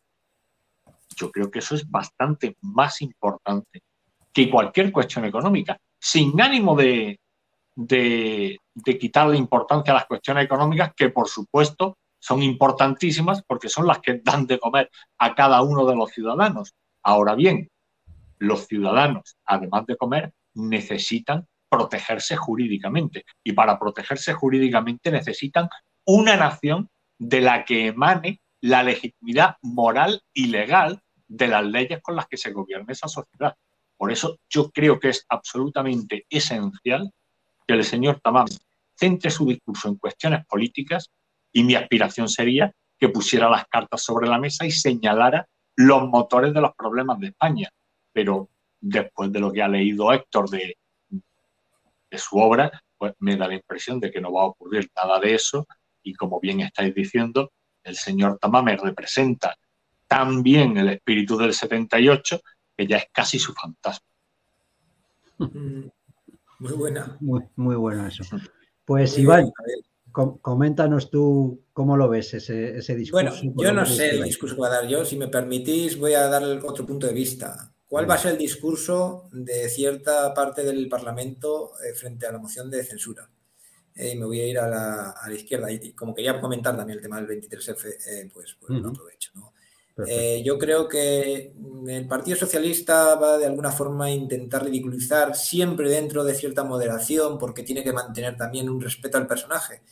yo 1.16 1.30
creo 1.32 1.50
que 1.50 1.58
eso 1.60 1.74
es 1.74 1.90
bastante 1.90 2.56
más 2.60 3.02
importante 3.02 3.82
que 4.32 4.50
cualquier 4.50 4.92
cuestión 4.92 5.24
económica, 5.24 5.78
sin 5.98 6.38
ánimo 6.40 6.76
de, 6.76 7.18
de, 7.74 8.58
quitarle 8.98 9.36
importancia 9.36 9.92
a 9.92 9.96
las 9.96 10.06
cuestiones 10.06 10.44
económicas, 10.44 10.92
que 10.94 11.08
por 11.08 11.28
supuesto 11.28 11.96
son 12.18 12.42
importantísimas 12.42 13.42
porque 13.46 13.68
son 13.68 13.86
las 13.86 14.00
que 14.00 14.20
dan 14.22 14.46
de 14.46 14.58
comer 14.58 14.90
a 15.18 15.34
cada 15.34 15.62
uno 15.62 15.86
de 15.86 15.96
los 15.96 16.10
ciudadanos. 16.10 16.74
Ahora 17.02 17.34
bien, 17.34 17.70
los 18.38 18.66
ciudadanos, 18.66 19.36
además 19.44 19.86
de 19.86 19.96
comer, 19.96 20.32
necesitan 20.54 21.46
protegerse 21.68 22.36
jurídicamente. 22.36 23.24
Y 23.42 23.52
para 23.52 23.78
protegerse 23.78 24.32
jurídicamente 24.32 25.10
necesitan 25.10 25.68
una 26.04 26.36
nación 26.36 26.88
de 27.18 27.40
la 27.40 27.64
que 27.64 27.86
emane 27.86 28.40
la 28.60 28.82
legitimidad 28.82 29.56
moral 29.62 30.22
y 30.32 30.48
legal 30.48 31.00
de 31.28 31.48
las 31.48 31.64
leyes 31.64 32.00
con 32.02 32.16
las 32.16 32.26
que 32.26 32.36
se 32.36 32.52
gobierna 32.52 32.92
esa 32.92 33.08
sociedad. 33.08 33.54
Por 33.96 34.12
eso 34.12 34.38
yo 34.48 34.70
creo 34.70 35.00
que 35.00 35.08
es 35.08 35.24
absolutamente 35.28 36.26
esencial 36.28 37.10
que 37.66 37.74
el 37.74 37.84
señor 37.84 38.20
Tamam 38.20 38.46
centre 38.94 39.30
su 39.30 39.46
discurso 39.46 39.88
en 39.88 39.96
cuestiones 39.96 40.46
políticas 40.46 41.10
y 41.52 41.64
mi 41.64 41.74
aspiración 41.74 42.28
sería 42.28 42.72
que 42.98 43.08
pusiera 43.08 43.50
las 43.50 43.66
cartas 43.66 44.02
sobre 44.02 44.28
la 44.28 44.38
mesa 44.38 44.64
y 44.64 44.70
señalara 44.70 45.46
los 45.74 46.08
motores 46.08 46.54
de 46.54 46.60
los 46.60 46.74
problemas 46.74 47.18
de 47.18 47.28
España. 47.28 47.68
Pero 48.12 48.48
después 48.80 49.30
de 49.32 49.40
lo 49.40 49.52
que 49.52 49.62
ha 49.62 49.68
leído 49.68 50.12
Héctor 50.12 50.48
de, 50.48 50.76
de 51.10 52.18
su 52.18 52.38
obra, 52.38 52.70
pues 52.96 53.12
me 53.18 53.36
da 53.36 53.48
la 53.48 53.54
impresión 53.54 54.00
de 54.00 54.10
que 54.10 54.20
no 54.20 54.32
va 54.32 54.42
a 54.42 54.46
ocurrir 54.46 54.90
nada 54.96 55.18
de 55.20 55.34
eso 55.34 55.66
y 56.02 56.14
como 56.14 56.40
bien 56.40 56.60
estáis 56.60 56.94
diciendo, 56.94 57.52
el 57.82 57.96
señor 57.96 58.38
Tamame 58.38 58.76
representa 58.76 59.56
también 60.06 60.76
el 60.76 60.88
espíritu 60.90 61.36
del 61.36 61.52
78, 61.52 62.40
que 62.76 62.86
ya 62.86 62.98
es 62.98 63.06
casi 63.12 63.38
su 63.38 63.52
fantasma. 63.52 64.06
Mm, 65.38 65.88
muy 66.60 66.72
buena. 66.72 67.16
Muy, 67.20 67.42
muy 67.56 67.76
bueno 67.76 68.06
eso. 68.06 68.24
Pues 68.84 69.18
Iván, 69.18 69.50
coméntanos 70.40 71.10
tú 71.10 71.64
cómo 71.72 71.96
lo 71.96 72.08
ves 72.08 72.34
ese, 72.34 72.78
ese 72.78 72.94
discurso. 72.94 73.36
Bueno, 73.42 73.62
yo 73.62 73.72
no 73.72 73.84
sé 73.84 74.10
el 74.10 74.24
discurso 74.24 74.54
que 74.54 74.62
va 74.62 74.68
a 74.68 74.80
dar 74.80 74.88
yo. 74.88 75.04
Si 75.04 75.16
me 75.16 75.28
permitís, 75.28 75.98
voy 75.98 76.14
a 76.14 76.28
dar 76.28 76.42
otro 76.42 76.86
punto 76.86 77.06
de 77.06 77.12
vista. 77.12 77.72
¿Cuál 77.86 78.08
va 78.08 78.14
a 78.14 78.18
ser 78.18 78.32
el 78.32 78.38
discurso 78.38 79.28
de 79.32 79.68
cierta 79.68 80.34
parte 80.34 80.64
del 80.64 80.88
Parlamento 80.88 81.72
eh, 81.84 81.94
frente 81.94 82.26
a 82.26 82.32
la 82.32 82.38
moción 82.38 82.70
de 82.70 82.82
censura? 82.82 83.28
Eh, 83.94 84.12
y 84.12 84.18
me 84.18 84.26
voy 84.26 84.40
a 84.40 84.46
ir 84.46 84.58
a 84.58 84.68
la, 84.68 85.10
a 85.10 85.28
la, 85.28 85.34
izquierda. 85.34 85.70
Y 85.70 85.92
como 85.92 86.14
quería 86.14 86.40
comentar 86.40 86.76
también 86.76 86.98
el 86.98 87.02
tema 87.02 87.20
del 87.20 87.28
23F, 87.40 87.96
eh, 88.08 88.30
pues, 88.32 88.56
pues 88.58 88.80
lo 88.80 88.88
aprovecho. 88.88 89.30
¿no? 89.34 89.52
Eh, 90.04 90.42
yo 90.44 90.58
creo 90.58 90.88
que 90.88 91.54
el 91.86 92.06
Partido 92.06 92.36
Socialista 92.36 93.14
va 93.14 93.38
de 93.38 93.46
alguna 93.46 93.70
forma 93.70 94.06
a 94.06 94.10
intentar 94.10 94.64
ridiculizar 94.64 95.34
siempre 95.34 95.88
dentro 95.88 96.22
de 96.22 96.34
cierta 96.34 96.64
moderación 96.64 97.38
porque 97.38 97.62
tiene 97.62 97.82
que 97.82 97.94
mantener 97.94 98.36
también 98.36 98.68
un 98.68 98.80
respeto 98.80 99.16
al 99.16 99.26
personaje. 99.26 99.82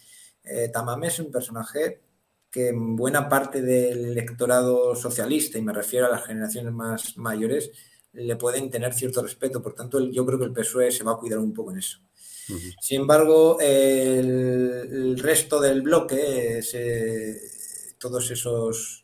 Eh, 0.43 0.69
Tamame 0.69 1.07
es 1.07 1.19
un 1.21 1.31
personaje 1.31 2.03
que 2.51 2.69
en 2.69 2.97
buena 2.97 3.29
parte 3.29 3.63
del 3.63 4.05
electorado 4.05 4.95
socialista, 4.95 5.59
y 5.59 5.63
me 5.63 5.73
refiero 5.73 6.07
a 6.07 6.11
las 6.11 6.25
generaciones 6.25 6.73
más 6.73 7.17
mayores, 7.17 7.71
le 8.13 8.37
pueden 8.37 8.71
tener 8.71 8.93
cierto 8.93 9.23
respeto. 9.23 9.63
Por 9.63 9.75
tanto, 9.75 9.99
yo 10.01 10.25
creo 10.25 10.39
que 10.39 10.45
el 10.45 10.53
PSOE 10.53 10.93
se 10.93 11.03
va 11.03 11.13
a 11.13 11.17
cuidar 11.17 11.39
un 11.39 11.53
poco 11.53 11.73
en 11.73 11.79
eso. 11.79 11.99
Sin 12.81 13.01
embargo, 13.01 13.59
el, 13.59 15.19
resto 15.19 15.61
del 15.61 15.83
bloque, 15.83 16.61
todos 17.99 18.31
esos 18.31 19.04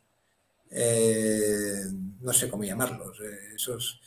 eh, 0.71 1.83
no 2.21 2.33
sé 2.33 2.49
cómo 2.49 2.63
llamarlos, 2.63 3.19
eh, 3.21 3.55
esos 3.57 4.01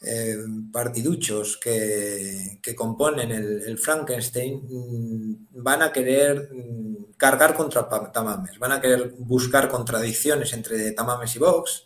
eh, 0.00 0.38
partiduchos 0.72 1.58
que, 1.58 2.60
componen 2.74 3.30
el, 3.30 3.78
Frankenstein 3.78 4.62
mm, 4.68 5.62
van 5.62 5.82
a 5.82 5.92
querer 5.92 6.48
mm, 6.50 7.12
cargar 7.16 7.54
contra 7.54 7.88
Tamames, 8.10 8.58
van 8.58 8.72
a 8.72 8.80
querer 8.80 9.14
buscar 9.18 9.68
contradicciones 9.68 10.52
entre 10.54 10.92
Tamames 10.92 11.36
y 11.36 11.38
Vox, 11.38 11.84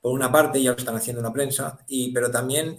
por 0.00 0.12
una 0.12 0.32
parte 0.32 0.62
ya 0.62 0.72
lo 0.72 0.78
están 0.78 0.96
haciendo 0.96 1.20
en 1.20 1.26
la 1.26 1.32
prensa, 1.32 1.78
y, 1.86 2.12
pero 2.12 2.30
también 2.30 2.76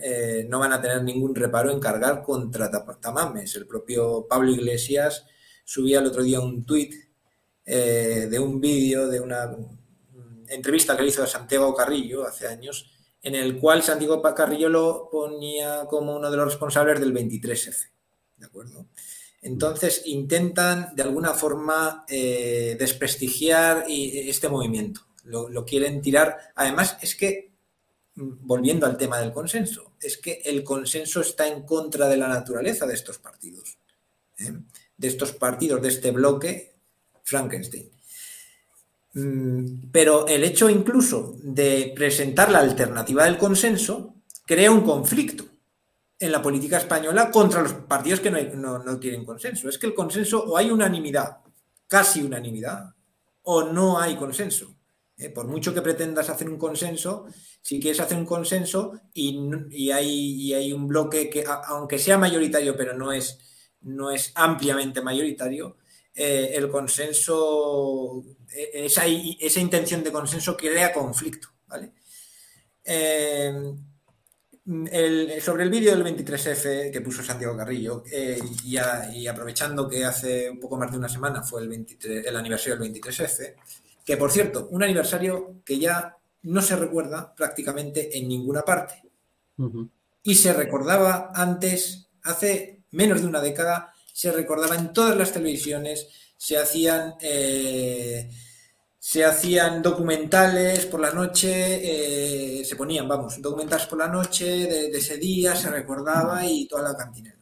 no 0.48 0.60
van 0.60 0.74
a 0.74 0.82
tener 0.82 1.04
ningún 1.04 1.34
reparo 1.34 1.72
en 1.72 1.80
cargar 1.80 2.22
contra 2.22 2.70
Tamames. 3.02 3.56
El 3.56 3.66
propio 3.66 4.28
Pablo 4.30 4.52
Iglesias 4.52 5.26
subía 5.64 6.00
el 6.02 6.06
otro 6.06 6.22
día 6.22 6.40
un 6.40 6.66
tuit 6.66 6.94
de 7.66 8.40
un 8.40 8.62
vídeo 8.62 9.08
de 9.08 9.22
una 9.22 9.50
entrevista 10.50 10.96
que 10.96 11.04
le 11.04 11.10
hizo 11.10 11.24
a 11.24 11.28
Santiago 11.28 11.74
Carrillo 11.76 12.26
hace 12.26 12.48
años, 12.48 12.92
en 13.22 13.36
el 13.36 13.60
cual 13.60 13.82
Santiago 13.82 14.22
Carrillo 14.22 14.70
lo 14.70 15.10
ponía 15.12 15.86
como 15.90 16.16
uno 16.16 16.30
de 16.30 16.38
los 16.38 16.46
responsables 16.46 17.00
del 17.00 17.14
23F. 17.14 17.90
¿De 18.38 18.46
acuerdo? 18.46 18.86
Entonces 19.42 20.02
intentan 20.06 20.96
de 20.96 21.04
alguna 21.04 21.34
forma 21.34 22.04
eh, 22.08 22.76
desprestigiar 22.80 23.86
este 23.88 24.50
movimiento. 24.50 25.02
Lo, 25.24 25.66
quieren 25.66 26.02
tirar. 26.02 26.38
Además, 26.56 26.98
es 27.02 27.16
que, 27.16 27.54
mm, 28.16 28.46
volviendo 28.46 28.86
al 28.86 28.98
tema 28.98 29.20
del 29.20 29.32
consenso, 29.32 29.94
es 30.02 30.18
que 30.18 30.42
el 30.46 30.64
consenso 30.64 31.22
está 31.22 31.48
en 31.48 31.64
contra 31.64 32.08
de 32.08 32.18
la 32.18 32.28
naturaleza 32.28 32.86
de 32.88 32.96
estos 32.96 33.20
partidos. 33.20 33.78
¿eh? 34.40 34.52
De 34.98 35.08
estos 35.08 35.32
partidos, 35.32 35.82
de 35.82 35.90
este 35.90 36.12
bloque 36.12 36.76
Frankenstein. 37.24 37.92
Mm, 39.16 39.92
pero 39.94 40.28
el 40.28 40.44
hecho 40.44 40.70
incluso 40.70 41.38
de 41.42 41.94
presentar 41.96 42.52
la 42.52 42.60
alternativa 42.60 43.24
del 43.24 43.38
consenso 43.38 44.16
crea 44.46 44.70
un 44.70 44.82
conflicto 44.82 45.46
en 46.20 46.34
la 46.34 46.42
política 46.42 46.78
española 46.78 47.32
contra 47.32 47.62
los 47.62 47.72
partidos 47.74 48.20
que 48.20 48.30
no, 48.30 49.00
tienen 49.00 49.24
consenso. 49.24 49.70
Es 49.70 49.78
que 49.78 49.88
el 49.88 49.96
consenso 49.96 50.44
o 50.44 50.58
hay 50.58 50.70
unanimidad, 50.70 51.38
casi 51.88 52.22
unanimidad, 52.24 52.94
o 53.44 53.64
no 53.64 54.00
hay 54.00 54.18
consenso. 54.18 54.76
¿eh? 55.18 55.30
Por 55.30 55.48
mucho 55.48 55.74
que 55.74 55.82
pretendas 55.82 56.30
hacer 56.30 56.50
un 56.50 56.58
consenso, 56.58 57.26
si 57.62 57.80
quieres 57.80 58.02
hacer 58.02 58.18
un 58.18 58.26
consenso 58.26 59.00
y, 59.14 59.92
hay, 59.92 60.74
un 60.74 60.90
bloque 60.90 61.30
que, 61.30 61.46
aunque 61.68 62.00
sea 62.00 62.18
mayoritario, 62.18 62.76
pero 62.76 62.94
no 62.98 63.14
es 63.14 64.32
ampliamente 64.36 65.02
mayoritario, 65.02 65.78
eh, 66.16 66.52
el 66.54 66.70
consenso 66.70 68.24
e, 68.50 68.86
esa, 68.86 69.04
esa 69.06 69.60
intención 69.60 70.02
de 70.02 70.12
consenso 70.12 70.56
crea 70.56 70.94
conflicto. 70.94 71.50
¿vale? 71.68 71.92
Eh, 72.84 73.54
sobre 75.42 75.64
el 75.64 75.70
vídeo 75.70 75.96
del 75.96 76.04
23F 76.04 76.92
que 76.92 77.02
puso 77.02 77.22
Santiago 77.22 77.56
Carrillo, 77.56 78.04
eh, 78.12 78.40
y, 78.64 79.28
aprovechando 79.28 79.88
que 79.88 80.04
hace 80.04 80.50
un 80.50 80.60
poco 80.60 80.78
más 80.78 80.92
de 80.92 80.98
una 80.98 81.10
semana 81.10 81.44
fue 81.44 81.62
el, 81.62 81.70
23, 81.70 82.26
el 82.26 82.36
aniversario 82.36 82.78
del 82.78 82.92
23F, 82.92 83.56
que 84.04 84.18
por 84.18 84.32
cierto, 84.32 84.68
un 84.72 84.82
aniversario 84.82 85.62
que 85.64 85.78
ya 85.78 86.18
no 86.44 86.62
se 86.62 86.76
recuerda 86.76 87.34
prácticamente 87.36 88.18
en 88.18 88.28
ninguna 88.28 88.62
parte. 88.62 89.04
Y 90.24 90.36
se 90.36 90.54
recordaba 90.54 91.32
antes, 91.34 92.10
hace 92.24 92.84
menos 92.92 93.22
de 93.22 93.28
una 93.28 93.42
década, 93.42 93.94
se 94.16 94.32
recordaba 94.32 94.76
en 94.76 94.94
todas 94.94 95.18
las 95.18 95.34
televisiones, 95.34 96.08
se 96.38 96.58
hacían 96.58 97.16
eh, 97.20 98.30
se 98.98 99.26
hacían 99.26 99.82
documentales 99.82 100.86
por 100.86 101.02
la 101.02 101.12
noche, 101.12 102.60
eh, 102.62 102.64
se 102.64 102.78
ponían, 102.78 103.10
vamos, 103.10 103.42
documentales 103.42 103.88
por 103.88 104.00
la 104.00 104.08
noche 104.08 104.46
de, 104.46 104.88
ese 104.88 105.18
día, 105.18 105.54
se 105.54 105.70
recordaba 105.70 106.46
y 106.46 106.66
toda 106.66 106.84
la 106.84 106.98
cantinera. 106.98 107.36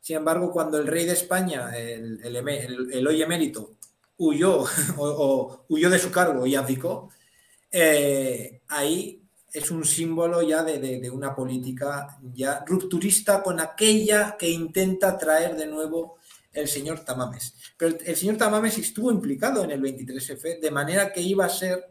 Sin 0.00 0.16
embargo, 0.16 0.50
cuando 0.50 0.78
el 0.78 0.86
rey 0.86 1.04
de 1.04 1.12
España, 1.12 1.76
el, 1.76 2.20
el, 2.24 3.06
hoy 3.06 3.22
emérito, 3.22 3.76
huyó 4.16 4.64
o, 4.96 5.66
huyó 5.68 5.90
de 5.90 5.98
su 5.98 6.10
cargo 6.10 6.46
y 6.46 6.54
abdicó, 6.54 7.10
eh, 7.70 8.62
ahí 8.68 9.15
es 9.56 9.70
un 9.70 9.84
símbolo 9.84 10.42
ya 10.42 10.62
de, 10.62 11.10
una 11.10 11.34
política 11.34 12.18
ya 12.34 12.62
rupturista 12.66 13.42
con 13.42 13.58
aquella 13.58 14.36
que 14.38 14.50
intenta 14.50 15.16
traer 15.16 15.56
de 15.56 15.66
nuevo 15.66 16.18
el 16.52 16.68
señor 16.68 17.00
Tamames. 17.00 17.54
Pero 17.76 17.96
el, 18.04 18.16
señor 18.16 18.36
Tamames 18.36 18.76
estuvo 18.76 19.10
implicado 19.10 19.64
en 19.64 19.70
el 19.70 19.82
23F, 19.82 20.60
de 20.60 20.70
manera 20.70 21.10
que 21.10 21.22
iba 21.22 21.46
a 21.46 21.48
ser 21.48 21.86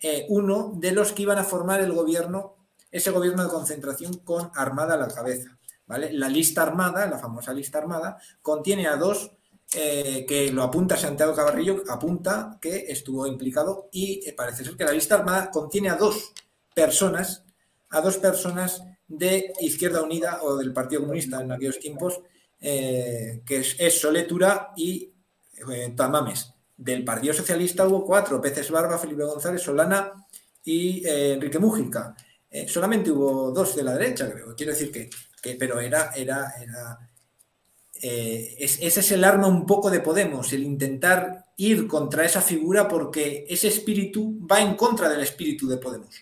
eh, 0.00 0.24
uno 0.30 0.72
de 0.74 0.92
los 0.92 1.12
que 1.12 1.22
iban 1.22 1.38
a 1.38 1.44
formar 1.44 1.82
el 1.82 1.92
gobierno, 1.92 2.56
ese 2.90 3.10
gobierno 3.10 3.44
de 3.44 3.50
concentración 3.50 4.18
con 4.18 4.50
Armada 4.54 4.94
a 4.94 4.98
la 4.98 5.08
cabeza. 5.08 5.58
¿vale? 5.86 6.14
La 6.14 6.30
lista 6.30 6.62
armada, 6.62 7.06
la 7.06 7.18
famosa 7.18 7.52
lista 7.52 7.78
armada, 7.78 8.18
contiene 8.40 8.86
a 8.86 8.96
dos 8.96 9.32
eh, 9.74 10.24
que 10.26 10.50
lo 10.50 10.62
apunta 10.62 10.96
Santiago 10.96 11.34
Cabarrillo, 11.34 11.82
apunta 11.88 12.58
que 12.60 12.86
estuvo 12.88 13.26
implicado 13.26 13.90
y 13.92 14.26
eh, 14.26 14.32
parece 14.34 14.64
ser 14.64 14.76
que 14.76 14.84
la 14.84 14.92
lista 14.92 15.16
armada 15.16 15.50
contiene 15.50 15.90
a 15.90 15.96
dos 15.96 16.32
personas, 16.74 17.44
a 17.90 18.00
dos 18.00 18.18
personas 18.18 18.82
de 19.06 19.52
Izquierda 19.60 20.02
Unida 20.02 20.42
o 20.42 20.56
del 20.56 20.72
Partido 20.72 21.02
Comunista 21.02 21.40
en 21.40 21.52
aquellos 21.52 21.78
tiempos, 21.78 22.20
eh, 22.60 23.42
que 23.44 23.58
es, 23.58 24.00
Soletura 24.00 24.72
y 24.76 25.12
Tamames. 25.96 26.52
Del 26.76 27.04
Partido 27.04 27.34
Socialista 27.34 27.86
hubo 27.86 28.04
cuatro, 28.04 28.40
Peces 28.40 28.70
Barba, 28.70 28.98
Felipe 28.98 29.24
González, 29.24 29.62
Solana 29.62 30.12
y 30.64 31.06
Enrique 31.06 31.58
Mújica. 31.58 32.16
solamente 32.66 33.10
hubo 33.10 33.50
dos 33.50 33.76
de 33.76 33.84
la 33.84 33.92
derecha, 33.92 34.30
creo. 34.32 34.56
Quiero 34.56 34.72
decir 34.72 34.90
que, 34.90 35.10
pero 35.58 35.78
era, 35.78 36.12
era, 36.16 36.54
era 36.60 36.98
eh, 38.04 38.56
ese 38.58 39.00
es 39.00 39.12
el 39.12 39.22
arma 39.22 39.46
un 39.46 39.64
poco 39.64 39.88
de 39.88 40.00
Podemos, 40.00 40.52
el 40.52 40.64
intentar 40.64 41.46
ir 41.56 41.86
contra 41.86 42.24
esa 42.24 42.40
figura 42.40 42.88
porque 42.88 43.46
ese 43.48 43.68
espíritu 43.68 44.44
va 44.44 44.60
en 44.60 44.74
contra 44.74 45.08
del 45.08 45.20
espíritu 45.20 45.68
de 45.68 45.76
Podemos, 45.76 46.12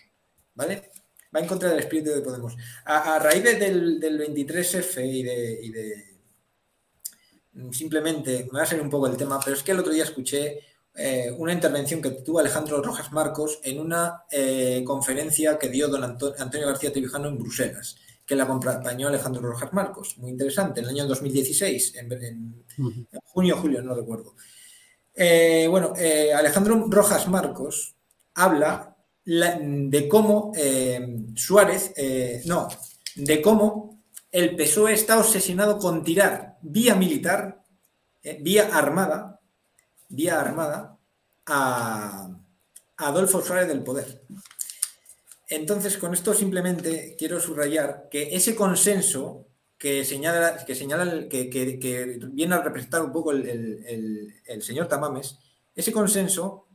¿vale? 0.55 0.91
Va 1.33 1.39
en 1.39 1.47
contra 1.47 1.69
del 1.69 1.79
espíritu 1.79 2.11
de 2.11 2.21
Podemos. 2.21 2.55
A, 2.85 3.19
raíz 3.19 3.43
del, 3.43 3.99
23F 4.01 5.05
y 5.05 5.23
de, 5.23 6.11
Simplemente, 7.71 8.47
me 8.51 8.59
va 8.59 8.63
a 8.63 8.65
salir 8.65 8.83
un 8.83 8.89
poco 8.89 9.07
el 9.07 9.17
tema, 9.17 9.39
pero 9.43 9.55
es 9.55 9.63
que 9.63 9.71
el 9.71 9.79
otro 9.79 9.91
día 9.91 10.03
escuché 10.03 10.59
eh, 10.95 11.33
una 11.37 11.53
intervención 11.53 12.01
que 12.01 12.11
tuvo 12.11 12.39
Alejandro 12.39 12.81
Rojas 12.81 13.11
Marcos 13.11 13.59
en 13.63 13.79
una 13.79 14.23
eh, 14.31 14.83
conferencia 14.85 15.57
que 15.57 15.69
dio 15.69 15.87
don 15.89 16.03
Antonio 16.03 16.67
García 16.67 16.91
Trevijano 16.91 17.27
en 17.27 17.37
Bruselas 17.37 17.97
que 18.31 18.37
la 18.37 18.45
acompañó 18.45 19.09
Alejandro 19.09 19.41
Rojas 19.41 19.73
Marcos. 19.73 20.17
Muy 20.17 20.31
interesante, 20.31 20.79
en 20.79 20.85
el 20.85 20.91
año 20.91 21.05
2016, 21.05 21.95
en, 21.95 22.63
junio 23.25 23.55
o 23.55 23.59
julio, 23.59 23.81
no 23.81 23.93
recuerdo. 23.93 24.35
Eh, 25.13 25.67
bueno, 25.69 25.91
eh, 25.97 26.33
Alejandro 26.33 26.87
Rojas 26.89 27.27
Marcos 27.27 27.93
habla 28.35 28.90
de 29.23 30.07
cómo 30.09 30.51
eh, 30.55 31.25
Suárez, 31.35 31.93
no, 32.45 32.67
de 33.15 33.41
cómo 33.41 34.03
el 34.31 34.55
PSOE 34.55 34.93
está 34.93 35.19
obsesionado 35.19 35.77
con 35.77 36.03
tirar 36.03 36.57
vía 36.61 36.95
militar, 36.95 37.63
vía 38.39 38.75
armada, 38.75 39.39
vía 40.09 40.39
armada, 40.39 40.97
a 41.45 42.29
Adolfo 42.97 43.41
Suárez 43.41 43.67
del 43.67 43.83
poder. 43.83 44.21
Entonces, 45.49 45.97
con 45.97 46.13
esto 46.13 46.33
simplemente 46.33 47.15
quiero 47.17 47.39
subrayar 47.39 48.07
que 48.09 48.35
ese 48.35 48.55
consenso 48.55 49.47
que 49.77 50.05
señala, 50.05 50.63
que, 50.63 50.75
señala 50.75 51.27
que, 51.27 52.19
viene 52.31 52.55
a 52.55 52.61
representar 52.61 53.01
un 53.01 53.11
poco 53.11 53.31
el, 53.31 54.33
señor 54.61 54.87
Tamames, 54.87 55.39
ese 55.75 55.91
consenso 55.91 56.67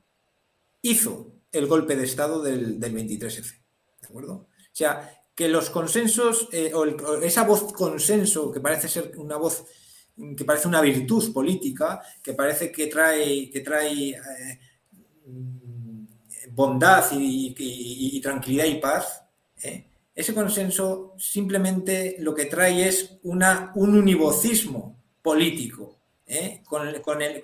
hizo 0.82 1.35
el 1.52 1.66
golpe 1.66 1.96
de 1.96 2.04
Estado 2.04 2.42
del, 2.42 2.78
23F. 2.80 3.52
¿De 4.00 4.06
acuerdo? 4.08 4.34
O 4.34 4.48
sea, 4.72 5.10
que 5.34 5.48
los 5.48 5.70
consensos, 5.70 6.48
eh, 6.52 6.72
o, 6.74 6.84
esa 7.22 7.44
voz 7.44 7.72
consenso, 7.72 8.50
que 8.50 8.60
parece 8.60 8.88
ser 8.88 9.12
una 9.16 9.36
voz 9.36 9.64
que 10.36 10.44
parece 10.46 10.66
una 10.66 10.80
virtud 10.80 11.32
política, 11.32 12.00
que 12.22 12.32
parece 12.32 12.72
que 12.72 12.86
trae, 12.86 13.50
que 13.50 13.60
trae 13.60 14.10
eh, 14.10 14.60
bondad 16.52 17.04
y, 17.12 18.20
tranquilidad 18.20 18.64
y 18.64 18.76
paz, 18.76 19.22
¿eh? 19.62 19.86
ese 20.14 20.32
consenso 20.32 21.14
simplemente 21.18 22.16
lo 22.20 22.34
que 22.34 22.46
trae 22.46 22.88
es 22.88 23.18
una, 23.24 23.72
un 23.74 23.94
univocismo 23.94 24.96
político, 25.20 25.98
¿eh? 26.26 26.62
con, 26.64 26.88
el, 26.88 27.02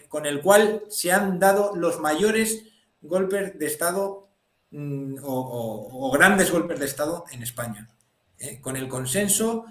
con, 0.09 0.27
el, 0.27 0.41
cual 0.41 0.85
se 0.89 1.13
han 1.13 1.39
dado 1.39 1.77
los 1.77 2.01
mayores 2.01 2.65
golpes 3.03 3.59
de 3.59 3.67
Estado 3.67 4.29
mm, 4.71 5.17
o, 5.23 6.11
grandes 6.13 6.51
golpes 6.51 6.79
de 6.81 6.87
Estado 6.87 7.25
en 7.33 7.43
España. 7.43 7.89
¿eh? 8.39 8.61
Con 8.61 8.77
el 8.77 8.89
consenso, 8.89 9.67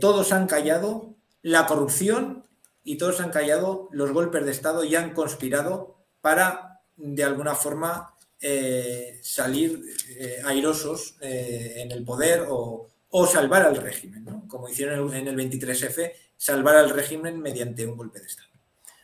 todos 0.00 0.32
han 0.32 0.46
callado 0.46 1.14
la 1.42 1.66
corrupción 1.66 2.46
y 2.82 2.96
todos 2.96 3.20
han 3.20 3.30
callado 3.30 3.88
los 3.92 4.12
golpes 4.12 4.44
de 4.44 4.52
Estado 4.52 4.84
y 4.84 4.96
han 4.96 5.12
conspirado 5.12 5.96
para, 6.20 6.80
de 6.96 7.24
alguna 7.24 7.54
forma, 7.54 8.14
eh, 8.40 9.20
salir 9.22 9.82
eh, 10.18 10.40
airosos 10.44 11.16
eh, 11.20 11.74
en 11.76 11.92
el 11.92 12.04
poder 12.04 12.46
o, 12.48 12.88
salvar 13.26 13.62
al 13.62 13.76
régimen, 13.76 14.24
como 14.46 14.68
hicieron 14.68 15.12
en 15.14 15.28
el 15.28 15.36
23F, 15.36 16.12
salvar 16.36 16.76
al 16.76 16.90
régimen 16.90 17.40
mediante 17.40 17.84
un 17.84 17.96
golpe 17.96 18.20
de 18.20 18.26
Estado. 18.26 18.48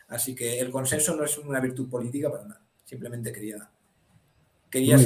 Así 0.07 0.33
que 0.33 0.59
el 0.59 0.71
consenso 0.71 1.15
no 1.15 1.25
es 1.25 1.37
una 1.37 1.59
virtud 1.59 1.89
política 1.89 2.31
para 2.31 2.45
nada, 2.45 2.66
simplemente 2.87 3.33
quería... 3.33 3.69
quería 4.71 4.97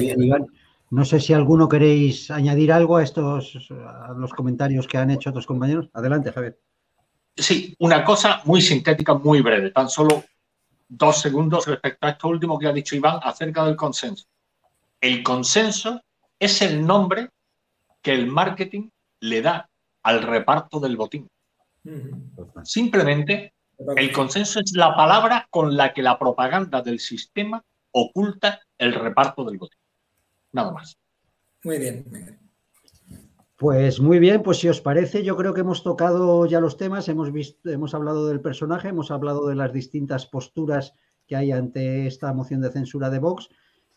No 0.92 1.04
sé 1.04 1.20
si 1.20 1.34
alguno 1.34 1.68
queréis 1.68 2.30
añadir 2.30 2.72
algo 2.72 2.98
a 2.98 3.04
estos 3.04 3.72
a 3.72 4.14
los 4.16 4.32
comentarios 4.34 4.88
que 4.88 4.98
han 4.98 5.10
hecho 5.10 5.32
otros 5.32 5.48
compañeros. 5.48 5.90
Adelante, 5.94 6.32
Javier. 6.32 6.60
Sí, 7.36 7.76
una 7.80 8.04
cosa 8.04 8.42
muy 8.46 8.62
sintética, 8.62 9.16
muy 9.16 9.42
breve, 9.42 9.72
tan 9.72 9.90
solo 9.90 10.24
dos 10.88 11.22
segundos 11.22 11.66
respecto 11.66 12.06
a 12.06 12.12
esto 12.12 12.28
último 12.28 12.60
que 12.60 12.68
ha 12.68 12.74
dicho 12.74 12.96
Iván 12.96 13.20
acerca 13.24 13.66
del 13.66 13.76
consenso. 13.76 14.26
El 15.00 15.24
consenso 15.24 16.02
es 16.38 16.62
el 16.62 16.86
nombre 16.86 17.30
que 18.02 18.14
el 18.14 18.28
marketing 18.28 18.90
le 19.22 19.42
da 19.42 19.70
al 20.04 20.22
reparto 20.22 20.80
del 20.80 20.98
botín. 20.98 21.28
Simplemente, 22.64 23.54
el 23.96 24.12
consenso 24.12 24.60
es 24.60 24.74
la 24.74 24.96
palabra 24.96 25.48
con 25.50 25.76
la 25.76 25.94
que 25.94 26.04
la 26.04 26.20
propaganda 26.20 26.82
del 26.82 27.00
sistema 27.00 27.64
oculta 27.92 28.62
el 28.78 28.94
reparto 28.94 29.44
del 29.46 29.58
botín. 29.58 29.80
Nada 30.52 30.72
más. 30.72 30.98
Muy 31.64 31.78
bien. 31.78 32.40
Pues 33.62 34.00
muy 34.00 34.18
bien, 34.18 34.42
pues 34.42 34.58
si 34.58 34.68
os 34.70 34.82
parece, 34.82 35.24
yo 35.24 35.38
creo 35.38 35.54
que 35.54 35.62
hemos 35.62 35.84
tocado 35.84 36.48
ya 36.48 36.60
los 36.60 36.78
temas, 36.78 37.08
hemos 37.10 37.32
visto, 37.32 37.70
hemos 37.70 37.94
hablado 37.94 38.28
del 38.28 38.42
personaje, 38.42 38.88
hemos 38.88 39.12
hablado 39.12 39.48
de 39.48 39.56
las 39.56 39.72
distintas 39.72 40.26
posturas 40.26 40.96
que 41.28 41.36
hay 41.36 41.52
ante 41.52 42.08
esta 42.08 42.34
moción 42.34 42.62
de 42.62 42.72
censura 42.72 43.12
de 43.12 43.20
Vox 43.20 43.50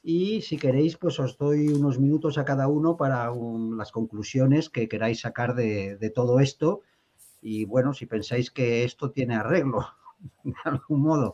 y 0.03 0.43
si 0.43 0.59
queréis, 0.59 0.99
pues 0.99 1.19
os 1.19 1.39
doy 1.39 1.69
unos 1.69 1.99
minutos 1.99 2.37
a 2.37 2.45
cada 2.45 2.69
uno 2.69 2.99
para 2.99 3.31
las 3.31 3.91
conclusiones 3.91 4.69
que 4.69 4.87
queráis 4.87 5.21
sacar 5.21 5.55
de, 5.55 5.97
de, 5.97 6.11
todo 6.11 6.41
esto 6.41 6.83
y 7.41 7.65
bueno, 7.65 7.95
si 7.95 8.05
pensáis 8.05 8.51
que 8.51 8.85
esto 8.85 9.13
tiene 9.13 9.35
arreglo 9.35 9.87
de 10.45 10.55
algún 10.65 11.01
modo. 11.01 11.33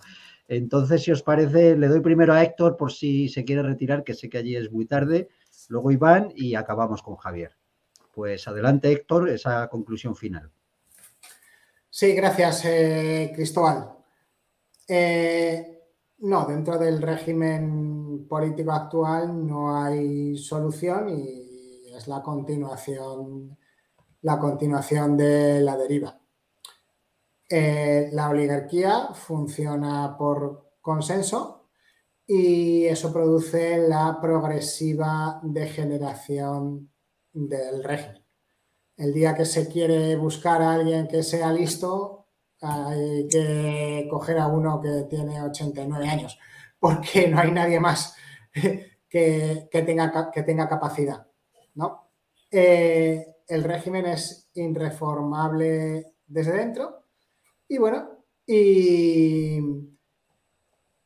Entonces, 0.51 1.05
si 1.05 1.13
os 1.13 1.23
parece, 1.23 1.77
le 1.77 1.87
doy 1.87 2.01
primero 2.01 2.33
a 2.33 2.43
Héctor 2.43 2.77
por 2.77 2.91
si 2.91 3.29
se 3.29 3.45
quiere 3.45 3.63
retirar, 3.63 4.03
que 4.03 4.15
sé 4.15 4.29
que 4.29 4.39
allí 4.39 4.57
es 4.57 4.73
muy 4.73 4.85
tarde, 4.85 5.29
luego 5.69 5.93
Iván 5.93 6.33
y 6.35 6.57
acabamos 6.57 7.05
con 7.05 7.15
Javier. 7.15 7.57
Pues 8.13 8.49
adelante, 8.49 8.91
Héctor, 8.91 9.29
esa 9.29 9.69
conclusión 9.69 10.17
final. 10.17 10.51
Sí, 11.89 12.15
gracias, 12.15 12.65
eh, 12.65 13.31
Cristóbal. 13.33 13.93
Eh, 14.89 15.83
no, 16.19 16.45
dentro 16.47 16.79
del 16.79 17.01
régimen 17.01 18.27
político 18.29 18.73
actual 18.73 19.47
no 19.47 19.81
hay 19.81 20.37
solución 20.37 21.11
y 21.11 21.95
es 21.95 22.09
la 22.09 22.21
continuación, 22.23 23.57
la 24.23 24.37
continuación 24.37 25.17
de 25.17 25.61
la 25.61 25.77
deriva. 25.77 26.20
Eh, 27.53 28.11
la 28.13 28.29
oligarquía 28.29 29.09
funciona 29.13 30.17
por 30.17 30.77
consenso 30.81 31.71
y 32.25 32.85
eso 32.87 33.13
produce 33.13 33.77
la 33.89 34.19
progresiva 34.21 35.41
degeneración 35.43 36.93
del 37.33 37.83
régimen. 37.83 38.25
El 38.97 39.13
día 39.13 39.35
que 39.35 39.45
se 39.45 39.67
quiere 39.67 40.15
buscar 40.15 40.63
a 40.63 40.75
alguien 40.75 41.09
que 41.09 41.25
sea 41.25 41.53
listo, 41.53 42.29
hay 42.61 43.27
que 43.27 44.07
coger 44.09 44.39
a 44.39 44.47
uno 44.47 44.81
que 44.81 45.07
tiene 45.11 45.43
89 45.43 46.09
años, 46.09 46.39
porque 46.79 47.27
no 47.27 47.41
hay 47.41 47.51
nadie 47.51 47.81
más 47.81 48.15
que, 49.09 49.69
tenga, 49.73 50.31
que 50.31 50.43
tenga, 50.45 50.69
capacidad. 50.69 51.27
¿no? 51.75 52.13
Eh, 52.49 53.39
el 53.49 53.65
régimen 53.65 54.07
es 54.07 54.49
irreformable 54.55 56.15
desde 56.29 56.53
dentro 56.53 57.00
y 57.71 57.79
bueno, 57.79 58.25
y, 58.47 59.61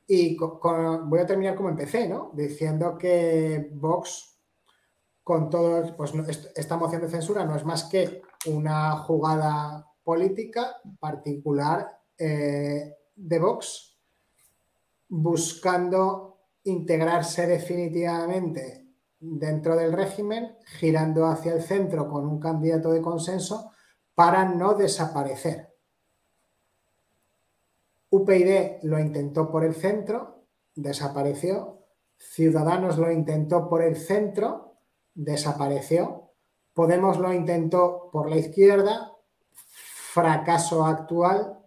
Y 0.06 0.36
voy 0.38 1.20
a 1.20 1.26
terminar 1.26 1.54
como 1.54 1.68
empecé, 1.68 2.08
¿no? 2.08 2.30
Diciendo 2.34 2.96
que 2.96 3.70
Vox, 3.74 4.38
con 5.22 5.50
todo, 5.50 5.94
pues 5.94 6.12
esta 6.56 6.78
moción 6.78 7.02
de 7.02 7.10
censura 7.10 7.44
no 7.44 7.54
es 7.54 7.64
más 7.66 7.84
que 7.84 8.22
una 8.46 8.96
jugada 8.96 9.86
política 10.02 10.76
particular 10.98 12.00
eh, 12.16 12.94
de 13.14 13.38
Vox, 13.38 13.98
buscando 15.08 16.38
integrarse 16.64 17.46
definitivamente 17.46 18.86
dentro 19.20 19.76
del 19.76 19.92
régimen, 19.92 20.56
girando 20.78 21.26
hacia 21.26 21.52
el 21.52 21.62
centro 21.62 22.08
con 22.08 22.26
un 22.26 22.40
candidato 22.40 22.90
de 22.90 23.02
consenso 23.02 23.72
para 24.14 24.46
no 24.46 24.72
desaparecer. 24.72 25.73
UPyD 28.14 28.84
lo 28.84 29.00
intentó 29.00 29.50
por 29.50 29.64
el 29.64 29.74
centro, 29.74 30.44
desapareció. 30.76 31.80
Ciudadanos 32.16 32.96
lo 32.96 33.10
intentó 33.10 33.68
por 33.68 33.82
el 33.82 33.96
centro, 33.96 34.76
desapareció. 35.14 36.30
Podemos 36.72 37.18
lo 37.18 37.32
intentó 37.32 38.10
por 38.12 38.30
la 38.30 38.36
izquierda, 38.36 39.10
fracaso 40.12 40.84
actual 40.86 41.58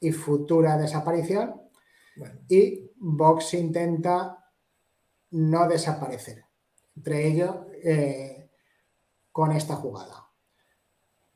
y 0.00 0.12
futura 0.12 0.78
desaparición. 0.78 1.60
Y 2.48 2.90
Vox 2.96 3.52
intenta 3.52 4.50
no 5.32 5.68
desaparecer. 5.68 6.42
Entre 6.96 7.26
ellos, 7.26 7.54
eh, 7.84 8.50
con 9.30 9.52
esta 9.52 9.76
jugada. 9.76 10.26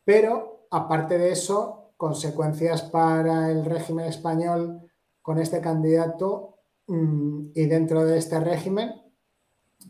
Pero, 0.03 0.67
aparte 0.71 1.19
de 1.19 1.33
eso, 1.33 1.80
consecuencias 2.01 2.81
para 2.81 3.51
el 3.51 3.63
régimen 3.63 4.07
español 4.07 4.91
con 5.21 5.37
este 5.39 5.61
candidato 5.61 6.57
mm, 6.87 7.51
y 7.55 7.67
dentro 7.67 8.07
de 8.07 8.17
este 8.17 8.41
régimen, 8.41 8.91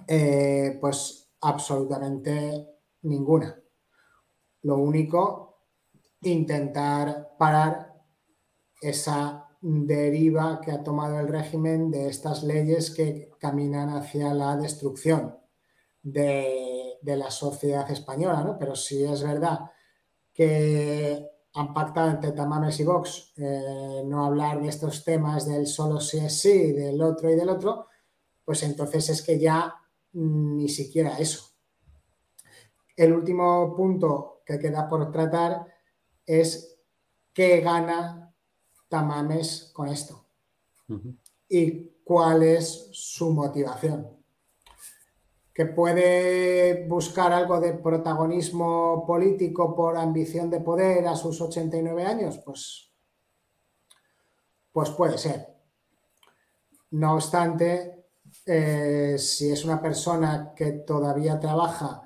eh, 0.09 0.77
pues 0.81 1.31
absolutamente 1.41 2.67
ninguna. 3.03 3.57
Lo 4.63 4.79
único, 4.79 5.61
intentar 6.23 7.37
parar 7.39 7.95
esa 8.83 9.47
deriva 9.61 10.61
que 10.61 10.73
ha 10.73 10.83
tomado 10.83 11.21
el 11.21 11.29
régimen 11.29 11.93
de 11.93 12.09
estas 12.09 12.43
leyes 12.43 12.91
que 12.91 13.31
caminan 13.39 13.91
hacia 13.91 14.35
la 14.35 14.57
destrucción 14.57 15.39
de, 16.03 16.99
la 17.05 17.31
sociedad 17.31 17.89
española. 17.89 18.57
Pero 18.59 18.75
si 18.75 19.05
es 19.05 19.23
verdad 19.23 19.61
que 20.35 21.40
han 21.55 21.75
pactado 21.75 22.11
entre 22.11 22.33
Tamames 22.33 22.79
y 22.81 22.85
Vox 22.85 23.33
eh, 23.37 24.03
no 24.05 24.25
hablar 24.25 24.61
de 24.63 24.69
estos 24.69 25.05
temas 25.05 25.47
del 25.47 25.67
solo 25.67 26.01
si 26.01 26.19
es 26.19 26.41
sí, 26.41 26.73
del 26.73 27.01
otro 27.03 27.31
y 27.31 27.35
del 27.35 27.49
otro, 27.49 27.89
pues 28.45 28.63
entonces 28.63 29.09
es 29.09 29.23
que 29.23 29.39
ya 29.39 29.75
ni 30.13 30.69
siquiera 30.69 31.19
eso. 31.19 31.51
El 32.97 33.13
último 33.13 33.75
punto 33.75 34.43
que 34.45 34.59
queda 34.59 34.89
por 34.89 35.11
tratar 35.11 35.67
es 36.27 36.79
qué 37.33 37.61
gana 37.61 38.33
Tamames 38.89 39.71
con 39.73 39.89
esto 39.89 40.27
y 41.49 42.03
cuál 42.05 42.43
es 42.43 42.89
su 42.93 43.33
motivación 43.33 44.20
que 45.61 45.67
puede 45.67 46.87
buscar 46.89 47.35
algo 47.35 47.61
de 47.61 47.75
protagonismo 47.75 49.05
político 49.07 49.77
por 49.77 49.99
ambición 49.99 50.49
de 50.49 50.61
poder 50.61 51.07
a 51.07 51.15
sus 51.15 51.39
89 51.39 52.03
años, 52.03 52.39
pues, 52.39 52.91
pues 54.73 54.89
puede 54.89 55.19
ser. 55.19 55.49
No 56.93 57.13
obstante, 57.13 58.07
eh, 58.47 59.17
si 59.19 59.51
es 59.51 59.63
una 59.67 59.83
persona 59.83 60.55
que 60.57 60.73
todavía 60.73 61.39
trabaja 61.39 62.05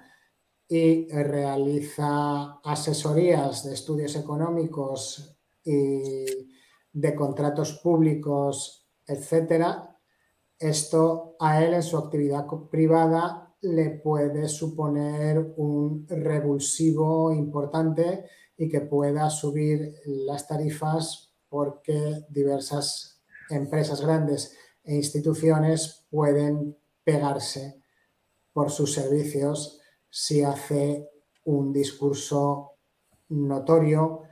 y 0.67 1.09
realiza 1.11 2.55
asesorías 2.55 3.63
de 3.63 3.75
estudios 3.75 4.17
económicos 4.17 5.39
y 5.63 6.27
de 6.93 7.15
contratos 7.15 7.75
públicos, 7.75 8.89
etcétera, 9.07 9.97
esto 10.59 11.37
a 11.39 11.63
él 11.63 11.75
en 11.75 11.85
su 11.85 11.97
actividad 11.97 12.47
privada 12.69 13.44
le 13.65 13.91
puede 13.91 14.49
suponer 14.49 15.55
un 15.57 16.07
revulsivo 16.09 17.33
importante 17.33 18.25
y 18.57 18.69
que 18.69 18.83
pueda 18.83 19.29
subir 19.31 19.95
las 20.07 20.47
tarifas 20.47 21.35
porque 21.49 22.25
diversas 22.29 23.23
empresas 23.51 24.01
grandes 24.01 24.57
e 24.83 24.95
instituciones 24.95 26.07
pueden 26.11 26.77
pegarse 27.03 27.83
por 28.53 28.71
sus 28.71 28.93
servicios 28.93 29.81
si 30.09 30.43
hace 30.43 31.11
un 31.45 31.73
discurso 31.73 32.73
notorio, 33.29 34.23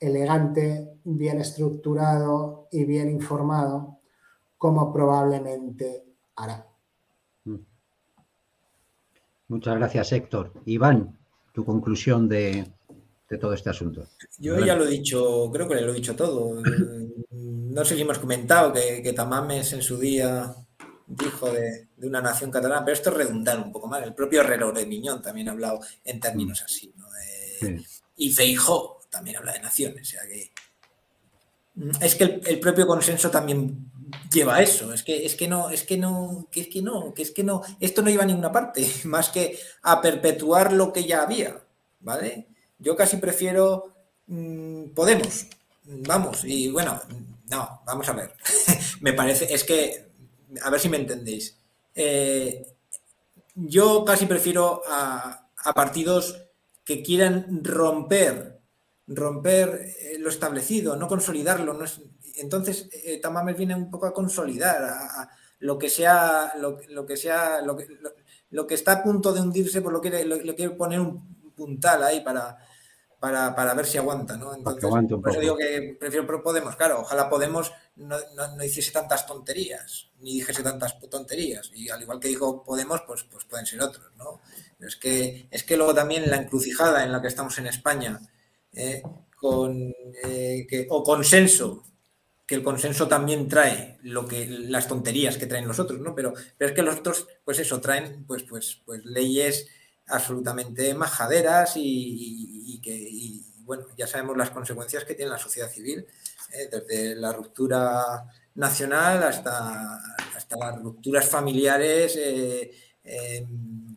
elegante, 0.00 1.00
bien 1.04 1.40
estructurado 1.40 2.68
y 2.70 2.84
bien 2.84 3.10
informado, 3.10 4.00
como 4.56 4.92
probablemente 4.92 6.04
hará. 6.36 6.75
Muchas 9.48 9.76
gracias, 9.76 10.12
Héctor. 10.12 10.52
Iván, 10.64 11.16
tu 11.52 11.64
conclusión 11.64 12.28
de, 12.28 12.66
todo 13.40 13.52
este 13.52 13.70
asunto. 13.70 14.06
Yo 14.38 14.58
ya 14.58 14.76
lo 14.76 14.84
he 14.84 14.90
dicho, 14.90 15.50
creo 15.52 15.68
que 15.68 15.80
lo 15.80 15.92
he 15.92 15.94
dicho 15.94 16.14
todo. 16.14 16.62
No 17.76 17.84
sé 17.84 17.94
si 17.94 18.00
hemos 18.00 18.18
comentado 18.18 18.72
que, 18.72 19.12
Tamames 19.14 19.74
en 19.74 19.82
su 19.82 19.98
día 19.98 20.54
dijo 21.06 21.52
de, 21.52 21.88
una 21.98 22.22
nación 22.22 22.50
catalana, 22.50 22.82
pero 22.82 22.94
esto 22.94 23.10
es 23.10 23.16
redundar 23.16 23.58
un 23.58 23.70
poco 23.70 23.86
más. 23.86 24.02
El 24.02 24.14
propio 24.14 24.40
Herrero 24.40 24.72
de 24.72 24.86
Miñón 24.86 25.20
también 25.20 25.50
ha 25.50 25.52
hablado 25.52 25.80
en 26.02 26.18
términos 26.18 26.62
así. 26.62 26.90
Y 28.16 28.32
Feijó 28.32 29.02
también 29.10 29.36
habla 29.36 29.52
de 29.52 29.60
naciones. 29.60 30.08
O 30.08 30.10
sea 30.10 30.22
que, 30.22 30.50
es 32.00 32.14
que 32.14 32.40
el 32.46 32.60
propio 32.60 32.86
consenso 32.86 33.30
también 33.30 33.90
lleva 34.32 34.62
eso. 34.62 34.92
Es 34.92 35.02
que, 35.02 35.24
es 35.24 35.34
que 35.34 35.48
no, 35.48 35.70
es 35.70 35.82
que 35.84 35.96
no, 35.96 36.48
que 36.50 36.60
es 36.60 36.68
que 36.68 36.82
no, 36.82 37.14
que 37.14 37.22
es 37.22 37.30
que 37.30 37.44
no, 37.44 37.62
esto 37.80 38.02
no 38.02 38.10
iba 38.10 38.22
a 38.22 38.26
ninguna 38.26 38.52
parte, 38.52 38.86
más 39.04 39.30
que 39.30 39.58
a 39.82 40.00
perpetuar 40.00 40.72
lo 40.72 40.92
que 40.92 41.04
ya 41.04 41.22
había, 41.22 41.62
¿vale? 42.00 42.48
Yo 42.78 42.96
casi 42.96 43.16
prefiero 43.16 43.94
mm, 44.26 44.90
Podemos, 44.90 45.46
vamos, 45.84 46.44
y 46.44 46.70
bueno, 46.70 47.00
no, 47.50 47.82
vamos 47.86 48.08
a 48.08 48.12
ver. 48.12 48.34
me 49.00 49.12
parece, 49.12 49.52
es 49.52 49.64
que, 49.64 50.10
a 50.62 50.70
ver 50.70 50.80
si 50.80 50.88
me 50.88 50.98
entendéis. 50.98 51.58
Eh, 51.94 52.66
yo 53.54 54.04
casi 54.04 54.26
prefiero 54.26 54.82
a, 54.86 55.48
a 55.56 55.72
partidos 55.72 56.42
que 56.84 57.02
quieran 57.02 57.64
romper 57.64 58.56
romper 59.06 59.94
eh, 60.00 60.18
lo 60.18 60.28
establecido, 60.28 60.96
no 60.96 61.08
consolidarlo, 61.08 61.74
no 61.74 61.84
es, 61.84 62.00
entonces, 62.36 62.88
eh, 62.92 63.18
Tamames 63.20 63.56
viene 63.56 63.74
un 63.74 63.90
poco 63.90 64.06
a 64.06 64.14
consolidar 64.14 64.82
a, 64.82 65.30
lo 65.60 65.78
que 65.78 65.88
sea, 65.88 66.52
lo, 66.58 66.76
que 67.06 67.16
sea, 67.16 67.62
lo 67.62 67.76
que, 67.76 67.88
lo, 68.50 68.66
que 68.66 68.74
está 68.74 68.92
a 68.92 69.02
punto 69.02 69.32
de 69.32 69.40
hundirse, 69.40 69.80
por 69.80 69.92
lo 69.92 70.00
que 70.00 70.10
le, 70.10 70.54
quiere 70.54 70.74
poner 70.74 71.00
un 71.00 71.52
puntal 71.54 72.04
ahí 72.04 72.20
para, 72.20 72.58
para, 73.18 73.74
ver 73.74 73.86
si 73.86 73.98
aguanta, 73.98 74.36
¿no? 74.36 74.54
Entonces, 74.54 74.90
por 75.20 75.30
eso 75.30 75.40
digo 75.40 75.56
que 75.56 75.96
prefiero 75.98 76.42
Podemos, 76.42 76.76
claro, 76.76 77.00
ojalá 77.00 77.28
Podemos 77.30 77.72
no, 77.96 78.16
no, 78.34 78.62
hiciese 78.64 78.92
tantas 78.92 79.26
tonterías, 79.26 80.10
ni 80.20 80.34
dijese 80.34 80.62
tantas 80.62 81.00
tonterías. 81.08 81.70
Y 81.74 81.88
al 81.88 82.02
igual 82.02 82.20
que 82.20 82.28
dijo 82.28 82.62
Podemos, 82.62 83.00
pues, 83.06 83.24
pues 83.24 83.44
pueden 83.46 83.66
ser 83.66 83.80
otros, 83.82 84.12
¿no? 84.16 84.40
es 84.78 84.96
que, 84.96 85.48
es 85.50 85.64
que 85.64 85.76
luego 85.76 85.94
también 85.94 86.30
la 86.30 86.36
encrucijada 86.36 87.04
en 87.04 87.12
la 87.12 87.22
que 87.22 87.28
estamos 87.28 87.56
en 87.58 87.66
España, 87.66 88.20
eh, 88.72 89.02
con, 89.36 89.94
eh, 90.24 90.66
que, 90.68 90.86
o 90.90 91.02
consenso 91.02 91.82
que 92.46 92.54
el 92.54 92.62
consenso 92.62 93.08
también 93.08 93.48
trae 93.48 93.98
lo 94.02 94.26
que 94.26 94.46
las 94.46 94.86
tonterías 94.86 95.36
que 95.36 95.46
traen 95.46 95.66
los 95.66 95.80
otros, 95.80 96.00
¿no? 96.00 96.14
Pero, 96.14 96.32
pero 96.56 96.70
es 96.70 96.76
que 96.76 96.82
los 96.82 96.96
otros, 96.96 97.26
pues 97.44 97.58
eso, 97.58 97.80
traen 97.80 98.24
pues, 98.24 98.44
pues, 98.44 98.82
pues 98.84 99.04
leyes 99.04 99.66
absolutamente 100.06 100.94
majaderas 100.94 101.72
y, 101.74 102.80
que, 102.82 103.42
bueno, 103.64 103.86
ya 103.98 104.06
sabemos 104.06 104.36
las 104.36 104.50
consecuencias 104.50 105.04
que 105.04 105.14
tiene 105.14 105.32
la 105.32 105.38
sociedad 105.38 105.68
civil, 105.68 106.06
¿eh? 106.52 106.68
desde 106.70 107.16
la 107.16 107.32
ruptura 107.32 108.24
nacional 108.54 109.24
hasta, 109.24 110.00
hasta 110.36 110.56
las 110.56 110.80
rupturas 110.80 111.28
familiares 111.28 112.14
eh, 112.16 112.70
em, 113.02 113.96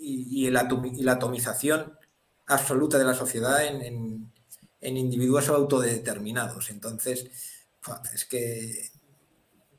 y, 0.00 0.48
la, 0.50 0.66
atomización 1.12 1.98
absoluta 2.46 2.96
de 2.96 3.04
la 3.04 3.14
sociedad 3.14 3.66
en, 3.66 3.82
en, 3.82 4.32
en 4.80 4.96
individuos 4.96 5.48
autodeterminados. 5.50 6.70
Entonces, 6.70 7.28
es 8.12 8.24
que 8.24 8.90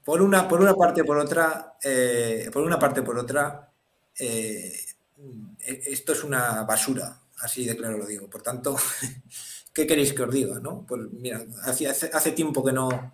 por 0.03 0.21
una, 0.21 0.47
por 0.47 0.61
una 0.61 0.73
parte 0.73 1.03
por 1.03 1.17
otra, 1.17 1.77
eh, 1.83 2.49
por 2.53 2.63
una 2.63 2.79
parte 2.79 3.01
por 3.01 3.17
otra, 3.17 3.71
eh, 4.17 4.73
esto 5.59 6.13
es 6.13 6.23
una 6.23 6.63
basura, 6.63 7.19
así 7.39 7.65
de 7.65 7.75
claro 7.75 7.97
lo 7.97 8.05
digo. 8.05 8.29
Por 8.29 8.41
tanto, 8.41 8.77
¿qué 9.73 9.85
queréis 9.85 10.13
que 10.13 10.23
os 10.23 10.33
diga? 10.33 10.59
¿no? 10.59 10.85
Pues 10.87 11.01
mira, 11.11 11.45
hace, 11.63 11.87
hace, 11.87 12.31
tiempo 12.31 12.63
que 12.63 12.71
no, 12.71 13.13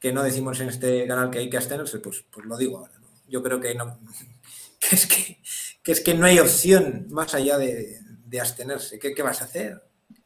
que 0.00 0.12
no 0.12 0.22
decimos 0.22 0.58
en 0.60 0.68
este 0.68 1.06
canal 1.06 1.30
que 1.30 1.38
hay 1.38 1.48
que 1.48 1.58
abstenerse, 1.58 2.00
pues, 2.00 2.24
pues 2.30 2.44
lo 2.44 2.56
digo 2.56 2.78
ahora. 2.78 2.94
Yo 3.28 3.42
creo 3.42 3.60
que, 3.60 3.74
no, 3.74 4.00
es 4.90 5.06
que, 5.06 5.40
es 5.84 6.00
que 6.00 6.14
no 6.14 6.26
hay 6.26 6.38
opción 6.38 7.06
más 7.10 7.34
allá 7.34 7.56
de, 7.56 8.00
abstenerse. 8.40 8.98
¿Qué, 8.98 9.22
vas 9.22 9.40
a 9.40 9.44
hacer? 9.44 9.80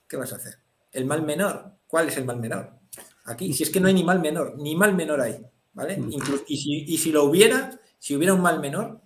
¿Qué 0.08 0.16
vas 0.16 0.32
a 0.32 0.36
hacer? 0.36 0.58
¿El 0.90 1.04
mal 1.04 1.22
menor? 1.22 1.76
¿Cuál 1.86 2.08
es 2.08 2.16
el 2.16 2.24
mal 2.24 2.38
menor? 2.38 2.79
Aquí, 3.30 3.52
si 3.52 3.62
es 3.62 3.70
que 3.70 3.80
no 3.80 3.86
hay 3.86 3.94
ni 3.94 4.02
mal 4.02 4.20
menor, 4.20 4.56
ni 4.58 4.74
mal 4.74 4.94
menor 4.94 5.20
hay, 5.20 5.40
¿vale? 5.72 5.96
Mm. 5.96 6.10
y, 6.48 6.56
si, 6.56 6.84
y 6.86 6.98
si 6.98 7.12
lo 7.12 7.24
hubiera, 7.24 7.78
si 7.98 8.16
hubiera 8.16 8.34
un 8.34 8.42
mal 8.42 8.60
menor, 8.60 9.00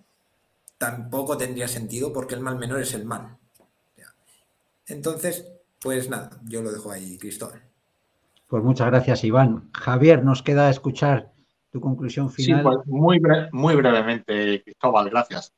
tampoco 0.77 1.37
tendría 1.37 1.67
sentido 1.67 2.11
porque 2.11 2.35
el 2.35 2.41
mal 2.41 2.57
menor 2.57 2.81
es 2.81 2.93
el 2.93 3.05
mal. 3.05 3.37
Entonces, 4.87 5.51
pues 5.81 6.09
nada, 6.09 6.29
yo 6.43 6.61
lo 6.61 6.71
dejo 6.71 6.91
ahí, 6.91 7.17
Cristóbal. 7.17 7.61
Pues 8.47 8.63
muchas 8.63 8.87
gracias, 8.87 9.23
Iván. 9.23 9.69
Javier, 9.73 10.23
nos 10.23 10.43
queda 10.43 10.69
escuchar 10.69 11.31
tu 11.71 11.81
conclusión 11.81 12.29
final. 12.29 12.59
Sí, 12.59 12.63
pues 12.63 12.77
muy, 12.85 13.21
muy 13.51 13.75
brevemente, 13.75 14.63
Cristóbal, 14.63 15.09
gracias. 15.09 15.53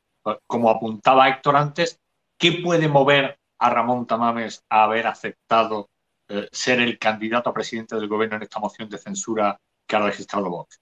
Como 0.46 0.70
apuntaba 0.70 1.30
Héctor 1.30 1.56
antes, 1.56 2.00
¿qué 2.38 2.60
puede 2.64 2.88
mover 2.88 3.38
a 3.60 3.70
Ramón 3.70 4.08
Tamames 4.08 4.64
a 4.70 4.84
haber 4.84 5.08
aceptado 5.08 5.90
eh, 6.30 6.48
ser 6.52 6.80
el 6.80 6.98
candidato 6.98 7.50
a 7.50 7.54
presidente 7.54 7.96
del 7.96 8.08
gobierno 8.08 8.38
en 8.38 8.44
esta 8.44 8.60
moción 8.60 8.90
de 8.90 8.98
censura 8.98 9.60
que 9.86 9.96
ha 9.96 10.00
registrado 10.00 10.50
Vox? 10.50 10.82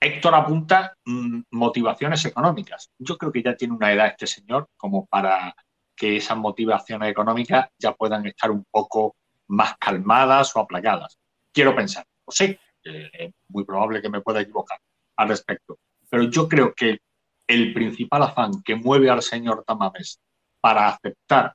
Héctor 0.00 0.34
apunta 0.34 0.96
mm, 1.04 1.40
motivaciones 1.52 2.24
económicas. 2.24 2.90
Yo 2.98 3.16
creo 3.16 3.32
que 3.32 3.42
ya 3.42 3.56
tiene 3.56 3.74
una 3.74 3.92
edad 3.92 4.08
este 4.08 4.26
señor 4.26 4.68
como 4.76 5.06
para 5.06 5.54
que 5.96 6.16
esas 6.16 6.36
motivaciones 6.36 7.10
económicas 7.10 7.68
ya 7.78 7.92
puedan 7.94 8.26
estar 8.26 8.50
un 8.50 8.64
poco 8.70 9.16
más 9.48 9.76
calmadas 9.78 10.54
o 10.56 10.60
aplacadas. 10.60 11.18
Quiero 11.52 11.74
pensar, 11.74 12.04
o 12.24 12.32
sé, 12.32 12.58
es 12.82 13.32
muy 13.48 13.64
probable 13.64 14.02
que 14.02 14.08
me 14.08 14.20
pueda 14.20 14.40
equivocar 14.40 14.78
al 15.16 15.28
respecto, 15.28 15.78
pero 16.10 16.24
yo 16.24 16.48
creo 16.48 16.74
que 16.74 16.98
el 17.46 17.72
principal 17.72 18.22
afán 18.22 18.62
que 18.62 18.74
mueve 18.74 19.10
al 19.10 19.22
señor 19.22 19.64
Tamames 19.66 20.20
para 20.60 20.88
aceptar 20.88 21.54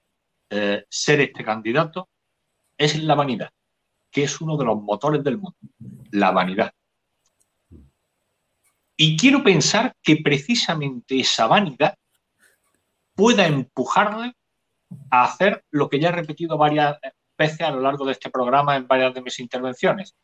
eh, 0.50 0.86
ser 0.90 1.22
este 1.22 1.44
candidato 1.44 2.10
es 2.78 3.02
la 3.04 3.16
vanidad, 3.16 3.52
que 4.10 4.24
es 4.24 4.42
uno 4.42 4.58
de 4.58 4.66
los 4.66 4.82
motores 4.82 5.24
del 5.24 5.38
mundo, 5.38 5.58
la 6.12 6.32
vanidad. 6.32 6.72
Y 8.98 9.16
quiero 9.16 9.44
pensar 9.44 9.96
que 10.02 10.18
precisamente 10.18 11.20
esa 11.20 11.48
vanidad 11.48 11.96
pueda 13.16 13.48
empujarle 13.48 14.34
a 15.12 15.24
hacer 15.24 15.64
lo 15.72 15.90
que 15.90 16.00
ya 16.00 16.10
he 16.10 16.14
repetido 16.14 16.58
varias 16.58 16.98
veces 17.38 17.62
a 17.62 17.72
lo 17.72 17.80
largo 17.80 18.06
de 18.06 18.14
este 18.14 18.30
programa 18.30 18.76
en 18.76 18.88
varias 18.88 19.14
de 19.14 19.22
mis 19.22 19.40
intervenciones, 19.40 20.16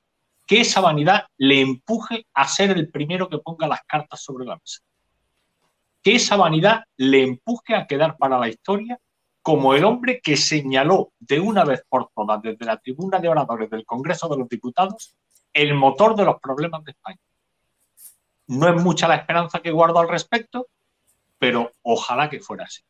que 0.45 0.61
esa 0.61 0.81
vanidad 0.81 1.25
le 1.37 1.61
empuje 1.61 2.25
a 2.33 2.47
ser 2.47 2.71
el 2.71 2.89
primero 2.89 3.29
que 3.29 3.39
ponga 3.39 3.67
las 3.67 3.81
cartas 3.87 4.21
sobre 4.21 4.45
la 4.45 4.55
mesa. 4.55 4.81
Que 6.01 6.15
esa 6.15 6.35
vanidad 6.35 6.83
le 6.97 7.23
empuje 7.23 7.75
a 7.75 7.87
quedar 7.87 8.17
para 8.17 8.37
la 8.37 8.49
historia 8.49 8.99
como 9.45 9.75
el 9.75 9.83
hombre 9.83 10.21
que 10.23 10.37
señaló 10.37 11.11
de 11.19 11.39
una 11.39 11.63
vez 11.63 11.85
por 11.87 12.09
todas 12.15 12.41
desde 12.41 12.65
la 12.65 12.77
tribuna 12.77 13.19
de 13.19 13.29
oradores 13.29 13.69
del 13.69 13.85
Congreso 13.85 14.27
de 14.27 14.39
los 14.39 14.49
Diputados 14.49 15.13
el 15.53 15.75
motor 15.75 16.15
de 16.15 16.25
los 16.25 16.39
problemas 16.41 16.83
de 16.83 16.93
España. 16.93 17.19
No 18.47 18.67
es 18.67 18.83
mucha 18.83 19.07
la 19.07 19.17
esperanza 19.17 19.59
que 19.59 19.69
guardo 19.69 19.99
al 19.99 20.09
respecto, 20.09 20.65
pero 21.37 21.71
ojalá 21.83 22.27
que 22.27 22.39
fuera 22.39 22.63
así. 22.63 22.81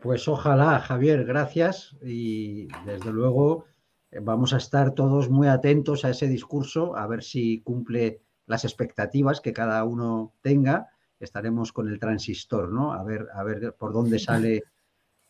Pues 0.00 0.26
ojalá, 0.26 0.80
Javier, 0.80 1.24
gracias 1.24 1.96
y 2.02 2.66
desde 2.84 3.12
luego 3.12 3.66
eh, 4.10 4.18
vamos 4.20 4.52
a 4.54 4.56
estar 4.56 4.90
todos 4.90 5.30
muy 5.30 5.46
atentos 5.46 6.04
a 6.04 6.10
ese 6.10 6.26
discurso, 6.26 6.96
a 6.96 7.06
ver 7.06 7.22
si 7.22 7.60
cumple 7.60 8.22
las 8.46 8.64
expectativas 8.64 9.40
que 9.40 9.52
cada 9.52 9.84
uno 9.84 10.34
tenga. 10.42 10.88
Estaremos 11.18 11.72
con 11.72 11.88
el 11.88 11.98
transistor, 11.98 12.70
¿no? 12.70 12.92
A 12.92 13.02
ver, 13.02 13.28
a 13.34 13.42
ver 13.42 13.74
por 13.74 13.92
dónde 13.92 14.18
sale 14.18 14.64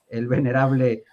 el 0.09 0.27
venerable 0.27 1.05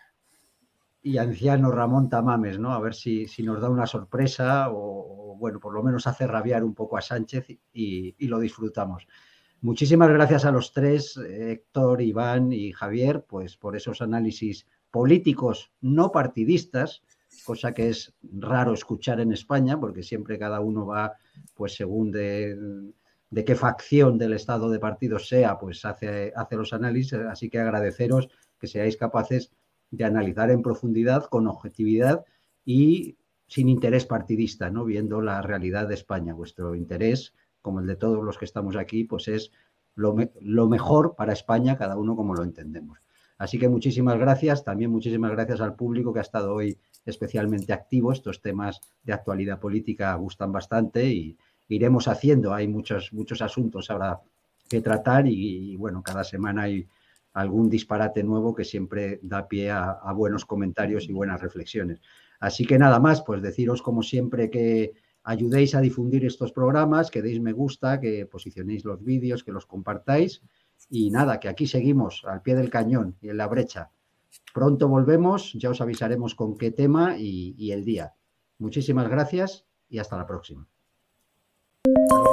y 1.02 1.18
anciano 1.18 1.72
Ramón 1.72 2.10
Tamames, 2.10 2.60
¿no? 2.60 2.72
A 2.72 2.80
ver 2.80 2.94
si, 2.94 3.28
si 3.28 3.44
nos 3.44 3.62
da 3.62 3.70
una 3.70 3.86
sorpresa 3.86 4.68
o, 4.72 5.36
bueno, 5.38 5.60
por 5.60 5.74
lo 5.74 5.84
menos 5.84 6.08
hace 6.08 6.26
rabiar 6.26 6.64
un 6.64 6.74
poco 6.74 6.98
a 6.98 7.02
Sánchez 7.02 7.50
y, 7.74 8.16
y 8.18 8.28
lo 8.28 8.40
disfrutamos. 8.40 9.08
Muchísimas 9.62 10.10
gracias 10.10 10.46
a 10.46 10.52
los 10.52 10.74
tres, 10.74 11.18
Héctor, 11.18 12.02
Iván 12.02 12.52
y 12.52 12.72
Javier, 12.72 13.26
pues 13.28 13.58
por 13.58 13.76
esos 13.76 14.02
análisis 14.02 14.68
políticos 14.92 15.72
no 15.82 16.12
partidistas, 16.12 17.04
cosa 17.46 17.74
que 17.74 17.90
es 17.90 18.14
raro 18.22 18.74
escuchar 18.74 19.20
en 19.20 19.32
España, 19.32 19.80
porque 19.80 20.04
siempre 20.04 20.38
cada 20.38 20.60
uno 20.60 20.86
va, 20.86 21.14
pues 21.54 21.76
según 21.76 22.12
de, 22.12 22.94
qué 23.34 23.56
facción 23.56 24.18
del 24.18 24.34
estado 24.34 24.70
de 24.70 24.80
partido 24.80 25.18
sea, 25.18 25.58
pues 25.58 25.84
hace, 25.86 26.32
hace 26.36 26.56
los 26.56 26.74
análisis. 26.74 27.14
Así 27.14 27.50
que 27.50 27.60
agradeceros 27.60 28.30
que 28.60 28.68
seáis 28.68 28.98
capaces 28.98 29.52
de 29.92 30.06
analizar 30.06 30.52
en 30.52 30.62
profundidad, 30.62 31.26
con 31.26 31.48
objetividad 31.48 32.26
y 32.66 33.18
sin 33.48 33.70
interés 33.70 34.06
partidista, 34.06 34.70
¿no? 34.70 34.86
Viendo 34.86 35.22
la 35.22 35.42
realidad 35.42 35.88
de 35.88 35.94
España. 35.94 36.34
Vuestro 36.34 36.76
interés 36.76 37.34
como 37.62 37.80
el 37.80 37.88
de 37.88 37.96
todos 37.96 38.24
los 38.24 38.38
que 38.38 38.46
estamos 38.46 38.76
aquí, 38.76 39.04
pues 39.04 39.28
es 39.28 39.52
lo, 39.96 40.16
mejor 40.68 41.16
para 41.16 41.34
España, 41.34 41.78
cada 41.78 41.98
uno 41.98 42.16
como 42.16 42.34
lo 42.34 42.44
entendemos. 42.44 43.00
Así 43.38 43.58
que 43.58 43.70
muchísimas 43.70 44.20
gracias, 44.20 44.64
también 44.64 44.92
muchísimas 44.92 45.32
gracias 45.32 45.62
al 45.62 45.76
público 45.76 46.14
que 46.14 46.20
ha 46.20 46.24
estado 46.24 46.54
hoy 46.54 46.78
especialmente 47.06 47.74
activo. 47.74 48.12
Estos 48.12 48.42
temas 48.42 48.82
de 49.04 49.14
actualidad 49.14 49.60
política 49.60 50.14
gustan 50.16 50.52
bastante 50.52 51.06
y 51.06 51.38
iremos 51.68 52.08
haciendo. 52.08 52.54
Hay 52.54 52.68
muchos, 52.68 53.14
muchos 53.14 53.42
asuntos 53.42 53.90
ahora 53.90 54.22
que 54.70 54.82
tratar 54.82 55.28
y, 55.28 55.76
bueno, 55.76 56.02
cada 56.02 56.24
semana 56.24 56.64
hay 56.64 56.88
algún 57.34 57.70
disparate 57.70 58.24
nuevo 58.24 58.54
que 58.54 58.64
siempre 58.64 59.20
da 59.22 59.48
pie 59.48 59.72
a, 59.72 60.12
buenos 60.16 60.46
comentarios 60.46 61.10
y 61.10 61.14
buenas 61.14 61.42
reflexiones. 61.42 62.00
Así 62.40 62.66
que 62.66 62.78
nada 62.78 63.00
más, 63.00 63.22
pues 63.22 63.42
deciros 63.42 63.82
como 63.82 64.04
siempre 64.04 64.50
que 64.50 64.94
ayudéis 65.24 65.76
a 65.76 65.82
difundir 65.82 66.26
estos 66.26 66.52
programas, 66.52 67.10
que 67.10 67.22
deis 67.22 67.40
me 67.40 67.54
gusta, 67.54 68.00
que 68.00 68.26
posicionéis 68.26 68.84
los 68.84 69.04
vídeos, 69.04 69.44
que 69.44 69.52
los 69.52 69.66
compartáis. 69.66 70.42
Y 70.90 71.10
nada, 71.12 71.40
que 71.40 71.48
aquí 71.48 71.66
seguimos 71.66 72.24
al 72.26 72.42
pie 72.42 72.56
del 72.56 72.70
cañón 72.70 73.16
y 73.22 73.30
en 73.30 73.38
la 73.38 73.48
brecha. 73.48 73.90
Pronto 74.54 74.88
volvemos, 74.88 75.54
ya 75.54 75.70
os 75.70 75.82
avisaremos 75.82 76.36
con 76.36 76.58
qué 76.58 76.72
tema 76.72 77.18
y, 77.18 77.56
y 77.58 77.72
el 77.72 77.86
día. 77.86 78.14
Muchísimas 78.60 79.10
gracias 79.10 79.66
y 79.90 80.00
hasta 80.00 80.18
la 80.18 80.28
próxima. 80.28 80.68
Thank 81.86 82.12
you. 82.12 82.33